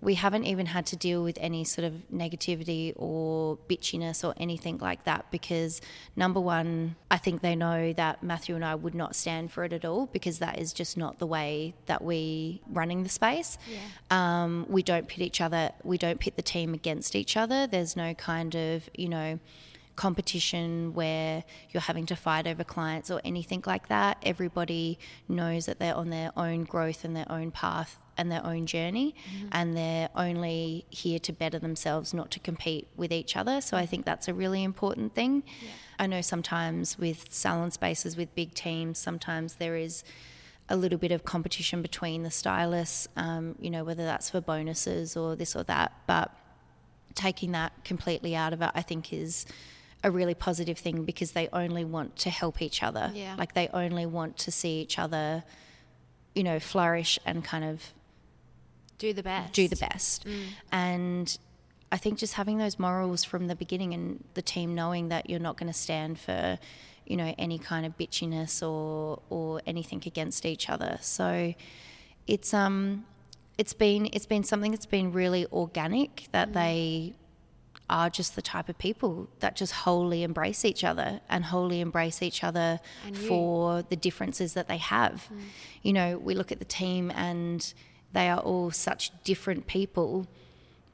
we 0.00 0.14
haven't 0.14 0.44
even 0.44 0.66
had 0.66 0.86
to 0.86 0.96
deal 0.96 1.24
with 1.24 1.36
any 1.40 1.64
sort 1.64 1.84
of 1.84 1.92
negativity 2.12 2.92
or 2.96 3.58
bitchiness 3.68 4.26
or 4.26 4.32
anything 4.36 4.78
like 4.78 5.04
that 5.04 5.28
because 5.30 5.80
number 6.14 6.40
one, 6.40 6.94
I 7.10 7.18
think 7.18 7.42
they 7.42 7.56
know 7.56 7.92
that 7.94 8.22
Matthew 8.22 8.54
and 8.54 8.64
I 8.64 8.76
would 8.76 8.94
not 8.94 9.16
stand 9.16 9.50
for 9.50 9.64
it 9.64 9.72
at 9.72 9.84
all 9.84 10.06
because 10.06 10.38
that 10.38 10.58
is 10.58 10.72
just 10.72 10.96
not 10.96 11.18
the 11.18 11.26
way 11.26 11.74
that 11.86 12.02
we 12.02 12.62
running 12.70 13.02
the 13.02 13.08
space. 13.08 13.58
Um, 14.10 14.66
we 14.68 14.82
don't 14.82 15.08
pit 15.08 15.20
each 15.20 15.40
other, 15.40 15.72
we 15.82 15.98
don't 15.98 16.20
pit 16.20 16.36
the 16.36 16.42
team 16.42 16.74
against 16.74 17.16
each 17.16 17.36
other. 17.36 17.66
There's 17.66 17.96
no 17.96 18.14
kind 18.14 18.54
of, 18.54 18.88
you 18.94 19.08
know, 19.08 19.40
competition 19.98 20.94
where 20.94 21.42
you're 21.70 21.80
having 21.80 22.06
to 22.06 22.14
fight 22.14 22.46
over 22.46 22.62
clients 22.62 23.10
or 23.10 23.20
anything 23.24 23.62
like 23.66 23.88
that. 23.88 24.16
Everybody 24.22 24.96
knows 25.28 25.66
that 25.66 25.80
they're 25.80 25.96
on 25.96 26.10
their 26.10 26.30
own 26.36 26.62
growth 26.62 27.04
and 27.04 27.16
their 27.16 27.30
own 27.30 27.50
path 27.50 27.98
and 28.16 28.30
their 28.30 28.44
own 28.46 28.66
journey, 28.66 29.14
and 29.52 29.76
they're 29.76 30.08
only 30.14 30.84
here 30.90 31.18
to 31.20 31.32
better 31.32 31.58
themselves, 31.58 32.14
not 32.14 32.30
to 32.30 32.40
compete 32.40 32.88
with 32.96 33.12
each 33.12 33.36
other. 33.36 33.60
So 33.60 33.76
I 33.76 33.86
think 33.86 34.04
that's 34.04 34.28
a 34.28 34.34
really 34.34 34.62
important 34.62 35.14
thing. 35.14 35.42
I 35.98 36.06
know 36.06 36.20
sometimes 36.20 36.98
with 36.98 37.26
salon 37.30 37.70
spaces 37.70 38.16
with 38.16 38.34
big 38.34 38.54
teams, 38.54 38.98
sometimes 38.98 39.56
there 39.56 39.76
is 39.76 40.04
a 40.68 40.76
little 40.76 40.98
bit 40.98 41.12
of 41.12 41.24
competition 41.24 41.82
between 41.82 42.22
the 42.22 42.30
stylists, 42.30 43.08
um, 43.16 43.56
you 43.60 43.70
know, 43.70 43.84
whether 43.84 44.04
that's 44.04 44.30
for 44.30 44.40
bonuses 44.40 45.16
or 45.16 45.34
this 45.34 45.56
or 45.56 45.64
that. 45.64 45.92
But 46.06 46.30
taking 47.14 47.52
that 47.52 47.72
completely 47.84 48.36
out 48.36 48.52
of 48.52 48.62
it, 48.62 48.70
I 48.74 48.82
think, 48.82 49.12
is 49.12 49.46
a 50.04 50.10
really 50.10 50.34
positive 50.34 50.78
thing 50.78 51.04
because 51.04 51.32
they 51.32 51.48
only 51.52 51.84
want 51.84 52.16
to 52.16 52.30
help 52.30 52.62
each 52.62 52.82
other. 52.82 53.10
Yeah. 53.14 53.34
Like 53.36 53.54
they 53.54 53.68
only 53.72 54.06
want 54.06 54.36
to 54.38 54.50
see 54.52 54.80
each 54.80 54.98
other, 54.98 55.42
you 56.34 56.42
know, 56.44 56.60
flourish 56.60 57.18
and 57.26 57.42
kind 57.44 57.64
of 57.64 57.82
Do 58.98 59.12
the 59.12 59.22
best. 59.22 59.52
do 59.52 59.66
the 59.68 59.76
best. 59.76 60.24
And 60.70 61.36
I 61.90 61.96
think 61.96 62.18
just 62.18 62.34
having 62.34 62.58
those 62.58 62.78
morals 62.78 63.24
from 63.24 63.46
the 63.48 63.56
beginning 63.56 63.94
and 63.94 64.22
the 64.34 64.42
team 64.42 64.74
knowing 64.74 65.08
that 65.08 65.28
you're 65.30 65.40
not 65.40 65.56
going 65.56 65.72
to 65.72 65.78
stand 65.78 66.18
for, 66.20 66.58
you 67.06 67.16
know, 67.16 67.34
any 67.38 67.58
kind 67.58 67.86
of 67.86 67.96
bitchiness 67.96 68.62
or 68.66 69.20
or 69.30 69.62
anything 69.66 70.02
against 70.06 70.44
each 70.44 70.68
other. 70.68 70.98
So 71.00 71.54
it's 72.26 72.52
um 72.54 73.04
it's 73.56 73.72
been 73.72 74.08
it's 74.12 74.26
been 74.26 74.44
something 74.44 74.70
that's 74.70 74.86
been 74.86 75.12
really 75.12 75.46
organic 75.52 76.28
that 76.32 76.52
they 76.52 77.14
are 77.90 78.10
just 78.10 78.36
the 78.36 78.42
type 78.42 78.68
of 78.68 78.78
people 78.78 79.28
that 79.40 79.56
just 79.56 79.72
wholly 79.72 80.22
embrace 80.22 80.64
each 80.64 80.84
other 80.84 81.20
and 81.28 81.46
wholly 81.46 81.80
embrace 81.80 82.22
each 82.22 82.44
other 82.44 82.80
for 83.26 83.82
the 83.82 83.96
differences 83.96 84.54
that 84.54 84.68
they 84.68 84.76
have. 84.78 85.28
You 85.82 85.92
know, 85.92 86.18
we 86.18 86.34
look 86.34 86.52
at 86.52 86.58
the 86.58 86.64
team 86.64 87.10
and 87.14 87.72
they 88.12 88.28
are 88.28 88.40
all 88.40 88.70
such 88.70 89.10
different 89.24 89.66
people, 89.66 90.26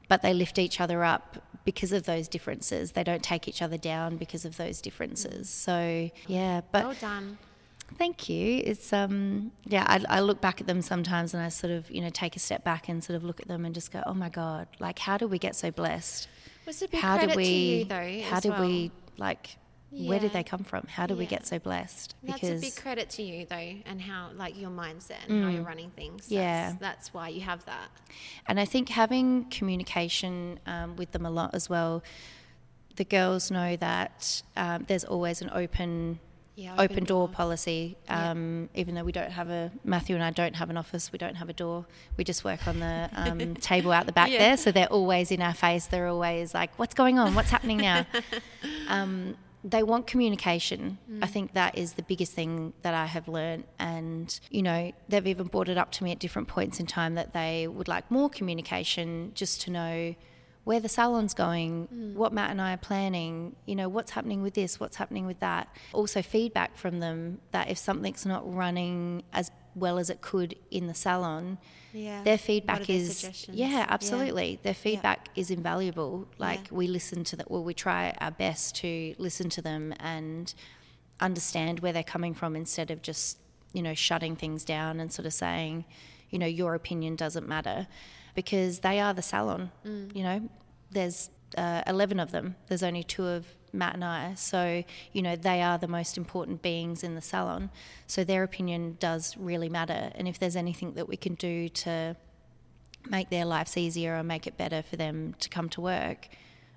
but 0.07 0.21
they 0.21 0.33
lift 0.33 0.57
each 0.57 0.79
other 0.79 1.03
up 1.03 1.37
because 1.65 1.91
of 1.91 2.03
those 2.03 2.27
differences. 2.27 2.91
They 2.91 3.03
don't 3.03 3.23
take 3.23 3.47
each 3.47 3.61
other 3.61 3.77
down 3.77 4.17
because 4.17 4.45
of 4.45 4.57
those 4.57 4.81
differences. 4.81 5.49
So, 5.49 6.09
yeah, 6.27 6.61
but 6.71 6.85
Well 6.85 6.95
done. 6.99 7.37
Thank 7.97 8.29
you. 8.29 8.61
It's 8.65 8.91
um 8.93 9.51
yeah, 9.65 9.85
I, 9.87 10.17
I 10.17 10.19
look 10.21 10.41
back 10.41 10.59
at 10.59 10.67
them 10.67 10.81
sometimes 10.81 11.33
and 11.33 11.43
I 11.43 11.49
sort 11.49 11.71
of 11.71 11.89
you 11.91 12.01
know 12.01 12.09
take 12.09 12.35
a 12.35 12.39
step 12.39 12.63
back 12.63 12.89
and 12.89 13.03
sort 13.03 13.15
of 13.15 13.23
look 13.23 13.39
at 13.39 13.47
them 13.47 13.63
and 13.63 13.75
just 13.75 13.91
go, 13.91 14.01
oh 14.05 14.13
my 14.13 14.29
god, 14.29 14.67
like 14.79 14.99
how 14.99 15.17
do 15.17 15.27
we 15.27 15.37
get 15.37 15.55
so 15.55 15.71
blessed? 15.71 16.27
Was 16.65 16.81
a 16.81 16.87
big 16.87 16.99
how 16.99 17.17
credit 17.17 17.29
did 17.29 17.37
we? 17.37 17.43
to 17.45 17.51
you 17.51 17.85
though. 17.85 18.21
how 18.29 18.39
did 18.39 18.51
well. 18.51 18.61
we 18.61 18.91
like? 19.17 19.57
Where 19.91 20.19
did 20.19 20.33
they 20.33 20.43
come 20.43 20.65
from? 20.65 20.87
How 20.87 21.05
did 21.05 21.17
we 21.17 21.25
get 21.25 21.47
so 21.47 21.57
blessed? 21.57 22.15
Because 22.25 22.41
That's 22.41 22.63
a 22.63 22.67
big 22.67 22.75
credit 22.75 23.09
to 23.11 23.23
you 23.23 23.45
though, 23.45 23.55
and 23.85 24.01
how 24.01 24.29
like 24.35 24.59
your 24.59 24.69
mindset 24.69 25.19
and 25.29 25.41
how 25.41 25.49
you're 25.49 25.63
running 25.63 25.89
things. 25.91 26.27
That's, 26.27 26.31
Mm. 26.31 26.35
Yeah. 26.35 26.75
that's 26.81 27.13
why 27.13 27.29
you 27.29 27.39
have 27.41 27.63
that. 27.65 27.87
And 28.45 28.59
I 28.59 28.65
think 28.65 28.89
having 28.89 29.45
communication 29.45 30.59
um, 30.65 30.97
with 30.97 31.11
them 31.11 31.25
a 31.25 31.29
lot 31.29 31.55
as 31.55 31.69
well, 31.69 32.03
the 32.97 33.05
girls 33.05 33.49
know 33.49 33.77
that 33.77 34.41
um, 34.57 34.83
there's 34.87 35.05
always 35.05 35.41
an 35.41 35.49
open 35.53 36.19
Yeah, 36.55 36.73
open, 36.73 36.85
open 36.85 37.03
door, 37.03 37.27
door. 37.27 37.33
policy. 37.35 37.97
Yeah. 38.05 38.31
Um, 38.31 38.69
Even 38.75 38.95
though 38.95 39.03
we 39.03 39.11
don't 39.11 39.31
have 39.31 39.49
a 39.49 39.71
Matthew 39.83 40.15
and 40.15 40.23
I 40.23 40.31
don't 40.31 40.55
have 40.55 40.69
an 40.69 40.77
office, 40.77 41.11
we 41.11 41.19
don't 41.19 41.35
have 41.35 41.49
a 41.49 41.53
door. 41.53 41.85
We 42.17 42.23
just 42.23 42.43
work 42.45 42.65
on 42.67 42.79
the 42.79 43.09
um, 43.13 43.55
table 43.71 43.91
out 43.91 44.05
the 44.05 44.11
back 44.13 44.31
Yeah. 44.31 44.39
there, 44.39 44.57
so 44.57 44.71
they're 44.71 44.87
always 44.87 45.31
in 45.31 45.41
our 45.41 45.53
face. 45.53 45.87
They're 45.87 46.07
always 46.07 46.53
like, 46.53 46.77
"What's 46.79 46.93
going 46.93 47.19
on? 47.19 47.35
What's 47.35 47.49
happening 47.49 47.77
now?" 47.77 48.05
um, 48.87 49.35
they 49.63 49.81
want 49.83 50.05
communication. 50.07 50.97
I 51.23 51.27
think 51.27 51.53
that 51.53 51.75
is 51.77 51.93
the 51.93 52.03
biggest 52.03 52.33
thing 52.33 52.73
that 52.83 52.93
I 52.93 53.07
have 53.07 53.27
learned. 53.27 53.63
And, 53.79 54.39
you 54.51 54.61
know, 54.61 54.91
they've 55.09 55.25
even 55.25 55.47
brought 55.47 55.69
it 55.69 55.77
up 55.77 55.91
to 55.93 56.03
me 56.03 56.11
at 56.11 56.19
different 56.19 56.47
points 56.47 56.79
in 56.79 56.85
time 56.85 57.15
that 57.15 57.33
they 57.33 57.67
would 57.67 57.87
like 57.87 58.09
more 58.11 58.29
communication 58.29 59.31
just 59.33 59.61
to 59.61 59.71
know 59.71 60.13
where 60.65 60.79
the 60.81 60.89
salon's 60.89 61.33
going, 61.33 61.87
what 62.15 62.33
Matt 62.33 62.49
and 62.51 62.59
I 62.61 62.73
are 62.73 62.77
planning, 62.77 63.55
you 63.65 63.75
know, 63.75 63.87
what's 63.87 64.11
happening 64.11 64.41
with 64.41 64.55
this, 64.55 64.79
what's 64.79 64.97
happening 64.97 65.25
with 65.25 65.39
that. 65.39 65.67
Also, 65.93 66.21
feedback 66.21 66.75
from 66.75 66.99
them 66.99 67.39
that 67.51 67.69
if 67.69 67.77
something's 67.77 68.25
not 68.25 68.51
running 68.53 69.23
as 69.31 69.51
well 69.75 69.97
as 69.99 70.09
it 70.09 70.21
could 70.21 70.55
in 70.71 70.87
the 70.87 70.93
salon, 70.93 71.57
Yeah. 71.93 72.23
their 72.23 72.37
feedback 72.37 72.85
their 72.87 72.95
is 72.97 73.47
yeah 73.51 73.67
Yeah. 73.69 73.85
absolutely 73.89 74.59
their 74.63 74.73
feedback 74.73 75.29
is 75.35 75.49
invaluable 75.51 76.27
like 76.37 76.61
Yeah. 76.71 76.77
we 76.77 76.87
listen 76.87 77.23
to 77.25 77.35
that 77.37 77.49
well 77.51 77.63
we 77.63 77.73
try 77.73 78.13
our 78.19 78.31
best 78.31 78.75
to 78.77 79.15
listen 79.17 79.49
to 79.51 79.61
them 79.61 79.93
and 79.99 80.53
understand 81.19 81.79
where 81.79 81.93
they're 81.93 82.03
coming 82.03 82.33
from 82.33 82.55
instead 82.55 82.91
of 82.91 83.01
just 83.01 83.37
you 83.73 83.81
know 83.81 83.93
shutting 83.93 84.35
things 84.35 84.65
down 84.65 84.99
and 84.99 85.11
sort 85.13 85.25
of 85.25 85.33
saying 85.33 85.85
you 86.29 86.39
know 86.39 86.45
your 86.45 86.75
opinion 86.75 87.15
doesn't 87.15 87.47
matter 87.47 87.87
because 88.35 88.79
they 88.79 88.99
are 88.99 89.13
the 89.13 89.21
salon 89.21 89.71
Mm. 89.85 90.15
you 90.15 90.23
know 90.23 90.49
there's 90.91 91.29
uh, 91.57 91.81
11 91.87 92.19
of 92.19 92.31
them 92.31 92.55
there's 92.67 92.83
only 92.83 93.03
two 93.03 93.25
of 93.25 93.45
Matt 93.71 93.93
and 93.95 94.03
I 94.03 94.33
so 94.35 94.83
you 95.13 95.21
know 95.21 95.35
they 95.35 95.61
are 95.61 95.77
the 95.77 95.87
most 95.87 96.17
important 96.17 96.61
beings 96.61 97.03
in 97.03 97.15
the 97.15 97.21
salon 97.21 97.69
so 98.07 98.23
their 98.23 98.43
opinion 98.43 98.97
does 98.99 99.35
really 99.37 99.69
matter 99.69 100.11
and 100.15 100.27
if 100.27 100.37
there's 100.39 100.55
anything 100.55 100.93
that 100.93 101.07
we 101.07 101.17
can 101.17 101.35
do 101.35 101.69
to 101.69 102.15
make 103.09 103.29
their 103.29 103.45
lives 103.45 103.77
easier 103.77 104.17
or 104.17 104.23
make 104.23 104.47
it 104.47 104.57
better 104.57 104.81
for 104.81 104.95
them 104.95 105.35
to 105.39 105.47
come 105.49 105.69
to 105.69 105.79
work, 105.81 106.27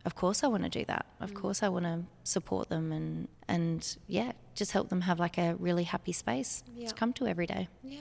of 0.05 0.15
course 0.15 0.45
I 0.45 0.47
want 0.49 0.63
to 0.65 0.69
do 0.69 0.85
that. 0.85 1.07
Of 1.21 1.33
course 1.33 1.63
I 1.63 1.69
want 1.71 1.87
to 1.87 2.05
support 2.25 2.69
them 2.69 2.93
and 2.93 3.29
and 3.49 3.97
yeah, 4.07 4.33
just 4.55 4.73
help 4.73 4.89
them 4.91 5.01
have 5.03 5.19
like 5.19 5.39
a 5.39 5.55
really 5.55 5.85
happy 5.85 6.13
space 6.13 6.63
Yeah. 6.77 6.89
to 6.89 6.95
come 6.95 7.13
to 7.15 7.27
every 7.27 7.47
day. 7.47 7.69
Yeah. 7.83 8.01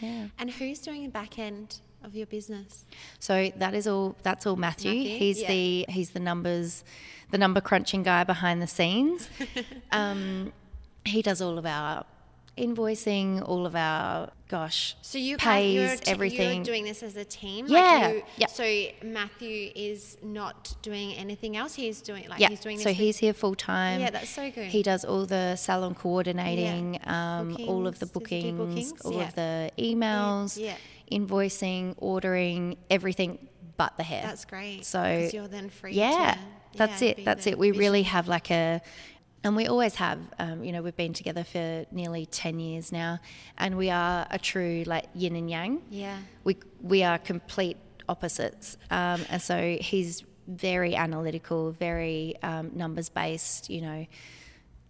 Yeah. 0.00 0.26
And 0.38 0.50
who's 0.50 0.80
doing 0.80 1.04
the 1.04 1.10
back 1.10 1.38
end 1.38 1.80
of 2.04 2.14
your 2.14 2.26
business? 2.26 2.84
So 3.18 3.50
that 3.56 3.74
is 3.74 3.86
all. 3.86 4.16
That's 4.22 4.46
all 4.46 4.56
Matthew. 4.56 4.92
Matthew, 4.94 5.18
He's 5.18 5.40
yeah. 5.42 5.48
the 5.48 5.86
he's 5.88 6.10
the 6.10 6.20
numbers, 6.20 6.84
the 7.30 7.38
number 7.38 7.60
crunching 7.60 8.02
guy 8.02 8.24
behind 8.24 8.60
the 8.62 8.66
scenes. 8.66 9.28
um, 9.92 10.52
he 11.04 11.22
does 11.22 11.40
all 11.42 11.58
of 11.58 11.66
our 11.66 12.04
invoicing, 12.56 13.46
all 13.46 13.66
of 13.66 13.74
our 13.74 14.30
gosh, 14.48 14.94
So 15.02 15.18
you 15.18 15.36
pays 15.36 15.74
you're, 15.74 15.96
t- 15.96 16.10
everything. 16.10 16.56
You're 16.56 16.64
doing 16.64 16.84
this 16.84 17.02
as 17.02 17.16
a 17.16 17.24
team. 17.24 17.66
Yeah, 17.68 18.00
Like 18.04 18.14
you, 18.14 18.22
yeah. 18.36 18.46
So 18.46 18.84
Matthew 19.02 19.72
is 19.74 20.16
not 20.22 20.76
doing 20.82 21.14
anything 21.14 21.56
else. 21.56 21.74
He's 21.74 22.00
doing 22.00 22.28
like 22.28 22.40
yeah. 22.40 22.48
he's 22.48 22.60
doing 22.60 22.76
this. 22.76 22.84
so 22.84 22.92
he's 22.92 23.18
here 23.18 23.32
full 23.32 23.54
time. 23.56 24.00
Yeah, 24.00 24.10
that's 24.10 24.30
so 24.30 24.50
good. 24.50 24.66
He 24.66 24.82
does 24.82 25.04
all 25.04 25.26
the 25.26 25.56
salon 25.56 25.94
coordinating, 25.94 27.00
um, 27.04 27.56
all 27.66 27.86
of 27.86 27.98
the 27.98 28.06
Bookings. 28.06 28.44
Does 28.44 28.44
he 28.44 28.50
do 28.52 28.56
bookings, 28.58 28.92
bookings? 28.92 29.04
all 29.04 29.12
Yeah. 29.20 29.28
of 29.28 29.34
the 29.34 29.70
emails, 29.78 30.58
Yeah. 30.60 30.76
Invoicing, 31.10 31.94
ordering, 31.98 32.76
everything 32.90 33.48
but 33.76 33.96
the 33.96 34.02
hair. 34.02 34.22
That's 34.22 34.44
great. 34.44 34.84
So 34.84 35.28
you're 35.32 35.48
then 35.48 35.70
free. 35.70 35.92
yeah, 35.92 36.34
to, 36.34 36.78
that's 36.78 37.02
yeah, 37.02 37.10
it. 37.10 37.24
That's 37.24 37.46
it. 37.46 37.58
We 37.58 37.72
really 37.72 38.02
have 38.02 38.28
like 38.28 38.50
a, 38.50 38.80
and 39.42 39.56
we 39.56 39.66
always 39.66 39.96
have. 39.96 40.18
Um, 40.38 40.64
you 40.64 40.72
know, 40.72 40.82
we've 40.82 40.96
been 40.96 41.12
together 41.12 41.44
for 41.44 41.84
nearly 41.90 42.26
ten 42.26 42.60
years 42.60 42.92
now, 42.92 43.18
and 43.58 43.76
we 43.76 43.90
are 43.90 44.26
a 44.30 44.38
true 44.38 44.84
like 44.86 45.06
yin 45.14 45.36
and 45.36 45.50
yang. 45.50 45.82
Yeah. 45.90 46.18
We 46.44 46.56
we 46.80 47.02
are 47.02 47.18
complete 47.18 47.76
opposites, 48.08 48.76
um, 48.90 49.24
and 49.28 49.40
so 49.40 49.76
he's 49.80 50.24
very 50.46 50.94
analytical, 50.94 51.72
very 51.72 52.36
um, 52.42 52.70
numbers 52.74 53.08
based. 53.08 53.70
You 53.70 53.80
know, 53.80 54.06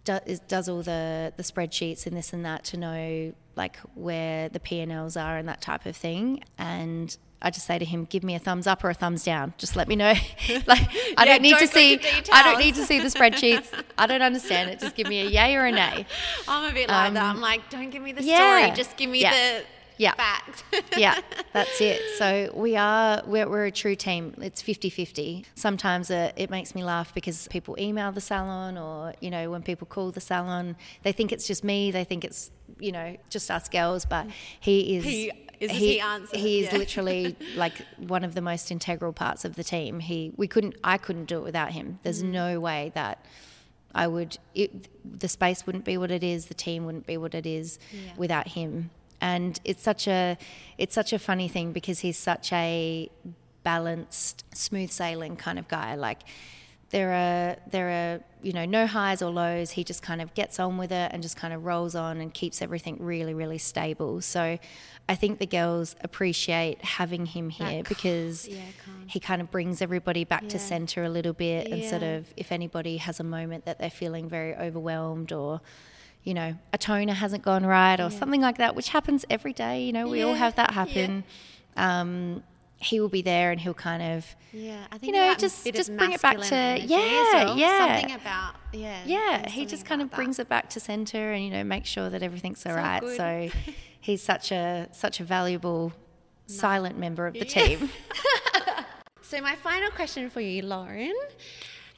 do, 0.03 0.19
is, 0.25 0.39
does 0.41 0.69
all 0.69 0.83
the 0.83 1.33
the 1.35 1.43
spreadsheets 1.43 2.05
and 2.05 2.15
this 2.15 2.33
and 2.33 2.45
that 2.45 2.63
to 2.65 2.77
know 2.77 3.33
like 3.55 3.77
where 3.95 4.49
the 4.49 4.59
P 4.59 4.79
and 4.81 4.91
Ls 4.91 5.15
are 5.17 5.37
and 5.37 5.47
that 5.47 5.61
type 5.61 5.85
of 5.85 5.95
thing. 5.95 6.43
And 6.57 7.15
I 7.41 7.49
just 7.51 7.65
say 7.67 7.77
to 7.77 7.85
him, 7.85 8.05
"Give 8.05 8.23
me 8.23 8.33
a 8.35 8.39
thumbs 8.39 8.65
up 8.67 8.83
or 8.83 8.89
a 8.89 8.93
thumbs 8.93 9.23
down. 9.23 9.53
Just 9.57 9.75
let 9.75 9.87
me 9.87 9.95
know. 9.95 10.13
like 10.67 10.87
I 10.89 11.13
Yeah, 11.17 11.25
don't 11.25 11.41
need 11.41 11.51
don't 11.51 11.59
to 11.59 11.67
see. 11.67 11.99
I 12.31 12.43
don't 12.43 12.59
need 12.59 12.75
to 12.75 12.85
see 12.85 12.99
the 12.99 13.07
spreadsheets. 13.07 13.67
I 13.97 14.07
don't 14.07 14.21
understand 14.21 14.69
it. 14.71 14.79
Just 14.79 14.95
give 14.95 15.07
me 15.07 15.21
a 15.21 15.29
yay 15.29 15.55
or 15.55 15.65
a 15.65 15.71
nay. 15.71 16.05
I'm 16.47 16.71
a 16.71 16.73
bit 16.73 16.89
like 16.89 17.13
that. 17.13 17.23
I'm 17.23 17.41
like, 17.41 17.69
don't 17.69 17.89
give 17.91 18.01
me 18.01 18.13
the 18.13 18.23
yeah. 18.23 18.37
story. 18.65 18.75
Just 18.75 18.97
give 18.97 19.09
me 19.09 19.21
Yeah. 19.21 19.31
the 19.59 19.65
Yeah. 19.97 20.13
fact. 20.15 20.63
yeah, 20.97 21.19
that's 21.53 21.79
it. 21.81 22.01
So 22.17 22.51
we 22.53 22.75
are, 22.77 23.21
we're, 23.25 23.47
we're 23.49 23.65
a 23.65 23.71
true 23.71 23.95
team. 23.95 24.33
It's 24.41 24.61
50 24.61 24.89
50. 24.89 25.45
Sometimes 25.55 26.09
uh, 26.09 26.31
it 26.35 26.49
makes 26.49 26.73
me 26.75 26.83
laugh 26.83 27.13
because 27.13 27.47
people 27.49 27.75
email 27.79 28.11
the 28.11 28.21
salon 28.21 28.77
or, 28.77 29.13
you 29.19 29.29
know, 29.29 29.49
when 29.51 29.63
people 29.63 29.85
call 29.87 30.11
the 30.11 30.21
salon, 30.21 30.75
they 31.03 31.11
think 31.11 31.31
it's 31.31 31.45
just 31.47 31.63
me. 31.63 31.91
They 31.91 32.03
think 32.05 32.23
it's, 32.23 32.51
you 32.79 32.91
know, 32.91 33.17
just 33.29 33.49
us 33.51 33.67
girls, 33.69 34.05
but 34.05 34.27
he 34.59 34.97
is. 34.97 35.03
He- 35.03 35.31
is 35.57 35.71
he 35.71 36.01
answers, 36.01 36.37
he 36.37 36.59
is 36.59 36.71
yeah. 36.73 36.77
literally 36.77 37.35
like 37.55 37.73
one 37.97 38.25
of 38.25 38.35
the 38.35 38.41
most 38.41 38.71
integral 38.71 39.13
parts 39.13 39.45
of 39.45 39.55
the 39.55 39.63
team. 39.63 40.01
He, 40.01 40.33
we 40.35 40.49
couldn't, 40.49 40.75
I 40.83 40.97
couldn't 40.97 41.25
do 41.25 41.37
it 41.37 41.43
without 41.43 41.71
him. 41.71 41.99
There's 42.03 42.21
Mm. 42.21 42.31
no 42.31 42.59
way 42.59 42.91
that 42.93 43.25
I 43.93 44.07
would, 44.07 44.37
it, 44.53 44.89
the 45.19 45.29
space 45.29 45.65
wouldn't 45.65 45.85
be 45.85 45.97
what 45.97 46.11
it 46.11 46.25
is, 46.25 46.47
the 46.47 46.53
team 46.53 46.83
wouldn't 46.85 47.07
be 47.07 47.15
what 47.15 47.33
it 47.33 47.45
is 47.45 47.79
Yeah. 47.93 48.11
without 48.17 48.49
him. 48.49 48.89
And 49.21 49.59
it's 49.63 49.81
such 49.83 50.07
a, 50.07 50.37
it's 50.77 50.93
such 50.93 51.13
a 51.13 51.19
funny 51.19 51.47
thing 51.47 51.71
because 51.71 51.99
he's 51.99 52.17
such 52.17 52.51
a 52.53 53.09
balanced, 53.63 54.43
smooth 54.53 54.91
sailing 54.91 55.35
kind 55.35 55.57
of 55.59 55.67
guy. 55.67 55.95
Like 55.95 56.21
there 56.91 57.11
are, 57.11 57.57
there 57.71 57.89
are, 57.89 58.19
you 58.43 58.53
know, 58.53 58.65
no 58.65 58.85
highs 58.85 59.21
or 59.21 59.31
lows. 59.31 59.71
He 59.71 59.83
just 59.83 60.01
kind 60.03 60.21
of 60.21 60.33
gets 60.35 60.59
on 60.59 60.77
with 60.77 60.91
it 60.91 61.11
and 61.11 61.23
just 61.23 61.35
kind 61.35 61.53
of 61.53 61.65
rolls 61.65 61.95
on 61.95 62.21
and 62.21 62.33
keeps 62.33 62.61
everything 62.61 62.97
really, 62.99 63.33
really 63.33 63.57
stable. 63.57 64.21
So 64.21 64.59
I 65.09 65.15
think 65.15 65.39
the 65.39 65.47
girls 65.47 65.95
appreciate 66.01 66.83
having 66.83 67.25
him 67.25 67.49
here 67.49 67.81
That- 67.83 67.89
because 67.89 68.47
yeah, 68.47 68.59
he 69.07 69.19
kind 69.19 69.41
of 69.41 69.49
brings 69.49 69.81
everybody 69.81 70.23
back 70.25 70.47
to 70.49 70.59
center 70.59 71.03
a 71.03 71.09
little 71.09 71.33
bit 71.33 71.67
and 71.71 71.83
sort 71.85 72.03
of 72.03 72.33
if 72.37 72.51
anybody 72.51 72.97
has 72.97 73.19
a 73.19 73.23
moment 73.23 73.65
that 73.65 73.79
they're 73.79 73.89
feeling 73.89 74.29
very 74.29 74.55
overwhelmed 74.55 75.31
or 75.31 75.61
you 76.25 76.33
know 76.33 76.55
a 76.73 76.77
toner 76.77 77.13
hasn't 77.13 77.43
gone 77.43 77.65
right 77.65 77.99
or 78.01 78.09
something 78.09 78.41
like 78.41 78.57
that 78.57 78.75
which 78.75 78.89
happens 78.89 79.23
every 79.29 79.53
day 79.53 79.83
you 79.83 79.93
know 79.93 80.07
we 80.09 80.21
all 80.23 80.33
have 80.33 80.55
that 80.55 80.71
yeah. 80.71 80.73
happen 80.85 81.23
um, 81.77 82.43
he 82.77 82.99
will 82.99 83.09
be 83.09 83.21
there 83.21 83.51
and 83.51 83.61
he'll 83.61 83.73
kind 83.73 84.03
of 84.03 84.35
Yeah, 84.51 84.83
I 84.91 84.97
think 84.97 85.05
You 85.15 85.19
know, 85.19 85.33
just- 85.35 85.65
just 85.73 85.95
bring 85.95 86.11
it 86.11 86.21
back 86.21 86.39
to- 86.39 86.77
yeah, 86.81 87.45
well. 87.45 87.57
yeah. 87.57 87.99
Something 87.99 88.15
about 88.15 88.55
yeah. 88.73 89.01
yeah 89.05 89.49
he 89.49 89.65
just 89.65 89.85
kind 89.85 90.01
of 90.01 90.07
about 90.09 90.17
brings 90.17 90.39
it 90.39 90.49
back 90.49 90.69
to 90.71 90.79
center 90.79 91.31
and 91.31 91.43
you 91.45 91.51
know 91.51 91.63
makes 91.63 91.87
sure 91.89 92.09
that 92.09 92.21
everything's 92.21 92.65
all 92.65 92.73
So 92.73 92.77
right 92.77 92.99
good. 93.01 93.17
so 93.17 93.49
he's 94.01 94.21
such 94.21 94.51
a 94.51 94.89
such 94.91 95.19
a 95.19 95.23
valuable 95.23 95.93
silent 96.47 96.97
member 96.97 97.27
of 97.27 97.33
the 97.33 97.39
Yeah. 97.47 97.65
team 97.65 97.89
So 99.21 99.41
my 99.41 99.55
final 99.55 99.89
question 99.89 100.29
for 100.29 100.39
you, 100.39 100.61
Lauren, 100.61 101.13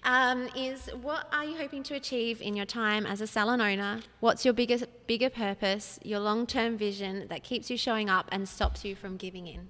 um, 0.07 0.47
is 0.55 0.89
what 1.01 1.27
are 1.33 1.43
you 1.43 1.57
hoping 1.57 1.83
to 1.83 1.95
achieve 1.95 2.41
in 2.41 2.55
your 2.55 2.65
time 2.65 3.05
as 3.05 3.19
a 3.21 3.27
salon 3.27 3.61
owner? 3.61 3.99
What's 4.21 4.45
your 4.45 4.53
biggest 4.53 4.85
bigger 5.05 5.29
purpose, 5.29 5.99
your 6.01 6.19
long 6.19 6.47
term 6.47 6.77
vision 6.77 7.27
that 7.27 7.43
keeps 7.43 7.69
you 7.69 7.77
showing 7.77 8.09
up 8.09 8.27
and 8.31 8.47
stops 8.47 8.85
you 8.85 8.95
from 8.95 9.17
giving 9.17 9.47
in? 9.47 9.67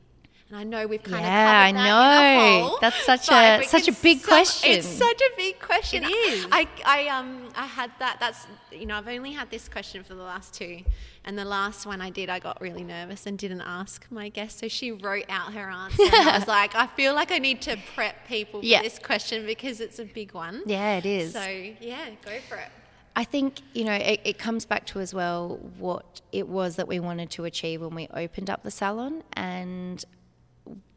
And 0.49 0.57
I 0.57 0.63
know 0.63 0.87
we've 0.87 1.03
kind 1.03 1.23
Yeah, 1.25 1.27
of 1.27 1.73
covered 1.73 1.79
I 1.79 1.83
that 1.83 1.89
know. 1.89 2.57
In 2.61 2.61
a 2.61 2.67
whole, 2.69 2.77
That's 2.79 3.03
such 3.05 3.29
a- 3.29 3.63
such 3.67 3.87
a 3.89 3.91
big 3.91 4.19
sum- 4.19 4.27
question. 4.29 4.71
It's 4.71 4.87
such 4.87 5.19
a 5.21 5.29
big 5.35 5.59
question. 5.59 6.05
It 6.05 6.07
is. 6.07 6.47
I, 6.53 6.67
I 6.85 7.07
um 7.09 7.49
I 7.55 7.65
had 7.65 7.91
that. 7.99 8.17
That's 8.21 8.47
you 8.71 8.85
know 8.85 8.95
I've 8.95 9.09
only 9.09 9.33
had 9.33 9.49
this 9.51 9.67
question 9.67 10.05
for 10.05 10.13
the 10.15 10.23
last 10.23 10.53
two, 10.53 10.83
and 11.25 11.37
the 11.37 11.43
last 11.43 11.85
one 11.85 11.99
I 11.99 12.09
did 12.11 12.29
I 12.29 12.39
got 12.39 12.61
really 12.61 12.83
nervous 12.85 13.25
and 13.25 13.37
didn't 13.37 13.59
ask 13.59 14.05
my 14.09 14.29
guest, 14.29 14.59
so 14.59 14.69
she 14.69 14.93
wrote 14.93 15.25
out 15.27 15.51
her 15.53 15.69
answer. 15.69 16.03
and 16.03 16.29
I 16.29 16.37
was 16.39 16.47
like, 16.59 16.75
I 16.75 16.87
feel 16.87 17.13
like 17.13 17.33
I 17.33 17.39
need 17.39 17.61
to 17.63 17.75
prep 17.93 18.25
people 18.27 18.61
for 18.61 18.65
this 18.67 18.99
question 18.99 19.45
because 19.45 19.81
it's 19.81 19.99
a 19.99 20.05
big 20.05 20.33
one. 20.33 20.61
yeah 20.65 20.95
it 20.97 21.05
is 21.05 21.33
So 21.33 21.45
yeah, 21.81 22.09
go 22.23 22.31
for 22.47 22.55
it. 22.55 22.69
I 23.17 23.23
think, 23.23 23.61
you 23.73 23.83
know, 23.83 23.93
it, 23.95 24.21
it 24.23 24.37
comes 24.37 24.65
back 24.65 24.85
to 24.87 24.99
as 24.99 25.11
well 25.11 25.57
what 25.79 26.21
it 26.31 26.47
was 26.47 26.75
that 26.75 26.87
we 26.87 26.99
wanted 26.99 27.31
to 27.31 27.45
achieve 27.45 27.81
when 27.81 27.95
we 27.95 28.07
opened 28.13 28.47
up 28.47 28.61
the 28.61 28.69
salon. 28.69 29.23
And 29.33 30.05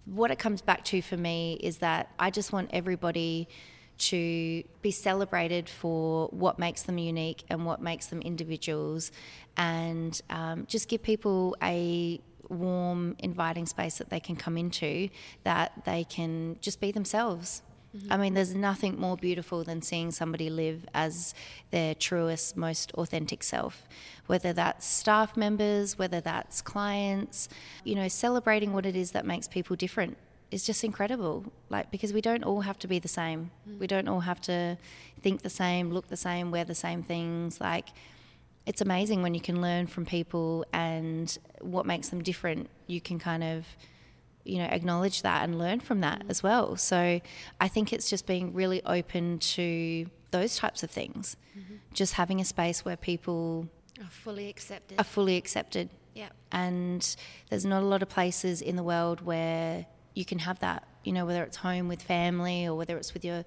what 0.05 0.31
it 0.31 0.39
comes 0.39 0.63
back 0.63 0.85
to 0.87 1.03
for 1.03 1.17
me 1.17 1.59
is 1.63 1.79
that 1.79 2.11
I 2.19 2.31
just 2.31 2.53
want 2.53 2.71
everybody 2.73 3.49
to 3.99 4.63
be 4.81 4.91
celebrated 4.91 5.69
for 5.69 6.29
what 6.29 6.59
makes 6.59 6.83
them 6.83 6.97
unique 6.97 7.45
and 7.51 7.67
what 7.67 7.83
makes 7.83 8.07
them 8.07 8.23
individuals 8.23 9.13
and 9.57 10.21
um, 10.31 10.65
just 10.67 10.89
give 10.89 11.03
people 11.03 11.55
a 11.63 12.19
warm, 12.49 13.15
inviting 13.19 13.67
space 13.67 13.99
that 13.99 14.11
they 14.11 14.19
can 14.19 14.37
come 14.37 14.57
into 14.57 15.09
that 15.45 15.73
they 15.85 16.05
can 16.05 16.57
just 16.61 16.81
be 16.81 16.91
themselves 16.91 17.63
I 18.09 18.17
mean, 18.17 18.35
there's 18.35 18.55
nothing 18.55 19.01
more 19.01 19.17
beautiful 19.17 19.65
than 19.65 19.83
seeing 19.83 20.13
somebody 20.13 20.49
live 20.49 20.87
as 20.95 21.35
their 21.71 21.95
truest, 21.95 22.57
most 22.57 22.93
authentic 22.93 23.43
self, 23.43 23.89
whether 24.27 24.53
that's 24.53 24.87
staff 24.87 25.37
members, 25.37 25.99
whether 25.99 26.21
that's 26.21 26.63
clients, 26.63 27.49
you 27.83 27.97
know, 27.97 28.07
celebrating 28.07 28.73
what 28.73 28.87
it 28.87 28.95
is 28.95 29.11
that 29.11 29.27
makes 29.27 29.49
people 29.49 29.75
different 29.75 30.17
is 30.51 30.65
just 30.65 30.85
incredible. 30.85 31.45
Like, 31.69 31.91
because 31.91 32.13
we 32.13 32.21
don't 32.21 32.45
all 32.45 32.61
have 32.61 32.79
to 32.81 32.89
be 32.89 32.99
the 32.99 33.09
same, 33.09 33.51
mm. 33.69 33.79
we 33.79 33.87
don't 33.87 34.09
all 34.09 34.21
have 34.21 34.41
to 34.43 34.79
think 35.21 35.43
the 35.43 35.51
same, 35.51 35.91
look 35.91 36.09
the 36.09 36.17
same, 36.17 36.51
wear 36.51 36.65
the 36.65 36.75
same 36.75 37.03
things. 37.03 37.61
Like, 37.61 37.89
it's 38.67 38.81
amazing 38.81 39.23
when 39.23 39.35
you 39.35 39.41
can 39.41 39.61
learn 39.61 39.87
from 39.87 40.07
people 40.07 40.65
and 40.73 41.37
what 41.61 41.87
makes 41.87 42.11
them 42.11 42.23
different. 42.23 42.69
You 42.87 43.01
can 43.01 43.19
kind 43.19 43.43
of 43.43 43.67
you 44.51 44.59
know 44.59 44.65
acknowledge 44.65 45.23
that 45.23 45.45
and 45.45 45.59
learn 45.59 45.81
from 45.81 46.01
that 46.01 46.23
as 46.29 46.43
well 46.43 46.77
so 46.77 47.21
i 47.61 47.69
think 47.69 47.93
it's 47.93 48.11
just 48.11 48.27
being 48.27 48.53
really 48.53 48.83
open 48.85 49.39
to 49.39 50.07
those 50.33 50.57
types 50.57 50.83
of 50.83 50.91
things 50.91 51.37
mm-hmm. 51.57 51.77
just 51.95 52.15
having 52.15 52.41
a 52.41 52.45
space 52.45 52.85
where 52.85 52.97
people 52.97 53.69
are 54.01 54.11
fully 54.11 54.49
accepted 54.49 54.99
are 54.99 55.05
fully 55.05 55.37
accepted 55.37 55.89
yeah 56.15 56.29
and 56.51 57.17
there's 57.49 57.65
not 57.65 57.83
a 57.83 57.87
lot 57.87 58.03
of 58.03 58.09
places 58.09 58.61
in 58.61 58.75
the 58.77 58.83
world 58.83 59.21
where 59.21 59.87
you 60.15 60.25
can 60.25 60.41
have 60.41 60.59
that 60.59 60.87
you 61.05 61.13
know 61.13 61.25
whether 61.25 61.45
it's 61.45 61.59
home 61.59 61.87
with 61.87 62.03
family 62.03 62.67
or 62.67 62.75
whether 62.75 62.97
it's 62.97 63.15
with 63.15 63.25
your 63.25 63.45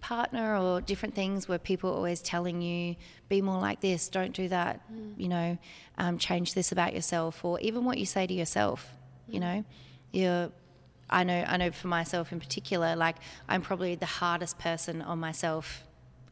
partner 0.00 0.56
or 0.56 0.80
different 0.80 1.14
things 1.14 1.46
where 1.46 1.58
people 1.58 1.90
are 1.90 1.94
always 1.94 2.22
telling 2.22 2.62
you 2.62 2.96
be 3.28 3.42
more 3.42 3.60
like 3.60 3.80
this 3.80 4.08
don't 4.08 4.34
do 4.34 4.48
that 4.48 4.80
mm. 4.90 5.12
you 5.16 5.28
know 5.28 5.58
um, 5.98 6.18
change 6.18 6.54
this 6.54 6.72
about 6.72 6.94
yourself 6.94 7.44
or 7.44 7.60
even 7.60 7.84
what 7.84 7.98
you 7.98 8.06
say 8.06 8.26
to 8.26 8.32
yourself 8.32 8.94
mm. 9.28 9.34
you 9.34 9.40
know 9.40 9.64
you're 10.12 10.50
I 11.10 11.24
know 11.24 11.44
I 11.46 11.56
know 11.56 11.70
for 11.70 11.88
myself 11.88 12.32
in 12.32 12.40
particular, 12.40 12.94
like 12.96 13.16
I'm 13.48 13.62
probably 13.62 13.94
the 13.96 14.06
hardest 14.06 14.58
person 14.58 15.02
on 15.02 15.18
myself 15.18 15.84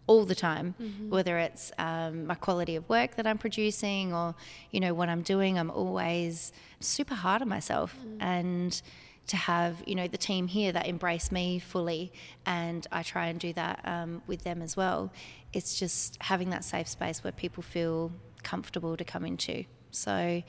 all 0.07 0.25
the 0.25 0.35
time, 0.35 0.75
mm-hmm. 0.81 1.11
whether 1.11 1.39
it's 1.39 1.71
um, 1.79 2.27
my 2.27 2.35
quality 2.35 2.77
of 2.77 2.89
work 2.89 3.17
that 3.17 3.27
I'm 3.27 3.39
producing 3.39 4.15
or 4.15 4.35
you 4.71 4.81
know 4.81 4.95
what 4.95 5.09
I'm 5.09 5.23
doing. 5.23 5.59
I'm 5.59 5.71
always 5.71 6.53
super 6.81 7.15
hard 7.15 7.43
on 7.43 7.49
myself, 7.49 7.95
mm. 7.97 8.17
and 8.21 8.81
to 9.27 9.37
have 9.37 9.83
you 9.87 9.95
know 9.95 10.09
the 10.09 10.17
team 10.17 10.47
here 10.47 10.73
that 10.73 10.87
embrace 10.87 11.31
me 11.33 11.59
fully, 11.59 12.13
and 12.47 12.87
I 12.93 13.03
try 13.03 13.27
and 13.27 13.39
do 13.39 13.53
that 13.55 13.81
um, 13.85 14.23
with 14.27 14.45
them 14.45 14.63
as 14.63 14.77
well. 14.77 15.13
It's 15.53 15.79
just 15.79 16.17
having 16.23 16.51
that 16.51 16.65
safe 16.65 16.89
space 16.89 17.25
where 17.25 17.33
people 17.33 17.63
feel 17.63 18.13
comfortable 18.43 18.97
to 18.97 19.05
come 19.05 19.25
into. 19.25 19.65
So, 19.91 20.43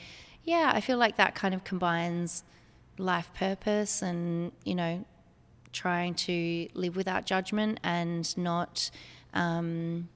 yeah, 0.44 0.72
I 0.74 0.82
feel 0.82 0.98
like 0.98 1.18
that 1.18 1.36
kind 1.36 1.54
of 1.54 1.64
combines 1.64 2.44
life 3.00 3.32
purpose 3.34 4.02
and, 4.02 4.52
you 4.64 4.76
know, 4.76 5.06
trying 5.72 6.14
to 6.14 6.68
live 6.74 6.96
without 6.96 7.26
judgment 7.26 7.80
and 7.84 8.38
not 8.38 8.92
um, 9.34 10.10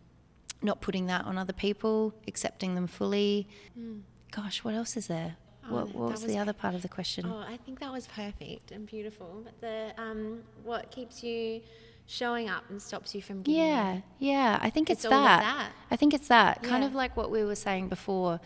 not 0.62 0.82
putting 0.82 1.08
that 1.08 1.26
on 1.26 1.38
other 1.38 1.54
people, 1.54 2.14
accepting 2.28 2.76
them 2.76 2.88
fully. 2.88 3.48
Mm. 3.80 4.02
Gosh, 4.32 4.64
what 4.64 4.74
else 4.74 4.98
is 4.98 5.08
there? 5.08 5.36
Oh, 5.70 5.76
what, 5.76 5.96
what 5.96 6.12
was, 6.12 6.24
was, 6.24 6.34
the 6.34 6.40
other 6.40 6.54
part 6.54 6.76
of 6.76 6.82
the 6.82 6.88
question? 6.88 7.26
Oh, 7.28 7.44
I 7.48 7.58
think 7.58 7.80
that 7.80 7.92
was 7.92 8.08
perfect 8.08 8.72
and 8.72 8.86
beautiful. 8.86 9.44
But 9.44 9.62
the 9.62 10.02
um, 10.02 10.40
what 10.64 10.92
keeps 10.92 11.24
you 11.24 11.62
showing 12.06 12.50
up 12.50 12.64
and 12.70 12.82
stops 12.82 13.16
you 13.16 13.22
from 13.22 13.42
giving 13.42 13.62
yeah 13.62 14.00
yeah 14.20 14.60
i 14.62 14.70
think 14.70 14.90
it's, 14.90 15.06
it's 15.06 15.10
that. 15.10 15.42
that. 15.42 15.72
i 15.90 15.96
think 15.96 16.14
it's 16.14 16.28
that 16.28 16.60
yeah. 16.62 16.70
kind 16.70 16.84
of 16.84 16.94
like 16.94 17.16
what 17.16 17.32
we 17.32 17.44
were 17.44 17.56
saying 17.56 17.88
before 17.88 18.40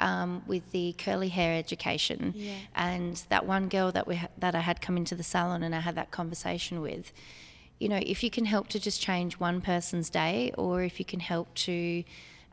um, 0.00 0.42
with 0.48 0.72
the 0.72 0.92
curly 0.98 1.28
hair 1.28 1.56
education 1.56 2.32
yeah. 2.34 2.54
and 2.74 3.22
that 3.28 3.46
one 3.46 3.68
girl 3.68 3.92
that 3.92 4.08
we 4.08 4.16
ha- 4.16 4.28
that 4.38 4.54
i 4.54 4.60
had 4.60 4.80
come 4.80 4.96
into 4.96 5.14
the 5.14 5.22
salon 5.22 5.62
and 5.62 5.74
i 5.74 5.80
had 5.80 5.94
that 5.94 6.10
conversation 6.10 6.80
with 6.80 7.12
you 7.78 7.88
know 7.88 8.00
if 8.04 8.24
you 8.24 8.30
can 8.30 8.44
help 8.44 8.68
to 8.68 8.80
just 8.80 9.00
change 9.00 9.34
one 9.34 9.60
person's 9.60 10.10
day 10.10 10.52
or 10.58 10.82
if 10.82 10.98
you 10.98 11.04
can 11.04 11.20
help 11.20 11.52
to 11.54 12.02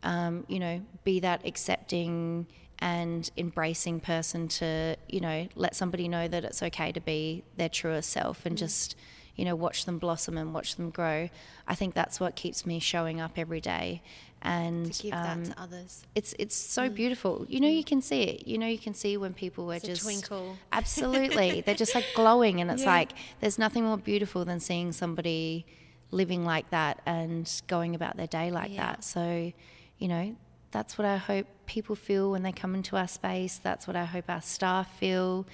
um, 0.03 0.45
you 0.47 0.59
know 0.59 0.81
be 1.03 1.19
that 1.19 1.45
accepting 1.45 2.45
and 2.79 3.29
embracing 3.37 3.99
person 3.99 4.47
to 4.47 4.95
you 5.07 5.21
know 5.21 5.47
let 5.55 5.75
somebody 5.75 6.07
know 6.07 6.27
that 6.27 6.43
it's 6.43 6.61
okay 6.61 6.91
to 6.91 6.99
be 6.99 7.43
their 7.57 7.69
truest 7.69 8.09
self 8.09 8.45
and 8.45 8.55
mm. 8.55 8.59
just 8.59 8.95
you 9.35 9.45
know, 9.45 9.55
watch 9.55 9.85
them 9.85 9.97
blossom 9.97 10.37
and 10.37 10.53
watch 10.53 10.75
them 10.75 10.89
grow. 10.89 11.29
I 11.67 11.75
think 11.75 11.93
that's 11.93 12.19
what 12.19 12.35
keeps 12.35 12.65
me 12.65 12.79
showing 12.79 13.21
up 13.21 13.37
every 13.37 13.61
day. 13.61 14.01
And 14.43 14.91
to 14.91 15.03
give 15.03 15.13
um, 15.13 15.43
that 15.43 15.53
to 15.53 15.61
others. 15.61 16.03
It's 16.15 16.33
it's 16.39 16.55
so 16.55 16.89
mm. 16.89 16.95
beautiful. 16.95 17.45
You 17.47 17.59
know, 17.59 17.67
you 17.67 17.83
can 17.83 18.01
see 18.01 18.23
it. 18.23 18.47
You 18.47 18.57
know, 18.57 18.65
you 18.65 18.79
can 18.79 18.95
see 18.95 19.15
when 19.15 19.33
people 19.33 19.71
are 19.71 19.75
it's 19.75 19.85
just 19.85 20.01
twinkle. 20.01 20.57
Absolutely, 20.71 21.61
they're 21.65 21.75
just 21.75 21.93
like 21.93 22.05
glowing, 22.15 22.59
and 22.59 22.71
it's 22.71 22.81
yeah. 22.81 22.89
like 22.89 23.11
there's 23.39 23.59
nothing 23.59 23.85
more 23.85 23.97
beautiful 23.97 24.43
than 24.43 24.59
seeing 24.59 24.91
somebody 24.91 25.65
living 26.09 26.43
like 26.43 26.69
that 26.71 27.01
and 27.05 27.61
going 27.67 27.95
about 27.95 28.17
their 28.17 28.27
day 28.27 28.51
like 28.51 28.71
yeah. 28.71 28.93
that. 28.93 29.03
So, 29.03 29.53
you 29.97 30.07
know, 30.07 30.35
that's 30.71 30.97
what 30.97 31.05
I 31.05 31.17
hope 31.17 31.45
people 31.65 31.95
feel 31.95 32.31
when 32.31 32.43
they 32.43 32.51
come 32.51 32.75
into 32.75 32.97
our 32.97 33.07
space. 33.07 33.59
That's 33.61 33.87
what 33.87 33.95
I 33.95 34.05
hope 34.05 34.25
our 34.27 34.41
staff 34.41 34.93
feel. 34.97 35.45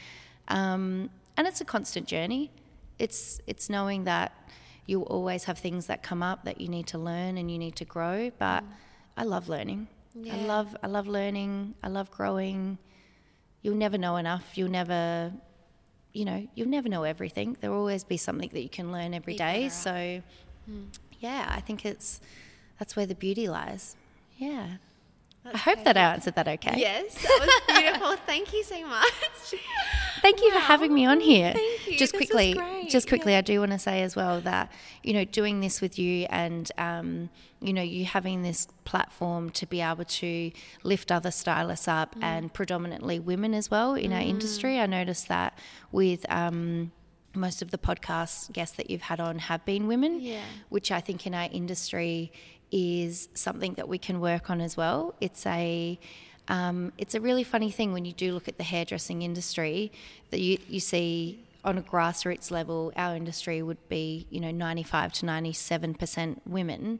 Um, 0.48 1.10
and 1.36 1.46
it's 1.46 1.62
a 1.62 1.66
constant 1.66 2.08
journey 2.08 2.52
it's 3.00 3.40
it's 3.48 3.70
knowing 3.70 4.06
that 4.06 4.34
you'll 4.86 5.04
always 5.04 5.44
have 5.46 5.60
things 5.60 5.88
that 5.88 6.02
come 6.02 6.24
up 6.24 6.46
that 6.46 6.62
you 6.62 6.70
need 6.70 6.88
to 6.88 6.98
learn 6.98 7.38
and 7.38 7.52
you 7.52 7.58
need 7.58 7.76
to 7.76 7.86
grow. 7.86 8.32
But 8.38 8.64
mm. 8.64 8.68
I 9.16 9.24
love 9.24 9.50
learning. 9.50 9.88
Yeah. 10.16 10.36
I 10.36 10.38
love 10.46 10.76
I 10.84 10.88
love 10.88 11.08
learning. 11.08 11.76
I 11.84 11.90
love 11.90 12.10
growing. 12.12 12.78
You'll 13.62 13.76
never 13.76 13.98
know 13.98 14.16
enough. 14.18 14.58
You'll 14.58 14.72
never 14.72 15.34
you 16.14 16.26
know, 16.26 16.48
you'll 16.56 16.70
never 16.70 16.90
know 16.90 17.04
everything. 17.04 17.58
There'll 17.62 17.78
always 17.78 18.04
be 18.04 18.18
something 18.18 18.50
that 18.54 18.62
you 18.62 18.70
can 18.70 18.92
learn 18.92 19.14
every 19.14 19.34
be 19.34 19.38
day. 19.38 19.70
So 19.70 19.92
mm. 19.92 20.88
yeah, 21.20 21.52
I 21.56 21.62
think 21.62 21.86
it's 21.86 22.20
that's 22.80 22.96
where 22.96 23.06
the 23.06 23.16
beauty 23.16 23.48
lies. 23.48 23.96
Yeah. 24.38 24.78
That's 25.52 25.68
I 25.68 25.72
hope 25.72 25.84
that 25.86 25.96
I 25.96 26.14
answered 26.14 26.36
that 26.36 26.48
okay. 26.48 26.74
Yes, 26.76 27.14
that 27.24 27.62
was 27.70 27.78
beautiful. 27.78 28.16
Thank 28.26 28.54
you 28.54 28.64
so 28.64 28.86
much. 28.86 29.08
Thank 30.22 30.42
you 30.42 30.50
wow. 30.50 30.56
for 30.56 30.60
having 30.60 30.94
me 30.94 31.06
on 31.06 31.22
here. 31.22 31.54
Thank 31.54 31.88
you. 31.88 31.98
Just 31.98 32.12
this 32.14 32.20
quickly, 32.20 32.60
just 32.90 33.08
quickly, 33.08 33.32
yeah. 33.32 33.38
I 33.38 33.42
do 33.42 33.60
want 33.60 33.72
to 33.72 33.80
say 33.80 34.02
as 34.02 34.16
well 34.16 34.42
that 34.42 34.72
you 35.04 35.14
know 35.14 35.24
doing 35.24 35.62
this 35.62 35.80
with 35.80 35.98
you 35.98 36.28
and 36.30 36.70
um, 36.78 37.30
you 37.62 37.72
know 37.72 37.82
you 37.82 38.04
having 38.04 38.44
this 38.44 38.68
platform 38.84 39.50
to 39.52 39.66
be 39.66 39.80
able 39.80 40.06
to 40.06 40.52
lift 40.84 41.12
other 41.12 41.32
stylists 41.32 41.88
up 41.88 42.16
mm. 42.16 42.24
and 42.24 42.54
predominantly 42.54 43.20
women 43.20 43.54
as 43.54 43.72
well 43.72 43.96
in 43.96 44.12
mm. 44.12 44.16
our 44.16 44.22
industry. 44.22 44.80
I 44.80 44.86
noticed 44.86 45.28
that 45.30 45.58
with. 45.92 46.26
Um, 46.30 46.92
most 47.34 47.62
of 47.62 47.70
the 47.70 47.78
podcast 47.78 48.52
guests 48.52 48.76
that 48.78 48.90
you've 48.90 49.04
had 49.04 49.20
on 49.20 49.38
have 49.38 49.64
been 49.64 49.86
women, 49.86 50.20
yeah. 50.20 50.42
which 50.70 50.92
I 50.92 51.00
think 51.00 51.28
in 51.28 51.36
our 51.36 51.48
industry 51.52 52.32
is 52.72 53.30
something 53.34 53.74
that 53.76 53.88
we 53.88 53.98
can 53.98 54.20
work 54.20 54.50
on 54.50 54.62
as 54.62 54.76
well. 54.76 55.16
It's 55.22 55.46
a 55.46 56.00
um, 56.50 56.94
it's 56.98 57.14
a 57.14 57.22
really 57.22 57.44
funny 57.44 57.72
thing 57.72 57.92
when 57.92 58.06
you 58.06 58.14
do 58.14 58.34
look 58.34 58.48
at 58.48 58.58
the 58.58 58.64
hairdressing 58.64 59.22
industry 59.22 59.92
that 60.32 60.40
you, 60.40 60.58
you 60.70 60.80
see 60.80 61.44
on 61.66 61.78
a 61.78 61.82
grassroots 61.82 62.50
level, 62.50 62.94
our 62.96 63.16
industry 63.16 63.62
would 63.62 63.90
be, 63.90 64.26
you 64.30 64.40
know, 64.40 64.52
95 64.52 65.12
to 65.12 65.26
97% 65.26 66.38
women. 66.46 67.00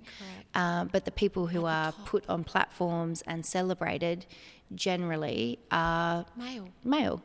Um, 0.54 0.90
but 0.92 1.06
the 1.06 1.12
people 1.12 1.48
who 1.48 1.66
are 1.66 1.94
top. 1.94 2.06
put 2.06 2.30
on 2.30 2.44
platforms 2.44 3.24
and 3.26 3.46
celebrated 3.46 4.26
generally 4.76 5.60
are 5.72 6.26
male. 6.36 6.68
Male. 6.84 7.22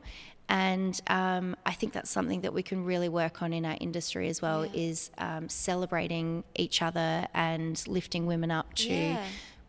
And 0.48 1.00
um, 1.06 1.56
I 1.64 1.72
think 1.72 1.92
that's 1.92 2.10
something 2.10 2.42
that 2.42 2.52
we 2.52 2.62
can 2.62 2.84
really 2.84 3.08
work 3.08 3.42
on 3.42 3.52
in 3.52 3.64
our 3.64 3.76
industry 3.80 4.28
as 4.28 4.42
well 4.42 4.66
yeah. 4.66 4.72
is 4.74 5.10
um, 5.18 5.48
celebrating 5.48 6.44
each 6.54 6.82
other 6.82 7.26
and 7.32 7.82
lifting 7.88 8.26
women 8.26 8.50
up 8.50 8.74
to 8.74 8.92
yeah 8.92 9.24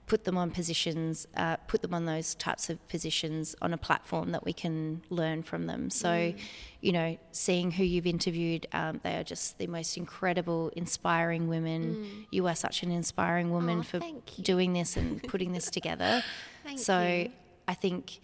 put 0.06 0.26
them 0.26 0.38
on 0.38 0.52
positions, 0.52 1.28
uh, 1.38 1.58
put 1.68 1.82
them 1.82 1.94
on 1.94 2.06
those 2.06 2.36
types 2.36 2.70
of 2.70 2.88
positions 2.88 3.56
on 3.62 3.74
a 3.74 3.78
platform 3.78 4.32
that 4.32 4.44
we 4.44 4.54
can 4.54 5.02
learn 5.10 5.42
from 5.42 5.66
them. 5.66 5.90
So, 5.90 6.10
mm. 6.10 6.40
you 6.82 6.92
know, 6.92 7.18
seeing 7.32 7.72
who 7.72 7.84
you've 7.84 8.06
interviewed, 8.06 8.68
um, 8.74 9.00
they 9.04 9.16
are 9.16 9.24
just 9.24 9.58
the 9.58 9.68
most 9.68 9.98
incredible, 9.98 10.72
inspiring 10.76 11.48
women. 11.48 11.96
Mm. 11.96 12.26
You 12.32 12.48
are 12.48 12.56
such 12.56 12.84
an 12.84 12.92
inspiring 12.92 13.50
woman 13.50 13.80
oh, 13.80 13.84
for 13.84 14.02
doing 14.42 14.74
this 14.74 14.98
and 14.98 15.24
putting 15.24 15.54
this 15.54 15.70
together. 15.70 16.24
so, 16.76 17.02
you. 17.02 17.32
I 17.68 17.74
think, 17.74 18.20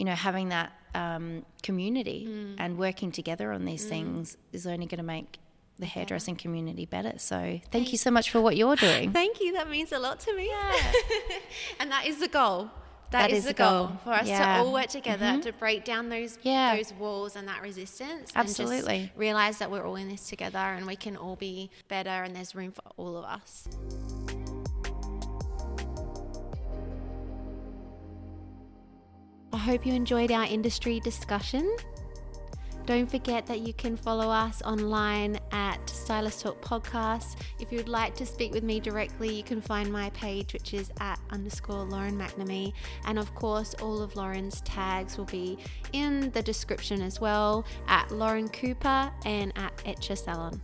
you 0.00 0.06
know, 0.06 0.14
having 0.14 0.48
that 0.48 0.72
um, 0.94 1.44
community 1.62 2.26
mm. 2.26 2.54
and 2.56 2.78
working 2.78 3.12
together 3.12 3.52
on 3.52 3.66
these 3.66 3.84
mm. 3.84 3.90
things 3.90 4.38
is 4.50 4.66
only 4.66 4.86
going 4.86 4.96
to 4.96 5.04
make 5.04 5.38
the 5.78 5.84
hairdressing 5.84 6.36
yeah. 6.36 6.40
community 6.40 6.86
better. 6.86 7.12
So 7.18 7.60
thank 7.70 7.92
you 7.92 7.98
so 7.98 8.10
much 8.10 8.30
for 8.30 8.40
what 8.40 8.56
you're 8.56 8.76
doing. 8.88 9.12
Thank 9.12 9.42
you. 9.42 9.52
That 9.52 9.68
means 9.68 9.92
a 9.92 9.98
lot 9.98 10.18
to 10.20 10.34
me. 10.34 10.48
Yeah. 10.48 10.92
and 11.80 11.90
that 11.90 12.06
is 12.06 12.18
the 12.18 12.28
goal. 12.28 12.70
that, 13.10 13.28
that 13.28 13.30
is, 13.30 13.40
is, 13.40 13.44
the 13.44 13.52
goal, 13.52 13.88
goal. 13.88 14.00
for 14.04 14.12
us 14.12 14.26
yeah. 14.26 14.56
to 14.56 14.62
all 14.62 14.72
work 14.72 14.86
together 14.86 15.26
mm-hmm. 15.26 15.40
to 15.40 15.52
break 15.52 15.84
down 15.84 16.08
those 16.08 16.38
those 16.38 16.94
walls 16.98 17.36
and 17.36 17.46
that 17.46 17.60
resistance. 17.60 18.32
Absolutely. 18.34 19.12
realize 19.16 19.58
that 19.58 19.70
we're 19.70 19.84
all 19.86 19.96
in 19.96 20.08
this 20.08 20.30
together 20.30 20.56
and 20.56 20.86
we 20.86 20.96
can 20.96 21.14
all 21.14 21.36
be 21.36 21.70
better 21.88 22.08
and 22.08 22.34
there's 22.34 22.54
room 22.54 22.72
for 22.72 22.84
all 22.96 23.18
of 23.18 23.26
us. 23.26 23.68
I 29.52 29.58
hope 29.58 29.84
you 29.84 29.92
enjoyed 29.92 30.30
our 30.30 30.44
industry 30.44 31.00
discussion. 31.00 31.76
Don't 32.86 33.10
forget 33.10 33.46
that 33.46 33.60
you 33.60 33.72
can 33.74 33.96
follow 33.96 34.30
us 34.30 34.62
online 34.62 35.38
at 35.50 35.88
Stylist 35.90 36.40
Talk 36.40 36.60
Podcast. 36.60 37.36
If 37.58 37.72
you 37.72 37.78
would 37.78 37.88
like 37.88 38.14
to 38.16 38.26
speak 38.26 38.52
with 38.52 38.62
me 38.62 38.78
directly, 38.78 39.34
you 39.34 39.42
can 39.42 39.60
find 39.60 39.92
my 39.92 40.10
page, 40.10 40.52
which 40.52 40.72
is 40.72 40.92
at 41.00 41.18
underscore 41.30 41.84
Lauren 41.84 42.16
McNamee. 42.16 42.72
And 43.06 43.18
of 43.18 43.34
course, 43.34 43.74
all 43.82 44.00
of 44.02 44.14
Lauren's 44.14 44.60
tags 44.62 45.18
will 45.18 45.24
be 45.26 45.58
in 45.92 46.30
the 46.30 46.42
description 46.42 47.02
as 47.02 47.20
well 47.20 47.64
at 47.88 48.10
Lauren 48.12 48.48
Cooper 48.48 49.10
and 49.24 49.52
at 49.56 49.72
Etcher 49.84 50.16
Salon. 50.16 50.60